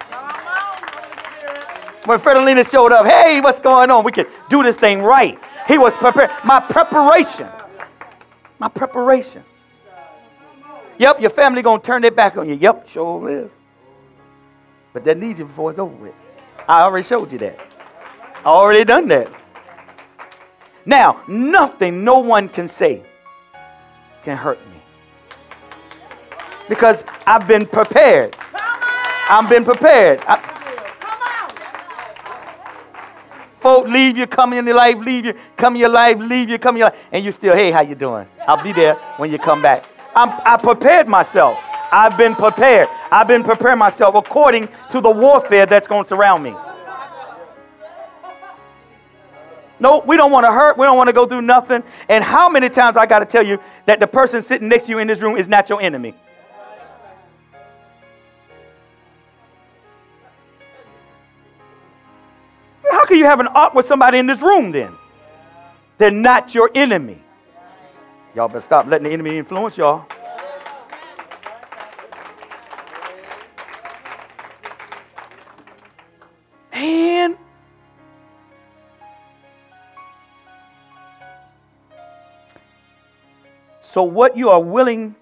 When 2.03 2.19
Fredolina 2.19 2.69
showed 2.69 2.91
up, 2.91 3.05
hey, 3.05 3.39
what's 3.39 3.61
going 3.61 3.91
on? 3.91 4.03
We 4.03 4.11
could 4.11 4.27
do 4.49 4.61
this 4.61 4.75
thing 4.75 5.01
right. 5.01 5.39
He 5.69 5.77
was 5.77 5.95
prepared. 5.95 6.31
My 6.43 6.59
preparation. 6.59 7.47
My 8.59 8.67
preparation. 8.67 9.45
Yep, 10.97 11.21
your 11.21 11.29
family 11.29 11.61
gonna 11.61 11.81
turn 11.81 12.01
their 12.01 12.11
back 12.11 12.35
on 12.35 12.49
you. 12.49 12.55
Yep, 12.55 12.89
sure 12.89 13.29
is. 13.29 13.51
But 14.91 15.05
that 15.05 15.17
needs 15.17 15.39
you 15.39 15.45
before 15.45 15.69
it's 15.69 15.79
over 15.79 15.95
with. 15.95 16.13
I 16.67 16.81
already 16.81 17.07
showed 17.07 17.31
you 17.31 17.37
that. 17.37 17.57
I 18.43 18.49
already 18.49 18.83
done 18.83 19.07
that. 19.07 19.42
Now, 20.85 21.23
nothing 21.27 22.03
no 22.03 22.19
one 22.19 22.49
can 22.49 22.67
say 22.67 23.03
can 24.23 24.37
hurt 24.37 24.59
me. 24.69 24.81
Because 26.69 27.03
I've 27.27 27.47
been 27.47 27.65
prepared. 27.65 28.35
I've 29.29 29.49
been 29.49 29.63
prepared. 29.63 30.21
I- 30.27 30.49
Folk 33.59 33.87
leave 33.87 34.17
you, 34.17 34.27
come 34.27 34.51
in 34.51 34.65
your 34.65 34.75
life, 34.75 34.97
leave 34.97 35.23
you, 35.25 35.33
come 35.55 35.75
in 35.75 35.79
your 35.79 35.89
life, 35.89 36.17
leave 36.19 36.49
you, 36.49 36.59
come 36.59 36.75
in 36.75 36.79
your 36.79 36.89
life, 36.89 36.99
and 37.13 37.23
you 37.23 37.31
still, 37.31 37.55
hey, 37.55 37.71
how 37.71 37.79
you 37.79 37.95
doing? 37.95 38.27
I'll 38.45 38.61
be 38.61 38.73
there 38.73 38.95
when 39.15 39.31
you 39.31 39.39
come 39.39 39.61
back. 39.61 39.85
I'm, 40.13 40.29
I 40.43 40.57
prepared 40.61 41.07
myself. 41.07 41.57
I've 41.89 42.17
been 42.17 42.35
prepared. 42.35 42.89
I've 43.09 43.27
been 43.27 43.41
preparing 43.41 43.77
myself 43.77 44.15
according 44.15 44.67
to 44.91 44.99
the 44.99 45.09
warfare 45.09 45.65
that's 45.65 45.87
going 45.87 46.03
to 46.03 46.09
surround 46.09 46.43
me. 46.43 46.53
No, 49.83 49.99
we 49.99 50.15
don't 50.15 50.31
want 50.31 50.45
to 50.45 50.51
hurt. 50.51 50.77
We 50.77 50.85
don't 50.85 50.95
want 50.95 51.09
to 51.09 51.13
go 51.13 51.25
through 51.25 51.41
nothing. 51.41 51.83
And 52.07 52.23
how 52.23 52.47
many 52.47 52.69
times 52.69 52.95
I 52.95 53.05
got 53.05 53.19
to 53.19 53.25
tell 53.25 53.45
you 53.45 53.59
that 53.85 53.99
the 53.99 54.07
person 54.07 54.41
sitting 54.41 54.69
next 54.69 54.85
to 54.85 54.91
you 54.91 54.99
in 54.99 55.07
this 55.07 55.19
room 55.19 55.35
is 55.35 55.49
not 55.49 55.69
your 55.69 55.81
enemy? 55.81 56.15
How 62.89 63.03
can 63.03 63.17
you 63.17 63.25
have 63.25 63.41
an 63.41 63.47
art 63.47 63.75
with 63.75 63.85
somebody 63.85 64.19
in 64.19 64.25
this 64.25 64.41
room 64.41 64.71
then? 64.71 64.95
They're 65.97 66.11
not 66.11 66.55
your 66.55 66.71
enemy. 66.73 67.21
Y'all 68.35 68.47
better 68.47 68.61
stop 68.61 68.85
letting 68.85 69.03
the 69.03 69.11
enemy 69.11 69.37
influence 69.37 69.77
y'all. 69.77 70.05
Man. 77.23 77.37
So, 83.93 84.01
what 84.01 84.35
you 84.35 84.49
are 84.49 84.59
willing 84.59 85.13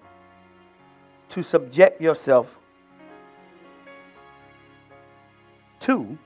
to 1.28 1.42
subject 1.42 2.00
yourself 2.00 2.58
to 5.80 6.16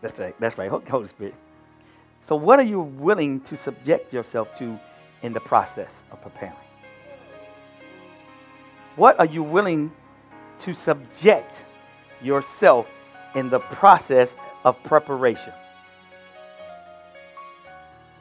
That's 0.00 0.16
right. 0.20 0.38
That's 0.38 0.56
right. 0.56 0.70
Holy 0.70 1.08
Spirit. 1.08 1.34
So, 2.20 2.36
what 2.36 2.60
are 2.60 2.64
you 2.64 2.82
willing 2.82 3.40
to 3.40 3.56
subject 3.56 4.12
yourself 4.12 4.54
to 4.58 4.78
in 5.22 5.32
the 5.32 5.40
process 5.40 6.04
of 6.12 6.22
preparing? 6.22 6.54
What 8.94 9.18
are 9.18 9.26
you 9.26 9.42
willing 9.42 9.90
to 10.60 10.72
subject 10.72 11.62
yourself 12.22 12.86
in 13.34 13.50
the 13.50 13.58
process 13.58 14.36
of 14.64 14.80
preparation? 14.84 15.52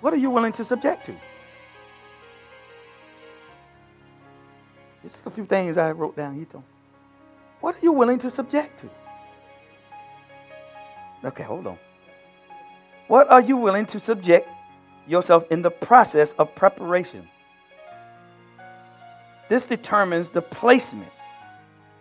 What 0.01 0.13
are 0.13 0.17
you 0.17 0.29
willing 0.29 0.53
to 0.53 0.63
subject 0.63 1.05
to? 1.07 1.15
Just 5.03 5.25
a 5.25 5.29
few 5.29 5.45
things 5.45 5.77
I 5.77 5.91
wrote 5.91 6.15
down 6.15 6.35
here. 6.35 6.45
Tom. 6.45 6.63
What 7.61 7.75
are 7.75 7.79
you 7.81 7.91
willing 7.91 8.19
to 8.19 8.29
subject 8.29 8.79
to? 8.81 8.89
Okay, 11.27 11.43
hold 11.43 11.67
on. 11.67 11.77
What 13.07 13.29
are 13.29 13.41
you 13.41 13.57
willing 13.57 13.85
to 13.87 13.99
subject 13.99 14.47
yourself 15.07 15.45
in 15.51 15.61
the 15.61 15.71
process 15.71 16.33
of 16.33 16.53
preparation? 16.55 17.27
This 19.49 19.63
determines 19.63 20.29
the 20.29 20.41
placement 20.41 21.11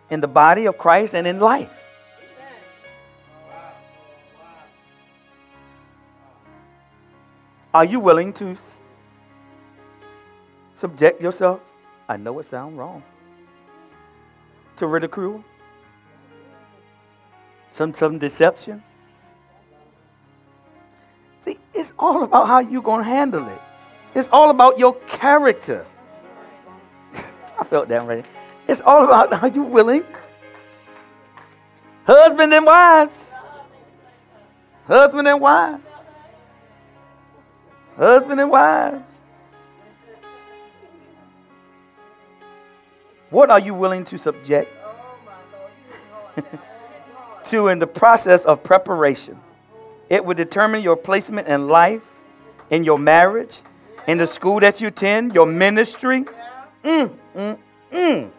in 0.09 0.21
the 0.21 0.27
body 0.27 0.67
of 0.67 0.77
Christ 0.77 1.15
and 1.15 1.25
in 1.25 1.39
life. 1.39 1.71
Are 7.79 7.85
you 7.85 8.01
willing 8.01 8.33
to 8.33 8.57
subject 10.75 11.21
yourself? 11.21 11.61
I 12.09 12.17
know 12.17 12.37
it 12.39 12.45
sounds 12.45 12.77
wrong. 12.77 13.01
To 14.75 14.85
ridicule? 14.85 15.41
Some 17.71 17.93
some 17.93 18.19
deception? 18.19 18.83
See, 21.39 21.57
it's 21.73 21.93
all 21.97 22.23
about 22.23 22.47
how 22.47 22.59
you're 22.59 22.81
going 22.81 23.05
to 23.05 23.09
handle 23.09 23.47
it. 23.47 23.61
It's 24.13 24.27
all 24.29 24.49
about 24.49 24.77
your 24.77 24.95
character. 25.07 25.85
I 27.57 27.63
felt 27.63 27.87
that 27.87 28.05
right. 28.05 28.25
It's 28.67 28.81
all 28.81 29.05
about 29.05 29.31
are 29.41 29.47
you 29.47 29.63
willing? 29.63 30.03
Husband 32.03 32.53
and 32.53 32.65
wives. 32.65 33.31
Husband 34.85 35.29
and 35.29 35.39
wives. 35.39 35.88
Husband 37.99 38.39
and 38.39 38.49
wives. 38.49 39.19
What 43.29 43.51
are 43.51 43.59
you 43.59 43.73
willing 43.73 44.05
to 44.05 44.17
subject 44.17 44.73
to 47.47 47.67
in 47.67 47.79
the 47.79 47.87
process 47.87 48.45
of 48.45 48.63
preparation? 48.63 49.37
It 50.07 50.23
will 50.23 50.33
determine 50.33 50.81
your 50.81 50.95
placement 50.95 51.49
in 51.49 51.67
life, 51.67 52.01
in 52.69 52.85
your 52.85 52.97
marriage, 52.97 53.59
in 54.07 54.17
the 54.17 54.27
school 54.27 54.61
that 54.61 54.79
you 54.79 54.87
attend, 54.87 55.35
your 55.35 55.45
ministry. 55.45 56.23
Mm, 56.85 57.13
mm, 57.35 57.57
mm. 57.91 58.31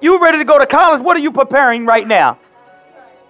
You 0.00 0.22
ready 0.22 0.38
to 0.38 0.44
go 0.44 0.58
to 0.60 0.66
college? 0.66 1.02
What 1.02 1.16
are 1.16 1.20
you 1.20 1.32
preparing 1.32 1.86
right 1.86 2.06
now? 2.06 2.38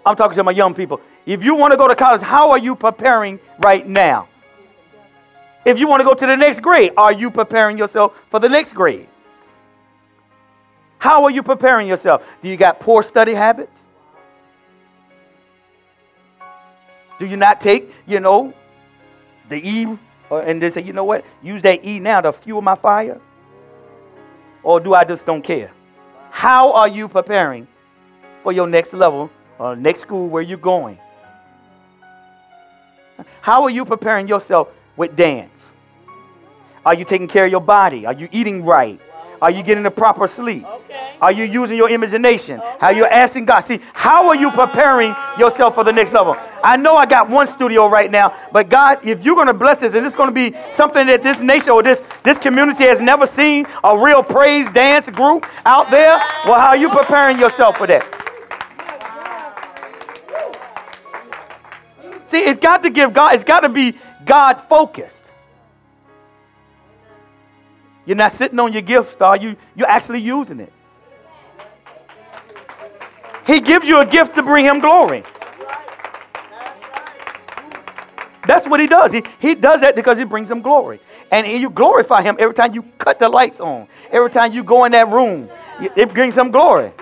I'm 0.05 0.17
talking 0.17 0.37
to 0.37 0.45
my 0.45 0.53
young 0.53 0.75
people. 0.75 1.01
If 1.25 1.43
you 1.43 1.55
want 1.55 1.73
to 1.73 1.79
go 1.79 1.89
to 1.89 1.97
college, 1.97 2.21
how 2.21 2.51
are 2.51 2.59
you 2.59 2.75
preparing 2.77 3.41
right 3.59 3.89
now? 3.89 4.29
If 5.65 5.79
you 5.79 5.89
want 5.89 6.01
to 6.01 6.05
go 6.05 6.15
to 6.15 6.27
the 6.27 6.37
next 6.37 6.61
grade, 6.61 6.93
are 6.97 7.13
you 7.13 7.31
preparing 7.31 7.79
yourself 7.79 8.13
for 8.31 8.39
the 8.39 8.49
next 8.49 8.75
grade? 8.75 9.09
How 10.99 11.25
are 11.25 11.31
you 11.31 11.43
preparing 11.43 11.89
yourself? 11.89 12.23
Do 12.43 12.49
you 12.49 12.57
got 12.57 12.81
poor 12.81 13.03
study 13.03 13.35
habits? 13.35 13.85
Do 17.19 17.27
you 17.27 17.37
not 17.37 17.61
take, 17.61 17.93
you 18.07 18.21
know, 18.21 18.53
the 19.49 19.57
E 19.57 19.99
or, 20.31 20.43
and 20.43 20.61
they 20.61 20.71
say, 20.71 20.83
you 20.83 20.93
know 20.93 21.05
what, 21.05 21.25
use 21.43 21.63
that 21.63 21.85
E 21.85 22.01
now 22.01 22.21
to 22.21 22.33
fuel 22.33 22.63
my 22.63 22.75
fire? 22.75 23.21
Or 24.63 24.81
do 24.81 24.95
I 24.95 25.05
just 25.05 25.27
don't 25.27 25.43
care? 25.43 25.71
How 26.31 26.73
are 26.73 26.89
you 26.89 27.07
preparing 27.07 27.69
for 28.43 28.53
your 28.53 28.67
next 28.67 28.93
level 28.93 29.31
or 29.59 29.77
next 29.77 30.01
school 30.01 30.29
where 30.29 30.43
you're 30.43 30.59
going? 30.59 30.99
How 33.41 33.63
are 33.63 33.71
you 33.71 33.85
preparing 33.85 34.27
yourself 34.27 34.69
with 34.97 35.17
dance? 35.17 35.73
Are 36.85 36.95
you 36.95 37.05
taking 37.05 37.29
care 37.29 37.47
of 37.47 37.51
your 37.51 37.61
body? 37.61 38.07
Are 38.07 38.13
you 38.13 38.29
eating 38.31 38.65
right? 38.65 39.01
Are 39.41 39.51
you 39.51 39.63
getting 39.63 39.83
the 39.83 39.91
proper 39.91 40.27
sleep? 40.27 40.65
Okay. 40.65 41.17
Are 41.21 41.33
you 41.33 41.45
using 41.45 41.77
your 41.77 41.91
imagination? 41.91 42.61
How 42.81 42.91
you 42.91 43.05
asking 43.05 43.45
God? 43.45 43.61
See, 43.61 43.81
how 43.93 44.29
are 44.29 44.37
you 44.37 44.51
preparing 44.51 45.15
yourself 45.39 45.75
for 45.75 45.85
the 45.85 45.93
next 45.93 46.13
level? 46.13 46.37
I 46.63 46.77
know 46.77 46.97
I 46.97 47.07
got 47.07 47.29
one 47.29 47.47
studio 47.47 47.87
right 47.87 48.11
now, 48.11 48.35
but 48.53 48.69
God, 48.69 49.07
if 49.07 49.25
you're 49.25 49.35
going 49.35 49.49
to 49.49 49.55
bless 49.55 49.83
us 49.83 49.95
and 49.95 50.07
it's 50.07 50.15
going 50.15 50.29
to 50.29 50.35
be 50.35 50.57
something 50.73 51.07
that 51.07 51.23
this 51.23 51.41
nation 51.41 51.71
or 51.71 51.83
this 51.83 52.03
this 52.23 52.39
community 52.39 52.85
has 52.85 53.01
never 53.01 53.27
seen, 53.27 53.67
a 53.83 53.99
real 53.99 54.23
praise 54.23 54.71
dance 54.71 55.09
group 55.11 55.47
out 55.67 55.91
there. 55.91 56.19
Well, 56.47 56.59
how 56.59 56.69
are 56.69 56.77
you 56.77 56.89
preparing 56.89 57.39
yourself 57.39 57.77
for 57.77 57.87
that? 57.87 58.03
See, 62.25 62.41
it's 62.41 62.61
got 62.61 62.83
to 62.83 62.91
give 62.91 63.13
God, 63.13 63.35
it's 63.35 63.45
got 63.45 63.61
to 63.61 63.69
be 63.69 63.95
God 64.25 64.55
focused. 64.55 65.31
You're 68.07 68.17
not 68.17 68.33
sitting 68.33 68.59
on 68.59 68.73
your 68.73 68.83
gift, 68.83 69.21
are 69.23 69.37
you? 69.37 69.57
You're 69.75 69.89
actually 69.89 70.21
using 70.21 70.61
it. 70.61 70.73
He 73.47 73.61
gives 73.61 73.87
you 73.87 74.01
a 74.01 74.07
gift 74.07 74.35
to 74.35 74.43
bring 74.43 74.65
him 74.65 74.81
glory. 74.81 75.23
That's 78.47 78.69
what 78.69 78.79
he 78.79 78.87
does. 78.87 79.13
He, 79.13 79.23
he 79.39 79.55
does 79.55 79.81
that 79.81 79.97
because 79.97 80.19
he 80.19 80.25
brings 80.25 80.51
him 80.51 80.61
glory. 80.61 81.01
And 81.31 81.47
you 81.47 81.71
glorify 81.71 82.23
him 82.23 82.37
every 82.39 82.55
time 82.55 82.75
you 82.75 82.83
cut 82.99 83.19
the 83.19 83.29
lights 83.29 83.61
on, 83.61 83.89
every 84.11 84.31
time 84.31 84.53
you 84.53 84.63
go 84.63 84.85
in 84.85 84.93
that 84.93 85.09
room. 85.09 85.49
It 85.81 86.13
brings 86.13 86.37
him 86.37 86.51
glory. 86.51 86.93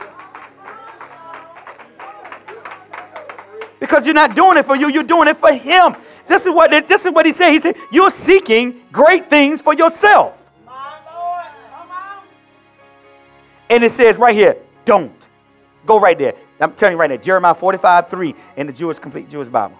Because 3.81 4.07
you're 4.07 4.14
not 4.14 4.37
doing 4.37 4.57
it 4.57 4.64
for 4.64 4.77
you, 4.77 4.89
you're 4.89 5.03
doing 5.03 5.27
it 5.27 5.37
for 5.37 5.53
him. 5.53 5.97
This 6.27 6.47
is 6.47 6.53
what, 6.53 6.70
this 6.89 7.05
is 7.05 7.12
what 7.12 7.27
he 7.27 7.33
said. 7.33 7.51
He 7.51 7.61
said, 7.61 7.77
You're 7.91 8.11
seeking 8.11 8.83
great 8.93 9.29
things 9.29 9.61
for 9.61 9.75
yourself. 9.75 10.39
And 13.73 13.83
it 13.83 13.93
says 13.93 14.16
right 14.18 14.37
here, 14.37 14.59
don't. 14.85 15.16
Go 15.87 15.99
right 15.99 16.18
there. 16.18 16.35
I'm 16.61 16.75
telling 16.75 16.95
you 16.95 17.01
right 17.01 17.09
now, 17.09 17.16
Jeremiah 17.16 17.55
45 17.55 18.11
3 18.11 18.35
in 18.57 18.66
the 18.66 18.73
Jewish 18.73 18.99
complete 18.99 19.31
Jewish 19.31 19.49
Bible. 19.49 19.79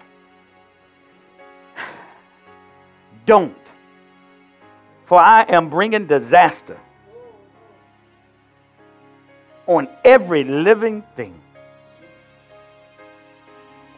Don't. 3.27 3.55
For 5.05 5.21
I 5.21 5.43
am 5.43 5.69
bringing 5.69 6.07
disaster 6.07 6.81
on 9.67 9.89
every 10.05 10.43
living 10.45 11.03
thing, 11.15 11.39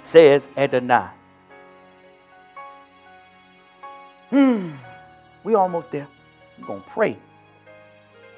says 0.02 0.48
Adonai. 0.56 1.08
Hmm, 4.30 4.72
we 5.42 5.54
almost 5.54 5.90
there. 5.90 6.08
We're 6.58 6.66
to 6.82 6.90
pray. 6.90 7.16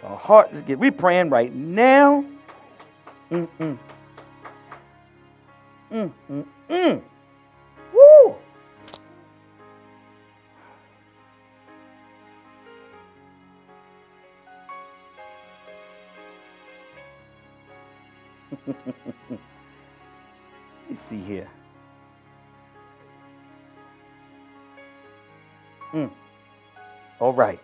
Our 0.03 0.17
hearts 0.17 0.61
get, 0.63 0.79
we 0.79 0.91
praying 0.91 1.31
right 1.31 1.55
now. 1.55 2.25
Mm-mm. 3.31 3.79
Mm-mm-mm. 5.91 7.03
Woo! 7.93 8.35
Let's 20.89 21.03
see 21.03 21.21
here. 21.21 21.49
Mm. 25.97 26.11
All 27.21 27.33
right. 27.33 27.59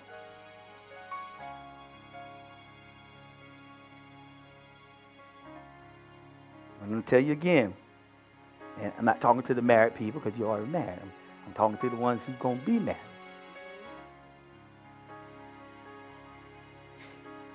I'm 6.83 6.89
going 6.89 7.03
to 7.03 7.09
tell 7.09 7.21
you 7.21 7.33
again. 7.33 7.75
And 8.81 8.91
I'm 8.99 9.05
not 9.05 9.21
talking 9.21 9.43
to 9.43 9.53
the 9.53 9.61
married 9.61 9.95
people 9.95 10.23
because 10.23 10.39
you're 10.39 10.49
already 10.49 10.71
married. 10.71 10.99
I'm, 11.03 11.13
I'm 11.47 11.53
talking 11.53 11.77
to 11.77 11.95
the 11.95 12.01
ones 12.01 12.23
who's 12.25 12.37
going 12.37 12.59
to 12.59 12.65
be 12.65 12.79
married. 12.79 12.97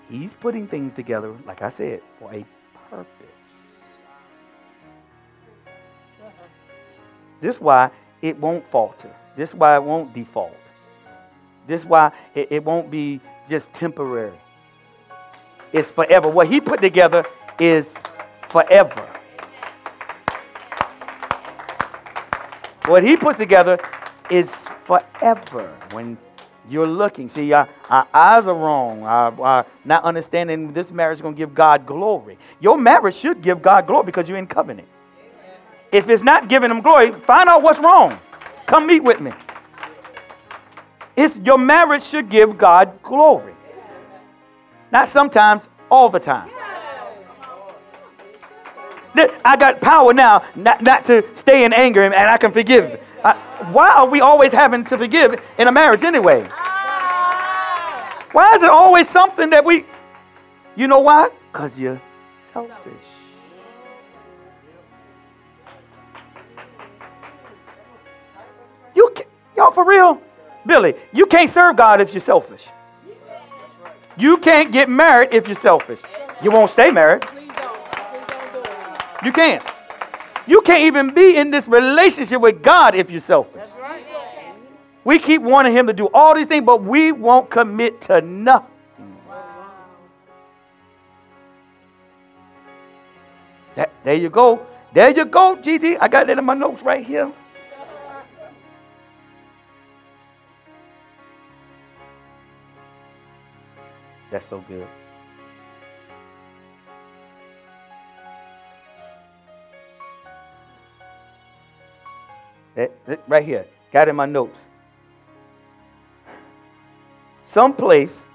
He's 0.07 0.35
putting 0.35 0.67
things 0.67 0.93
together, 0.93 1.33
like 1.47 1.63
I 1.63 1.71
said, 1.71 2.01
for 2.19 2.31
a 2.31 2.45
purpose. 2.91 3.97
This 7.41 7.55
is 7.55 7.61
why 7.61 7.89
it 8.21 8.37
won't 8.37 8.69
falter. 8.69 9.13
This 9.35 9.49
is 9.49 9.55
why 9.55 9.75
it 9.75 9.83
won't 9.83 10.13
default. 10.13 10.55
This 11.67 11.81
is 11.81 11.87
why 11.87 12.11
it, 12.33 12.47
it 12.51 12.63
won't 12.63 12.89
be 12.89 13.19
just 13.47 13.73
temporary. 13.73 14.39
It's 15.73 15.91
forever. 15.91 16.29
What 16.29 16.47
he 16.47 16.61
put 16.61 16.81
together 16.81 17.25
is 17.59 18.03
forever. 18.49 19.07
What 22.85 23.03
he 23.03 23.17
puts 23.17 23.37
together 23.37 23.77
is 24.29 24.65
forever. 24.85 25.77
When 25.91 26.17
you're 26.69 26.87
looking, 26.87 27.27
see, 27.27 27.51
our, 27.51 27.67
our 27.89 28.07
eyes 28.13 28.47
are 28.47 28.55
wrong. 28.55 29.03
Our, 29.03 29.41
our 29.41 29.65
not 29.83 30.03
understanding 30.03 30.71
this 30.71 30.91
marriage 30.91 31.17
is 31.17 31.21
going 31.21 31.35
to 31.35 31.37
give 31.37 31.53
God 31.53 31.85
glory. 31.85 32.37
Your 32.61 32.77
marriage 32.77 33.15
should 33.15 33.41
give 33.41 33.61
God 33.61 33.87
glory 33.87 34.05
because 34.05 34.29
you're 34.29 34.37
in 34.37 34.47
covenant. 34.47 34.87
If 35.91 36.09
it's 36.09 36.23
not 36.23 36.47
giving 36.47 36.71
him 36.71 36.81
glory, 36.81 37.11
find 37.11 37.49
out 37.49 37.61
what's 37.61 37.79
wrong. 37.79 38.19
Come 38.65 38.87
meet 38.87 39.03
with 39.03 39.19
me. 39.21 39.31
It's, 41.17 41.35
your 41.37 41.57
marriage 41.57 42.03
should 42.03 42.29
give 42.29 42.57
God 42.59 43.01
glory. 43.01 43.55
Not 44.91 45.09
sometimes, 45.09 45.67
all 45.89 46.09
the 46.09 46.19
time. 46.19 46.49
I 49.43 49.57
got 49.57 49.81
power 49.81 50.13
now 50.13 50.45
not, 50.55 50.83
not 50.83 51.05
to 51.05 51.25
stay 51.33 51.65
in 51.65 51.73
anger 51.73 52.03
and 52.03 52.13
I 52.13 52.37
can 52.37 52.51
forgive. 52.51 53.01
I, 53.23 53.33
why 53.71 53.89
are 53.89 54.07
we 54.07 54.21
always 54.21 54.53
having 54.53 54.83
to 54.85 54.97
forgive 54.97 55.41
in 55.57 55.67
a 55.67 55.71
marriage 55.71 56.03
anyway? 56.03 56.43
Why 58.31 58.53
is 58.55 58.61
it 58.61 58.69
always 58.69 59.09
something 59.09 59.49
that 59.49 59.65
we, 59.65 59.85
you 60.75 60.87
know 60.87 60.99
why? 60.99 61.31
Because 61.51 61.79
you're 61.79 61.99
selfish. 62.53 62.93
You 68.93 69.11
can, 69.15 69.25
y'all 69.55 69.71
for 69.71 69.83
real? 69.83 70.21
Billy, 70.67 70.95
you 71.13 71.25
can't 71.25 71.49
serve 71.49 71.77
God 71.77 72.01
if 72.01 72.13
you're 72.13 72.19
selfish. 72.19 72.67
You 74.17 74.37
can't 74.37 74.71
get 74.71 74.89
married 74.89 75.29
if 75.31 75.47
you're 75.47 75.55
selfish. 75.55 76.01
You 76.43 76.51
won't 76.51 76.69
stay 76.69 76.91
married. 76.91 77.23
You 79.23 79.31
can't. 79.31 79.63
You 80.45 80.61
can't 80.61 80.83
even 80.83 81.13
be 81.13 81.37
in 81.37 81.51
this 81.51 81.67
relationship 81.67 82.41
with 82.41 82.61
God 82.61 82.95
if 82.95 83.09
you're 83.09 83.19
selfish. 83.19 83.67
We 85.03 85.19
keep 85.19 85.41
wanting 85.41 85.73
Him 85.73 85.87
to 85.87 85.93
do 85.93 86.09
all 86.13 86.35
these 86.35 86.47
things, 86.47 86.65
but 86.65 86.83
we 86.83 87.11
won't 87.11 87.49
commit 87.49 88.01
to 88.01 88.21
nothing. 88.21 88.73
That, 93.75 93.91
there 94.03 94.15
you 94.15 94.29
go. 94.29 94.65
There 94.93 95.09
you 95.09 95.25
go, 95.25 95.55
GT. 95.55 95.97
I 96.01 96.07
got 96.07 96.27
that 96.27 96.37
in 96.37 96.43
my 96.43 96.55
notes 96.55 96.81
right 96.81 97.05
here. 97.05 97.31
That's 104.31 104.45
so 104.45 104.63
good. 104.67 104.87
right 113.27 113.45
here. 113.45 113.65
Got 113.91 114.09
in 114.09 114.15
my 114.15 114.25
notes. 114.25 114.59
Someplace 117.45 118.25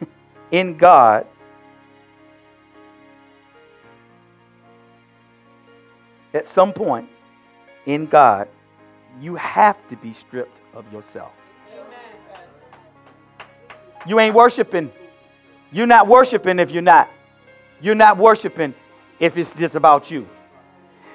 in 0.50 0.76
God 0.76 1.26
at 6.34 6.46
some 6.46 6.72
point 6.72 7.08
in 7.86 8.06
God, 8.06 8.48
you 9.20 9.36
have 9.36 9.76
to 9.88 9.96
be 9.96 10.12
stripped 10.12 10.60
of 10.74 10.90
yourself. 10.92 11.32
You 14.06 14.20
ain't 14.20 14.34
worshiping. 14.34 14.92
You're 15.72 15.86
not 15.86 16.06
worshiping 16.06 16.58
if 16.58 16.70
you're 16.70 16.82
not. 16.82 17.10
You're 17.80 17.94
not 17.94 18.18
worshiping 18.18 18.74
if 19.18 19.36
it's 19.36 19.52
just 19.54 19.74
about 19.74 20.10
you. 20.10 20.28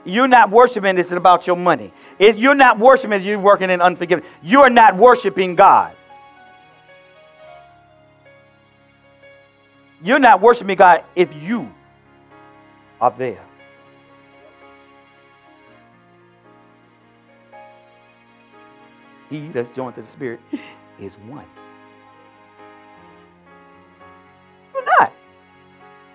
You're 0.04 0.28
not 0.28 0.50
worshiping, 0.50 0.98
it's 0.98 1.12
about 1.12 1.46
your 1.46 1.56
money. 1.56 1.94
You're 2.20 2.56
not 2.56 2.80
worshiping 2.80 3.14
as 3.14 3.26
you're 3.26 3.40
working 3.40 3.70
in 3.70 3.82
unforgiveness. 3.82 4.28
You're 4.42 4.70
not 4.70 4.98
worshiping 4.98 5.56
God. 5.56 5.96
You're 10.04 10.20
not 10.20 10.42
worshiping 10.42 10.76
God 10.76 11.06
if 11.16 11.32
you 11.36 11.72
are 13.00 13.12
there. 13.12 13.44
He 19.30 19.48
that's 19.50 19.70
joined 19.70 19.96
to 19.96 20.02
the 20.02 20.08
Spirit 20.08 20.40
is 21.00 21.16
one. 21.16 21.46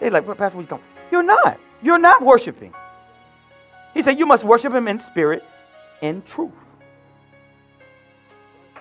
They're 0.01 0.11
like, 0.11 0.27
what, 0.27 0.39
Pastor, 0.39 0.57
what 0.57 0.63
you 0.63 0.69
talking? 0.69 0.85
You're 1.11 1.23
not. 1.23 1.59
You're 1.83 1.99
not 1.99 2.23
worshiping. 2.23 2.75
He 3.95 4.03
said, 4.03 4.19
You 4.19 4.27
must 4.27 4.45
worship 4.45 4.75
him 4.75 4.89
in 4.89 4.99
spirit 4.99 5.43
and 6.03 6.25
truth. 6.27 6.53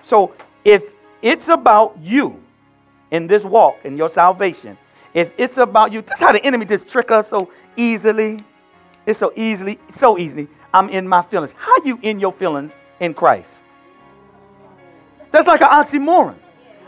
So 0.02 0.34
if 0.64 0.84
it's 1.22 1.48
about 1.48 1.96
you 2.00 2.42
in 3.10 3.26
this 3.26 3.44
walk, 3.44 3.78
in 3.84 3.96
your 3.96 4.08
salvation, 4.08 4.76
if 5.14 5.32
it's 5.38 5.56
about 5.56 5.92
you, 5.92 6.02
that's 6.02 6.20
how 6.20 6.32
the 6.32 6.44
enemy 6.44 6.66
just 6.66 6.86
trick 6.86 7.10
us 7.10 7.30
so 7.30 7.50
easily. 7.76 8.38
It's 9.06 9.18
so 9.18 9.32
easily, 9.36 9.78
so 9.90 10.18
easily. 10.18 10.48
I'm 10.74 10.90
in 10.90 11.08
my 11.08 11.22
feelings. 11.22 11.54
How 11.56 11.76
you 11.84 11.98
in 12.02 12.20
your 12.20 12.32
feelings 12.32 12.76
in 13.00 13.14
Christ? 13.14 13.58
That's 15.30 15.46
like 15.46 15.62
an 15.62 15.68
oxymoron. 15.68 16.36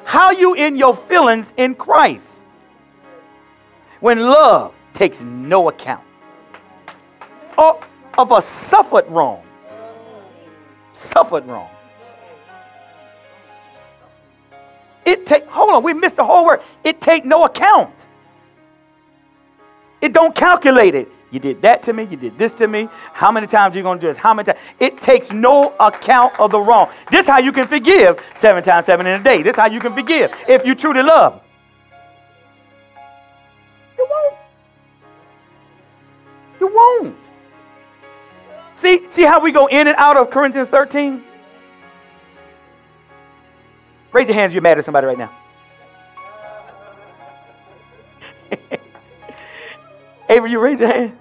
How 0.05 0.33
you 0.33 0.55
in 0.55 0.77
your 0.77 0.95
feelings 0.95 1.53
in 1.57 1.75
Christ? 1.75 2.45
When 4.01 4.21
love 4.21 4.75
takes 4.95 5.23
no 5.23 5.69
account 5.69 6.05
of, 7.57 7.85
a 8.17 8.43
suffered 8.43 9.09
wrong. 9.09 9.43
Suffered 10.93 11.47
wrong. 11.47 11.71
It 15.05 15.27
take 15.27 15.47
hold 15.47 15.71
on, 15.71 15.83
we 15.83 15.95
missed 15.95 16.17
the 16.17 16.25
whole 16.25 16.45
word. 16.45 16.61
It 16.85 17.01
take 17.01 17.25
no 17.25 17.45
account. 17.45 17.95
It 20.01 20.13
don't 20.13 20.35
calculate 20.35 20.95
it. 20.95 21.09
You 21.31 21.41
did 21.41 21.61
that 21.63 21.83
to 21.85 21.93
me, 21.93 22.05
you 22.05 22.17
did 22.17 22.39
this 22.39 22.53
to 22.55 22.69
me. 22.69 22.89
How 23.13 23.31
many 23.31 23.47
times 23.47 23.75
are 23.75 23.79
you 23.79 23.83
gonna 23.83 24.01
do 24.01 24.09
this? 24.09 24.19
How 24.19 24.33
many 24.33 24.47
times? 24.47 24.59
It 24.81 25.01
takes 25.01 25.31
no 25.31 25.75
account 25.79 26.39
of 26.39 26.51
the 26.51 26.61
wrong. 26.61 26.91
This 27.11 27.27
how 27.27 27.39
you 27.39 27.53
can 27.53 27.67
forgive 27.67 28.23
seven 28.35 28.63
times 28.63 28.87
seven 28.87 29.07
in 29.07 29.21
a 29.21 29.25
day. 29.25 29.43
This 29.43 29.57
how 29.57 29.67
you 29.67 29.81
can 29.81 29.95
forgive 29.95 30.35
if 30.49 30.65
you 30.65 30.75
truly 30.75 31.03
love. 31.03 31.43
Won't. 36.79 37.17
See, 38.77 39.07
see 39.11 39.23
how 39.23 39.41
we 39.41 39.51
go 39.53 39.67
in 39.67 39.89
and 39.89 39.97
out 39.97 40.17
of 40.17 40.31
Corinthians 40.31 40.69
13? 40.69 41.25
Raise 44.13 44.29
your 44.29 44.35
hands, 44.35 44.51
if 44.51 44.55
you're 44.55 44.63
mad 44.63 44.79
at 44.79 44.85
somebody 44.85 45.07
right 45.07 45.19
now. 45.19 45.33
Avery, 50.29 50.51
you 50.51 50.61
raise 50.61 50.81
your 50.81 50.93
hand. 50.93 51.19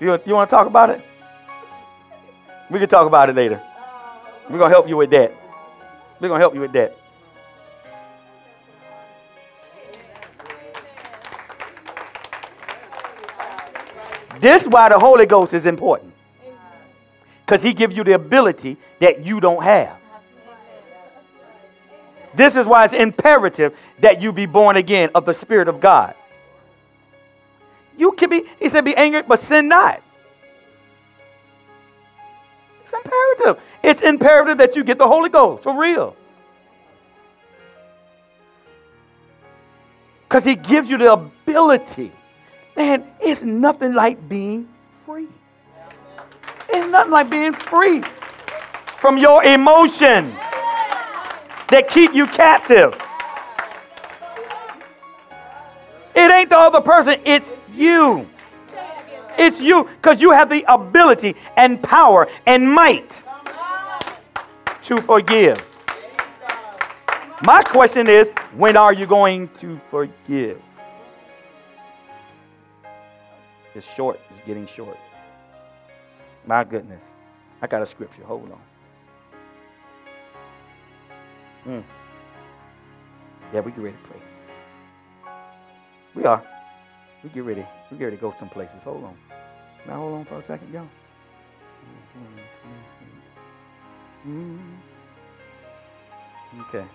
You, 0.00 0.18
you 0.24 0.34
want 0.34 0.48
to 0.48 0.56
talk 0.56 0.66
about 0.66 0.90
it? 0.90 1.04
We 2.70 2.78
can 2.78 2.88
talk 2.88 3.06
about 3.06 3.28
it 3.28 3.36
later. 3.36 3.60
We're 4.48 4.58
going 4.58 4.70
to 4.70 4.74
help 4.74 4.88
you 4.88 4.96
with 4.96 5.10
that. 5.10 5.34
We're 6.18 6.28
going 6.28 6.38
to 6.38 6.42
help 6.42 6.54
you 6.54 6.60
with 6.60 6.72
that. 6.72 6.96
This 14.40 14.62
is 14.62 14.68
why 14.68 14.88
the 14.88 14.98
Holy 14.98 15.26
Ghost 15.26 15.52
is 15.52 15.66
important. 15.66 16.14
Because 17.44 17.62
he 17.62 17.74
gives 17.74 17.94
you 17.94 18.04
the 18.04 18.12
ability 18.12 18.78
that 19.00 19.24
you 19.24 19.38
don't 19.40 19.62
have. 19.62 19.96
This 22.34 22.56
is 22.56 22.64
why 22.64 22.84
it's 22.84 22.94
imperative 22.94 23.76
that 23.98 24.22
you 24.22 24.32
be 24.32 24.46
born 24.46 24.76
again 24.76 25.10
of 25.14 25.26
the 25.26 25.34
Spirit 25.34 25.68
of 25.68 25.80
God. 25.80 26.14
You 27.98 28.12
can 28.12 28.30
be, 28.30 28.44
he 28.58 28.68
said, 28.68 28.84
be 28.84 28.96
angry, 28.96 29.22
but 29.22 29.40
sin 29.40 29.68
not. 29.68 30.02
It's 32.84 32.92
imperative. 32.92 33.62
It's 33.82 34.02
imperative 34.02 34.58
that 34.58 34.74
you 34.74 34.84
get 34.84 34.96
the 34.96 35.06
Holy 35.06 35.28
Ghost 35.28 35.64
for 35.64 35.78
real. 35.78 36.16
Because 40.22 40.44
he 40.44 40.54
gives 40.54 40.88
you 40.88 40.96
the 40.96 41.12
ability. 41.12 42.12
Man, 42.80 43.04
it's 43.20 43.44
nothing 43.44 43.92
like 43.92 44.26
being 44.26 44.66
free. 45.04 45.28
It's 46.70 46.90
nothing 46.90 47.12
like 47.12 47.28
being 47.28 47.52
free 47.52 48.00
from 48.98 49.18
your 49.18 49.44
emotions 49.44 50.40
that 51.68 51.88
keep 51.90 52.14
you 52.14 52.26
captive. 52.26 52.94
It 56.14 56.30
ain't 56.32 56.48
the 56.48 56.56
other 56.56 56.80
person, 56.80 57.20
it's 57.26 57.52
you. 57.74 58.26
It's 59.36 59.60
you 59.60 59.84
because 59.84 60.22
you 60.22 60.30
have 60.30 60.48
the 60.48 60.64
ability 60.66 61.36
and 61.58 61.82
power 61.82 62.28
and 62.46 62.66
might 62.66 63.22
to 64.84 64.96
forgive. 65.02 65.62
My 67.44 67.60
question 67.62 68.08
is 68.08 68.30
when 68.56 68.78
are 68.78 68.94
you 68.94 69.04
going 69.04 69.48
to 69.58 69.78
forgive? 69.90 70.62
It's 73.74 73.88
short, 73.94 74.20
it's 74.30 74.40
getting 74.40 74.66
short. 74.66 74.98
My 76.46 76.64
goodness. 76.64 77.04
I 77.62 77.66
got 77.66 77.82
a 77.82 77.86
scripture. 77.86 78.24
Hold 78.24 78.52
on. 78.52 78.60
Mm. 81.66 81.84
Yeah, 83.52 83.60
we 83.60 83.72
get 83.72 83.80
ready 83.80 83.96
to 83.96 84.02
pray. 84.08 84.20
We 86.14 86.24
are. 86.24 86.44
We 87.22 87.30
get 87.30 87.44
ready. 87.44 87.66
We 87.90 87.98
get 87.98 88.04
ready 88.04 88.16
to 88.16 88.20
go 88.20 88.34
some 88.38 88.48
places. 88.48 88.82
Hold 88.84 89.04
on. 89.04 89.16
Now 89.86 89.96
hold 89.98 90.14
on 90.14 90.24
for 90.24 90.38
a 90.38 90.44
second, 90.44 90.72
y'all. 90.72 90.88
Mm. 94.26 94.78
Okay. 96.68 96.86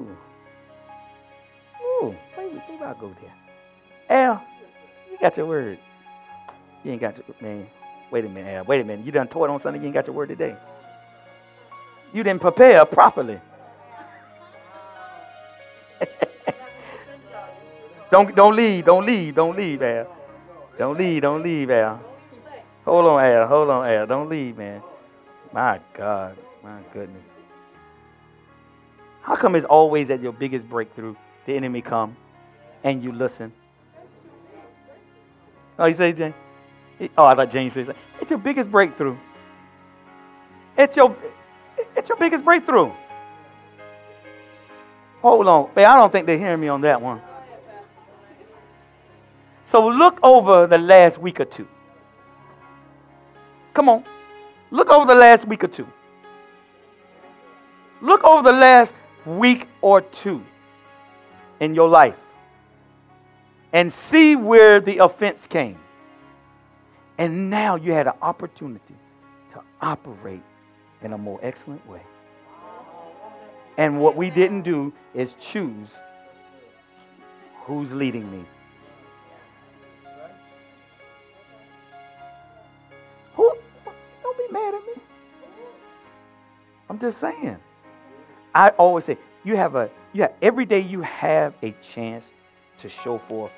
Ooh. 0.00 0.16
Ooh. 1.82 2.14
Maybe, 2.36 2.62
maybe 2.68 2.82
I'll 2.82 2.94
go 2.94 3.14
there. 3.20 3.34
Al, 4.08 4.42
you 5.10 5.18
got 5.18 5.36
your 5.36 5.46
word. 5.46 5.78
You 6.84 6.92
ain't 6.92 7.00
got 7.00 7.16
your 7.16 7.26
man. 7.40 7.66
Wait 8.10 8.24
a 8.24 8.28
minute, 8.28 8.50
Al. 8.50 8.64
Wait 8.64 8.80
a 8.80 8.84
minute. 8.84 9.04
You 9.06 9.12
done 9.12 9.28
taught 9.28 9.50
on 9.50 9.60
Sunday. 9.60 9.78
You 9.80 9.86
ain't 9.86 9.94
got 9.94 10.06
your 10.06 10.16
word 10.16 10.30
today. 10.30 10.56
You 12.12 12.22
didn't 12.24 12.40
prepare 12.40 12.84
properly. 12.86 13.40
don't 18.10 18.34
don't 18.34 18.56
leave. 18.56 18.84
Don't 18.84 19.06
leave. 19.06 19.34
Don't 19.34 19.56
leave, 19.56 19.80
Al. 19.82 20.16
Don't 20.78 20.98
leave. 20.98 21.22
Don't 21.22 21.42
leave, 21.42 21.70
Al. 21.70 22.00
Hold 22.84 23.06
on, 23.06 23.24
Al. 23.24 23.46
Hold 23.46 23.70
on, 23.70 23.86
Al. 23.86 24.06
Don't 24.06 24.28
leave, 24.28 24.56
man. 24.56 24.82
My 25.52 25.80
God. 25.94 26.36
My 26.64 26.80
goodness. 26.92 27.29
How 29.22 29.36
come 29.36 29.54
it's 29.54 29.66
always 29.66 30.10
at 30.10 30.20
your 30.20 30.32
biggest 30.32 30.68
breakthrough 30.68 31.14
the 31.46 31.54
enemy 31.54 31.82
come 31.82 32.16
and 32.82 33.02
you 33.02 33.12
listen? 33.12 33.52
Oh, 35.78 35.86
you 35.86 35.94
say, 35.94 36.12
Jane? 36.12 36.34
Oh, 37.16 37.24
I 37.24 37.34
thought 37.34 37.50
Jane 37.50 37.70
said, 37.70 37.94
it's 38.20 38.30
your 38.30 38.38
biggest 38.38 38.70
breakthrough. 38.70 39.16
It's 40.76 40.96
your, 40.96 41.16
it's 41.96 42.08
your 42.08 42.18
biggest 42.18 42.44
breakthrough. 42.44 42.92
Hold 45.22 45.48
on. 45.48 45.70
But 45.74 45.84
I 45.84 45.96
don't 45.96 46.10
think 46.10 46.26
they're 46.26 46.38
hearing 46.38 46.60
me 46.60 46.68
on 46.68 46.80
that 46.82 47.00
one. 47.00 47.20
So 49.66 49.88
look 49.88 50.18
over 50.22 50.66
the 50.66 50.78
last 50.78 51.18
week 51.18 51.40
or 51.40 51.44
two. 51.44 51.68
Come 53.72 53.88
on. 53.88 54.04
Look 54.70 54.88
over 54.88 55.06
the 55.06 55.18
last 55.18 55.46
week 55.46 55.64
or 55.64 55.68
two. 55.68 55.86
Look 58.00 58.24
over 58.24 58.42
the 58.42 58.58
last 58.58 58.94
week 59.26 59.68
or 59.80 60.00
two 60.00 60.44
in 61.60 61.74
your 61.74 61.88
life 61.88 62.16
and 63.72 63.92
see 63.92 64.36
where 64.36 64.80
the 64.80 64.98
offense 64.98 65.46
came. 65.46 65.78
And 67.18 67.50
now 67.50 67.76
you 67.76 67.92
had 67.92 68.06
an 68.06 68.14
opportunity 68.22 68.94
to 69.52 69.60
operate 69.82 70.42
in 71.02 71.12
a 71.12 71.18
more 71.18 71.38
excellent 71.42 71.86
way. 71.86 72.02
And 73.76 74.00
what 74.00 74.16
we 74.16 74.30
didn't 74.30 74.62
do 74.62 74.92
is 75.14 75.34
choose 75.34 76.00
who's 77.64 77.92
leading 77.92 78.30
me. 78.30 78.44
Who? 83.34 83.54
Don't 84.22 84.38
be 84.38 84.52
mad 84.52 84.74
at 84.74 84.86
me. 84.86 85.02
I'm 86.88 86.98
just 86.98 87.18
saying. 87.18 87.58
I 88.54 88.70
always 88.70 89.04
say 89.04 89.18
you 89.44 89.56
have 89.56 89.74
a 89.76 89.90
you 90.12 90.22
have 90.22 90.32
every 90.42 90.64
day 90.64 90.80
you 90.80 91.02
have 91.02 91.54
a 91.62 91.74
chance 91.82 92.32
to 92.78 92.88
show 92.88 93.18
forth 93.18 93.52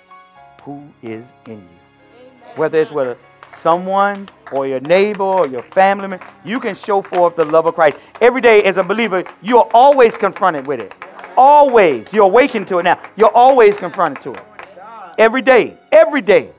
who 0.62 0.86
is 1.02 1.32
in 1.46 1.58
you. 1.58 2.18
Whether 2.56 2.80
it's 2.80 2.90
with 2.90 3.18
someone 3.46 4.28
or 4.52 4.66
your 4.66 4.80
neighbor 4.80 5.24
or 5.24 5.46
your 5.46 5.62
family 5.62 6.08
member, 6.08 6.26
you 6.44 6.60
can 6.60 6.74
show 6.74 7.02
forth 7.02 7.36
the 7.36 7.44
love 7.44 7.66
of 7.66 7.74
Christ. 7.74 7.98
Every 8.20 8.40
day 8.40 8.62
as 8.64 8.76
a 8.76 8.82
believer, 8.82 9.24
you 9.42 9.58
are 9.58 9.68
always 9.72 10.16
confronted 10.16 10.66
with 10.66 10.80
it. 10.80 10.92
Always. 11.36 12.12
You're 12.12 12.24
awakened 12.24 12.68
to 12.68 12.78
it 12.78 12.82
now. 12.82 13.00
You're 13.16 13.34
always 13.34 13.76
confronted 13.76 14.22
to 14.24 14.32
it. 14.32 14.44
Every 15.18 15.42
day. 15.42 15.78
Every 15.90 16.20
day. 16.20 16.52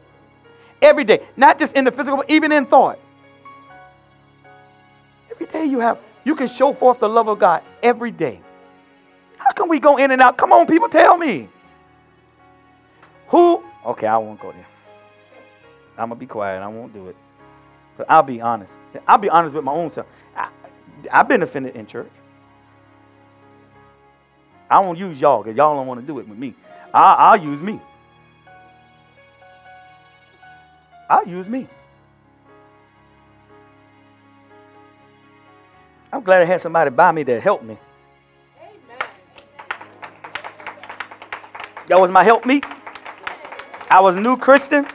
Every 0.81 1.03
day. 1.03 1.21
Not 1.37 1.59
just 1.59 1.75
in 1.75 1.85
the 1.85 1.91
physical, 1.91 2.17
but 2.17 2.29
even 2.29 2.51
in 2.51 2.65
thought. 2.65 2.99
Every 5.31 5.45
day 5.47 5.65
you 5.65 5.79
have, 5.79 5.99
you 6.23 6.35
can 6.35 6.47
show 6.47 6.73
forth 6.73 6.99
the 6.99 7.09
love 7.09 7.27
of 7.27 7.39
God 7.39 7.63
every 7.81 8.11
day. 8.11 8.41
How 9.37 9.51
can 9.51 9.67
we 9.67 9.79
go 9.79 9.97
in 9.97 10.11
and 10.11 10.21
out? 10.21 10.37
Come 10.37 10.51
on, 10.51 10.65
people, 10.67 10.89
tell 10.89 11.17
me. 11.17 11.49
Who? 13.27 13.63
Okay, 13.85 14.07
I 14.07 14.17
won't 14.17 14.39
go 14.39 14.51
there. 14.51 14.65
I'm 15.97 16.09
gonna 16.09 16.19
be 16.19 16.25
quiet. 16.25 16.61
I 16.61 16.67
won't 16.67 16.93
do 16.93 17.07
it. 17.07 17.15
But 17.97 18.09
I'll 18.09 18.23
be 18.23 18.41
honest. 18.41 18.73
I'll 19.07 19.17
be 19.17 19.29
honest 19.29 19.55
with 19.55 19.63
my 19.63 19.73
own 19.73 19.91
self. 19.91 20.07
I, 20.35 20.49
I've 21.11 21.27
been 21.27 21.43
offended 21.43 21.75
in 21.75 21.85
church. 21.85 22.09
I 24.69 24.79
won't 24.79 24.97
use 24.97 25.19
y'all 25.19 25.43
because 25.43 25.55
y'all 25.55 25.75
don't 25.75 25.85
want 25.85 25.99
to 25.99 26.05
do 26.05 26.19
it 26.19 26.27
with 26.27 26.37
me. 26.37 26.55
I, 26.93 27.13
I'll 27.13 27.37
use 27.37 27.61
me. 27.61 27.79
I'll 31.09 31.27
use 31.27 31.47
me. 31.47 31.67
I'm 36.13 36.21
glad 36.21 36.43
I 36.43 36.45
had 36.45 36.61
somebody 36.61 36.91
by 36.91 37.11
me 37.11 37.23
that 37.23 37.41
helped 37.41 37.63
me. 37.63 37.75
Amen. 38.61 39.07
That 41.87 41.99
was 41.99 42.11
my 42.11 42.23
help 42.23 42.45
me. 42.45 42.61
I 43.89 43.99
was 43.99 44.15
a 44.15 44.21
new 44.21 44.37
Christian. 44.37 44.85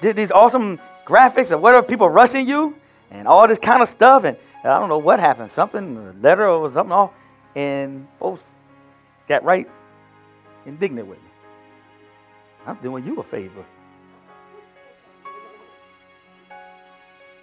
Did 0.00 0.16
these 0.16 0.30
awesome 0.30 0.80
graphics 1.04 1.50
of 1.50 1.60
whatever 1.60 1.86
people 1.86 2.08
rushing 2.08 2.48
you 2.48 2.74
and 3.10 3.28
all 3.28 3.46
this 3.46 3.58
kind 3.58 3.82
of 3.82 3.90
stuff. 3.90 4.24
And 4.24 4.38
I 4.64 4.78
don't 4.78 4.88
know 4.88 4.96
what 4.96 5.20
happened. 5.20 5.50
Something, 5.52 5.98
a 5.98 6.22
letter 6.22 6.48
or 6.48 6.70
something 6.72 6.92
off. 6.92 7.12
And 7.54 8.08
folks 8.18 8.42
got 9.28 9.44
right 9.44 9.68
indignant 10.64 11.08
with 11.08 11.18
me. 11.18 11.28
I'm 12.66 12.76
doing 12.76 13.04
you 13.04 13.20
a 13.20 13.22
favor. 13.22 13.66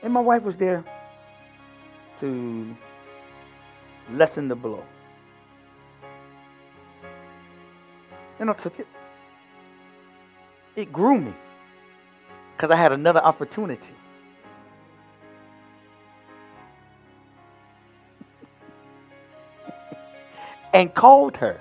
And 0.01 0.11
my 0.11 0.19
wife 0.19 0.41
was 0.41 0.57
there 0.57 0.83
to 2.23 2.75
lessen 4.13 4.47
the 4.47 4.55
blow. 4.55 4.81
And 8.39 8.49
I 8.49 8.53
took 8.53 8.79
it. 8.79 8.87
It 10.77 10.93
grew 10.93 11.19
me 11.19 11.33
because 12.55 12.71
I 12.71 12.77
had 12.77 12.93
another 12.93 13.19
opportunity. 13.19 13.93
and 20.73 20.93
called 20.93 21.35
her 21.35 21.59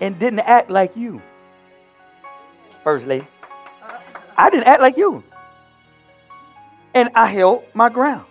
and 0.00 0.18
didn't 0.18 0.40
act 0.40 0.68
like 0.68 0.96
you, 0.96 1.22
First 2.82 3.06
Lady. 3.06 3.28
I 4.36 4.50
didn't 4.50 4.66
act 4.66 4.82
like 4.82 4.96
you. 4.96 5.22
And 6.94 7.10
I 7.14 7.26
held 7.26 7.64
my 7.74 7.88
ground. 7.88 8.26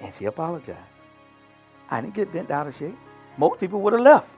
And 0.00 0.14
she 0.14 0.26
apologized. 0.26 0.78
I 1.90 2.00
didn't 2.00 2.14
get 2.14 2.32
bent 2.32 2.50
out 2.50 2.66
of 2.66 2.76
shape. 2.76 2.96
Most 3.36 3.58
people 3.60 3.80
would 3.80 3.92
have 3.94 4.02
left. 4.02 4.28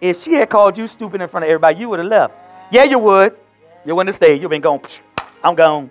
If 0.00 0.22
she 0.22 0.34
had 0.34 0.50
called 0.50 0.76
you 0.76 0.86
stupid 0.86 1.20
in 1.20 1.28
front 1.28 1.44
of 1.44 1.50
everybody, 1.50 1.78
you 1.78 1.88
would 1.88 2.00
have 2.00 2.08
left. 2.08 2.34
Yeah, 2.70 2.84
you 2.84 2.98
would. 2.98 3.36
You 3.84 3.94
wouldn't 3.94 4.08
have 4.08 4.16
stayed. 4.16 4.42
You've 4.42 4.50
been 4.50 4.60
gone. 4.60 4.80
I'm 5.42 5.54
gone. 5.54 5.90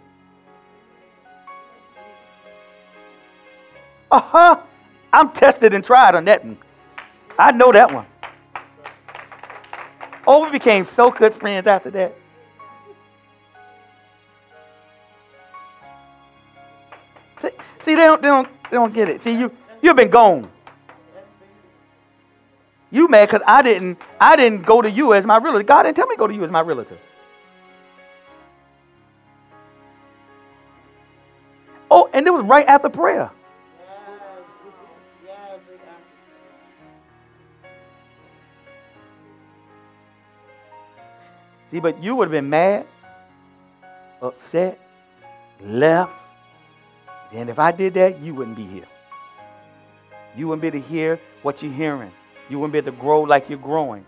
Uh 4.11 4.19
huh. 4.19 4.60
I'm 5.11 5.31
tested 5.31 5.73
and 5.73 5.84
tried 5.84 6.15
on 6.15 6.26
that 6.26 6.44
one. 6.44 6.57
I 7.38 7.52
know 7.52 7.72
that 7.72 7.91
one. 7.91 8.06
Oh, 10.26 10.44
we 10.44 10.52
became 10.52 10.85
so 10.85 11.11
good 11.11 11.34
friends 11.34 11.68
after 11.68 11.90
that. 11.91 12.15
See, 17.80 17.95
they 17.95 18.03
don't, 18.06 18.22
they 18.22 18.28
don't, 18.28 18.48
they 18.64 18.78
don't 18.78 18.94
get 18.94 19.10
it. 19.10 19.24
See, 19.24 19.38
you, 19.38 19.52
you've 19.82 19.95
been 19.95 20.10
gone. 20.10 20.49
You 22.91 23.07
mad 23.07 23.28
because 23.28 23.41
I 23.48 23.61
didn't, 23.61 23.99
I 24.20 24.36
didn't 24.36 24.64
go 24.65 24.82
to 24.82 24.90
you 24.90 25.14
as 25.14 25.26
my 25.26 25.38
relative. 25.38 25.68
God 25.68 25.84
didn't 25.84 25.95
tell 25.95 26.07
me 26.07 26.15
to 26.15 26.20
go 26.20 26.28
to 26.28 26.34
you 26.34 26.44
as 26.44 26.52
my 26.52 26.61
relative. 26.61 26.99
Oh, 31.90 32.10
and 32.14 32.26
it 32.26 32.32
was 32.32 32.44
right 32.44 32.65
after 32.68 32.90
prayer. 32.90 33.32
See, 41.72 41.80
but 41.80 42.03
you 42.03 42.15
would 42.15 42.26
have 42.26 42.32
been 42.32 42.52
mad, 42.52 42.86
upset, 44.22 44.80
left, 45.60 46.11
and 47.34 47.49
if 47.49 47.60
I 47.60 47.72
did 47.72 47.95
that, 47.95 48.19
you 48.22 48.35
wouldn't 48.35 48.55
be 48.55 48.65
here. 48.65 48.85
You 50.35 50.47
wouldn't 50.47 50.61
be 50.61 50.68
able 50.68 50.81
to 50.81 50.88
hear 50.88 51.19
what 51.41 51.61
you're 51.61 51.72
hearing. 51.72 52.11
You 52.49 52.60
wouldn't 52.60 52.73
be 52.73 52.80
able 52.80 52.91
to 52.91 52.97
grow 52.97 53.22
like 53.22 53.49
you're 53.49 53.60
growing. 53.60 54.05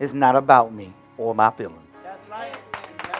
It's 0.00 0.14
not 0.14 0.36
about 0.36 0.72
me 0.72 0.92
or 1.16 1.34
my 1.34 1.50
feelings. 1.50 1.78
That's 2.02 2.28
right. 2.28 2.56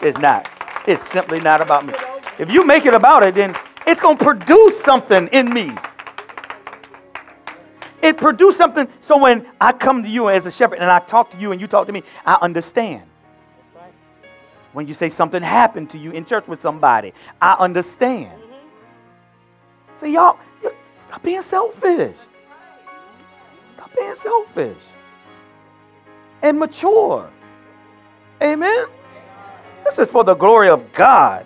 It's 0.01 0.17
not. 0.19 0.49
It's 0.87 1.01
simply 1.01 1.39
not 1.39 1.61
about 1.61 1.85
me. 1.85 1.93
If 2.37 2.49
you 2.51 2.65
make 2.65 2.85
it 2.85 2.93
about 2.93 3.23
it, 3.23 3.35
then 3.35 3.55
it's 3.87 4.01
going 4.01 4.17
to 4.17 4.23
produce 4.23 4.79
something 4.79 5.27
in 5.29 5.53
me. 5.53 5.71
It 8.01 8.17
produced 8.17 8.57
something 8.57 8.87
so 9.01 9.17
when 9.17 9.47
I 9.59 9.71
come 9.71 10.03
to 10.03 10.09
you 10.09 10.29
as 10.29 10.45
a 10.45 10.51
shepherd 10.51 10.79
and 10.79 10.91
I 10.91 10.99
talk 10.99 11.31
to 11.31 11.39
you 11.39 11.51
and 11.51 11.61
you 11.61 11.67
talk 11.67 11.87
to 11.87 11.93
me, 11.93 12.03
I 12.25 12.37
understand. 12.41 13.03
When 14.73 14.87
you 14.87 14.93
say 14.93 15.09
something 15.09 15.41
happened 15.41 15.89
to 15.91 15.97
you 15.97 16.11
in 16.11 16.25
church 16.25 16.47
with 16.47 16.61
somebody, 16.61 17.13
I 17.41 17.53
understand. 17.53 18.41
See, 19.97 20.13
y'all, 20.13 20.37
stop 21.01 21.23
being 21.23 21.41
selfish. 21.41 22.17
Stop 23.69 23.95
being 23.95 24.15
selfish. 24.15 24.83
And 26.41 26.59
mature. 26.59 27.29
Amen. 28.41 28.87
This 29.83 29.99
is 29.99 30.09
for 30.09 30.23
the 30.23 30.33
glory 30.33 30.69
of 30.69 30.91
God. 30.93 31.45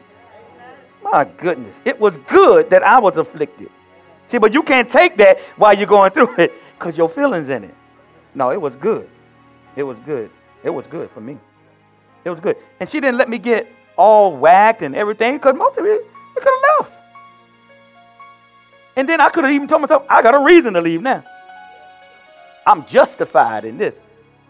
My 1.03 1.25
goodness. 1.25 1.81
It 1.85 1.99
was 1.99 2.17
good 2.27 2.69
that 2.69 2.83
I 2.83 2.99
was 2.99 3.17
afflicted. 3.17 3.69
See, 4.27 4.37
but 4.37 4.53
you 4.53 4.63
can't 4.63 4.89
take 4.89 5.17
that 5.17 5.39
while 5.57 5.73
you're 5.73 5.87
going 5.87 6.11
through 6.11 6.35
it 6.37 6.53
because 6.77 6.97
your 6.97 7.09
feelings 7.09 7.49
in 7.49 7.63
it. 7.63 7.75
No, 8.35 8.51
it 8.51 8.61
was 8.61 8.75
good. 8.75 9.09
It 9.75 9.83
was 9.83 9.99
good. 9.99 10.29
It 10.63 10.69
was 10.69 10.87
good 10.87 11.09
for 11.11 11.21
me. 11.21 11.37
It 12.23 12.29
was 12.29 12.39
good. 12.39 12.57
And 12.79 12.87
she 12.87 12.99
didn't 12.99 13.17
let 13.17 13.29
me 13.29 13.37
get 13.37 13.67
all 13.97 14.35
whacked 14.35 14.81
and 14.81 14.95
everything 14.95 15.37
because 15.37 15.55
most 15.55 15.77
of 15.77 15.85
it, 15.85 16.01
we 16.35 16.41
could 16.41 16.53
have 16.53 16.87
left. 16.87 16.98
And 18.95 19.07
then 19.07 19.21
I 19.21 19.29
could 19.29 19.43
have 19.43 19.53
even 19.53 19.67
told 19.67 19.81
myself, 19.81 20.05
I 20.09 20.21
got 20.21 20.35
a 20.35 20.39
reason 20.39 20.73
to 20.73 20.81
leave 20.81 21.01
now. 21.01 21.23
I'm 22.65 22.85
justified 22.85 23.65
in 23.65 23.77
this. 23.77 23.99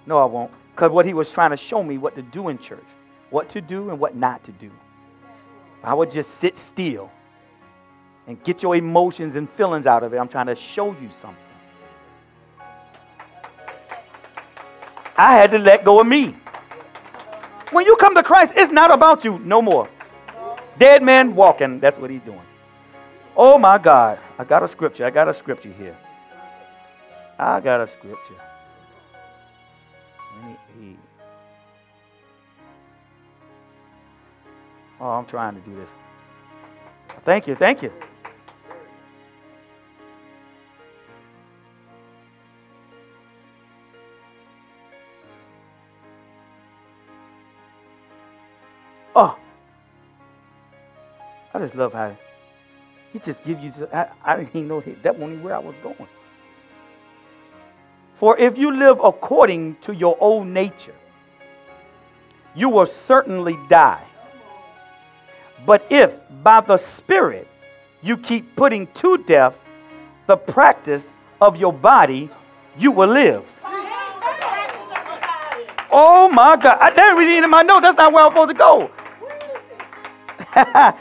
No, 0.05 0.17
I 0.17 0.25
won't. 0.25 0.51
Because 0.73 0.91
what 0.91 1.05
he 1.05 1.13
was 1.13 1.29
trying 1.31 1.51
to 1.51 1.57
show 1.57 1.83
me 1.83 1.97
what 1.97 2.15
to 2.15 2.21
do 2.21 2.49
in 2.49 2.57
church, 2.57 2.85
what 3.29 3.49
to 3.49 3.61
do 3.61 3.89
and 3.89 3.99
what 3.99 4.15
not 4.15 4.43
to 4.45 4.51
do. 4.53 4.71
I 5.83 5.93
would 5.93 6.11
just 6.11 6.35
sit 6.35 6.57
still 6.57 7.11
and 8.27 8.41
get 8.43 8.63
your 8.63 8.75
emotions 8.75 9.35
and 9.35 9.49
feelings 9.49 9.85
out 9.85 10.03
of 10.03 10.13
it. 10.13 10.17
I'm 10.17 10.27
trying 10.27 10.47
to 10.47 10.55
show 10.55 10.91
you 11.01 11.09
something. 11.11 11.37
I 15.17 15.33
had 15.33 15.51
to 15.51 15.59
let 15.59 15.83
go 15.83 15.99
of 15.99 16.07
me. 16.07 16.35
When 17.71 17.85
you 17.85 17.95
come 17.97 18.15
to 18.15 18.23
Christ, 18.23 18.53
it's 18.55 18.71
not 18.71 18.91
about 18.91 19.25
you 19.25 19.39
no 19.39 19.61
more. 19.61 19.89
Dead 20.77 21.03
man 21.03 21.35
walking, 21.35 21.79
that's 21.79 21.97
what 21.97 22.09
he's 22.09 22.21
doing. 22.21 22.41
Oh 23.35 23.57
my 23.57 23.77
God. 23.77 24.19
I 24.37 24.43
got 24.43 24.63
a 24.63 24.67
scripture. 24.67 25.05
I 25.05 25.09
got 25.09 25.27
a 25.27 25.33
scripture 25.33 25.71
here. 25.71 25.97
I 27.37 27.59
got 27.59 27.81
a 27.81 27.87
scripture. 27.87 28.35
Oh, 35.01 35.07
I'm 35.11 35.25
trying 35.25 35.55
to 35.55 35.61
do 35.61 35.75
this. 35.75 35.89
Thank 37.23 37.47
you. 37.47 37.55
Thank 37.55 37.81
you. 37.81 37.93
Oh, 49.15 49.37
I 51.53 51.59
just 51.59 51.75
love 51.75 51.93
how 51.93 52.15
he 53.11 53.19
just 53.19 53.43
give 53.43 53.59
you. 53.59 53.71
I, 53.91 54.07
I 54.23 54.35
didn't 54.35 54.55
even 54.55 54.67
know 54.67 54.81
that 54.81 55.17
wasn't 55.17 55.43
where 55.43 55.55
I 55.55 55.59
was 55.59 55.75
going. 55.81 56.07
For 58.15 58.37
if 58.37 58.57
you 58.57 58.75
live 58.75 58.99
according 59.01 59.77
to 59.77 59.93
your 59.95 60.17
old 60.19 60.47
nature, 60.47 60.95
you 62.53 62.69
will 62.69 62.85
certainly 62.85 63.57
die. 63.69 64.03
But 65.65 65.85
if 65.89 66.15
by 66.43 66.61
the 66.61 66.77
Spirit 66.77 67.47
you 68.01 68.17
keep 68.17 68.55
putting 68.55 68.87
to 68.87 69.17
death 69.17 69.55
the 70.27 70.37
practice 70.37 71.11
of 71.41 71.57
your 71.57 71.73
body, 71.73 72.29
you 72.77 72.91
will 72.91 73.09
live. 73.09 73.45
Oh 75.91 76.29
my 76.29 76.55
God. 76.55 76.77
I 76.79 76.93
didn't 76.93 77.17
read 77.17 77.37
it 77.37 77.43
in 77.43 77.49
my 77.49 77.61
notes. 77.61 77.83
That's 77.83 77.97
not 77.97 78.13
where 78.13 78.25
I'm 78.25 78.31
supposed 78.31 78.49
to 78.49 78.55
go. 78.55 78.91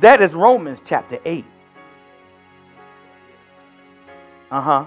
that 0.00 0.20
is 0.20 0.34
Romans 0.34 0.82
chapter 0.84 1.18
8. 1.24 1.44
Uh 4.50 4.60
huh. 4.60 4.86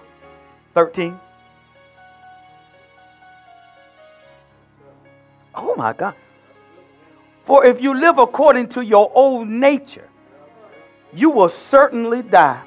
13. 0.74 1.20
Oh 5.56 5.76
my 5.76 5.94
God. 5.94 6.16
For 7.44 7.66
if 7.66 7.82
you 7.82 7.94
live 7.94 8.20
according 8.20 8.70
to 8.70 8.82
your 8.82 9.12
old 9.14 9.48
nature, 9.48 10.08
you 11.14 11.30
will 11.32 11.50
certainly 11.50 12.22
die. 12.22 12.62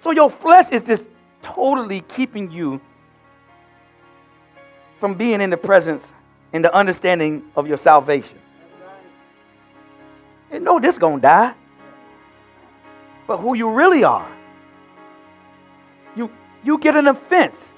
So 0.00 0.10
your 0.10 0.30
flesh 0.30 0.70
is 0.70 0.82
just 0.82 1.06
totally 1.42 2.00
keeping 2.00 2.50
you 2.50 2.80
from 4.98 5.14
being 5.14 5.40
in 5.40 5.50
the 5.50 5.56
presence 5.56 6.14
and 6.52 6.64
the 6.64 6.74
understanding 6.74 7.44
of 7.54 7.66
your 7.66 7.76
salvation. 7.76 8.38
You 10.50 10.60
know 10.60 10.80
this 10.80 10.98
gonna 10.98 11.20
die. 11.20 11.54
But 13.26 13.38
who 13.38 13.54
you 13.54 13.70
really 13.70 14.04
are. 14.04 14.30
You 16.16 16.30
you 16.62 16.78
get 16.78 16.96
an 16.96 17.06
offense. 17.06 17.70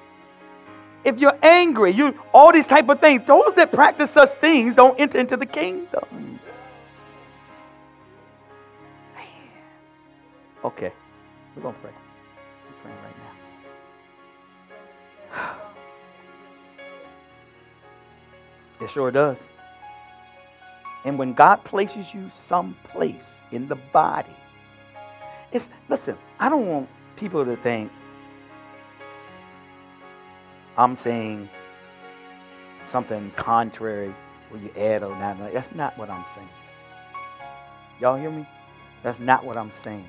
If 1.05 1.19
you're 1.19 1.39
angry, 1.43 1.93
you 1.93 2.19
all 2.33 2.53
these 2.53 2.67
type 2.67 2.89
of 2.89 3.01
things, 3.01 3.23
those 3.27 3.55
that 3.55 3.71
practice 3.73 4.11
such 4.11 4.31
things 4.31 4.75
don't 4.75 4.99
enter 4.99 5.19
into 5.19 5.37
the 5.37 5.47
kingdom. 5.47 6.05
Man. 6.13 6.41
Okay, 10.65 10.93
we're 11.55 11.63
gonna 11.63 11.77
pray. 11.83 11.91
We're 11.91 12.83
praying 12.83 12.99
right 13.05 13.17
now. 15.31 15.57
It 18.81 18.91
sure 18.91 19.11
does. 19.11 19.39
And 21.05 21.19
when 21.19 21.35
God 21.35 21.65
places 21.65 22.13
you 22.15 22.31
someplace 22.33 23.41
in 23.53 23.69
the 23.69 23.77
body, 23.77 24.35
it's 25.55 25.71
listen, 25.89 26.19
I 26.39 26.51
don't 26.51 26.67
want 26.67 26.89
people 27.17 27.45
to 27.45 27.57
think 27.57 27.91
I'm 30.77 30.97
saying 30.97 31.49
something 32.89 33.31
contrary 33.37 34.13
where 34.51 34.61
you 34.61 34.71
add 34.77 35.05
or 35.05 35.17
not. 35.17 35.53
That's 35.53 35.73
not 35.73 35.97
what 35.97 36.11
I'm 36.11 36.27
saying. 36.27 36.49
Y'all 38.01 38.17
hear 38.17 38.31
me? 38.31 38.47
That's 39.05 39.21
not 39.21 39.45
what 39.45 39.57
I'm 39.57 39.71
saying. 39.71 40.07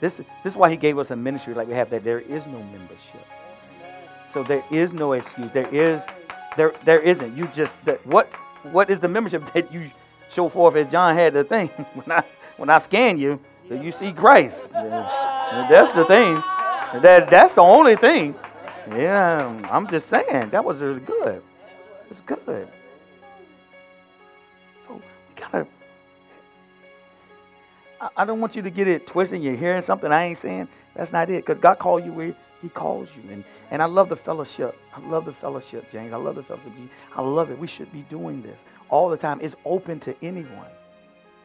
This, 0.00 0.16
this 0.16 0.52
is 0.52 0.56
why 0.56 0.70
he 0.70 0.76
gave 0.76 0.98
us 0.98 1.10
a 1.10 1.16
ministry 1.16 1.54
like 1.54 1.68
we 1.68 1.74
have 1.74 1.90
that 1.90 2.02
there 2.02 2.20
is 2.20 2.46
no 2.46 2.62
membership. 2.62 3.26
So 4.32 4.42
there 4.42 4.64
is 4.70 4.92
no 4.92 5.12
excuse. 5.12 5.50
There 5.52 5.68
is 5.72 6.02
there 6.56 6.72
there 6.84 7.00
isn't. 7.00 7.36
You 7.36 7.46
just 7.48 7.76
that 7.84 8.04
what 8.06 8.32
what 8.72 8.88
is 8.88 8.98
the 8.98 9.08
membership 9.08 9.44
that 9.52 9.72
you 9.72 9.90
show 10.30 10.48
forth 10.48 10.74
as 10.76 10.90
John 10.90 11.14
had 11.14 11.34
the 11.34 11.44
thing 11.44 11.68
when 11.94 12.18
I 12.18 12.24
when 12.56 12.70
I 12.70 12.78
scan 12.78 13.18
you 13.18 13.38
that 13.68 13.82
you 13.82 13.90
see 13.90 14.12
Christ. 14.12 14.70
That's 14.72 15.92
the 15.92 16.04
thing. 16.06 16.34
That 17.02 17.28
that's 17.30 17.54
the 17.54 17.62
only 17.62 17.96
thing. 17.96 18.34
Yeah, 18.90 19.68
I'm 19.70 19.86
just 19.88 20.08
saying 20.08 20.50
that 20.50 20.64
was 20.64 20.80
good. 20.80 21.42
It's 22.10 22.20
good. 22.20 22.68
So 24.86 24.94
we 24.94 25.02
gotta. 25.40 25.66
I, 28.00 28.08
I 28.18 28.24
don't 28.24 28.40
want 28.40 28.54
you 28.54 28.62
to 28.62 28.70
get 28.70 28.86
it 28.86 29.06
twisted. 29.06 29.42
You're 29.42 29.56
hearing 29.56 29.82
something 29.82 30.12
I 30.12 30.24
ain't 30.24 30.38
saying. 30.38 30.68
That's 30.94 31.12
not 31.12 31.30
it. 31.30 31.44
Because 31.44 31.58
God 31.58 31.78
called 31.78 32.04
you 32.04 32.12
where 32.12 32.36
He 32.62 32.68
calls 32.68 33.08
you, 33.16 33.30
and 33.32 33.44
and 33.70 33.82
I 33.82 33.86
love 33.86 34.08
the 34.08 34.16
fellowship. 34.16 34.78
I 34.94 35.00
love 35.00 35.24
the 35.24 35.32
fellowship, 35.32 35.90
James. 35.90 36.12
I 36.12 36.16
love 36.16 36.36
the 36.36 36.42
fellowship. 36.42 36.72
I 37.16 37.22
love 37.22 37.50
it. 37.50 37.58
We 37.58 37.66
should 37.66 37.90
be 37.92 38.02
doing 38.02 38.42
this 38.42 38.62
all 38.90 39.08
the 39.08 39.16
time. 39.16 39.40
It's 39.40 39.56
open 39.64 39.98
to 40.00 40.14
anyone. 40.22 40.68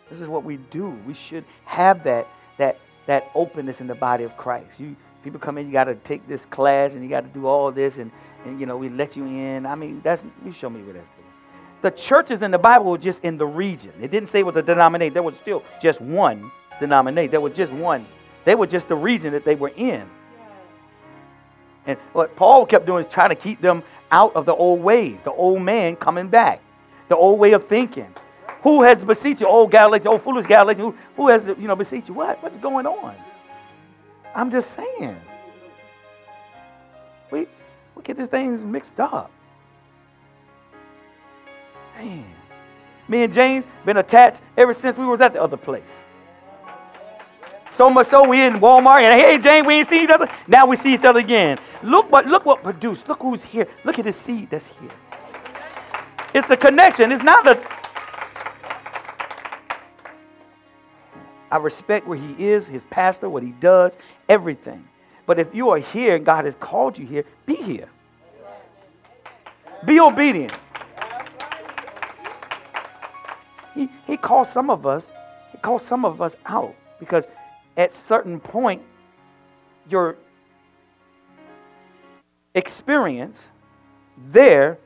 This 0.10 0.22
is 0.22 0.27
what 0.27 0.44
we 0.44 0.57
do. 0.57 0.90
We 1.06 1.14
should 1.14 1.45
have 1.65 2.03
that 2.03 2.27
that 2.57 2.80
that 3.06 3.31
openness 3.36 3.81
in 3.81 3.88
the 3.88 3.95
body 3.95 4.23
of 4.23 4.36
Christ. 4.38 4.80
You 4.80 4.95
people 5.23 5.40
come 5.40 5.57
in, 5.57 5.68
you 5.68 5.73
got 5.73 5.86
to 5.86 5.95
take 5.95 6.27
this 6.27 6.45
class 6.45 6.94
and 6.94 7.03
you 7.03 7.10
got 7.10 7.22
to 7.22 7.30
do 7.30 7.45
all 7.45 7.72
this, 7.72 7.98
and, 7.98 8.11
and 8.45 8.60
you 8.60 8.65
know 8.65 8.77
we 8.77 8.90
let 8.90 9.15
you 9.15 9.26
in. 9.26 9.65
I 9.65 9.76
mean, 9.76 10.02
that's 10.03 10.26
you 10.45 10.52
show 10.52 10.69
me 10.69 10.81
what 10.81 10.95
that's 10.95 11.07
doing. 11.10 11.27
The 11.81 11.91
churches 11.91 12.41
in 12.41 12.52
the 12.52 12.60
Bible 12.60 12.86
were 12.91 12.98
just 12.98 13.23
in 13.23 13.38
the 13.38 13.45
region. 13.45 13.94
It 14.02 14.11
didn't 14.11 14.27
say 14.27 14.40
it 14.40 14.45
was 14.45 14.57
a 14.57 14.61
denomination. 14.61 15.14
There 15.14 15.23
was 15.23 15.38
still 15.38 15.64
just 15.81 16.02
one 16.02 16.52
denomination. 16.80 17.31
There 17.31 17.41
was 17.41 17.53
just 17.53 17.72
one. 17.72 18.06
They 18.45 18.56
were 18.56 18.68
just 18.68 18.88
the 18.88 18.95
region 18.95 19.31
that 19.34 19.45
they 19.45 19.56
were 19.56 19.72
in. 19.76 20.10
And 21.86 21.98
what 22.14 22.36
Paul 22.36 22.65
kept 22.65 22.86
doing 22.86 23.03
is 23.03 23.11
trying 23.11 23.30
to 23.30 23.36
keep 23.36 23.61
them 23.61 23.84
out 24.11 24.36
of 24.36 24.45
the 24.45 24.53
old 24.53 24.81
ways, 24.81 25.22
the 25.23 25.31
old 25.31 25.61
man 25.61 25.95
coming 25.95 26.27
back, 26.27 26.61
the 27.07 27.15
old 27.15 27.40
way 27.40 27.53
of 27.53 27.65
thinking. 27.65 28.14
Who 28.61 28.84
has 28.84 29.03
beseech 29.03 29.41
you, 29.41 29.48
old 29.48 29.72
Galatians, 29.72 30.07
old 30.07 30.22
foolish 30.22 30.45
Galatians? 30.45 30.80
Who, 30.80 30.95
who 31.15 31.27
has, 31.30 31.45
you 31.45 31.68
know, 31.68 31.76
beseech 31.76 32.07
you? 32.10 32.14
What? 32.14 32.41
What's 32.44 32.57
going 32.57 32.86
on? 32.86 33.15
I'm 34.36 34.52
just 34.52 34.76
saying. 34.76 35.19
We, 37.31 37.48
we 37.95 38.03
get 38.03 38.18
these 38.18 38.27
things 38.27 38.61
mixed 38.64 38.99
up. 38.99 39.31
Man. 41.98 42.26
Me 43.07 43.23
and 43.23 43.34
James 43.34 43.65
been 43.86 43.98
attached 43.98 44.41
ever 44.56 44.72
since 44.72 44.98
we 44.98 45.06
was 45.06 45.19
at 45.19 45.34
the 45.34 45.41
other 45.41 45.57
place. 45.57 45.81
So 47.72 47.90
much 47.90 48.07
so 48.07 48.27
we 48.27 48.41
in 48.41 48.56
Walmart 48.56 49.02
and 49.02 49.19
hey 49.19 49.40
James, 49.40 49.65
we 49.65 49.76
ain't 49.76 49.88
seen 49.88 50.03
each 50.03 50.10
other. 50.10 50.30
Now 50.48 50.68
we 50.68 50.76
see 50.76 50.94
each 50.94 51.06
other 51.06 51.19
again. 51.19 51.57
Look 51.81 52.11
what 52.11 52.27
look 52.27 52.45
what 52.45 52.61
produced. 52.61 53.07
Look 53.07 53.22
who's 53.22 53.44
here. 53.44 53.68
Look 53.84 53.98
at 53.98 54.06
the 54.06 54.11
seed 54.11 54.49
that's 54.49 54.68
here. 54.68 54.91
It's 56.34 56.48
the 56.48 56.57
connection. 56.57 57.11
It's 57.11 57.23
not 57.23 57.44
the 57.44 57.56
I 61.52 61.58
respect 61.58 62.08
where 62.08 62.18
he 62.18 62.48
is, 62.48 62.68
his 62.68 62.84
pastor, 62.86 63.30
what 63.30 63.44
he 63.44 63.52
does, 63.52 63.98
everything. 64.28 64.88
But 65.26 65.40
if 65.40 65.54
you 65.54 65.70
are 65.70 65.78
here 65.78 66.16
and 66.16 66.26
God 66.26 66.46
has 66.46 66.56
called 66.56 66.98
you 66.98 67.06
here, 67.06 67.24
be 67.46 67.56
here. 67.56 67.90
Be 69.86 70.00
obedient. 70.00 70.54
He, 73.76 73.90
he 74.06 74.18
calls 74.18 74.52
some 74.52 74.70
of 74.70 74.86
us, 74.86 75.12
he 75.52 75.58
calls 75.60 75.84
some 75.84 76.04
of 76.04 76.22
us 76.22 76.36
out 76.46 76.76
because 77.00 77.28
at 77.78 77.94
certain 77.94 78.40
point, 78.40 78.82
your 79.90 80.18
experience 82.54 83.48
there 84.32 84.78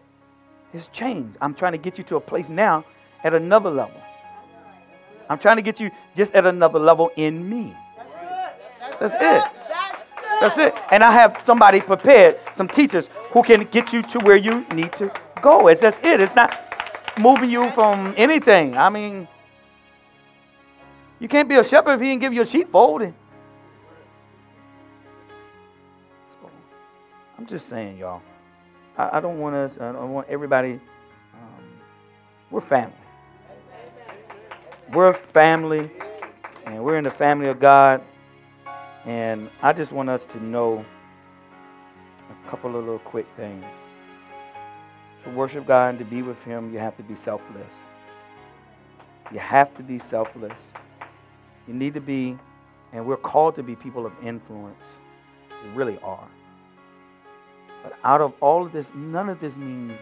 has 0.72 0.88
changed. 0.90 1.38
I'm 1.42 1.54
trying 1.54 1.72
to 1.72 1.78
get 1.78 1.98
you 1.98 2.04
to 2.06 2.18
a 2.18 2.22
place 2.22 2.50
now 2.50 2.86
at 3.24 3.34
another 3.34 3.70
level. 3.70 4.00
I'm 5.34 5.40
trying 5.40 5.56
to 5.56 5.64
get 5.64 5.80
you 5.80 5.90
just 6.16 6.34
at 6.34 6.46
another 6.46 6.80
level 6.80 7.12
in 7.16 7.50
me. 7.50 7.76
That's 9.00 9.16
it. 9.16 9.52
That's 10.40 10.58
it. 10.58 10.76
And 10.92 11.04
I 11.04 11.12
have 11.12 11.42
somebody 11.44 11.82
prepared, 11.82 12.40
some 12.54 12.68
teachers 12.68 13.10
who 13.32 13.42
can 13.42 13.64
get 13.64 13.92
you 13.92 14.04
to 14.04 14.20
where 14.20 14.36
you 14.36 14.66
need 14.74 14.94
to 14.94 15.12
go. 15.42 15.68
It's 15.68 15.82
that's 15.82 16.00
it. 16.04 16.22
It's 16.22 16.36
not 16.36 16.56
moving 17.20 17.50
you 17.50 17.72
from 17.72 18.14
anything. 18.16 18.78
I 18.78 18.90
mean, 18.90 19.28
you 21.20 21.28
can't 21.28 21.50
be 21.50 21.56
a 21.56 21.64
shepherd 21.64 21.94
if 21.94 22.02
he 22.02 22.08
didn't 22.08 22.22
give 22.22 22.34
you 22.34 22.42
a 22.42 22.46
sheepfold. 22.46 23.12
I'm 27.40 27.46
just 27.48 27.68
saying, 27.68 27.98
y'all. 27.98 28.22
I, 28.98 29.18
I 29.18 29.20
don't 29.20 29.40
want 29.40 29.56
us. 29.56 29.80
I 29.80 29.92
don't 29.92 30.14
want 30.14 30.28
everybody. 30.30 30.74
Um, 31.34 31.64
we're 32.52 32.62
family. 32.62 32.94
We're 34.94 35.10
a 35.10 35.14
family, 35.14 35.90
and 36.68 36.84
we're 36.84 37.00
in 37.00 37.04
the 37.04 37.10
family 37.10 37.50
of 37.50 37.60
God. 37.60 38.04
And 39.06 39.50
I 39.64 39.74
just 39.74 39.92
want 39.92 40.08
us 40.10 40.24
to 40.26 40.44
know 40.44 40.86
a 42.30 42.50
couple 42.50 42.76
of 42.76 42.84
little 42.84 43.00
quick 43.00 43.26
things. 43.36 43.66
To 45.24 45.32
worship 45.32 45.66
God 45.66 45.90
and 45.90 46.00
to 46.00 46.06
be 46.06 46.22
with 46.22 46.42
Him, 46.44 46.72
you 46.72 46.78
have 46.78 46.96
to 46.98 47.04
be 47.04 47.16
selfless. 47.16 47.88
You 49.32 49.40
have 49.40 49.74
to 49.78 49.82
be 49.82 49.98
selfless. 49.98 50.74
You 51.68 51.74
need 51.74 51.96
to 51.96 52.02
be, 52.02 52.38
and 52.92 53.04
we're 53.04 53.18
called 53.18 53.56
to 53.56 53.64
be 53.64 53.76
people 53.76 54.06
of 54.06 54.14
influence. 54.24 54.84
We 55.64 55.70
really 55.70 55.98
are. 56.04 56.28
But 57.82 57.94
out 58.04 58.22
of 58.22 58.34
all 58.42 58.64
of 58.64 58.72
this, 58.72 58.92
none 58.94 59.28
of 59.28 59.40
this 59.40 59.58
means 59.58 59.98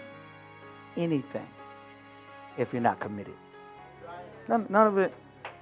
anything 0.98 1.48
if 2.58 2.74
you're 2.74 2.82
not 2.82 3.00
committed. 3.00 3.36
None, 4.52 4.66
none 4.68 4.88
of 4.88 4.98
it 4.98 5.14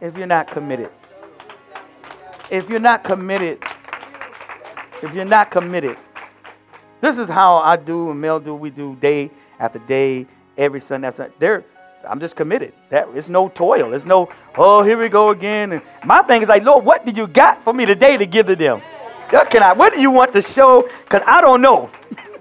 if 0.01 0.17
you're 0.17 0.25
not 0.25 0.47
committed. 0.47 0.89
If 2.49 2.71
you're 2.71 2.79
not 2.79 3.03
committed, 3.03 3.63
if 5.03 5.13
you're 5.13 5.25
not 5.25 5.51
committed, 5.51 5.95
this 6.99 7.19
is 7.19 7.27
how 7.27 7.57
I 7.57 7.75
do 7.75 8.09
and 8.09 8.19
Mel 8.19 8.39
do. 8.39 8.55
We 8.55 8.71
do 8.71 8.95
day 8.95 9.29
after 9.59 9.77
day, 9.77 10.25
every 10.57 10.79
Sunday 10.79 11.07
after 11.07 11.25
Sunday. 11.25 11.35
There, 11.37 11.65
I'm 12.03 12.19
just 12.19 12.35
committed. 12.35 12.73
That 12.89 13.07
it's 13.13 13.29
no 13.29 13.49
toil. 13.49 13.93
It's 13.93 14.05
no, 14.05 14.27
oh, 14.57 14.81
here 14.81 14.97
we 14.97 15.07
go 15.07 15.29
again. 15.29 15.73
And 15.73 15.83
my 16.03 16.23
thing 16.23 16.41
is 16.41 16.47
like, 16.49 16.63
Lord, 16.63 16.83
what 16.83 17.05
did 17.05 17.15
you 17.15 17.27
got 17.27 17.63
for 17.63 17.73
me 17.73 17.85
today 17.85 18.17
to 18.17 18.25
give 18.25 18.47
to 18.47 18.55
them? 18.55 18.81
What 19.29 19.51
can 19.51 19.61
I? 19.61 19.73
What 19.73 19.93
do 19.93 20.01
you 20.01 20.09
want 20.09 20.33
to 20.33 20.41
show? 20.41 20.89
Because 21.03 21.21
I 21.27 21.41
don't 21.41 21.61
know. 21.61 21.91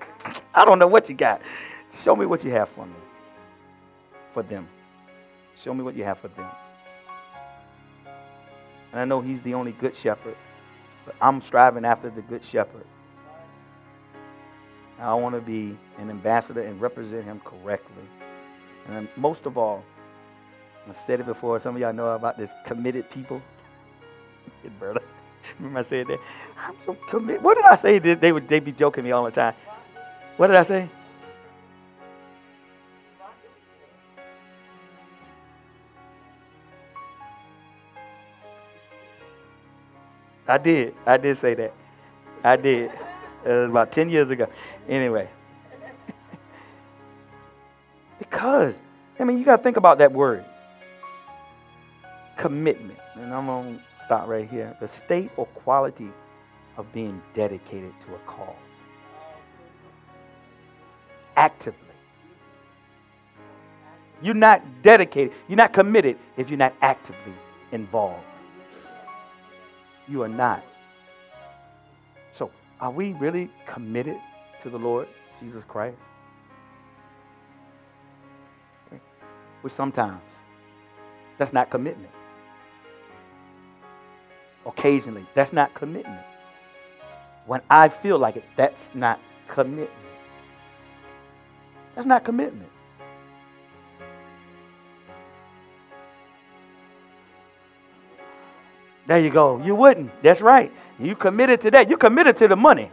I 0.55 0.65
don't 0.65 0.79
know 0.79 0.87
what 0.87 1.11
you 1.11 1.15
got. 1.15 1.43
Show 1.93 2.17
me 2.17 2.25
what 2.25 2.43
you 2.43 2.51
have 2.53 2.71
for 2.71 2.87
me, 2.87 2.95
for 4.33 4.43
them. 4.43 4.67
Show 5.63 5.75
me 5.75 5.83
what 5.83 5.95
you 5.97 6.05
have 6.05 6.19
for 6.19 6.29
them. 6.29 6.49
And 8.93 9.01
I 9.01 9.05
know 9.05 9.21
He's 9.21 9.41
the 9.43 9.55
only 9.55 9.73
good 9.73 9.97
shepherd, 9.97 10.37
but 11.05 11.15
I'm 11.21 11.41
striving 11.41 11.85
after 11.85 12.11
the 12.11 12.23
good 12.23 12.45
shepherd. 12.45 12.87
I 15.01 15.15
want 15.15 15.35
to 15.35 15.41
be 15.41 15.77
an 15.99 16.11
ambassador 16.11 16.63
and 16.63 16.81
represent 16.81 17.25
Him 17.25 17.41
correctly. 17.45 18.05
And 18.89 19.09
most 19.17 19.47
of 19.47 19.59
all, 19.59 19.85
I've 20.89 20.97
said 20.97 21.21
it 21.21 21.27
before, 21.27 21.61
some 21.61 21.75
of 21.75 21.81
y'all 21.81 21.93
know 21.93 22.09
about 22.09 22.39
this 22.39 22.53
committed 22.65 23.11
people. 23.11 23.43
brother. 24.79 25.03
Remember 25.59 25.81
I 25.81 25.83
said 25.83 26.07
that? 26.09 26.19
I'm 26.59 26.75
so 26.85 26.95
committed. 27.09 27.43
What 27.43 27.57
did 27.57 27.65
I 27.65 27.77
say? 27.77 27.99
They 27.99 28.33
would 28.33 28.49
they 28.49 28.61
be 28.61 28.73
joking 28.73 29.05
me 29.05 29.13
all 29.13 29.25
the 29.25 29.31
time. 29.31 29.55
What 30.37 30.49
did 30.49 30.57
I 30.57 30.63
say? 30.63 30.89
I 40.49 40.59
did. 40.59 40.95
I 41.07 41.19
did 41.19 41.37
say 41.37 41.55
that. 41.55 41.75
I 42.43 42.57
did. 42.57 42.91
It 43.45 43.49
was 43.49 43.71
about 43.71 43.93
10 43.93 44.09
years 44.09 44.31
ago. 44.31 44.49
Anyway. 44.89 45.29
because, 48.19 48.81
I 49.21 49.25
mean, 49.25 49.39
you 49.39 49.45
got 49.45 49.59
to 49.59 49.63
think 49.63 49.77
about 49.77 49.99
that 49.99 50.11
word 50.11 50.45
commitment. 52.39 52.99
And 53.17 53.35
I'm 53.35 53.47
going 53.47 53.77
to 53.77 54.05
stop 54.05 54.27
right 54.27 54.49
here. 54.49 54.75
The 54.81 54.89
state 54.89 55.31
or 55.37 55.45
quality 55.47 56.11
of 56.79 56.91
being 56.93 57.21
dedicated 57.35 57.93
to 58.07 58.15
a 58.15 58.19
cause. 58.27 58.55
Actively. 61.37 61.79
You're 64.23 64.35
not 64.35 64.63
dedicated, 64.83 65.33
you're 65.47 65.57
not 65.57 65.73
committed 65.73 66.17
if 66.37 66.51
you're 66.51 66.59
not 66.59 66.75
actively 66.81 67.35
involved. 67.71 68.25
You 70.09 70.23
are 70.23 70.29
not. 70.29 70.65
So, 72.33 72.51
are 72.81 72.91
we 72.91 73.13
really 73.15 73.51
committed 73.67 74.19
to 74.63 74.71
the 74.71 74.79
Lord 74.79 75.09
Jesus 75.41 75.65
Christ? 75.65 75.99
We 79.63 79.71
sometimes. 79.71 80.23
That's 81.37 81.53
not 81.53 81.71
commitment. 81.71 82.13
Occasionally, 84.67 85.27
that's 85.35 85.53
not 85.53 85.75
commitment. 85.75 86.25
When 87.47 87.63
I 87.71 87.89
feel 87.89 88.19
like 88.19 88.37
it, 88.37 88.45
that's 88.57 88.95
not 88.95 89.21
commitment. 89.47 89.91
That's 91.95 92.07
not 92.07 92.25
commitment. 92.25 92.71
There 99.09 99.19
you 99.19 99.31
go. 99.31 99.61
You 99.65 99.75
wouldn't. 99.75 100.11
That's 100.23 100.43
right. 100.43 100.71
You 101.01 101.17
committed 101.17 101.63
to 101.63 101.71
that. 101.71 101.89
You 101.89 101.97
committed 101.97 102.37
to 102.37 102.47
the 102.47 102.57
money. 102.57 102.91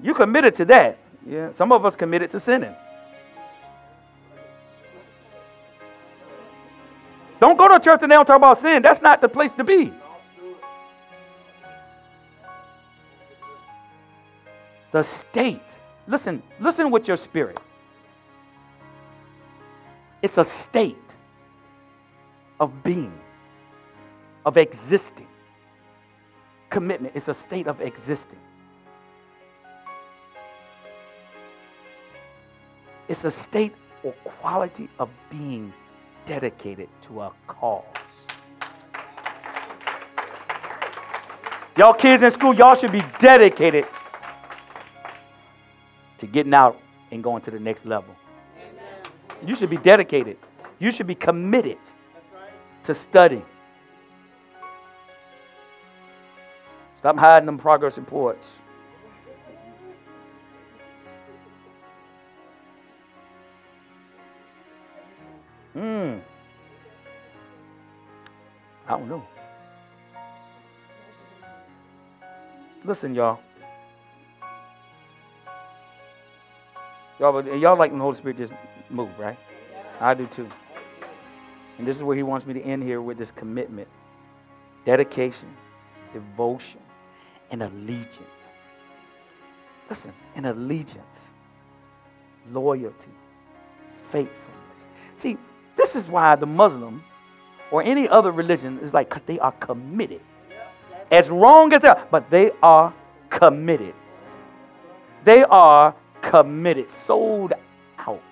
You 0.00 0.14
committed 0.14 0.54
to 0.54 0.64
that. 0.66 0.98
Yeah. 1.26 1.50
Some 1.50 1.72
of 1.72 1.84
us 1.84 1.96
committed 1.96 2.30
to 2.30 2.38
sinning. 2.38 2.74
Don't 7.40 7.58
go 7.58 7.66
to 7.66 7.80
church 7.80 7.98
and 8.02 8.12
they 8.12 8.14
don't 8.14 8.24
talk 8.24 8.36
about 8.36 8.60
sin. 8.60 8.82
That's 8.82 9.02
not 9.02 9.20
the 9.20 9.28
place 9.28 9.50
to 9.52 9.64
be. 9.64 9.92
The 14.92 15.02
state. 15.02 15.60
Listen, 16.06 16.40
listen 16.60 16.88
with 16.88 17.08
your 17.08 17.16
spirit. 17.16 17.58
It's 20.22 20.38
a 20.38 20.44
state 20.44 20.96
of 22.60 22.84
being 22.84 23.19
of 24.44 24.56
existing. 24.56 25.26
Commitment 26.68 27.14
is 27.16 27.28
a 27.28 27.34
state 27.34 27.66
of 27.66 27.80
existing. 27.80 28.38
It's 33.08 33.24
a 33.24 33.30
state 33.30 33.74
or 34.02 34.12
quality 34.24 34.88
of 34.98 35.08
being 35.30 35.72
dedicated 36.26 36.88
to 37.02 37.22
a 37.22 37.32
cause. 37.48 37.84
Y'all 41.76 41.94
kids 41.94 42.22
in 42.22 42.30
school, 42.30 42.54
y'all 42.54 42.74
should 42.74 42.92
be 42.92 43.02
dedicated 43.18 43.86
to 46.18 46.26
getting 46.26 46.54
out 46.54 46.80
and 47.10 47.22
going 47.22 47.42
to 47.42 47.50
the 47.50 47.58
next 47.58 47.86
level. 47.86 48.14
Amen. 48.56 49.48
You 49.48 49.56
should 49.56 49.70
be 49.70 49.78
dedicated. 49.78 50.36
You 50.78 50.92
should 50.92 51.06
be 51.06 51.14
committed 51.14 51.78
right. 52.32 52.84
to 52.84 52.94
studying. 52.94 53.46
Stop 57.00 57.18
hiding 57.18 57.46
them 57.46 57.56
progress 57.56 57.96
reports. 57.96 58.58
Hmm. 65.72 66.18
I 68.86 68.90
don't 68.90 69.08
know. 69.08 69.26
Listen, 72.84 73.14
y'all. 73.14 73.40
Y'all, 77.18 77.42
y'all 77.56 77.78
like 77.78 77.92
the 77.92 77.98
Holy 77.98 78.14
Spirit 78.14 78.36
just 78.36 78.52
move, 78.90 79.08
right? 79.18 79.38
I 80.02 80.12
do 80.12 80.26
too. 80.26 80.50
And 81.78 81.88
this 81.88 81.96
is 81.96 82.02
where 82.02 82.14
He 82.14 82.22
wants 82.22 82.44
me 82.44 82.52
to 82.52 82.60
end 82.60 82.82
here 82.82 83.00
with 83.00 83.16
this 83.16 83.30
commitment, 83.30 83.88
dedication, 84.84 85.48
devotion 86.12 86.80
an 87.50 87.62
allegiance. 87.62 88.18
Listen, 89.88 90.12
an 90.36 90.44
allegiance, 90.44 91.28
loyalty, 92.52 93.10
faithfulness. 94.08 94.86
See, 95.16 95.36
this 95.76 95.96
is 95.96 96.06
why 96.06 96.36
the 96.36 96.46
Muslim 96.46 97.02
or 97.70 97.82
any 97.82 98.08
other 98.08 98.30
religion 98.30 98.78
is 98.82 98.94
like, 98.94 99.08
because 99.08 99.22
they 99.26 99.38
are 99.38 99.52
committed. 99.52 100.20
As 101.10 101.28
wrong 101.28 101.72
as 101.72 101.82
they 101.82 101.88
are, 101.88 102.06
but 102.10 102.30
they 102.30 102.52
are 102.62 102.94
committed. 103.28 103.94
They 105.24 105.42
are 105.44 105.94
committed, 106.22 106.90
sold 106.90 107.52
out. 107.98 108.22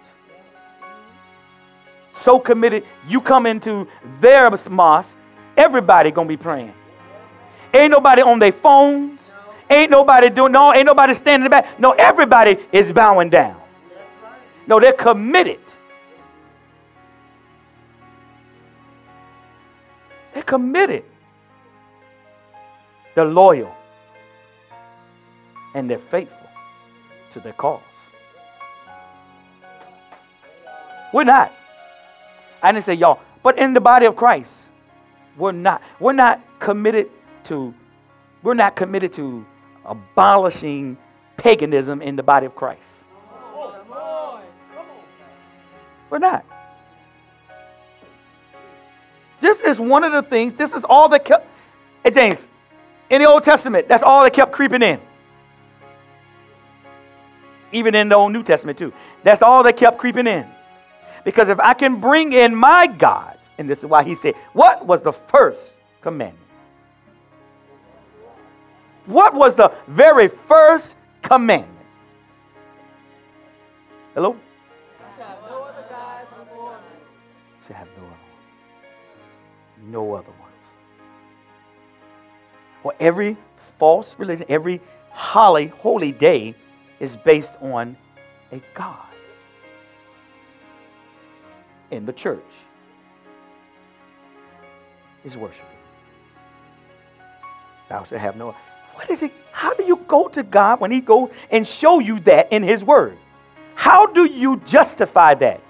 So 2.15 2.39
committed, 2.39 2.85
you 3.09 3.21
come 3.21 3.47
into 3.47 3.87
their 4.21 4.51
mosque, 4.71 5.17
everybody 5.57 6.11
gonna 6.11 6.29
be 6.29 6.37
praying. 6.37 6.75
Ain't 7.75 7.91
nobody 7.91 8.23
on 8.23 8.39
their 8.39 8.53
phones. 8.53 9.35
Ain't 9.71 9.91
nobody 9.91 10.31
doing 10.31 10.53
no, 10.53 10.73
ain't 10.73 10.87
nobody 10.87 11.13
standing 11.13 11.51
back. 11.51 11.79
No, 11.79 11.93
everybody 11.93 12.57
is 12.73 12.91
bowing 12.91 13.29
down. 13.29 13.61
No, 14.67 14.81
they're 14.81 14.93
committed. 14.93 15.61
They're 20.33 20.43
committed. 20.43 21.05
They're 23.15 23.25
loyal. 23.25 23.75
And 25.75 25.91
they're 25.91 25.99
faithful 25.99 26.49
to 27.33 27.41
their 27.41 27.53
cause. 27.53 27.83
We're 31.13 31.25
not. 31.25 31.53
I 32.63 32.73
didn't 32.73 32.85
say 32.85 32.95
y'all, 32.95 33.21
but 33.43 33.59
in 33.59 33.73
the 33.73 33.81
body 33.81 34.07
of 34.07 34.17
Christ, 34.17 34.69
we're 35.37 35.53
not. 35.53 35.83
We're 36.01 36.13
not 36.13 36.41
committed 36.59 37.11
to, 37.49 37.75
we're 38.43 38.55
not 38.55 38.77
committed 38.77 39.13
to 39.15 39.45
abolishing 39.85 40.97
paganism 41.37 42.03
in 42.03 42.17
the 42.17 42.23
body 42.23 42.47
of 42.47 42.55
Christ. 42.55 42.91
We're 46.11 46.19
not. 46.19 46.45
This 49.41 49.61
is 49.61 49.79
one 49.79 50.05
of 50.05 50.13
the 50.13 50.23
things, 50.23 50.55
this 50.55 50.75
is 50.75 50.85
all 50.85 51.09
that 51.11 51.25
kept, 51.25 51.47
hey 52.03 52.11
James, 52.11 52.47
in 53.11 53.23
the 53.23 53.29
Old 53.29 53.45
Testament, 53.45 53.89
that's 53.89 54.03
all 54.03 54.25
that 54.25 54.33
kept 54.33 54.53
creeping 54.53 54.83
in. 54.83 55.01
Even 57.73 57.95
in 57.95 58.09
the 58.09 58.17
Old 58.17 58.33
New 58.33 58.43
Testament, 58.43 58.79
too. 58.79 58.93
That's 59.23 59.43
all 59.43 59.63
that 59.63 59.77
kept 59.77 59.99
creeping 59.99 60.27
in. 60.27 60.47
Because 61.25 61.49
if 61.51 61.61
I 61.61 61.75
can 61.75 62.01
bring 62.01 62.33
in 62.33 62.55
my 62.55 62.87
gods, 62.87 63.51
and 63.59 63.69
this 63.69 63.81
is 63.81 63.87
why 63.87 64.05
he 64.05 64.15
said, 64.15 64.35
What 64.53 64.87
was 64.87 65.03
the 65.03 65.13
first 65.13 65.77
commandment? 66.01 66.48
What 69.09 69.33
was 69.35 69.55
the 69.55 69.73
very 69.87 70.29
first 70.29 70.95
commandment? 71.23 71.79
Hello? 74.13 74.37
Shall 75.17 75.27
have 77.77 77.89
no 77.97 78.05
other 78.05 78.05
ones. 78.05 78.23
No 79.83 80.13
other 80.13 80.31
ones. 80.39 80.65
Well, 82.83 82.95
every 83.01 83.39
false 83.79 84.15
religion, 84.19 84.45
every 84.51 84.83
holy, 85.09 85.69
holy 85.69 86.13
day 86.13 86.55
is 87.01 87.17
based 87.17 87.55
on 87.63 87.97
a 88.53 88.61
God 88.75 89.07
in 91.91 92.05
the 92.05 92.13
church 92.13 92.45
is 95.25 95.35
worshiping. 95.39 95.67
Thou 97.89 98.05
shalt 98.05 98.21
have 98.21 98.37
no 98.37 98.55
what 98.99 99.09
is 99.11 99.23
it? 99.23 99.33
How 99.53 99.75
do 99.75 99.85
you 99.85 99.95
go 100.09 100.27
to 100.27 100.43
God 100.43 100.81
when 100.81 100.91
He 100.91 101.01
goes 101.01 101.31
and 101.53 101.67
show 101.67 102.01
you 102.01 102.19
that 102.21 102.53
in 102.53 102.65
His 102.65 102.83
Word? 102.83 103.17
How 103.77 104.07
do 104.07 104.25
you 104.25 104.61
justify 104.67 105.35
that? 105.35 105.61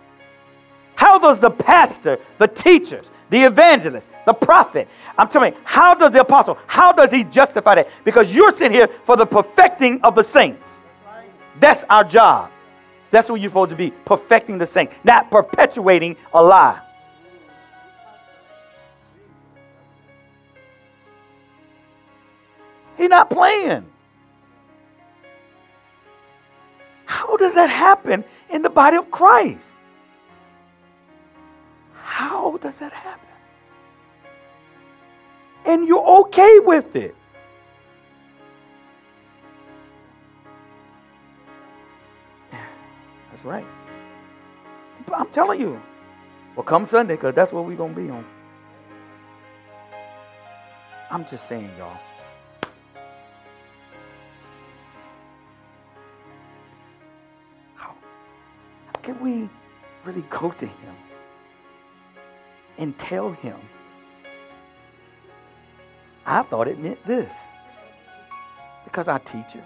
How 0.95 1.19
does 1.19 1.39
the 1.39 1.51
pastor, 1.51 2.19
the 2.39 2.49
teachers, 2.49 3.13
the 3.29 3.43
evangelist, 3.43 4.11
the 4.25 4.33
prophet, 4.33 4.89
I'm 5.19 5.29
telling 5.29 5.53
you, 5.53 5.61
how 5.63 5.95
does 5.95 6.11
the 6.13 6.23
apostle, 6.23 6.57
how 6.67 6.91
does 6.91 7.11
he 7.11 7.23
justify 7.23 7.75
that? 7.75 7.89
Because 8.03 8.35
you're 8.35 8.51
sitting 8.51 8.73
here 8.73 8.89
for 9.05 9.15
the 9.15 9.27
perfecting 9.27 10.01
of 10.01 10.15
the 10.15 10.25
saints. 10.25 10.81
That's 11.61 11.85
our 11.91 12.05
job. 12.05 12.51
That's 13.11 13.29
what 13.29 13.43
you're 13.43 13.51
supposed 13.51 13.71
to 13.71 13.77
be, 13.77 13.91
perfecting 14.07 14.57
the 14.57 14.67
saints, 14.67 14.95
not 15.05 15.31
perpetuating 15.31 16.17
a 16.33 16.43
lie. 16.43 16.81
He's 22.99 23.09
not 23.09 23.31
playing. 23.31 23.87
How 27.07 27.37
does 27.37 27.55
that 27.55 27.71
happen 27.71 28.25
in 28.51 28.63
the 28.63 28.69
body 28.69 28.97
of 28.97 29.11
Christ? 29.11 29.71
How 31.95 32.59
does 32.59 32.79
that 32.81 32.93
happen? 32.93 33.29
And 35.65 35.87
you're 35.87 36.05
okay 36.23 36.59
with 36.59 36.97
it. 36.97 37.15
That's 42.51 43.45
right. 43.45 43.67
I'm 45.15 45.31
telling 45.31 45.61
you. 45.61 45.81
Well, 46.57 46.65
come 46.65 46.85
Sunday, 46.85 47.15
because 47.15 47.35
that's 47.35 47.53
what 47.53 47.65
we're 47.65 47.77
going 47.77 47.95
to 47.95 48.01
be 48.01 48.11
on. 48.11 48.25
I'm 51.11 51.25
just 51.27 51.47
saying, 51.47 51.71
y'all. 51.79 51.97
Can 59.09 59.19
we 59.21 59.49
really 60.05 60.23
go 60.29 60.51
to 60.51 60.67
Him 60.67 60.95
and 62.77 62.99
tell 62.99 63.33
Him? 63.33 63.57
I 66.27 66.43
thought 66.43 66.69
it 66.69 66.79
meant 66.79 67.03
this. 67.07 67.35
Because 68.85 69.09
our 69.09 69.19
teachers, 69.21 69.65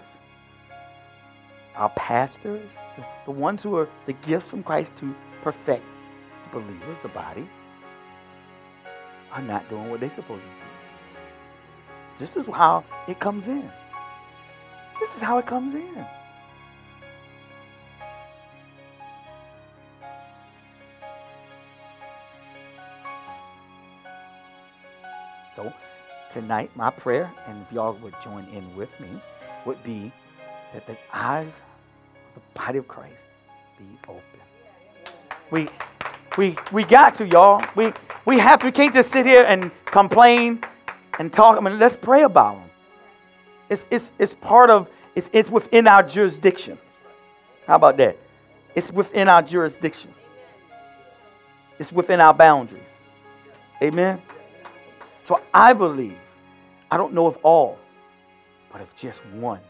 our 1.75 1.89
pastors, 1.89 2.71
the, 2.95 3.05
the 3.25 3.31
ones 3.31 3.61
who 3.61 3.75
are 3.75 3.89
the 4.05 4.13
gifts 4.13 4.47
from 4.47 4.63
Christ 4.63 4.95
to 4.97 5.13
perfect 5.41 5.83
the 6.43 6.59
believers, 6.61 6.97
the 7.01 7.09
body, 7.09 7.45
are 9.33 9.41
not 9.41 9.69
doing 9.69 9.89
what 9.89 9.99
they're 9.99 10.09
supposed 10.09 10.41
to 10.41 10.47
do. 10.47 12.25
This 12.25 12.37
is 12.37 12.49
how 12.49 12.85
it 13.09 13.19
comes 13.19 13.49
in. 13.49 13.69
This 15.01 15.17
is 15.17 15.21
how 15.21 15.37
it 15.37 15.45
comes 15.45 15.73
in. 15.73 16.05
Tonight, 26.33 26.71
my 26.75 26.89
prayer, 26.89 27.31
and 27.47 27.61
if 27.61 27.71
y'all 27.71 27.93
would 27.93 28.15
join 28.23 28.45
in 28.45 28.75
with 28.75 28.89
me, 28.99 29.07
would 29.65 29.81
be 29.83 30.11
that 30.73 30.85
the 30.87 30.97
eyes 31.13 31.47
of 31.47 32.41
the 32.41 32.59
body 32.59 32.79
of 32.79 32.87
Christ 32.87 33.25
be 33.77 33.85
open. 34.07 34.23
We, 35.51 35.69
we, 36.37 36.57
we 36.71 36.83
got 36.83 37.13
to, 37.15 37.27
y'all. 37.27 37.63
We, 37.75 37.93
we 38.25 38.39
have 38.39 38.59
to. 38.59 38.65
We 38.65 38.71
can't 38.71 38.93
just 38.93 39.11
sit 39.11 39.25
here 39.25 39.43
and 39.43 39.71
complain 39.85 40.61
and 41.19 41.31
talk. 41.31 41.55
I 41.55 41.61
mean, 41.61 41.77
let's 41.77 41.95
pray 41.95 42.23
about 42.23 42.55
them. 42.55 42.69
It's, 43.69 43.87
it's, 43.91 44.13
it's 44.17 44.33
part 44.33 44.71
of, 44.71 44.89
it's, 45.15 45.29
it's 45.31 45.49
within 45.49 45.87
our 45.87 46.01
jurisdiction. 46.01 46.79
How 47.67 47.75
about 47.75 47.97
that? 47.97 48.17
It's 48.73 48.91
within 48.91 49.27
our 49.27 49.43
jurisdiction. 49.43 50.11
It's 51.77 51.91
within 51.91 52.19
our 52.19 52.33
boundaries. 52.33 52.81
Amen? 53.81 54.21
So 55.21 55.39
I 55.53 55.73
believe, 55.73 56.17
I 56.93 56.97
don't 56.97 57.15
know 57.15 57.27
if 57.27 57.37
all, 57.41 57.79
but 58.71 58.79
if 58.79 58.95
just 58.95 59.25
one, 59.25 59.61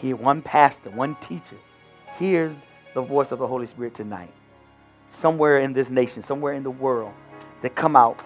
here, 0.00 0.16
one 0.16 0.42
pastor, 0.42 0.90
one 0.90 1.14
teacher, 1.20 1.54
hears 2.18 2.66
the 2.92 3.00
voice 3.00 3.30
of 3.30 3.38
the 3.38 3.46
Holy 3.46 3.68
Spirit 3.68 3.94
tonight, 3.94 4.32
somewhere 5.10 5.60
in 5.60 5.72
this 5.72 5.92
nation, 5.92 6.22
somewhere 6.22 6.54
in 6.54 6.64
the 6.64 6.72
world, 6.72 7.12
that 7.62 7.76
come 7.76 7.94
out 7.94 8.20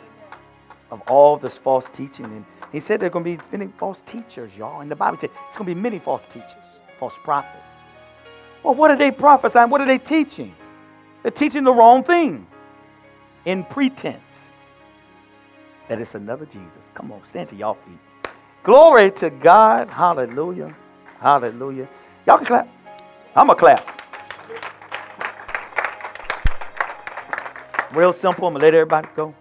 of 0.90 1.02
all 1.02 1.36
this 1.36 1.58
false 1.58 1.90
teaching. 1.90 2.24
And 2.24 2.46
he 2.72 2.80
said 2.80 2.98
there 2.98 3.08
are 3.08 3.10
going 3.10 3.26
to 3.26 3.36
be 3.36 3.42
many 3.54 3.70
false 3.76 4.00
teachers, 4.00 4.56
y'all. 4.56 4.80
And 4.80 4.90
the 4.90 4.96
Bible 4.96 5.18
said 5.18 5.28
it's 5.46 5.58
going 5.58 5.68
to 5.68 5.74
be 5.74 5.78
many 5.78 5.98
false 5.98 6.24
teachers, 6.24 6.80
false 6.98 7.18
prophets. 7.24 7.74
Well, 8.62 8.74
what 8.74 8.90
are 8.90 8.96
they 8.96 9.10
prophesying? 9.10 9.68
What 9.68 9.82
are 9.82 9.86
they 9.86 9.98
teaching? 9.98 10.54
They're 11.22 11.30
teaching 11.30 11.64
the 11.64 11.74
wrong 11.74 12.04
thing 12.04 12.46
in 13.44 13.64
pretense 13.64 14.53
that 15.88 16.00
it's 16.00 16.14
another 16.14 16.46
Jesus. 16.46 16.90
Come 16.94 17.12
on, 17.12 17.20
stand 17.26 17.48
to 17.50 17.56
y'all 17.56 17.74
feet. 17.74 18.32
Glory 18.62 19.10
to 19.12 19.30
God. 19.30 19.90
Hallelujah. 19.90 20.74
Hallelujah. 21.20 21.88
Y'all 22.26 22.38
can 22.38 22.46
clap. 22.46 22.68
I'm 23.36 23.46
going 23.46 23.56
to 23.56 23.60
clap. 23.60 24.02
Real 27.94 28.12
simple. 28.12 28.46
I'm 28.46 28.54
going 28.54 28.60
to 28.60 28.66
let 28.66 28.74
everybody 28.74 29.08
go. 29.14 29.34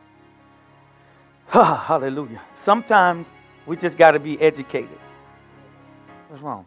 Hallelujah. 1.50 2.42
Sometimes 2.56 3.32
we 3.66 3.78
just 3.78 3.98
got 3.98 4.12
to 4.12 4.20
be 4.20 4.40
educated. 4.42 5.00
What's 6.28 6.44
wrong? 6.44 6.66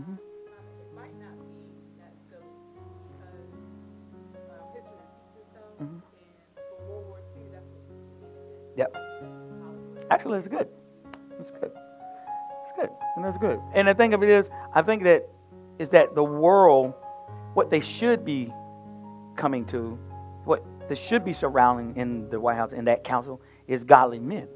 Mm-hmm. 0.00 0.14
Mm-hmm. 5.80 5.98
Yep. 8.76 8.96
Actually, 10.10 10.38
it's 10.38 10.48
good. 10.48 10.68
It's 11.40 11.50
good. 11.50 11.72
It's 12.64 12.72
good. 12.76 12.90
And 13.16 13.24
that's 13.24 13.38
good. 13.38 13.60
And 13.74 13.88
the 13.88 13.94
thing 13.94 14.14
of 14.14 14.22
it 14.22 14.28
is, 14.28 14.50
I 14.74 14.82
think 14.82 15.02
that 15.02 15.28
is 15.78 15.88
that 15.90 16.14
the 16.14 16.24
world, 16.24 16.94
what 17.54 17.70
they 17.70 17.80
should 17.80 18.24
be 18.24 18.52
coming 19.36 19.64
to, 19.66 19.98
what 20.44 20.64
they 20.88 20.94
should 20.94 21.24
be 21.24 21.32
surrounding 21.32 21.96
in 21.96 22.28
the 22.30 22.38
White 22.38 22.56
House, 22.56 22.72
in 22.72 22.84
that 22.86 23.04
council, 23.04 23.40
is 23.66 23.84
godly 23.84 24.18
men. 24.18 24.48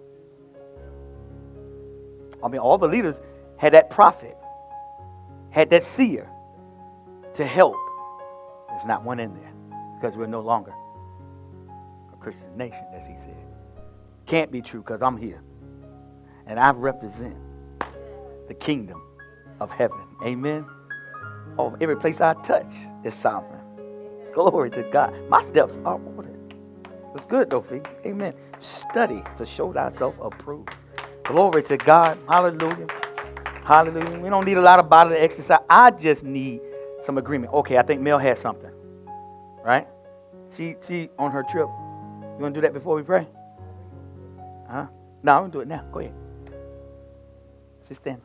I 2.42 2.48
mean, 2.48 2.60
all 2.60 2.78
the 2.78 2.88
leaders 2.88 3.20
had 3.56 3.72
that 3.72 3.90
prophet, 3.90 4.36
had 5.57 5.70
that 5.70 5.83
seer 5.83 6.28
to 7.33 7.47
help. 7.47 7.77
There's 8.69 8.85
not 8.85 9.03
one 9.05 9.19
in 9.19 9.33
there 9.33 9.53
because 9.99 10.15
we're 10.15 10.27
no 10.27 10.43
longer 10.43 10.74
a 12.12 12.16
Christian 12.16 12.55
nation, 12.59 12.85
as 12.93 13.07
he 13.07 13.16
said. 13.16 13.39
Can't 14.27 14.53
be 14.53 14.61
true 14.61 14.83
because 14.83 15.01
I'm 15.01 15.16
here 15.16 15.43
and 16.47 16.61
I 16.61 16.73
represent 16.73 17.35
the 18.49 18.53
kingdom 18.53 19.01
of 19.59 19.70
heaven. 19.70 19.99
Amen. 20.23 20.66
Oh, 21.59 21.74
every 21.81 21.97
place 21.97 22.20
I 22.20 22.35
touch 22.43 22.74
is 23.03 23.15
sovereign. 23.15 23.62
Glory 24.35 24.69
to 24.73 24.83
God. 24.93 25.15
My 25.31 25.41
steps 25.41 25.78
are 25.87 25.99
ordered. 25.99 26.37
It's 27.15 27.24
good 27.24 27.51
Fee. 27.66 27.81
Amen. 28.05 28.35
Study 28.61 29.23
to 29.39 29.47
show 29.47 29.73
thyself 29.73 30.19
approved. 30.20 30.77
Glory 31.24 31.62
to 31.62 31.78
God. 31.78 32.19
Hallelujah. 32.28 32.89
Hallelujah. 33.66 34.20
We 34.20 34.30
don't 34.30 34.44
need 34.44 34.59
a 34.59 34.60
lot 34.60 34.78
of 34.78 34.88
bodily 34.88 35.16
exercise. 35.16 35.59
I 35.68 35.90
just 35.90 36.22
need 36.22 36.60
some 37.01 37.18
agreement. 37.18 37.52
Okay, 37.52 37.76
I 37.76 37.82
think 37.82 38.01
Mel 38.01 38.16
has 38.16 38.38
something. 38.38 38.70
Right? 39.64 39.88
See, 40.48 40.76
see 40.80 41.10
on 41.18 41.32
her 41.32 41.43
trip. 41.43 41.66
You 41.66 42.38
want 42.38 42.55
to 42.55 42.60
do 42.60 42.64
that 42.64 42.72
before 42.72 42.94
we 42.94 43.02
pray? 43.02 43.26
Huh? 44.70 44.86
No, 45.24 45.32
I'm 45.32 45.40
going 45.40 45.51
to 45.51 45.59
do 45.59 45.60
it 45.62 45.66
now. 45.66 45.82
Go 45.90 45.98
ahead. 45.98 46.14
Just 47.88 48.02
stand. 48.02 48.22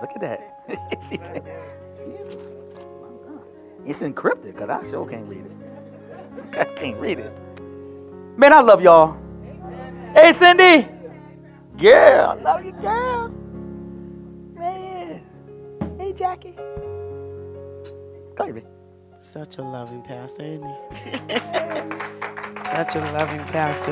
Look 0.00 0.10
at 0.14 0.20
that. 0.20 0.60
it's 3.84 4.02
encrypted 4.02 4.54
because 4.54 4.70
I 4.70 4.88
sure 4.88 5.04
can't 5.04 5.28
read 5.28 5.46
it. 5.46 6.58
I 6.60 6.64
can't 6.74 7.00
read 7.00 7.18
it. 7.18 7.32
Man, 8.38 8.52
I 8.52 8.60
love 8.60 8.80
y'all. 8.80 9.23
Hey, 10.14 10.32
Cindy. 10.32 10.86
Girl, 11.76 12.26
I 12.30 12.34
love 12.34 12.64
you, 12.64 12.70
girl. 12.70 13.30
Man. 14.54 15.20
Hey, 15.98 16.12
Jackie. 16.12 16.54
Go 18.36 18.44
ahead. 18.44 18.64
Such 19.18 19.58
a 19.58 19.62
loving 19.62 20.02
pastor, 20.02 20.44
isn't 20.44 20.64
he? 20.64 21.10
Such 22.70 22.94
a 22.94 23.00
loving 23.12 23.40
pastor. 23.46 23.90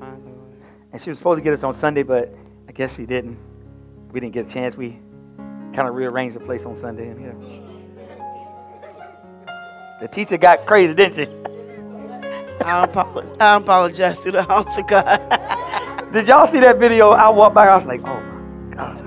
My 0.00 0.10
Lord. 0.10 0.52
And 0.92 1.00
she 1.00 1.08
was 1.08 1.16
supposed 1.16 1.38
to 1.38 1.42
get 1.42 1.54
us 1.54 1.62
on 1.62 1.72
Sunday, 1.72 2.02
but 2.02 2.34
I 2.68 2.72
guess 2.72 2.96
she 2.96 3.06
didn't. 3.06 3.38
We 4.12 4.20
didn't 4.20 4.34
get 4.34 4.48
a 4.48 4.50
chance. 4.50 4.76
We 4.76 5.00
kind 5.72 5.88
of 5.88 5.94
rearranged 5.94 6.36
the 6.36 6.40
place 6.40 6.66
on 6.66 6.76
Sunday 6.76 7.08
in 7.08 7.18
here. 7.18 7.34
The 10.02 10.08
teacher 10.08 10.36
got 10.36 10.66
crazy, 10.66 10.92
didn't 10.92 11.14
she? 11.14 11.26
I 12.66 12.82
apologize, 12.82 13.32
I 13.38 13.56
apologize 13.56 14.18
to 14.20 14.32
the 14.32 14.42
house 14.42 14.76
of 14.76 14.88
God. 14.88 16.10
Did 16.12 16.26
y'all 16.26 16.48
see 16.48 16.58
that 16.58 16.78
video? 16.78 17.10
I 17.10 17.28
walked 17.28 17.54
by, 17.54 17.68
I 17.68 17.76
was 17.76 17.86
like, 17.86 18.00
oh 18.04 18.20
my 18.20 18.74
God. 18.74 19.02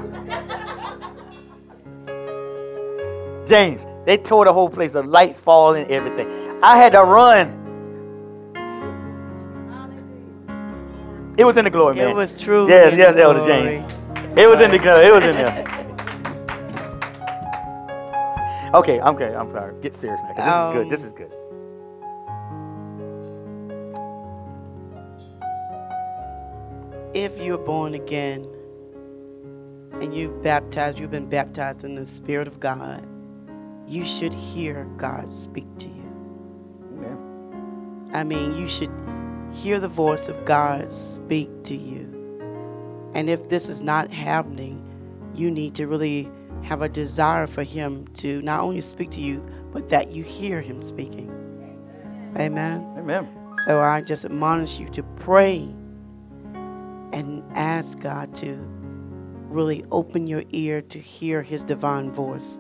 James, 3.46 3.86
they 4.06 4.16
tore 4.16 4.46
the 4.46 4.54
whole 4.54 4.70
place, 4.70 4.94
the 4.94 5.04
lights 5.04 5.42
fall 5.42 5.74
and 5.74 5.92
everything. 5.92 6.30
I 6.64 6.78
had 6.78 6.94
to 6.94 7.04
run. 7.04 7.58
It 11.38 11.44
was 11.44 11.58
in 11.58 11.66
the 11.66 11.72
glory, 11.72 11.96
man. 11.96 12.12
It 12.12 12.16
was 12.16 12.42
true. 12.42 12.66
Yes, 12.70 12.94
yes, 12.96 13.18
Elder 13.18 13.46
James. 13.46 13.92
It 14.38 14.48
was 14.48 14.62
in 14.62 14.72
the 14.72 14.80
glory. 14.80 15.06
It 15.08 15.14
was 15.14 15.26
in 15.26 15.34
there. 15.36 15.66
Okay, 18.72 19.00
I'm 19.00 19.16
okay. 19.16 19.34
I'm 19.34 19.52
sorry. 19.52 19.74
Get 19.82 19.96
serious 19.96 20.22
now. 20.22 20.34
This 20.36 20.46
is 20.46 20.54
good. 20.74 20.86
Oh. 20.86 20.90
This 20.92 21.04
is 21.04 21.12
good. 21.12 21.39
If 27.14 27.40
you're 27.40 27.58
born 27.58 27.96
again 27.96 28.48
and 29.94 30.14
you 30.16 30.30
baptized, 30.44 31.00
you've 31.00 31.10
been 31.10 31.28
baptized 31.28 31.84
in 31.84 31.96
the 31.96 32.06
Spirit 32.06 32.48
of 32.48 32.60
God, 32.60 33.04
you 33.88 34.06
should 34.06 34.34
hear 34.34 34.86
God 34.98 35.28
speak 35.28 35.66
to 35.80 35.88
you. 35.88 36.90
Amen. 36.94 38.10
I 38.14 38.24
mean, 38.24 38.54
you 38.54 38.68
should 38.68 38.92
hear 39.52 39.80
the 39.80 39.88
voice 39.88 40.30
of 40.30 40.46
God 40.46 40.92
speak 40.92 41.50
to 41.64 41.76
you. 41.76 42.06
And 43.16 43.28
if 43.28 43.50
this 43.50 43.70
is 43.70 43.82
not 43.82 44.12
happening, 44.12 44.86
you 45.34 45.50
need 45.50 45.74
to 45.76 45.88
really 45.88 46.30
have 46.62 46.84
a 46.84 46.90
desire 46.90 47.48
for 47.48 47.64
Him 47.64 48.08
to 48.16 48.40
not 48.44 48.60
only 48.60 48.82
speak 48.82 49.10
to 49.12 49.22
you, 49.22 49.44
but 49.72 49.90
that 49.90 50.12
you 50.12 50.24
hear 50.24 50.62
Him 50.62 50.84
speaking. 50.84 51.32
Amen. 52.38 52.88
Amen. 53.00 53.28
So 53.66 53.82
I 53.82 54.02
just 54.02 54.26
admonish 54.26 54.80
you 54.80 54.88
to 54.90 55.02
pray 55.02 55.74
and 57.14 57.44
ask 57.56 58.00
God 58.00 58.34
to 58.36 58.56
really 59.50 59.84
open 59.92 60.28
your 60.28 60.44
ear 60.52 60.82
to 60.84 61.00
hear 61.00 61.42
His 61.42 61.64
divine 61.64 62.12
voice. 62.12 62.60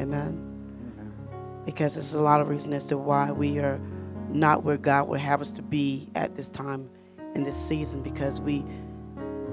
Amen. 0.00 0.44
Because 1.64 1.94
there's 1.94 2.14
a 2.14 2.20
lot 2.20 2.40
of 2.40 2.48
reason 2.48 2.72
as 2.72 2.86
to 2.86 2.98
why 2.98 3.30
we 3.30 3.58
are 3.58 3.80
not 4.30 4.64
where 4.64 4.76
God 4.76 5.08
would 5.08 5.20
have 5.20 5.40
us 5.40 5.52
to 5.52 5.62
be 5.62 6.08
at 6.14 6.36
this 6.36 6.48
time 6.48 6.90
in 7.34 7.44
this 7.44 7.56
season 7.56 8.02
because 8.02 8.40
we 8.40 8.64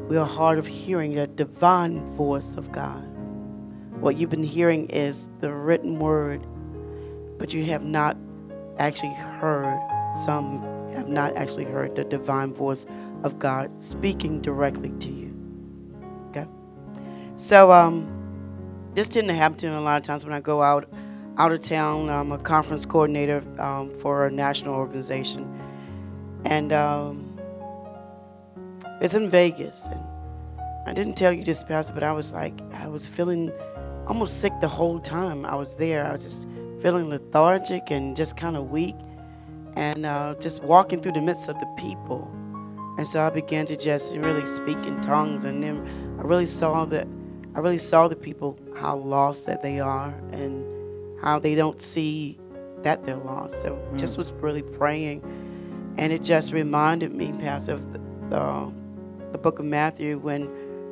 we 0.07 0.17
are 0.17 0.25
hard 0.25 0.59
of 0.59 0.67
hearing 0.67 1.15
the 1.15 1.25
divine 1.25 2.05
voice 2.15 2.55
of 2.55 2.71
God. 2.71 3.03
What 3.99 4.17
you've 4.17 4.29
been 4.29 4.43
hearing 4.43 4.87
is 4.89 5.29
the 5.39 5.51
written 5.51 5.97
word, 5.97 6.45
but 7.39 7.53
you 7.53 7.63
have 7.65 7.83
not 7.83 8.15
actually 8.77 9.13
heard, 9.15 9.79
some 10.25 10.61
have 10.93 11.07
not 11.07 11.35
actually 11.35 11.65
heard 11.65 11.95
the 11.95 12.03
divine 12.03 12.53
voice 12.53 12.85
of 13.25 13.39
God 13.39 13.83
speaking 13.83 14.39
directly 14.39 14.91
to 14.99 15.09
you. 15.09 15.35
Okay? 16.29 16.47
So, 17.35 17.71
um, 17.71 18.11
this 18.93 19.09
to 19.09 19.21
happen 19.33 19.57
to 19.57 19.67
me 19.67 19.75
a 19.75 19.81
lot 19.81 19.97
of 19.97 20.03
times 20.03 20.23
when 20.23 20.33
I 20.33 20.39
go 20.39 20.61
out 20.61 20.87
out 21.37 21.51
of 21.51 21.61
town. 21.61 22.09
I'm 22.09 22.31
a 22.31 22.37
conference 22.37 22.85
coordinator 22.85 23.43
um, 23.59 23.93
for 23.95 24.25
a 24.25 24.31
national 24.31 24.75
organization, 24.75 25.43
and 26.45 26.71
um, 26.71 27.37
it's 29.01 29.15
in 29.15 29.29
Vegas. 29.29 29.87
And 29.91 30.01
I 30.85 30.93
didn't 30.93 31.15
tell 31.15 31.33
you 31.33 31.43
this, 31.43 31.63
Pastor, 31.63 31.93
but 31.93 32.03
I 32.03 32.13
was 32.13 32.31
like, 32.31 32.53
I 32.73 32.87
was 32.87 33.07
feeling 33.07 33.51
almost 34.07 34.39
sick 34.39 34.53
the 34.61 34.67
whole 34.67 34.99
time 34.99 35.45
I 35.45 35.55
was 35.55 35.75
there. 35.75 36.05
I 36.05 36.13
was 36.13 36.23
just 36.23 36.47
feeling 36.81 37.09
lethargic 37.09 37.91
and 37.91 38.15
just 38.15 38.37
kind 38.37 38.55
of 38.55 38.69
weak, 38.69 38.95
and 39.75 40.05
uh, 40.05 40.35
just 40.39 40.63
walking 40.63 41.01
through 41.01 41.13
the 41.13 41.21
midst 41.21 41.49
of 41.49 41.59
the 41.59 41.67
people. 41.75 42.31
And 42.97 43.07
so 43.07 43.21
I 43.21 43.29
began 43.29 43.65
to 43.65 43.75
just 43.75 44.15
really 44.15 44.45
speak 44.45 44.77
in 44.85 45.01
tongues, 45.01 45.43
and 45.43 45.61
then 45.61 45.85
I 46.19 46.23
really 46.23 46.45
saw 46.45 46.85
that 46.85 47.07
I 47.55 47.59
really 47.59 47.77
saw 47.77 48.07
the 48.07 48.15
people 48.15 48.57
how 48.75 48.97
lost 48.97 49.45
that 49.45 49.61
they 49.61 49.79
are, 49.79 50.13
and 50.31 51.21
how 51.21 51.39
they 51.39 51.55
don't 51.55 51.81
see 51.81 52.37
that 52.83 53.05
they're 53.05 53.17
lost. 53.17 53.61
So 53.61 53.75
hmm. 53.75 53.97
just 53.97 54.17
was 54.17 54.31
really 54.33 54.61
praying, 54.61 55.23
and 55.97 56.13
it 56.13 56.23
just 56.23 56.53
reminded 56.53 57.11
me, 57.13 57.33
Pastor, 57.39 57.73
of 57.73 57.91
the, 57.91 57.99
the, 58.29 58.41
um, 58.41 58.81
the 59.31 59.37
book 59.37 59.59
of 59.59 59.65
Matthew 59.65 60.17
when 60.17 60.43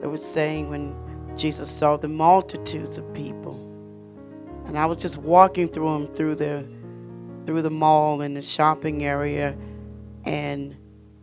it 0.02 0.08
was 0.08 0.26
saying 0.26 0.70
when 0.70 0.96
Jesus 1.38 1.70
saw 1.70 1.96
the 1.96 2.10
multitudes 2.10 2.98
of 2.98 3.14
people, 3.14 3.56
and 4.66 4.78
I 4.78 4.86
was 4.86 4.98
just 4.98 5.18
walking 5.18 5.70
through 5.70 6.06
them 6.06 6.16
through 6.16 6.36
the 6.36 6.68
through 7.46 7.62
the 7.62 7.72
mall 7.72 8.22
and 8.22 8.36
the 8.36 8.42
shopping 8.42 9.06
area, 9.06 9.58
and 10.26 10.76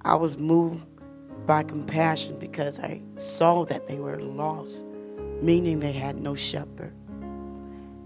I 0.02 0.14
was 0.14 0.38
moved 0.38 0.86
by 1.46 1.62
compassion 1.62 2.38
because 2.38 2.78
I 2.78 3.02
saw 3.16 3.64
that 3.66 3.86
they 3.86 3.98
were 3.98 4.20
lost, 4.20 4.84
meaning 5.42 5.80
they 5.80 5.92
had 5.92 6.16
no 6.16 6.34
shepherd. 6.34 6.94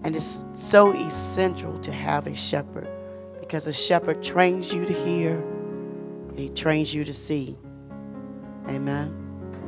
And 0.03 0.15
it's 0.15 0.45
so 0.53 0.91
essential 0.93 1.79
to 1.79 1.91
have 1.91 2.27
a 2.27 2.35
shepherd 2.35 2.87
because 3.39 3.67
a 3.67 3.73
shepherd 3.73 4.21
trains 4.21 4.73
you 4.73 4.85
to 4.85 4.93
hear, 4.93 5.35
and 6.29 6.37
he 6.37 6.49
trains 6.49 6.93
you 6.93 7.03
to 7.03 7.13
see. 7.13 7.57
Amen. 8.67 9.15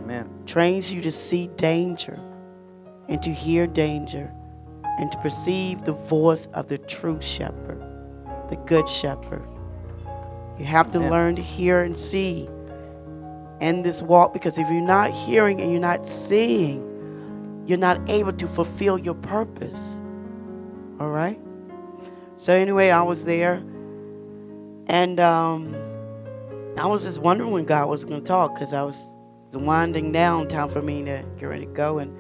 Amen. 0.04 0.30
Trains 0.46 0.92
you 0.92 1.02
to 1.02 1.12
see 1.12 1.48
danger 1.56 2.20
and 3.08 3.22
to 3.22 3.32
hear 3.32 3.68
danger 3.68 4.32
and 5.00 5.12
to 5.12 5.18
perceive 5.20 5.84
the 5.84 5.94
voice 5.94 6.48
of 6.48 6.68
the 6.68 6.78
true 6.78 7.22
shepherd, 7.22 7.82
the 8.50 8.58
good 8.66 8.90
shepherd. 8.90 9.48
You 10.60 10.66
have 10.66 10.92
to 10.92 10.98
Amen. 10.98 11.12
learn 11.12 11.36
to 11.36 11.42
hear 11.42 11.84
and 11.84 11.98
see 11.98 12.48
in 13.62 13.82
this 13.84 14.02
walk 14.02 14.34
because 14.34 14.58
if 14.58 14.70
you're 14.70 14.82
not 14.82 15.12
hearing 15.12 15.62
and 15.62 15.72
you're 15.72 15.82
not 15.82 16.06
seeing, 16.06 16.84
you're 17.68 17.78
not 17.78 18.00
able 18.10 18.34
to 18.34 18.48
fulfill 18.48 18.98
your 18.98 19.16
purpose. 19.16 20.02
All 21.00 21.10
right? 21.10 21.40
So, 22.38 22.54
anyway, 22.54 22.90
I 22.90 23.02
was 23.02 23.24
there 23.24 23.62
and 24.88 25.20
um, 25.20 25.76
I 26.78 26.86
was 26.86 27.04
just 27.04 27.20
wondering 27.20 27.52
when 27.52 27.66
God 27.66 27.90
was 27.90 28.06
going 28.06 28.22
to 28.22 28.26
talk 28.26 28.54
because 28.54 28.74
I 28.74 28.84
was 28.84 29.04
was 29.48 29.58
winding 29.58 30.12
down, 30.12 30.48
time 30.48 30.70
for 30.70 30.82
me 30.82 31.04
to 31.04 31.24
get 31.38 31.46
ready 31.46 31.66
to 31.66 31.72
go. 31.72 32.00
And 32.00 32.16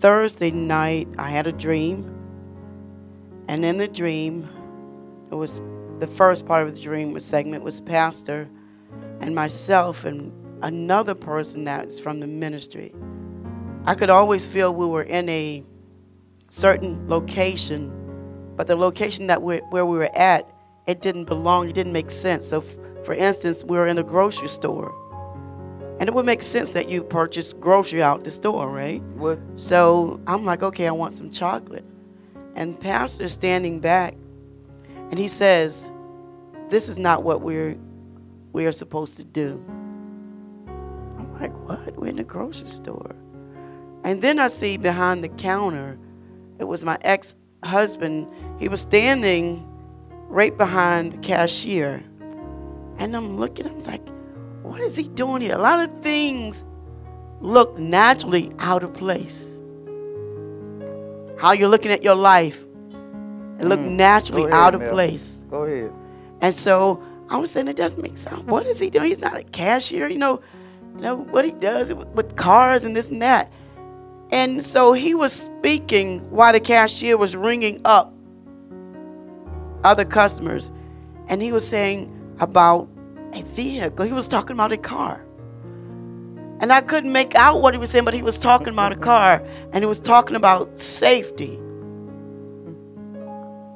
Thursday 0.00 0.50
night, 0.50 1.08
I 1.18 1.30
had 1.30 1.46
a 1.46 1.52
dream. 1.52 2.08
And 3.48 3.64
in 3.64 3.78
the 3.78 3.88
dream, 3.88 4.48
it 5.30 5.34
was 5.34 5.60
the 6.02 6.08
first 6.08 6.46
part 6.46 6.66
of 6.66 6.74
the 6.74 6.80
dream 6.80 7.12
was 7.12 7.24
segment 7.24 7.62
was 7.62 7.80
pastor 7.80 8.50
and 9.20 9.36
myself 9.36 10.04
and 10.04 10.32
another 10.62 11.14
person 11.14 11.62
that's 11.62 12.00
from 12.00 12.18
the 12.18 12.26
ministry. 12.26 12.92
I 13.84 13.94
could 13.94 14.10
always 14.10 14.44
feel 14.44 14.74
we 14.74 14.84
were 14.84 15.04
in 15.04 15.28
a 15.28 15.64
certain 16.48 17.06
location, 17.06 17.92
but 18.56 18.66
the 18.66 18.74
location 18.74 19.28
that 19.28 19.42
we 19.42 19.58
where 19.70 19.86
we 19.86 19.96
were 19.96 20.10
at, 20.16 20.52
it 20.88 21.02
didn't 21.02 21.26
belong, 21.26 21.68
it 21.68 21.76
didn't 21.76 21.92
make 21.92 22.10
sense. 22.10 22.48
So, 22.48 22.58
f- 22.58 22.76
for 23.04 23.14
instance, 23.14 23.62
we 23.62 23.76
were 23.76 23.86
in 23.86 23.96
a 23.96 24.02
grocery 24.02 24.48
store. 24.48 24.92
And 26.00 26.08
it 26.08 26.14
would 26.16 26.26
make 26.26 26.42
sense 26.42 26.72
that 26.72 26.88
you 26.88 27.04
purchase 27.04 27.52
grocery 27.52 28.02
out 28.02 28.24
the 28.24 28.32
store, 28.32 28.68
right? 28.68 29.00
What? 29.14 29.38
So 29.54 30.20
I'm 30.26 30.44
like, 30.44 30.64
okay, 30.64 30.88
I 30.88 30.90
want 30.90 31.12
some 31.12 31.30
chocolate. 31.30 31.84
And 32.56 32.80
pastor 32.80 33.28
standing 33.28 33.78
back 33.78 34.16
and 35.12 35.20
he 35.20 35.28
says, 35.28 35.92
This 36.70 36.88
is 36.88 36.98
not 36.98 37.22
what 37.22 37.42
we're 37.42 37.76
we 38.52 38.66
are 38.66 38.72
supposed 38.72 39.16
to 39.18 39.24
do. 39.24 39.64
I'm 40.66 41.32
like, 41.40 41.52
what? 41.68 41.96
We're 41.96 42.08
in 42.08 42.16
the 42.16 42.24
grocery 42.24 42.68
store. 42.68 43.14
And 44.04 44.20
then 44.20 44.38
I 44.38 44.48
see 44.48 44.76
behind 44.76 45.22
the 45.24 45.28
counter, 45.28 45.98
it 46.58 46.64
was 46.64 46.84
my 46.84 46.98
ex-husband. 47.02 48.28
He 48.58 48.68
was 48.68 48.80
standing 48.80 49.66
right 50.28 50.56
behind 50.56 51.12
the 51.12 51.18
cashier. 51.18 52.02
And 52.98 53.16
I'm 53.16 53.36
looking, 53.36 53.66
I'm 53.66 53.84
like, 53.84 54.06
what 54.62 54.80
is 54.80 54.96
he 54.96 55.08
doing 55.08 55.42
here? 55.42 55.54
A 55.54 55.58
lot 55.58 55.80
of 55.80 56.02
things 56.02 56.64
look 57.40 57.78
naturally 57.78 58.52
out 58.58 58.82
of 58.82 58.92
place. 58.92 59.60
How 61.38 61.52
you're 61.52 61.68
looking 61.68 61.90
at 61.90 62.02
your 62.02 62.14
life, 62.14 62.64
it 63.62 63.66
look 63.68 63.80
Mm. 63.80 63.92
naturally 63.96 64.42
ahead, 64.42 64.54
out 64.54 64.74
of 64.74 64.80
Mel. 64.82 64.90
place. 64.90 65.44
Go 65.50 65.62
ahead. 65.64 65.92
And 66.40 66.54
so 66.54 67.00
I 67.30 67.36
was 67.38 67.50
saying 67.50 67.68
it 67.68 67.76
doesn't 67.76 68.02
make 68.02 68.18
sense. 68.18 68.40
What 68.42 68.66
is 68.66 68.78
he 68.78 68.90
doing? 68.90 69.06
He's 69.06 69.20
not 69.20 69.36
a 69.36 69.42
cashier, 69.44 70.08
you 70.08 70.18
know. 70.18 70.40
You 70.96 71.00
know 71.02 71.16
what 71.16 71.44
he 71.44 71.52
does 71.52 71.92
with 71.94 72.36
cars 72.36 72.84
and 72.84 72.94
this 72.94 73.08
and 73.08 73.22
that. 73.22 73.50
And 74.30 74.62
so 74.64 74.92
he 74.92 75.14
was 75.14 75.32
speaking 75.32 76.20
while 76.30 76.52
the 76.52 76.60
cashier 76.60 77.16
was 77.16 77.34
ringing 77.36 77.80
up 77.84 78.12
other 79.84 80.04
customers, 80.04 80.70
and 81.28 81.42
he 81.42 81.50
was 81.52 81.66
saying 81.66 82.10
about 82.40 82.88
a 83.32 83.42
vehicle. 83.42 84.04
He 84.04 84.12
was 84.12 84.28
talking 84.28 84.54
about 84.54 84.72
a 84.72 84.76
car. 84.76 85.24
And 86.60 86.72
I 86.72 86.80
couldn't 86.80 87.10
make 87.12 87.34
out 87.34 87.60
what 87.62 87.74
he 87.74 87.78
was 87.80 87.90
saying, 87.90 88.04
but 88.04 88.14
he 88.14 88.22
was 88.22 88.38
talking 88.38 88.68
about 88.68 88.92
a 88.92 88.96
car 88.96 89.42
and 89.72 89.82
he 89.82 89.86
was 89.86 89.98
talking 89.98 90.36
about 90.36 90.78
safety. 90.78 91.58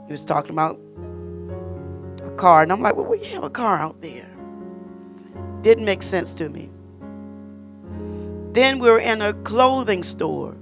He 0.06 0.12
was 0.12 0.24
talking 0.24 0.52
about 0.52 0.80
a 2.24 2.30
car. 2.36 2.62
And 2.62 2.72
I'm 2.72 2.80
like, 2.80 2.96
well, 2.96 3.06
we 3.06 3.24
have 3.26 3.44
a 3.44 3.50
car 3.50 3.78
out 3.78 4.00
there. 4.02 4.28
Didn't 5.62 5.84
make 5.84 6.02
sense 6.02 6.34
to 6.34 6.48
me. 6.48 6.70
Then 8.52 8.78
we 8.78 8.88
were 8.88 8.98
in 8.98 9.20
a 9.20 9.34
clothing 9.34 10.02
store. 10.02 10.56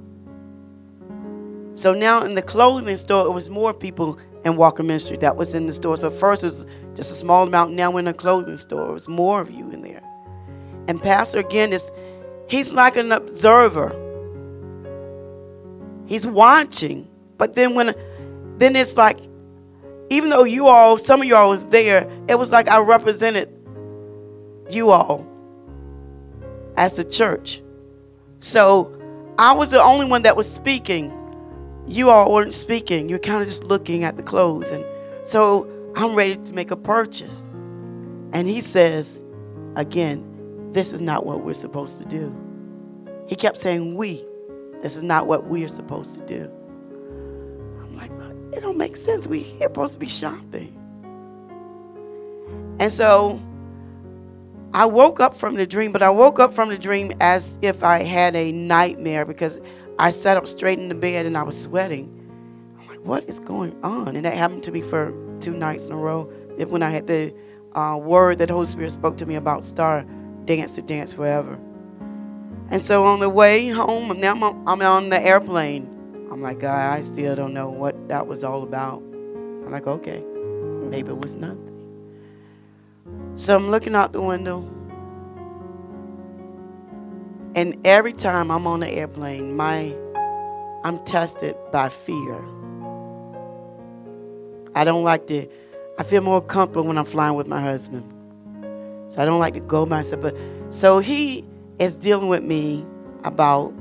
So 1.75 1.93
now 1.93 2.23
in 2.25 2.35
the 2.35 2.43
clothing 2.43 2.97
store, 2.97 3.27
it 3.27 3.31
was 3.31 3.51
more 3.51 3.75
people 3.75 4.19
in 4.45 4.57
Walker 4.57 4.83
Ministry 4.83 5.17
that 5.19 5.37
was 5.37 5.55
in 5.55 5.67
the 5.67 5.75
store. 5.75 5.97
So 5.97 6.11
first 6.11 6.43
it 6.43 6.47
was 6.47 6.67
just 6.95 7.11
a 7.11 7.15
small 7.15 7.47
amount. 7.47 7.73
Now 7.73 7.91
we're 7.91 8.01
in 8.01 8.09
a 8.09 8.15
clothing 8.15 8.59
store. 8.59 8.89
It 8.89 8.93
was 8.93 9.09
more 9.09 9.41
of 9.41 9.51
you 9.51 9.71
in 9.71 9.83
there. 9.83 10.03
And 10.89 11.03
Pastor 11.03 11.39
again 11.39 11.73
is 11.73 11.91
he's 12.49 12.73
like 12.73 12.97
an 12.97 13.13
observer. 13.13 14.01
He's 16.07 16.27
watching. 16.27 17.09
But 17.39 17.55
then 17.55 17.75
when 17.75 17.95
then 18.59 18.77
it's 18.77 18.97
like 18.97 19.19
even 20.15 20.31
though 20.31 20.45
you 20.45 20.69
all, 20.69 20.97
some 20.97 21.21
of 21.21 21.27
you 21.27 21.35
all 21.35 21.51
was 21.51 21.67
there, 21.67 22.09
it 22.29 22.39
was 22.39 22.53
like 22.53 22.69
I 22.69 22.79
represented 22.79 23.49
you 24.71 24.91
all 24.91 25.27
as 26.77 26.95
the 26.95 27.05
church. 27.05 27.61
So 28.39 28.97
I 29.39 29.53
was 29.53 29.73
the 29.73 29.83
only 29.83 30.07
one 30.07 30.23
that 30.23 30.37
was 30.37 30.51
speaking. 30.51 31.13
You 31.89 32.11
all 32.11 32.33
weren't 32.33 32.55
speaking. 32.55 33.09
You're 33.09 33.19
kind 33.19 33.43
of 33.43 33.49
just 33.49 33.65
looking 33.65 34.05
at 34.05 34.17
the 34.17 34.23
clothes. 34.23 34.71
And 34.71 34.87
so 35.25 35.69
I'm 35.97 36.15
ready 36.15 36.37
to 36.37 36.53
make 36.53 36.71
a 36.71 36.77
purchase. 36.77 37.45
And 38.33 38.47
he 38.47 38.61
says, 38.61 39.21
again, 39.75 40.71
this 40.73 40.93
is 40.93 41.01
not 41.01 41.27
what 41.27 41.43
we're 41.43 41.55
supposed 41.55 41.99
to 41.99 42.05
do. 42.05 42.37
He 43.27 43.35
kept 43.35 43.57
saying, 43.57 43.97
we. 43.97 44.25
This 44.81 44.97
is 44.97 45.03
not 45.03 45.27
what 45.27 45.49
we 45.49 45.65
are 45.65 45.69
supposed 45.69 46.15
to 46.15 46.27
do. 46.27 46.53
It 48.55 48.61
don't 48.61 48.79
make 48.79 48.97
sense. 48.97 49.27
We're 49.27 49.43
here 49.43 49.63
supposed 49.63 49.95
to 49.95 49.99
be 49.99 50.09
shopping. 50.09 50.81
And 52.79 52.93
so 52.93 53.41
I 54.73 54.87
woke 54.87 55.21
up 55.21 55.35
from 55.35 55.55
the 55.55 55.67
dream, 55.67 55.93
but 55.93 56.03
I 56.03 56.11
woke 56.11 56.39
up 56.39 56.55
from 56.55 56.69
the 56.69 56.79
dream 56.79 57.13
as 57.21 57.59
if 57.63 57.83
I 57.83 58.03
had 58.03 58.35
a 58.37 58.53
nightmare 58.53 59.25
because 59.25 59.61
I 59.99 60.11
sat 60.11 60.37
up 60.37 60.49
straight 60.49 60.79
in 60.79 60.89
the 60.89 60.95
bed 60.95 61.27
and 61.27 61.37
I 61.37 61.43
was 61.43 61.61
sweating. 61.61 62.11
I'm 62.81 62.89
like, 62.89 63.01
what 63.01 63.29
is 63.29 63.39
going 63.39 63.77
on? 63.83 64.17
And 64.17 64.25
that 64.25 64.35
happened 64.35 64.65
to 64.65 64.73
me 64.73 64.83
for 64.83 65.13
two 65.41 65.53
nights 65.53 65.87
in 65.87 65.93
a 65.93 65.97
row. 65.97 66.25
When 66.69 66.83
I 66.83 66.91
had 66.91 67.07
the 67.07 67.35
uh, 67.75 67.99
word 68.01 68.39
that 68.39 68.47
the 68.47 68.55
Holy 68.55 68.67
Spirit 68.67 68.91
spoke 68.91 69.17
to 69.19 69.27
me 69.27 69.35
about 69.35 69.65
star 69.65 70.05
dance 70.45 70.75
to 70.77 70.83
dance 70.83 71.13
forever. 71.13 71.59
And 72.71 72.81
so 72.81 73.05
on 73.05 73.21
the 73.21 73.29
way 73.29 73.69
home, 73.69 74.19
now 74.19 74.33
I'm 74.67 74.83
on 74.83 75.09
the 75.11 75.21
airplane. 75.21 75.94
I'm 76.31 76.41
like, 76.41 76.61
God, 76.61 76.93
I 76.93 77.01
still 77.01 77.37
don't 77.37 77.55
know 77.55 77.69
what 77.69 78.09
that 78.09 78.27
was 78.27 78.45
all 78.45 78.63
about. 78.63 78.99
I'm 78.99 79.71
like, 79.71 79.87
okay, 79.87 80.25
maybe 80.89 81.11
it 81.11 81.19
was 81.19 81.35
nothing. 81.35 81.71
So 83.37 83.57
I'm 83.57 83.69
looking 83.69 83.95
out 83.95 84.13
the 84.13 84.23
window. 84.23 84.69
And 87.57 87.77
every 87.87 88.13
time 88.13 88.51
I'm 88.51 88.67
on 88.67 88.81
the 88.81 88.89
airplane, 88.89 89.57
my 89.57 89.95
I'm 90.85 90.99
tested 91.05 91.57
by 91.73 91.89
fear. 91.89 92.45
I 94.75 94.85
don't 94.85 95.05
like 95.05 95.27
to 95.29 95.49
I 95.99 96.03
feel 96.03 96.23
more 96.23 96.43
comfortable 96.43 96.89
when 96.89 96.99
I'm 96.99 97.05
flying 97.05 97.37
with 97.37 97.47
my 97.47 97.61
husband. 97.61 98.11
So 99.09 99.23
I 99.23 99.25
don't 99.25 99.39
like 99.39 99.55
to 99.55 99.61
go 99.61 99.87
myself. 99.87 100.23
But 100.23 100.37
so 100.69 100.99
he 100.99 101.45
is 101.79 101.97
dealing 101.97 102.29
with 102.29 102.43
me 102.43 102.85
about 103.23 103.73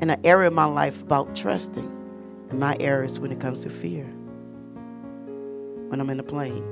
in 0.00 0.10
an 0.10 0.20
area 0.24 0.48
of 0.48 0.54
my 0.54 0.64
life 0.64 1.02
about 1.02 1.36
trusting 1.36 1.96
and 2.50 2.58
my 2.58 2.76
areas 2.80 3.20
when 3.20 3.30
it 3.30 3.40
comes 3.40 3.62
to 3.62 3.70
fear. 3.70 4.04
When 5.88 6.00
I'm 6.00 6.10
in 6.10 6.20
a 6.20 6.24
plane. 6.24 6.64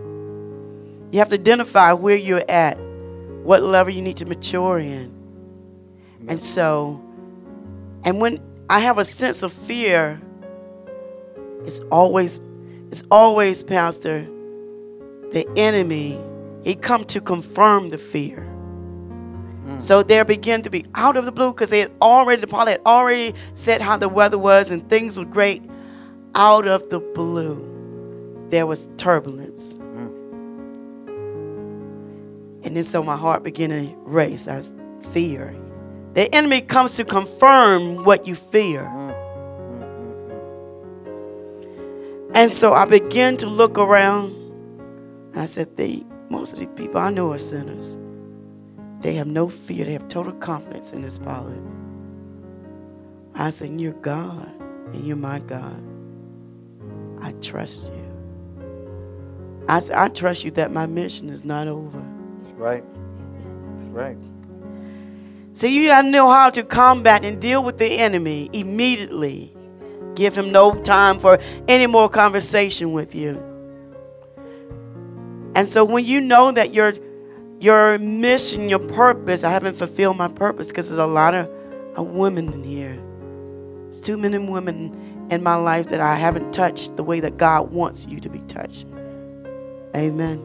You 1.13 1.19
have 1.19 1.29
to 1.31 1.35
identify 1.35 1.93
where 1.93 2.17
you're 2.17 2.45
at, 2.49 2.79
what 3.43 3.63
level 3.63 3.93
you 3.93 4.03
need 4.03 4.17
to 4.19 4.27
mature 4.27 4.79
in. 4.79 5.13
And 6.27 6.41
so, 6.41 7.03
and 8.05 8.21
when 8.21 8.41
I 8.69 8.81
have 8.81 8.99
a 8.99 9.05
sense 9.05 9.43
of 9.43 9.53
fear, 9.53 10.21
it's 11.65 11.81
always, 11.91 12.41
it's 12.91 13.03
always, 13.11 13.63
Pastor, 13.63 14.29
the 15.33 15.47
enemy, 15.57 16.19
he 16.63 16.75
come 16.75 17.05
to 17.07 17.21
confirm 17.21 17.91
the 17.91 17.99
fear. 17.99 18.48
So 19.79 20.03
there 20.03 20.25
began 20.25 20.63
to 20.63 20.71
be 20.71 20.85
out 20.95 21.17
of 21.17 21.25
the 21.25 21.33
blue 21.33 21.53
because 21.53 21.71
they 21.71 21.79
had 21.79 21.93
already, 22.03 22.41
the 22.41 22.49
pilot 22.49 22.73
had 22.73 22.81
already 22.85 23.35
said 23.55 23.81
how 23.81 23.97
the 23.97 24.09
weather 24.09 24.39
was 24.39 24.71
and 24.73 24.89
things 24.91 25.19
were 25.19 25.25
great. 25.25 25.63
Out 26.35 26.67
of 26.67 26.91
the 26.91 26.99
blue, 27.01 27.65
there 28.51 28.67
was 28.67 28.89
turbulence. 28.97 29.75
And 32.65 32.77
then 32.77 32.83
so 32.83 33.03
my 33.03 33.17
heart 33.17 33.45
began 33.45 33.71
to 33.71 33.95
race. 33.99 34.49
I 34.49 34.61
fear. 35.13 35.55
The 36.15 36.35
enemy 36.35 36.61
comes 36.61 36.97
to 36.97 37.05
confirm 37.05 38.05
what 38.05 38.27
you 38.27 38.35
fear. 38.35 38.85
And 42.35 42.53
so 42.53 42.75
I 42.75 42.85
began 42.85 43.37
to 43.39 43.47
look 43.47 43.79
around. 43.79 44.35
I 45.35 45.47
said, 45.47 45.77
they, 45.77 46.03
most 46.31 46.55
of 46.55 46.59
the 46.59 46.67
people 46.67 46.99
I 46.99 47.11
know 47.11 47.33
are 47.33 47.39
sinners. 47.39 47.97
They 49.01 49.15
have 49.15 49.27
no 49.27 49.49
fear. 49.49 49.85
They 49.85 49.93
have 49.93 50.09
total 50.09 50.33
confidence 50.33 50.93
in 50.93 51.03
this 51.03 51.19
pilot. 51.19 51.63
I 53.35 53.51
said, 53.51 53.81
You're 53.81 53.93
God 53.93 54.49
and 54.93 55.07
you're 55.07 55.17
my 55.17 55.39
God. 55.41 55.83
I 57.21 57.33
trust 57.41 57.93
you. 57.93 58.05
I 59.69 59.81
said, 59.81 59.97
I 59.97 60.09
trust 60.09 60.45
you 60.45 60.51
that 60.53 60.73
my 60.73 60.87
mission 60.87 61.29
is 61.29 61.45
not 61.45 61.69
over. 61.69 62.03
That's 62.43 62.55
right. 62.55 62.85
That's 63.77 63.89
right. 63.91 64.17
See, 65.53 65.75
you 65.75 65.89
got 65.89 66.03
to 66.03 66.09
know 66.09 66.29
how 66.29 66.51
to 66.51 66.63
combat 66.63 67.25
and 67.25 67.41
deal 67.41 67.63
with 67.63 67.79
the 67.79 67.99
enemy 67.99 68.49
immediately. 68.53 69.55
Give 70.15 70.37
him 70.37 70.51
no 70.53 70.75
time 70.83 71.19
for 71.19 71.39
any 71.67 71.87
more 71.87 72.09
conversation 72.09 72.93
with 72.93 73.15
you. 73.15 73.45
And 75.55 75.69
so 75.69 75.85
when 75.85 76.05
you 76.05 76.21
know 76.21 76.53
that 76.53 76.73
your 76.73 76.93
your 77.61 77.99
mission, 77.99 78.69
your 78.69 78.79
purpose, 78.79 79.45
I 79.45 79.51
haven't 79.51 79.77
fulfilled 79.77 80.17
my 80.17 80.29
purpose 80.29 80.69
because 80.69 80.89
there's 80.89 81.01
a 81.01 81.07
lot 81.07 81.35
of, 81.35 81.49
of 81.97 82.07
women 82.09 82.53
in 82.53 82.63
here. 82.63 82.99
There's 83.85 84.01
too 84.01 84.17
many 84.17 84.39
women 84.39 85.29
in 85.31 85.43
my 85.43 85.57
life 85.57 85.89
that 85.89 86.01
I 86.01 86.15
haven't 86.15 86.53
touched 86.53 86.97
the 86.97 87.03
way 87.03 87.21
that 87.21 87.37
God 87.37 87.73
wants 87.73 88.07
you 88.07 88.21
to 88.21 88.29
be 88.29 88.39
touched. 88.41 88.87
Amen. 89.97 90.45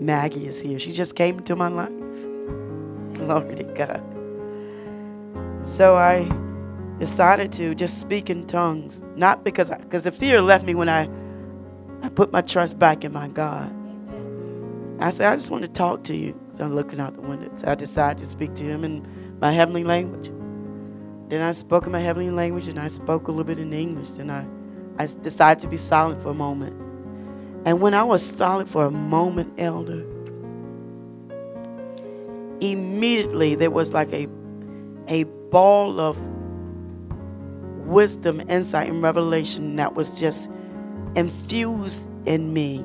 Maggie 0.00 0.46
is 0.46 0.60
here. 0.60 0.78
She 0.78 0.92
just 0.92 1.14
came 1.14 1.38
into 1.38 1.54
my 1.54 1.68
life. 1.68 1.88
Glory 3.14 3.54
to 3.56 3.64
God. 3.64 4.02
So 5.64 5.96
I 5.96 6.28
decided 6.98 7.52
to 7.52 7.74
just 7.74 8.00
speak 8.00 8.28
in 8.28 8.46
tongues, 8.46 9.02
not 9.16 9.44
because 9.44 9.70
because 9.70 10.04
the 10.04 10.12
fear 10.12 10.42
left 10.42 10.64
me 10.64 10.74
when 10.74 10.88
I 10.88 11.08
I 12.02 12.08
put 12.08 12.32
my 12.32 12.40
trust 12.40 12.78
back 12.78 13.04
in 13.04 13.12
my 13.12 13.28
God. 13.28 13.74
I 15.00 15.10
said, 15.10 15.32
I 15.32 15.36
just 15.36 15.50
want 15.50 15.62
to 15.62 15.68
talk 15.68 16.04
to 16.04 16.16
you. 16.16 16.38
So 16.52 16.64
I'm 16.64 16.74
looking 16.74 17.00
out 17.00 17.14
the 17.14 17.20
window. 17.20 17.50
So 17.56 17.68
I 17.68 17.74
decided 17.74 18.18
to 18.18 18.26
speak 18.26 18.54
to 18.54 18.64
him 18.64 18.84
in 18.84 19.06
my 19.40 19.52
heavenly 19.52 19.84
language. 19.84 20.30
Then 21.28 21.40
I 21.40 21.52
spoke 21.52 21.86
in 21.86 21.92
my 21.92 22.00
heavenly 22.00 22.30
language 22.30 22.68
and 22.68 22.78
I 22.78 22.88
spoke 22.88 23.28
a 23.28 23.30
little 23.30 23.44
bit 23.44 23.58
in 23.58 23.72
English. 23.72 24.10
Then 24.10 24.30
I, 24.30 24.46
I 24.98 25.06
decided 25.06 25.60
to 25.60 25.68
be 25.68 25.76
silent 25.76 26.22
for 26.22 26.30
a 26.30 26.34
moment. 26.34 26.80
And 27.66 27.80
when 27.80 27.94
I 27.94 28.02
was 28.02 28.24
silent 28.24 28.68
for 28.68 28.84
a 28.84 28.90
moment, 28.90 29.54
Elder, 29.58 30.04
immediately 32.60 33.54
there 33.54 33.70
was 33.70 33.92
like 33.92 34.12
a, 34.12 34.28
a 35.08 35.24
ball 35.50 35.98
of 35.98 36.18
wisdom, 37.86 38.40
insight, 38.48 38.88
and 38.88 39.02
revelation 39.02 39.76
that 39.76 39.94
was 39.94 40.18
just 40.20 40.50
infused 41.16 42.08
in 42.26 42.52
me. 42.52 42.84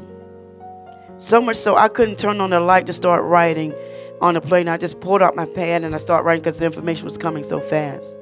So 1.20 1.42
much 1.42 1.58
so 1.58 1.76
I 1.76 1.90
couldn't 1.90 2.18
turn 2.18 2.40
on 2.40 2.52
the 2.52 2.62
light 2.62 2.86
to 2.86 2.94
start 2.94 3.26
writing 3.26 3.76
on 4.22 4.36
the 4.36 4.42
plane. 4.42 4.70
I 4.70 4.78
just 4.78 5.02
pulled 5.02 5.22
out 5.22 5.36
my 5.36 5.46
pad 5.46 5.84
and 5.84 5.94
I 5.94 5.98
started 5.98 6.26
writing 6.26 6.42
because 6.42 6.60
the 6.60 6.66
information 6.66 7.04
was 7.04 7.18
coming 7.18 7.44
so 7.44 7.60
fast. 7.60 8.16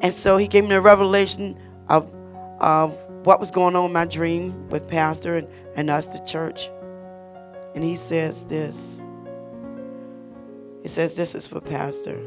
And 0.00 0.10
so 0.10 0.38
he 0.38 0.48
gave 0.48 0.64
me 0.64 0.70
the 0.70 0.80
revelation 0.80 1.58
of, 1.90 2.10
of 2.58 2.96
what 3.26 3.38
was 3.38 3.50
going 3.50 3.76
on 3.76 3.84
in 3.84 3.92
my 3.92 4.06
dream 4.06 4.66
with 4.70 4.88
Pastor 4.88 5.36
and, 5.36 5.46
and 5.76 5.90
us, 5.90 6.06
the 6.06 6.20
church. 6.20 6.70
And 7.74 7.84
he 7.84 7.96
says 7.96 8.46
this. 8.46 9.04
He 10.82 10.88
says, 10.88 11.16
This 11.16 11.34
is 11.34 11.46
for 11.46 11.60
Pastor. 11.60 12.18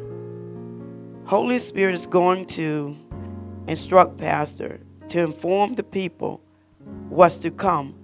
Holy 1.26 1.58
Spirit 1.58 1.96
is 1.96 2.06
going 2.06 2.46
to 2.46 2.96
instruct 3.66 4.20
Pastor 4.20 4.80
to 5.08 5.22
inform 5.22 5.74
the 5.74 5.84
people 5.84 6.44
what's 7.10 7.40
to 7.40 7.50
come 7.50 7.97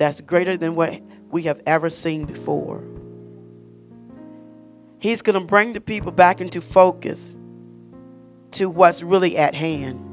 that's 0.00 0.22
greater 0.22 0.56
than 0.56 0.76
what 0.76 0.98
we 1.30 1.42
have 1.42 1.60
ever 1.66 1.90
seen 1.90 2.24
before. 2.24 2.82
He's 4.98 5.20
going 5.20 5.38
to 5.38 5.46
bring 5.46 5.74
the 5.74 5.80
people 5.80 6.10
back 6.10 6.40
into 6.40 6.62
focus 6.62 7.36
to 8.52 8.70
what's 8.70 9.02
really 9.02 9.36
at 9.36 9.54
hand. 9.54 10.06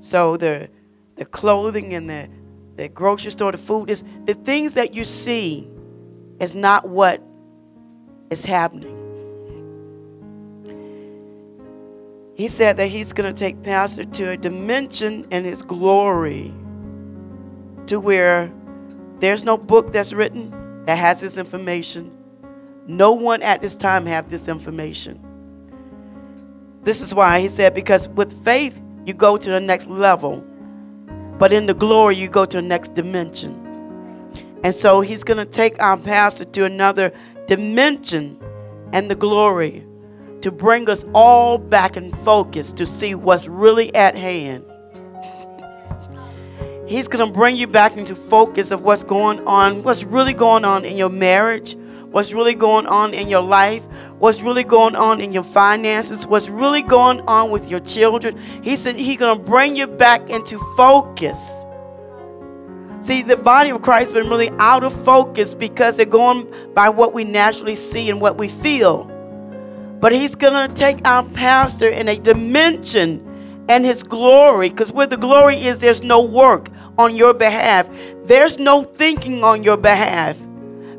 So 0.00 0.36
the 0.36 0.68
the 1.14 1.26
clothing 1.26 1.94
and 1.94 2.10
the 2.10 2.28
the 2.74 2.88
grocery 2.88 3.30
store, 3.30 3.52
the 3.52 3.58
food 3.58 3.88
is 3.88 4.02
the 4.24 4.34
things 4.34 4.72
that 4.72 4.92
you 4.92 5.04
see 5.04 5.70
is 6.40 6.56
not 6.56 6.88
what 6.88 7.22
is 8.30 8.44
happening. 8.44 8.94
He 12.34 12.48
said 12.48 12.78
that 12.78 12.88
he's 12.88 13.12
going 13.12 13.32
to 13.32 13.38
take 13.38 13.62
Pastor 13.62 14.02
to 14.02 14.30
a 14.30 14.36
dimension 14.36 15.24
in 15.30 15.44
his 15.44 15.62
glory 15.62 16.52
to 17.86 18.00
where 18.00 18.52
there's 19.20 19.44
no 19.44 19.56
book 19.56 19.92
that's 19.92 20.12
written 20.12 20.84
that 20.84 20.96
has 20.96 21.20
this 21.20 21.38
information. 21.38 22.12
No 22.86 23.12
one 23.12 23.42
at 23.42 23.60
this 23.60 23.76
time 23.76 24.06
have 24.06 24.28
this 24.28 24.48
information. 24.48 25.20
This 26.82 27.00
is 27.00 27.14
why 27.14 27.40
he 27.40 27.48
said, 27.48 27.74
because 27.74 28.08
with 28.08 28.44
faith, 28.44 28.80
you 29.04 29.14
go 29.14 29.36
to 29.36 29.50
the 29.50 29.60
next 29.60 29.88
level. 29.88 30.44
But 31.38 31.52
in 31.52 31.66
the 31.66 31.74
glory, 31.74 32.16
you 32.16 32.28
go 32.28 32.44
to 32.44 32.58
the 32.58 32.62
next 32.62 32.94
dimension. 32.94 33.62
And 34.62 34.74
so 34.74 35.00
he's 35.00 35.24
going 35.24 35.38
to 35.38 35.44
take 35.44 35.80
our 35.82 35.96
pastor 35.96 36.44
to 36.44 36.64
another 36.64 37.12
dimension 37.46 38.38
and 38.92 39.10
the 39.10 39.14
glory 39.14 39.84
to 40.42 40.50
bring 40.50 40.88
us 40.88 41.04
all 41.12 41.58
back 41.58 41.96
in 41.96 42.12
focus 42.12 42.72
to 42.74 42.86
see 42.86 43.14
what's 43.14 43.48
really 43.48 43.94
at 43.94 44.16
hand. 44.16 44.64
He's 46.86 47.08
going 47.08 47.26
to 47.26 47.32
bring 47.32 47.56
you 47.56 47.66
back 47.66 47.96
into 47.96 48.14
focus 48.14 48.70
of 48.70 48.82
what's 48.82 49.02
going 49.02 49.40
on, 49.46 49.82
what's 49.82 50.04
really 50.04 50.32
going 50.32 50.64
on 50.64 50.84
in 50.84 50.96
your 50.96 51.08
marriage, 51.08 51.74
what's 52.10 52.32
really 52.32 52.54
going 52.54 52.86
on 52.86 53.12
in 53.12 53.28
your 53.28 53.42
life, 53.42 53.84
what's 54.18 54.40
really 54.40 54.62
going 54.62 54.94
on 54.94 55.20
in 55.20 55.32
your 55.32 55.42
finances, 55.42 56.26
what's 56.26 56.48
really 56.48 56.82
going 56.82 57.20
on 57.22 57.50
with 57.50 57.68
your 57.68 57.80
children. 57.80 58.38
He 58.62 58.76
said 58.76 58.94
he's 58.94 59.16
going 59.16 59.36
to 59.36 59.42
bring 59.42 59.74
you 59.74 59.88
back 59.88 60.30
into 60.30 60.58
focus. 60.76 61.64
See, 63.00 63.22
the 63.22 63.36
body 63.36 63.70
of 63.70 63.82
Christ 63.82 64.12
has 64.12 64.22
been 64.22 64.30
really 64.30 64.50
out 64.58 64.84
of 64.84 64.92
focus 65.04 65.54
because 65.54 65.96
they're 65.96 66.06
going 66.06 66.52
by 66.72 66.88
what 66.88 67.12
we 67.12 67.24
naturally 67.24 67.74
see 67.74 68.08
and 68.10 68.20
what 68.20 68.38
we 68.38 68.46
feel. 68.46 69.04
But 70.00 70.12
he's 70.12 70.36
going 70.36 70.68
to 70.68 70.74
take 70.74 71.06
our 71.06 71.24
pastor 71.30 71.88
in 71.88 72.08
a 72.08 72.16
dimension 72.16 73.22
and 73.68 73.84
his 73.84 74.04
glory, 74.04 74.70
because 74.70 74.92
where 74.92 75.08
the 75.08 75.16
glory 75.16 75.56
is, 75.56 75.80
there's 75.80 76.02
no 76.02 76.22
work 76.22 76.68
on 76.98 77.16
your 77.16 77.34
behalf, 77.34 77.88
there's 78.24 78.58
no 78.58 78.82
thinking 78.82 79.44
on 79.44 79.62
your 79.62 79.76
behalf, 79.76 80.36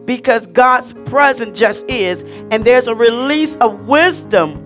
because 0.06 0.48
God's 0.48 0.94
presence 1.06 1.60
just 1.60 1.90
is, 1.90 2.24
and 2.52 2.64
there's 2.64 2.88
a 2.88 2.96
release 2.96 3.56
of 3.58 3.88
wisdom 3.88 4.64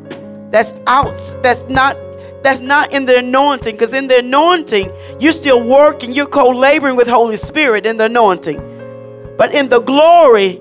that's 0.51 0.73
out, 0.87 1.15
that's 1.41 1.63
not. 1.69 1.97
That's 2.43 2.59
not 2.59 2.91
in 2.91 3.05
the 3.05 3.19
anointing, 3.19 3.75
because 3.75 3.93
in 3.93 4.07
the 4.07 4.17
anointing, 4.17 4.91
you're 5.19 5.31
still 5.31 5.63
working, 5.63 6.11
you're 6.11 6.25
co 6.25 6.49
laboring 6.49 6.95
with 6.95 7.07
Holy 7.07 7.37
Spirit 7.37 7.85
in 7.85 7.97
the 7.97 8.05
anointing. 8.05 8.57
But 9.37 9.53
in 9.53 9.69
the 9.69 9.79
glory, 9.79 10.59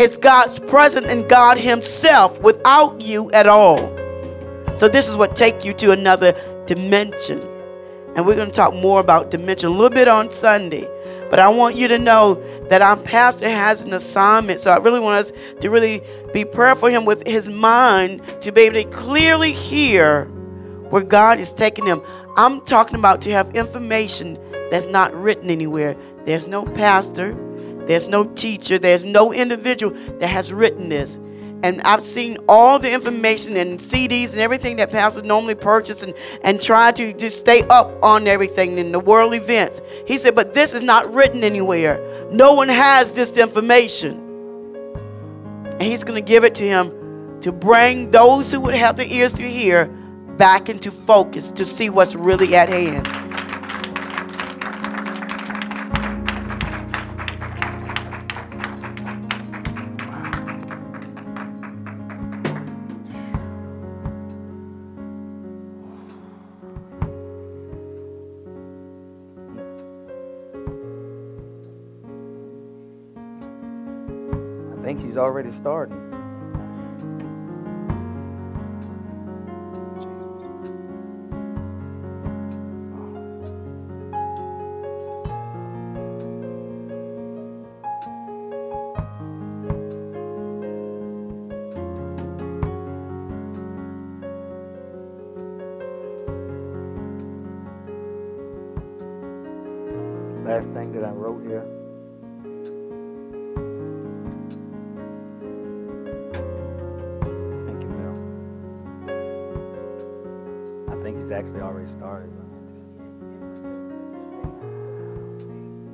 it's 0.00 0.16
God's 0.16 0.58
presence 0.58 1.06
and 1.06 1.28
God 1.28 1.58
Himself 1.58 2.40
without 2.40 3.00
you 3.00 3.30
at 3.30 3.46
all. 3.46 3.78
So 4.74 4.88
this 4.88 5.08
is 5.08 5.14
what 5.14 5.36
take 5.36 5.64
you 5.64 5.72
to 5.74 5.92
another 5.92 6.34
dimension. 6.66 7.40
And 8.14 8.26
we're 8.26 8.36
going 8.36 8.50
to 8.50 8.54
talk 8.54 8.74
more 8.74 9.00
about 9.00 9.30
dimension 9.30 9.68
a 9.68 9.72
little 9.72 9.90
bit 9.90 10.08
on 10.08 10.30
Sunday. 10.30 10.88
But 11.30 11.38
I 11.38 11.48
want 11.48 11.76
you 11.76 11.88
to 11.88 11.98
know 11.98 12.34
that 12.68 12.82
our 12.82 12.96
pastor 12.96 13.48
has 13.48 13.82
an 13.82 13.94
assignment. 13.94 14.60
So 14.60 14.70
I 14.70 14.76
really 14.76 15.00
want 15.00 15.16
us 15.16 15.32
to 15.60 15.70
really 15.70 16.02
be 16.34 16.44
prayerful 16.44 16.88
for 16.88 16.90
him 16.90 17.06
with 17.06 17.26
his 17.26 17.48
mind 17.48 18.22
to 18.42 18.52
be 18.52 18.62
able 18.62 18.82
to 18.82 18.84
clearly 18.90 19.52
hear 19.52 20.26
where 20.90 21.02
God 21.02 21.40
is 21.40 21.54
taking 21.54 21.86
him. 21.86 22.02
I'm 22.36 22.60
talking 22.60 22.98
about 22.98 23.22
to 23.22 23.32
have 23.32 23.54
information 23.56 24.38
that's 24.70 24.86
not 24.86 25.14
written 25.14 25.48
anywhere. 25.48 25.96
There's 26.26 26.46
no 26.46 26.64
pastor, 26.64 27.34
there's 27.86 28.08
no 28.08 28.24
teacher, 28.24 28.78
there's 28.78 29.04
no 29.04 29.32
individual 29.32 29.96
that 30.18 30.26
has 30.26 30.52
written 30.52 30.90
this. 30.90 31.18
And 31.62 31.80
I've 31.82 32.04
seen 32.04 32.38
all 32.48 32.78
the 32.78 32.92
information 32.92 33.56
and 33.56 33.78
CDs 33.78 34.32
and 34.32 34.40
everything 34.40 34.76
that 34.76 34.90
pastors 34.90 35.22
normally 35.22 35.54
purchase 35.54 36.02
and, 36.02 36.12
and 36.42 36.60
try 36.60 36.90
to, 36.92 37.12
just 37.12 37.38
stay 37.38 37.62
up 37.68 38.02
on 38.02 38.26
everything 38.26 38.78
in 38.78 38.90
the 38.90 38.98
world 38.98 39.32
events. 39.32 39.80
He 40.06 40.18
said, 40.18 40.34
but 40.34 40.54
this 40.54 40.74
is 40.74 40.82
not 40.82 41.12
written 41.14 41.44
anywhere. 41.44 42.28
No 42.32 42.54
one 42.54 42.68
has 42.68 43.12
this 43.12 43.36
information. 43.36 44.18
And 45.72 45.82
he's 45.82 46.04
going 46.04 46.22
to 46.22 46.26
give 46.26 46.44
it 46.44 46.54
to 46.56 46.64
him 46.64 47.40
to 47.42 47.52
bring 47.52 48.10
those 48.10 48.50
who 48.50 48.60
would 48.60 48.74
have 48.74 48.96
the 48.96 49.12
ears 49.12 49.32
to 49.34 49.48
hear 49.48 49.86
back 50.36 50.68
into 50.68 50.90
focus 50.90 51.52
to 51.52 51.64
see 51.64 51.90
what's 51.90 52.14
really 52.14 52.56
at 52.56 52.68
hand. 52.68 53.06
Already 75.42 75.50
starting. 75.50 76.11
Actually 111.42 111.60
already 111.60 111.86
started. 111.86 112.30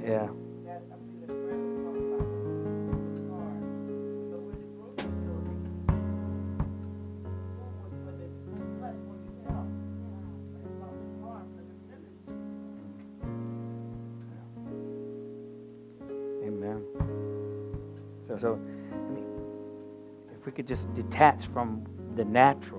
Yeah. 0.05 0.29
Amen. 16.45 16.85
So, 18.27 18.37
so 18.37 18.61
I 18.93 19.11
mean, 19.13 19.25
if 20.39 20.45
we 20.45 20.53
could 20.53 20.67
just 20.67 20.93
detach 20.93 21.47
from 21.47 21.87
the 22.17 22.25
natural 22.25 22.78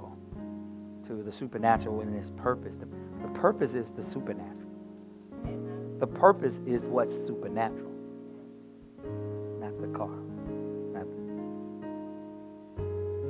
to 1.10 1.24
the 1.24 1.32
supernatural 1.32 2.02
in 2.02 2.14
its 2.14 2.30
purpose, 2.30 2.76
the, 2.76 2.86
the 3.24 3.40
purpose 3.40 3.74
is 3.74 3.90
the 3.90 4.04
supernatural. 4.04 4.56
The 5.98 6.06
purpose 6.06 6.62
is 6.68 6.86
what's 6.86 7.12
supernatural, 7.12 7.92
not 9.60 9.82
the 9.82 9.88
car. 9.88 10.16
Not 10.94 11.08
the, 11.10 12.82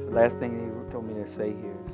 so, 0.01 0.07
the 0.07 0.11
last 0.11 0.37
thing 0.39 0.59
he 0.59 0.91
told 0.91 1.07
me 1.07 1.13
to 1.23 1.29
say 1.29 1.53
here 1.53 1.77
is 1.87 1.93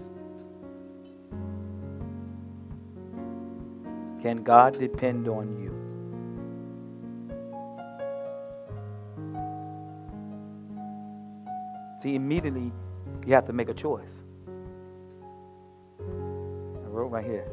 Can 4.24 4.42
God 4.44 4.80
depend 4.80 5.28
on 5.28 5.56
you? 5.62 5.72
See, 12.02 12.16
immediately 12.16 12.72
you 13.28 13.34
have 13.36 13.46
to 13.46 13.54
make 13.54 13.70
a 13.70 13.74
choice. 13.76 14.25
Right 17.16 17.24
here 17.24 17.48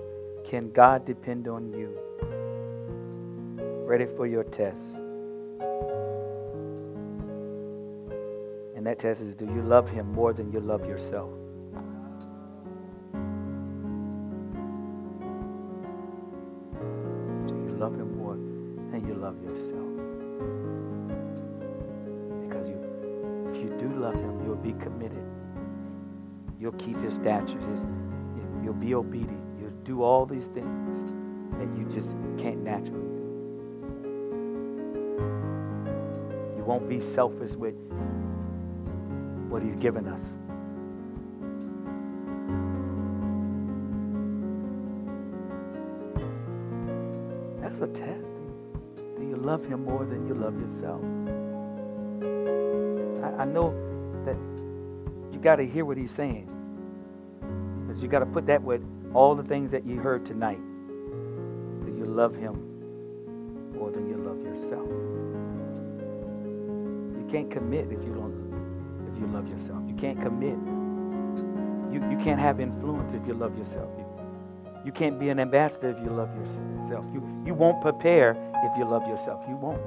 Can 0.45 0.73
God 0.73 1.07
depend 1.07 1.47
on 1.47 1.71
you? 1.73 1.97
Ready 3.87 4.07
for 4.07 4.27
your 4.27 4.43
test. 4.43 4.83
And 8.75 8.85
that 8.85 8.99
test 8.99 9.23
is 9.23 9.37
do 9.37 9.45
you 9.45 9.63
love 9.63 9.89
Him 9.89 10.11
more 10.11 10.33
than 10.33 10.51
you 10.51 10.59
love 10.59 10.85
yourself? 10.85 11.31
Do 17.47 17.55
you 17.55 17.77
love 17.79 17.95
Him 17.95 18.19
more 18.19 18.35
than 18.91 19.07
you 19.07 19.15
love 19.15 19.41
yourself? 19.45 19.91
Because 22.43 22.69
you, 22.69 22.75
if 23.49 23.57
you 23.59 23.69
do 23.79 23.95
love 23.95 24.17
Him, 24.17 24.45
you'll 24.45 24.57
be 24.57 24.73
committed. 24.73 25.25
You'll 26.59 26.73
keep 26.73 27.01
His 27.01 27.15
statutes. 27.15 27.87
You'll 28.65 28.75
be 28.75 28.95
obedient. 28.95 29.42
Do 29.85 30.03
all 30.03 30.27
these 30.27 30.47
things 30.47 31.05
that 31.59 31.69
you 31.77 31.85
just 31.89 32.17
can't 32.39 32.63
naturally 32.63 33.01
do. 33.01 33.23
You 36.57 36.65
won't 36.65 36.89
be 36.89 37.01
selfish 37.01 37.53
with 37.53 37.75
what 39.49 39.63
He's 39.63 39.75
given 39.77 40.07
us. 40.07 40.23
That's 47.61 47.81
a 47.81 47.89
test. 47.89 48.31
Do 49.19 49.27
you 49.29 49.37
love 49.37 49.65
Him 49.67 49.85
more 49.85 50.05
than 50.05 50.27
you 50.29 50.35
love 50.35 50.61
yourself? 50.61 51.03
I, 53.25 53.43
I 53.43 53.45
know 53.45 53.75
that 54.25 54.37
you 55.33 55.41
got 55.41 55.57
to 55.57 55.67
hear 55.67 55.85
what 55.85 55.97
He's 55.97 56.13
saying. 56.13 56.49
Because 57.87 58.01
you 58.01 58.09
got 58.09 58.21
to 58.21 58.27
put 58.27 58.47
that 58.47 58.63
with 58.63 58.83
all 59.15 59.35
the 59.35 59.43
things 59.43 59.71
that 59.71 59.85
you 59.87 60.01
heard 60.01 60.25
tonight. 60.25 60.61
Do 61.85 61.93
you 61.97 62.05
love 62.05 62.35
Him 62.35 63.73
more 63.75 63.91
than 63.91 64.09
you 64.09 64.17
love 64.17 64.43
yourself? 64.43 64.89
You 67.19 67.27
can't 67.31 67.51
commit 67.51 67.87
if 67.91 68.03
you 68.03 68.15
don't 68.15 68.33
if 69.13 69.21
you 69.21 69.27
love 69.27 69.49
yourself. 69.49 69.83
You 69.87 69.95
can't 69.95 70.21
commit. 70.21 70.59
You, 71.93 72.01
you 72.11 72.17
can't 72.23 72.41
have 72.41 72.61
influence 72.61 73.13
if 73.13 73.27
you 73.27 73.35
love 73.35 73.57
yourself. 73.59 73.91
You, 73.99 74.07
you 74.87 74.93
can't 74.93 75.19
be 75.21 75.29
an 75.29 75.39
ambassador 75.39 75.91
if 75.91 75.99
you 75.99 76.11
love 76.11 76.31
yourself. 76.37 77.05
You, 77.13 77.23
you 77.45 77.55
won't 77.55 77.83
prepare 77.83 78.31
if 78.65 78.79
you 78.79 78.85
love 78.85 79.07
yourself. 79.07 79.45
You 79.49 79.57
won't. 79.57 79.81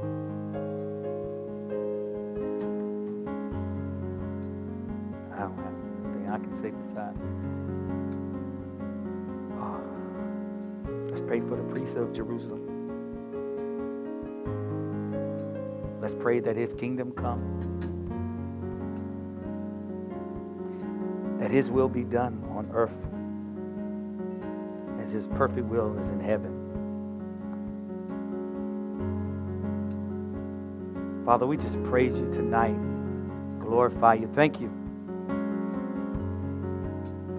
Of 11.97 12.13
Jerusalem. 12.13 12.61
Let's 16.01 16.13
pray 16.13 16.39
that 16.39 16.55
his 16.55 16.73
kingdom 16.73 17.11
come. 17.11 17.41
That 21.39 21.51
his 21.51 21.71
will 21.71 21.89
be 21.89 22.03
done 22.03 22.43
on 22.51 22.69
earth 22.73 22.91
as 25.01 25.11
his 25.11 25.27
perfect 25.27 25.67
will 25.67 25.97
is 25.99 26.09
in 26.09 26.19
heaven. 26.19 26.61
Father, 31.25 31.47
we 31.47 31.57
just 31.57 31.81
praise 31.83 32.17
you 32.17 32.31
tonight, 32.31 32.77
glorify 33.59 34.13
you. 34.15 34.27
Thank 34.35 34.61
you 34.61 34.71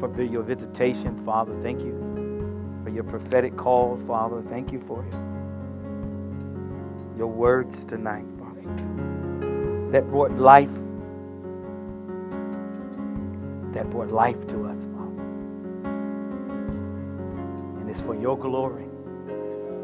for 0.01 0.23
your 0.23 0.43
visitation, 0.43 1.25
Father. 1.25 1.55
Thank 1.63 1.83
you 1.83 2.06
your 2.97 3.05
prophetic 3.05 3.57
call, 3.59 4.01
Father. 4.09 4.43
Thank 4.51 4.73
you 4.73 4.81
for 4.81 5.05
it. 5.05 5.15
your 7.19 7.29
words 7.29 7.85
tonight, 7.85 8.25
Father, 8.39 8.93
that 9.93 10.09
brought 10.09 10.33
life, 10.33 10.71
that 13.73 13.91
brought 13.91 14.11
life 14.11 14.47
to 14.49 14.67
us, 14.67 14.79
Father. 14.97 15.43
And 17.65 17.91
it's 17.91 18.01
for 18.01 18.15
your 18.15 18.39
glory. 18.39 18.87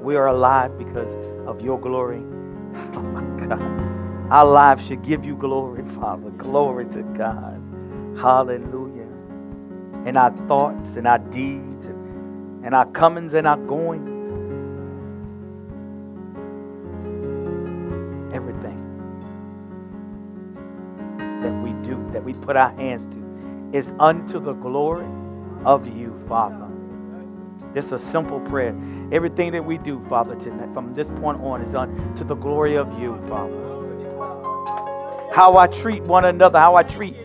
We 0.03 0.17
are 0.17 0.29
alive 0.29 0.79
because 0.79 1.17
of 1.47 1.63
your 1.63 1.81
glory. 1.81 2.23
Oh 2.95 3.03
my 3.03 3.47
God. 3.47 3.63
Our 4.33 4.47
lives 4.47 4.87
should 4.87 5.03
give 5.03 5.25
you 5.25 5.37
glory, 5.37 5.85
Father. 5.87 6.31
Glory 6.31 6.87
to 6.91 7.03
God. 7.03 7.63
Hallelujah. 8.19 9.09
In 10.07 10.17
our 10.17 10.33
thoughts 10.49 10.97
and 10.97 11.07
our 11.07 11.19
deeds 11.19 11.72
and, 12.65 12.75
our 12.75 12.87
comings 12.87 13.35
and 13.35 13.47
our 13.47 13.57
goings. 13.57 14.09
Everything 18.35 18.79
that 21.43 21.53
we 21.63 21.73
do, 21.87 22.09
that 22.13 22.25
we 22.25 22.33
put 22.35 22.57
our 22.57 22.71
hands 22.73 23.07
to, 23.07 23.71
is 23.73 23.93
unto 23.99 24.41
the 24.41 24.53
glory 24.53 25.07
of 25.65 25.87
you, 25.89 26.19
Father. 26.29 26.69
This 27.75 27.87
is 27.87 27.93
a 27.93 27.99
simple 27.99 28.41
prayer. 28.41 28.77
Everything 29.13 29.53
that 29.53 29.65
we 29.65 29.79
do, 29.79 30.05
Father, 30.09 30.35
tonight, 30.37 30.73
from 30.75 30.95
this 30.95 31.09
point 31.09 31.41
on, 31.41 31.63
is 31.63 31.75
unto 31.75 32.25
the 32.25 32.35
glory 32.35 32.77
of 32.77 32.99
you, 33.01 33.19
Father 33.29 33.73
how 35.33 35.57
I 35.57 35.67
treat 35.67 36.03
one 36.03 36.27
another, 36.27 36.59
how 36.59 36.77
I 36.77 36.83
treat. 36.83 37.17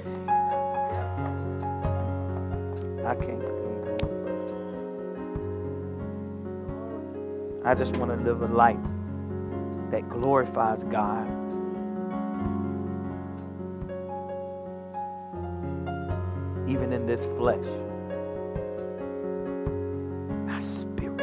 I 7.68 7.76
just 7.76 7.98
want 7.98 8.12
to 8.12 8.18
live 8.18 8.42
a 8.42 8.48
life 8.48 8.78
that 9.92 10.08
glorifies 10.10 10.84
God. 10.86 11.28
Even 16.70 16.94
in 16.94 17.06
this 17.06 17.26
flesh. 17.38 17.66
My 20.46 20.60
spirit 20.60 21.22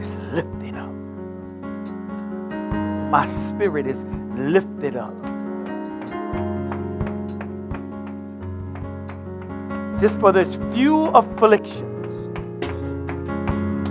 is 0.00 0.16
lifted 0.32 0.74
up 0.76 0.92
my 3.12 3.26
spirit 3.26 3.86
is 3.86 4.06
lifted 4.36 4.96
up. 4.96 5.12
Just 10.00 10.18
for 10.18 10.32
this 10.32 10.58
few 10.72 11.08
afflictions, 11.08 11.91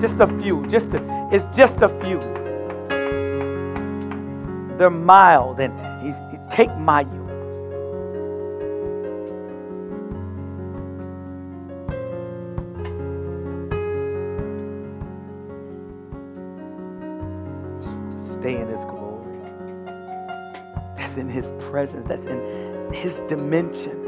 just 0.01 0.19
a 0.19 0.27
few, 0.39 0.65
just 0.67 0.89
a, 0.93 1.29
it's 1.31 1.45
just 1.55 1.81
a 1.81 1.89
few. 1.89 2.19
They're 4.77 4.89
mild, 4.89 5.59
and 5.59 5.71
he, 6.03 6.11
he 6.31 6.43
take 6.49 6.75
my 6.77 7.01
yoke. 7.01 7.19
Stay 18.17 18.59
in 18.59 18.67
His 18.69 18.83
glory. 18.85 19.37
That's 20.97 21.17
in 21.17 21.29
His 21.29 21.51
presence. 21.59 22.07
That's 22.07 22.25
in 22.25 22.91
His 22.91 23.21
dimension. 23.27 24.00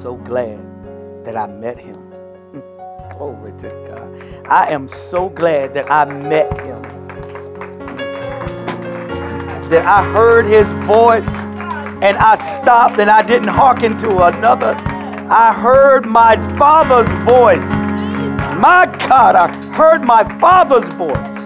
So 0.00 0.14
glad 0.14 0.60
that 1.24 1.36
I 1.36 1.48
met 1.48 1.76
Him. 1.76 1.96
Glory 3.18 3.52
to 3.58 3.68
God. 3.88 4.46
I 4.46 4.68
am 4.70 4.88
so 4.88 5.28
glad 5.28 5.74
that 5.74 5.90
I 5.90 6.04
met 6.04 6.60
Him. 6.60 6.82
That 9.70 9.84
I 9.84 10.04
heard 10.12 10.46
His 10.46 10.68
voice 10.86 11.28
and 12.00 12.16
I 12.16 12.36
stopped 12.36 13.00
and 13.00 13.10
I 13.10 13.22
didn't 13.22 13.48
hearken 13.48 13.96
to 13.98 14.24
another. 14.26 14.76
I 15.30 15.52
heard 15.52 16.06
my 16.06 16.36
Father's 16.56 17.10
voice. 17.24 17.68
My 18.56 18.86
God, 19.08 19.34
I 19.34 19.52
heard 19.74 20.04
my 20.04 20.22
Father's 20.38 20.88
voice. 20.90 21.44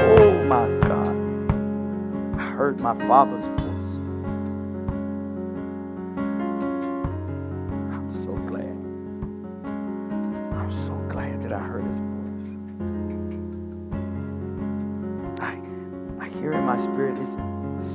Oh 0.00 0.44
my 0.44 0.66
God. 0.88 2.40
I 2.40 2.42
heard 2.42 2.80
my 2.80 2.98
Father's 3.06 3.46
voice. 3.46 3.57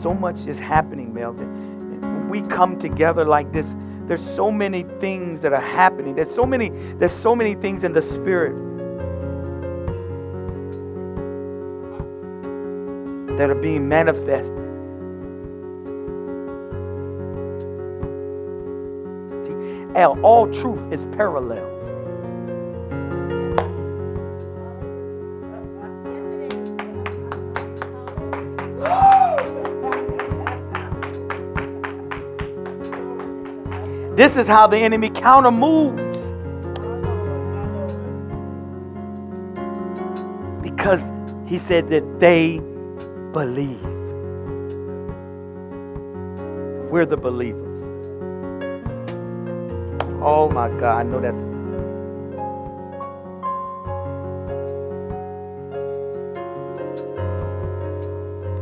So 0.04 0.14
much 0.14 0.46
is 0.46 0.60
happening, 0.60 1.14
Melton 1.14 1.64
when 2.02 2.30
we 2.30 2.42
come 2.44 2.78
together 2.78 3.24
like 3.26 3.52
this. 3.54 3.76
There's 4.08 4.26
so 4.36 4.52
many 4.52 4.84
things 5.00 5.40
that 5.40 5.54
are 5.54 5.62
happening. 5.62 6.16
There's 6.16 6.34
so 6.34 6.46
many 6.46 6.70
there's 7.00 7.14
so 7.14 7.36
many 7.36 7.56
things 7.56 7.84
in 7.84 7.94
the 7.94 8.02
spirit 8.02 8.54
that 13.38 13.50
are 13.50 13.56
being 13.56 13.88
manifested 13.88 14.64
all 20.24 20.48
truth 20.52 20.92
is 20.92 21.06
parallel 21.18 21.73
This 34.15 34.38
is 34.38 34.45
how 34.45 34.68
the 34.68 34.77
enemy 34.77 35.10
counter 35.10 35.49
moves. 35.49 36.34
Because 40.61 41.11
he 41.48 41.57
said 41.57 41.90
that 41.90 42.19
they 42.19 42.60
believe. 43.31 43.81
We're 46.91 47.07
the 47.07 47.18
believers. 47.18 47.73
Oh 50.22 50.48
my 50.48 50.69
God, 50.80 50.99
I 50.99 51.03
know 51.03 51.19
that's. 51.19 51.38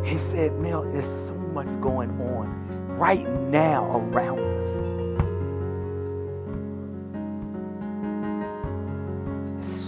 He 0.09 0.17
said, 0.17 0.57
Mel, 0.59 0.83
there's 0.93 1.05
so 1.05 1.33
much 1.33 1.67
going 1.81 2.09
on 2.21 2.97
right 2.97 3.29
now 3.49 3.97
around 3.97 4.39
us. 4.39 5.00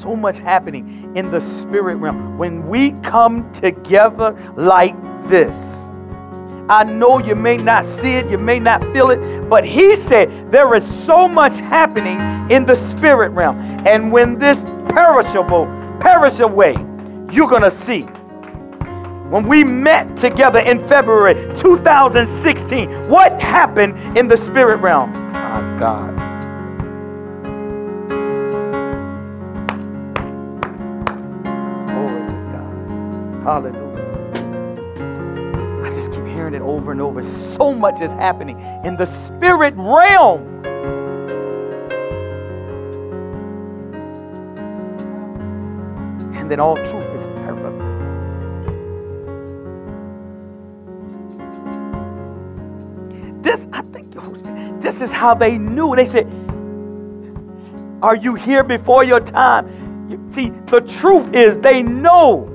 So 0.04 0.16
much 0.18 0.38
happening 0.38 1.14
in 1.16 1.32
the 1.32 1.40
spirit 1.40 1.96
realm. 1.96 2.38
When 2.38 2.68
we 2.68 2.92
come 3.04 3.50
together 3.54 4.36
like 4.58 4.96
this, 5.30 5.86
I 6.70 6.84
know 6.84 7.20
you 7.20 7.36
may 7.36 7.56
not 7.56 7.86
see 7.86 8.16
it, 8.16 8.30
you 8.30 8.38
may 8.38 8.60
not 8.60 8.82
feel 8.94 9.12
it, 9.12 9.50
but 9.50 9.64
he 9.64 9.96
said 9.96 10.52
there 10.52 10.76
is 10.76 10.86
so 11.06 11.28
much 11.28 11.56
happening 11.58 12.20
in 12.52 12.66
the 12.66 12.76
spirit 12.76 13.30
realm. 13.30 13.60
And 13.88 14.12
when 14.12 14.38
this 14.38 14.62
perishable 14.90 15.66
perish 16.02 16.42
away, 16.42 16.74
you're 17.32 17.48
going 17.48 17.64
to 17.64 17.72
see. 17.72 18.02
When 19.32 19.48
we 19.48 19.64
met 19.64 20.18
together 20.18 20.60
in 20.60 20.86
February 20.86 21.36
2016, 21.58 23.10
what 23.10 23.42
happened 23.42 24.18
in 24.18 24.28
the 24.28 24.38
spirit 24.38 24.78
realm? 24.78 25.12
My 25.32 25.78
God. 25.80 26.33
God. 33.44 33.66
keep 36.14 36.26
hearing 36.28 36.54
it 36.54 36.62
over 36.62 36.92
and 36.92 37.02
over. 37.02 37.24
So 37.24 37.74
much 37.74 38.00
is 38.02 38.12
happening 38.12 38.60
in 38.86 38.96
the 38.96 39.06
spirit 39.06 39.74
realm. 39.76 40.64
And 46.36 46.50
then 46.50 46.60
all 46.60 46.76
truth 46.76 47.16
is 47.16 47.26
perfect. 47.28 47.80
This, 53.44 53.68
I 53.74 53.82
think, 53.82 54.82
this 54.82 55.02
is 55.02 55.12
how 55.12 55.34
they 55.34 55.58
knew. 55.58 55.96
They 55.96 56.06
said, 56.06 56.28
Are 58.02 58.16
you 58.16 58.36
here 58.36 58.64
before 58.64 59.04
your 59.04 59.20
time? 59.20 60.32
See, 60.32 60.52
the 60.68 60.80
truth 60.80 61.34
is 61.34 61.58
they 61.58 61.84
know 61.84 62.53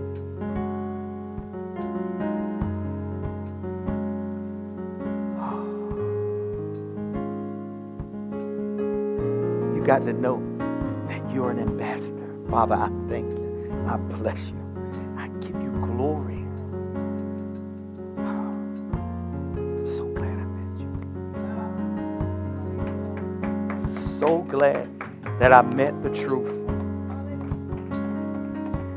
got 9.88 10.04
to 10.04 10.12
know 10.12 10.36
that 11.08 11.32
you're 11.32 11.50
an 11.50 11.58
ambassador. 11.58 12.28
Father, 12.50 12.74
I 12.74 12.90
thank 13.08 13.26
you. 13.30 13.86
I 13.86 13.96
bless 13.96 14.48
you. 14.48 15.14
I 15.16 15.28
give 15.40 15.56
you 15.62 15.70
glory. 15.80 16.44
Oh, 18.18 19.84
so 19.86 20.04
glad 20.08 20.36
I 20.36 20.44
met 20.44 20.78
you. 20.78 20.90
So 24.18 24.42
glad 24.42 24.86
that 25.40 25.54
I 25.54 25.62
met 25.62 26.02
the 26.02 26.10
truth. 26.10 26.52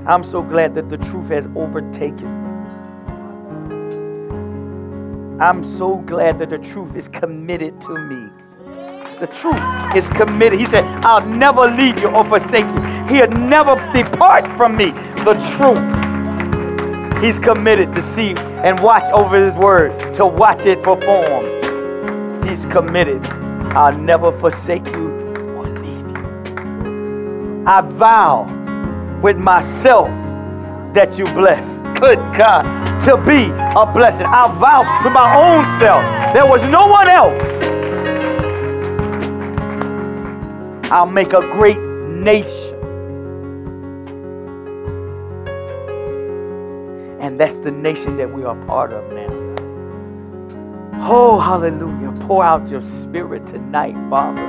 I'm 0.06 0.26
so 0.26 0.42
glad 0.42 0.76
that 0.76 0.90
the 0.90 0.98
truth 0.98 1.30
has 1.30 1.48
overtaken 1.56 2.28
me. 2.44 2.50
I'm 5.40 5.64
so 5.64 6.00
glad 6.00 6.40
that 6.40 6.50
the 6.50 6.60
truth 6.60 6.98
is 6.98 7.08
committed 7.08 7.80
to 7.80 7.98
me 7.98 8.30
the 9.22 9.28
truth 9.28 9.62
is 9.96 10.10
committed. 10.10 10.60
He 10.60 10.66
said, 10.66 10.84
I'll 11.06 11.24
never 11.24 11.68
leave 11.68 12.00
you 12.00 12.08
or 12.08 12.26
forsake 12.26 12.66
you. 12.66 12.82
He'll 13.06 13.28
never 13.28 13.76
depart 13.94 14.48
from 14.58 14.76
me. 14.76 14.90
The 15.24 15.36
truth. 15.54 17.24
He's 17.24 17.38
committed 17.38 17.94
to 17.94 18.02
see 18.02 18.34
and 18.66 18.80
watch 18.80 19.08
over 19.12 19.38
his 19.46 19.54
word, 19.54 20.12
to 20.16 20.26
watch 20.26 20.66
it 20.66 20.82
perform. 20.82 21.46
He's 22.48 22.66
committed. 22.66 23.24
I'll 23.78 23.96
never 23.96 24.32
forsake 24.32 24.88
you 24.88 25.10
or 25.56 25.68
leave 25.68 26.08
you. 26.08 27.64
I 27.68 27.82
vow 27.82 28.46
with 29.22 29.38
myself 29.38 30.08
that 30.96 31.20
you 31.20 31.26
bless. 31.26 31.82
Good 32.00 32.18
God, 32.36 32.64
to 33.02 33.18
be 33.18 33.52
a 33.80 33.86
blessing. 33.94 34.26
I 34.26 34.52
vow 34.56 34.82
to 35.04 35.10
my 35.12 35.36
own 35.36 35.80
self. 35.80 36.34
There 36.34 36.48
was 36.48 36.64
no 36.64 36.88
one 36.88 37.08
else 37.08 37.82
I'll 40.92 41.06
make 41.06 41.32
a 41.32 41.40
great 41.40 41.80
nation. 41.80 42.76
And 47.22 47.40
that's 47.40 47.60
the 47.60 47.72
nation 47.72 48.18
that 48.18 48.34
we 48.34 48.44
are 48.44 48.58
part 48.66 48.92
of 48.92 49.10
now. 49.14 49.30
Oh, 51.04 51.40
hallelujah. 51.40 52.12
Pour 52.28 52.44
out 52.44 52.70
your 52.70 52.82
spirit 52.82 53.48
tonight, 53.48 53.96
Father. 54.10 54.46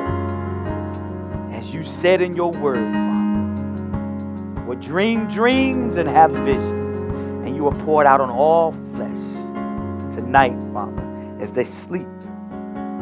As 1.52 1.72
you 1.72 1.84
said 1.84 2.20
in 2.20 2.34
your 2.34 2.50
word, 2.50 2.92
Father. 2.92 4.66
Will 4.66 4.80
dream 4.80 5.28
dreams 5.28 5.96
and 5.96 6.08
have 6.08 6.32
visions. 6.32 6.98
And 7.46 7.54
you 7.54 7.68
are 7.68 7.74
poured 7.84 8.06
out 8.06 8.20
on 8.20 8.30
all 8.30 8.72
flesh 8.96 10.12
tonight, 10.12 10.56
Father. 10.72 11.36
As 11.38 11.52
they 11.52 11.64
sleep, 11.64 12.08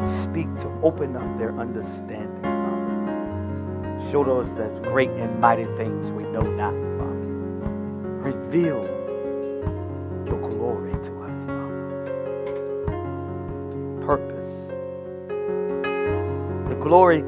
speak 0.03 0.55
to 0.57 0.67
open 0.83 1.15
up 1.15 1.39
their 1.39 1.57
understanding. 1.59 2.30
Show 4.11 4.41
us 4.41 4.51
that 4.55 4.83
great 4.83 5.09
and 5.11 5.39
mighty 5.39 5.63
things 5.77 6.11
we 6.11 6.23
know 6.23 6.41
not, 6.41 6.73
Father. 6.73 7.29
Reveal 8.29 8.83
your 10.27 10.37
glory 10.49 10.91
to 10.91 11.11
us, 11.23 11.45
Father. 11.45 12.91
Purpose. 14.05 14.67
The 16.67 16.75
glory 16.81 17.23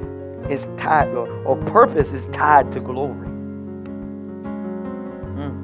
is 0.49 0.67
tied, 0.75 1.07
or, 1.15 1.29
or 1.45 1.55
purpose 1.55 2.11
is 2.11 2.25
tied 2.33 2.69
to 2.73 2.81
glory. 2.81 3.29
Mm. 5.37 5.55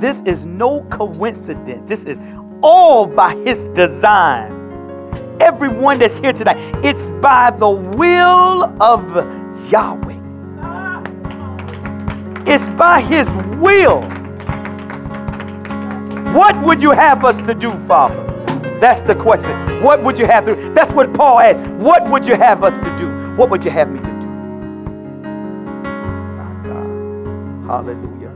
This 0.00 0.22
is 0.22 0.44
no 0.44 0.82
coincidence. 0.90 1.88
This 1.88 2.02
is 2.02 2.18
all 2.62 3.06
by 3.06 3.36
His 3.44 3.66
design 3.66 4.55
everyone 5.40 5.98
that's 5.98 6.18
here 6.18 6.32
tonight. 6.32 6.58
It's 6.84 7.08
by 7.20 7.50
the 7.50 7.68
will 7.68 8.64
of 8.82 9.02
Yahweh. 9.70 10.14
It's 12.46 12.70
by 12.72 13.00
His 13.00 13.28
will. 13.58 14.02
What 16.32 16.60
would 16.62 16.82
you 16.82 16.90
have 16.90 17.24
us 17.24 17.40
to 17.42 17.54
do, 17.54 17.72
Father? 17.86 18.22
That's 18.80 19.00
the 19.00 19.14
question. 19.14 19.82
What 19.82 20.02
would 20.02 20.18
you 20.18 20.26
have 20.26 20.44
to 20.44 20.54
do? 20.54 20.74
That's 20.74 20.92
what 20.92 21.14
Paul 21.14 21.40
asked. 21.40 21.66
What 21.76 22.08
would 22.10 22.26
you 22.26 22.34
have 22.34 22.62
us 22.62 22.76
to 22.76 22.96
do? 22.98 23.34
What 23.36 23.48
would 23.50 23.64
you 23.64 23.70
have 23.70 23.90
me 23.90 23.98
to 24.00 24.04
do? 24.04 24.16
Hallelujah. 27.66 28.32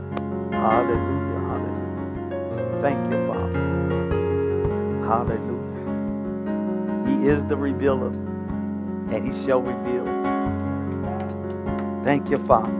Hallelujah. 0.51 1.39
Hallelujah. 1.47 2.81
Thank 2.81 3.11
you, 3.11 3.27
Father. 3.27 3.53
Hallelujah. 5.07 5.50
He 7.07 7.27
is 7.27 7.45
the 7.45 7.55
revealer, 7.55 8.07
and 8.07 9.25
He 9.25 9.33
shall 9.33 9.61
reveal. 9.61 10.05
Thank 12.03 12.29
you, 12.29 12.37
Father. 12.45 12.71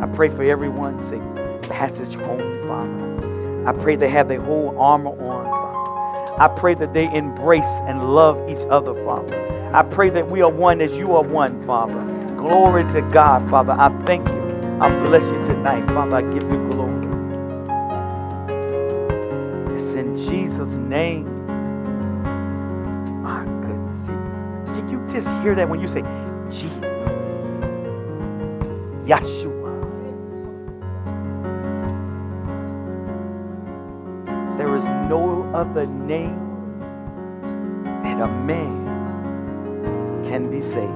I 0.00 0.06
pray 0.06 0.28
for 0.28 0.42
everyone, 0.42 0.98
to 0.98 1.02
say, 1.08 1.20
passage 1.68 2.14
home, 2.14 2.66
Father. 2.66 3.68
I 3.68 3.72
pray 3.72 3.96
they 3.96 4.08
have 4.08 4.28
their 4.28 4.40
whole 4.40 4.78
armor 4.80 5.10
on, 5.10 5.44
Father. 5.44 6.40
I 6.40 6.48
pray 6.48 6.74
that 6.74 6.94
they 6.94 7.12
embrace 7.14 7.80
and 7.86 8.12
love 8.14 8.48
each 8.48 8.66
other, 8.70 8.94
Father. 9.04 9.70
I 9.74 9.82
pray 9.82 10.10
that 10.10 10.28
we 10.28 10.42
are 10.42 10.50
one 10.50 10.80
as 10.80 10.92
you 10.92 11.14
are 11.14 11.22
one, 11.22 11.64
Father. 11.66 12.00
Glory 12.36 12.84
to 12.92 13.02
God, 13.12 13.48
Father. 13.48 13.72
I 13.72 13.90
thank 14.04 14.26
you. 14.28 14.42
I 14.80 14.88
bless 15.06 15.24
you 15.30 15.42
tonight, 15.44 15.86
Father. 15.88 16.16
I 16.16 16.22
give 16.22 16.42
you 16.42 16.68
glory. 16.70 17.06
It's 19.76 19.94
in 19.94 20.16
Jesus' 20.16 20.76
name. 20.76 21.31
Just 25.12 25.28
hear 25.42 25.54
that 25.54 25.68
when 25.68 25.78
you 25.78 25.86
say, 25.86 26.00
Jesus, 26.48 26.72
Yeshua. 29.04 29.60
There 34.56 34.74
is 34.74 34.86
no 34.86 35.42
other 35.52 35.84
name 35.84 36.38
that 38.02 38.22
a 38.22 38.28
man 38.28 40.24
can 40.24 40.50
be 40.50 40.62
saved. 40.62 40.90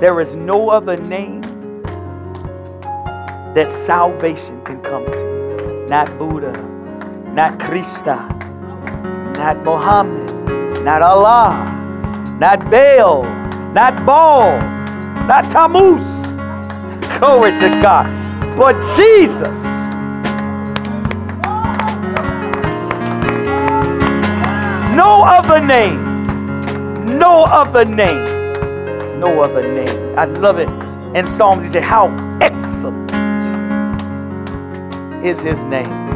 There 0.00 0.20
is 0.20 0.34
no 0.34 0.70
other 0.70 0.96
name 0.96 1.42
that 3.54 3.70
salvation 3.70 4.62
can 4.64 4.80
come 4.80 5.04
to. 5.04 5.86
Not 5.88 6.18
Buddha, 6.18 6.52
not 7.32 7.60
Krishna, 7.60 8.26
not 9.36 9.62
Muhammad, 9.62 10.82
not 10.82 11.02
Allah 11.02 11.84
not 12.38 12.70
Baal, 12.70 13.24
not 13.72 14.04
Baal, 14.04 14.58
not 15.26 15.50
Tammuz. 15.50 16.04
Glory 17.18 17.52
to 17.52 17.70
God. 17.80 18.06
But 18.56 18.80
Jesus. 18.96 19.64
No 24.94 25.22
other 25.24 25.60
name. 25.60 27.18
No 27.18 27.44
other 27.44 27.84
name. 27.84 29.20
No 29.20 29.42
other 29.42 29.62
name. 29.74 30.18
I 30.18 30.26
love 30.26 30.58
it. 30.58 30.68
In 31.16 31.26
Psalms, 31.26 31.64
he 31.64 31.70
said, 31.70 31.82
How 31.82 32.08
excellent 32.40 33.10
is 35.24 35.40
his 35.40 35.64
name. 35.64 36.06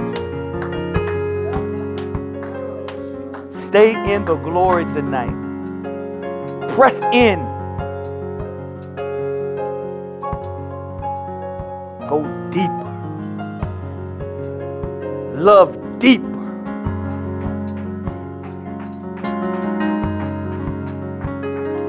Stay 3.50 3.92
in 4.12 4.24
the 4.24 4.36
glory 4.36 4.84
tonight. 4.86 5.49
Press 6.74 7.00
in. 7.12 7.40
Go 12.08 12.22
deeper. 12.50 12.90
Love 15.34 15.76
deeper. 15.98 16.26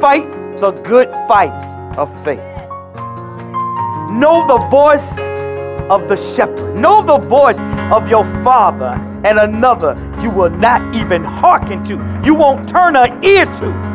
Fight 0.02 0.32
the 0.60 0.72
good 0.84 1.12
fight 1.28 1.52
of 1.98 2.10
faith. 2.24 2.40
Know 4.12 4.46
the 4.48 4.58
voice 4.70 5.20
of 5.90 6.10
the 6.10 6.18
shepherd. 6.18 6.76
Know 6.76 7.04
the 7.04 7.18
voice 7.18 7.60
of 7.92 8.10
your 8.10 8.26
father 8.44 9.00
and 9.24 9.38
another 9.38 9.96
you 10.22 10.30
will 10.30 10.50
not 10.50 10.96
even 10.96 11.24
hearken 11.24 11.84
to. 11.86 12.22
You 12.26 12.34
won't 12.34 12.68
turn 12.68 12.96
an 12.96 13.24
ear 13.24 13.46
to. 13.46 13.91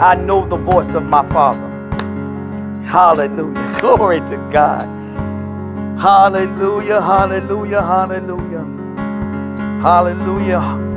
I 0.00 0.14
know 0.16 0.46
the 0.46 0.56
voice 0.56 0.92
of 0.94 1.04
my 1.04 1.28
father. 1.30 1.70
Hallelujah. 2.84 3.76
Glory 3.80 4.20
to 4.20 4.36
God. 4.52 4.88
Hallelujah. 5.98 7.00
Hallelujah. 7.00 7.82
Hallelujah. 7.82 8.64
Hallelujah. 9.82 10.93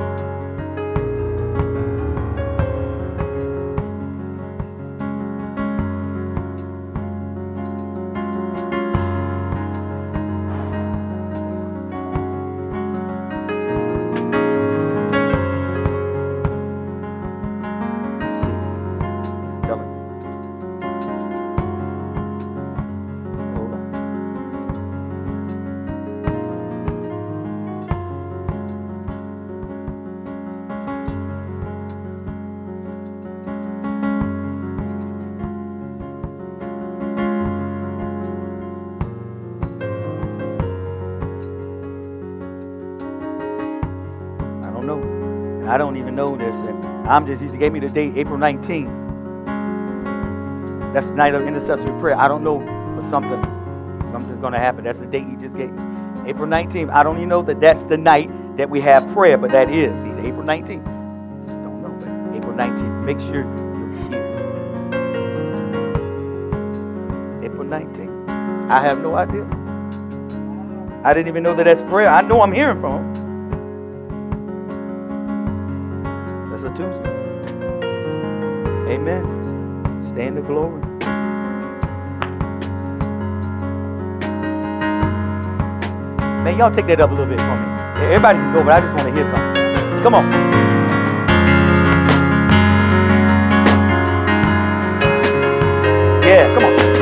I'm 47.07 47.25
just, 47.25 47.41
he 47.41 47.49
gave 47.49 47.71
me 47.71 47.79
the 47.79 47.89
date, 47.89 48.17
April 48.17 48.37
19th. 48.37 49.05
That's 50.93 51.07
the 51.07 51.13
night 51.13 51.35
of 51.35 51.47
intercessory 51.47 51.97
prayer. 51.99 52.17
I 52.17 52.27
don't 52.27 52.43
know, 52.43 52.59
but 52.95 53.07
something, 53.09 53.41
something's 54.11 54.41
going 54.41 54.53
to 54.53 54.59
happen. 54.59 54.83
That's 54.83 54.99
the 54.99 55.05
date 55.05 55.27
he 55.27 55.35
just 55.37 55.55
gave 55.55 55.71
me. 55.71 55.83
April 56.29 56.47
19th. 56.47 56.89
I 56.91 57.03
don't 57.03 57.17
even 57.17 57.29
know 57.29 57.41
that 57.43 57.61
that's 57.61 57.83
the 57.85 57.97
night 57.97 58.29
that 58.57 58.69
we 58.69 58.81
have 58.81 59.07
prayer, 59.13 59.37
but 59.37 59.51
that 59.51 59.69
is 59.69 60.03
either 60.03 60.19
April 60.19 60.43
19th. 60.43 61.45
Just 61.45 61.61
don't 61.61 61.81
know, 61.81 61.95
but 61.99 62.09
April 62.35 62.53
19th. 62.53 63.05
Make 63.05 63.19
sure 63.21 63.35
you're 63.35 64.09
here. 64.09 64.35
April 67.43 67.65
19th. 67.65 68.29
I 68.69 68.81
have 68.81 68.99
no 68.99 69.15
idea. 69.15 69.47
I 71.05 71.13
didn't 71.13 71.29
even 71.29 71.43
know 71.43 71.53
that 71.55 71.63
that's 71.63 71.81
prayer. 71.83 72.09
I 72.09 72.21
know 72.21 72.41
I'm 72.41 72.51
hearing 72.51 72.79
from 72.81 73.15
him. 73.15 73.16
Amen. 78.87 79.23
Stay 80.05 80.27
in 80.27 80.35
the 80.35 80.41
glory. 80.41 80.79
Man, 86.43 86.57
y'all 86.59 86.71
take 86.71 86.85
that 86.87 87.01
up 87.01 87.09
a 87.09 87.13
little 87.13 87.25
bit 87.25 87.39
for 87.39 87.55
me. 87.55 87.65
Everybody 88.05 88.37
can 88.37 88.53
go, 88.53 88.63
but 88.63 88.73
I 88.73 88.81
just 88.81 88.93
want 88.93 89.07
to 89.07 89.13
hear 89.15 89.25
something. 89.25 90.03
Come 90.03 90.13
on. 90.13 90.31
Yeah, 96.23 96.53
come 96.53 96.65
on. 96.65 96.96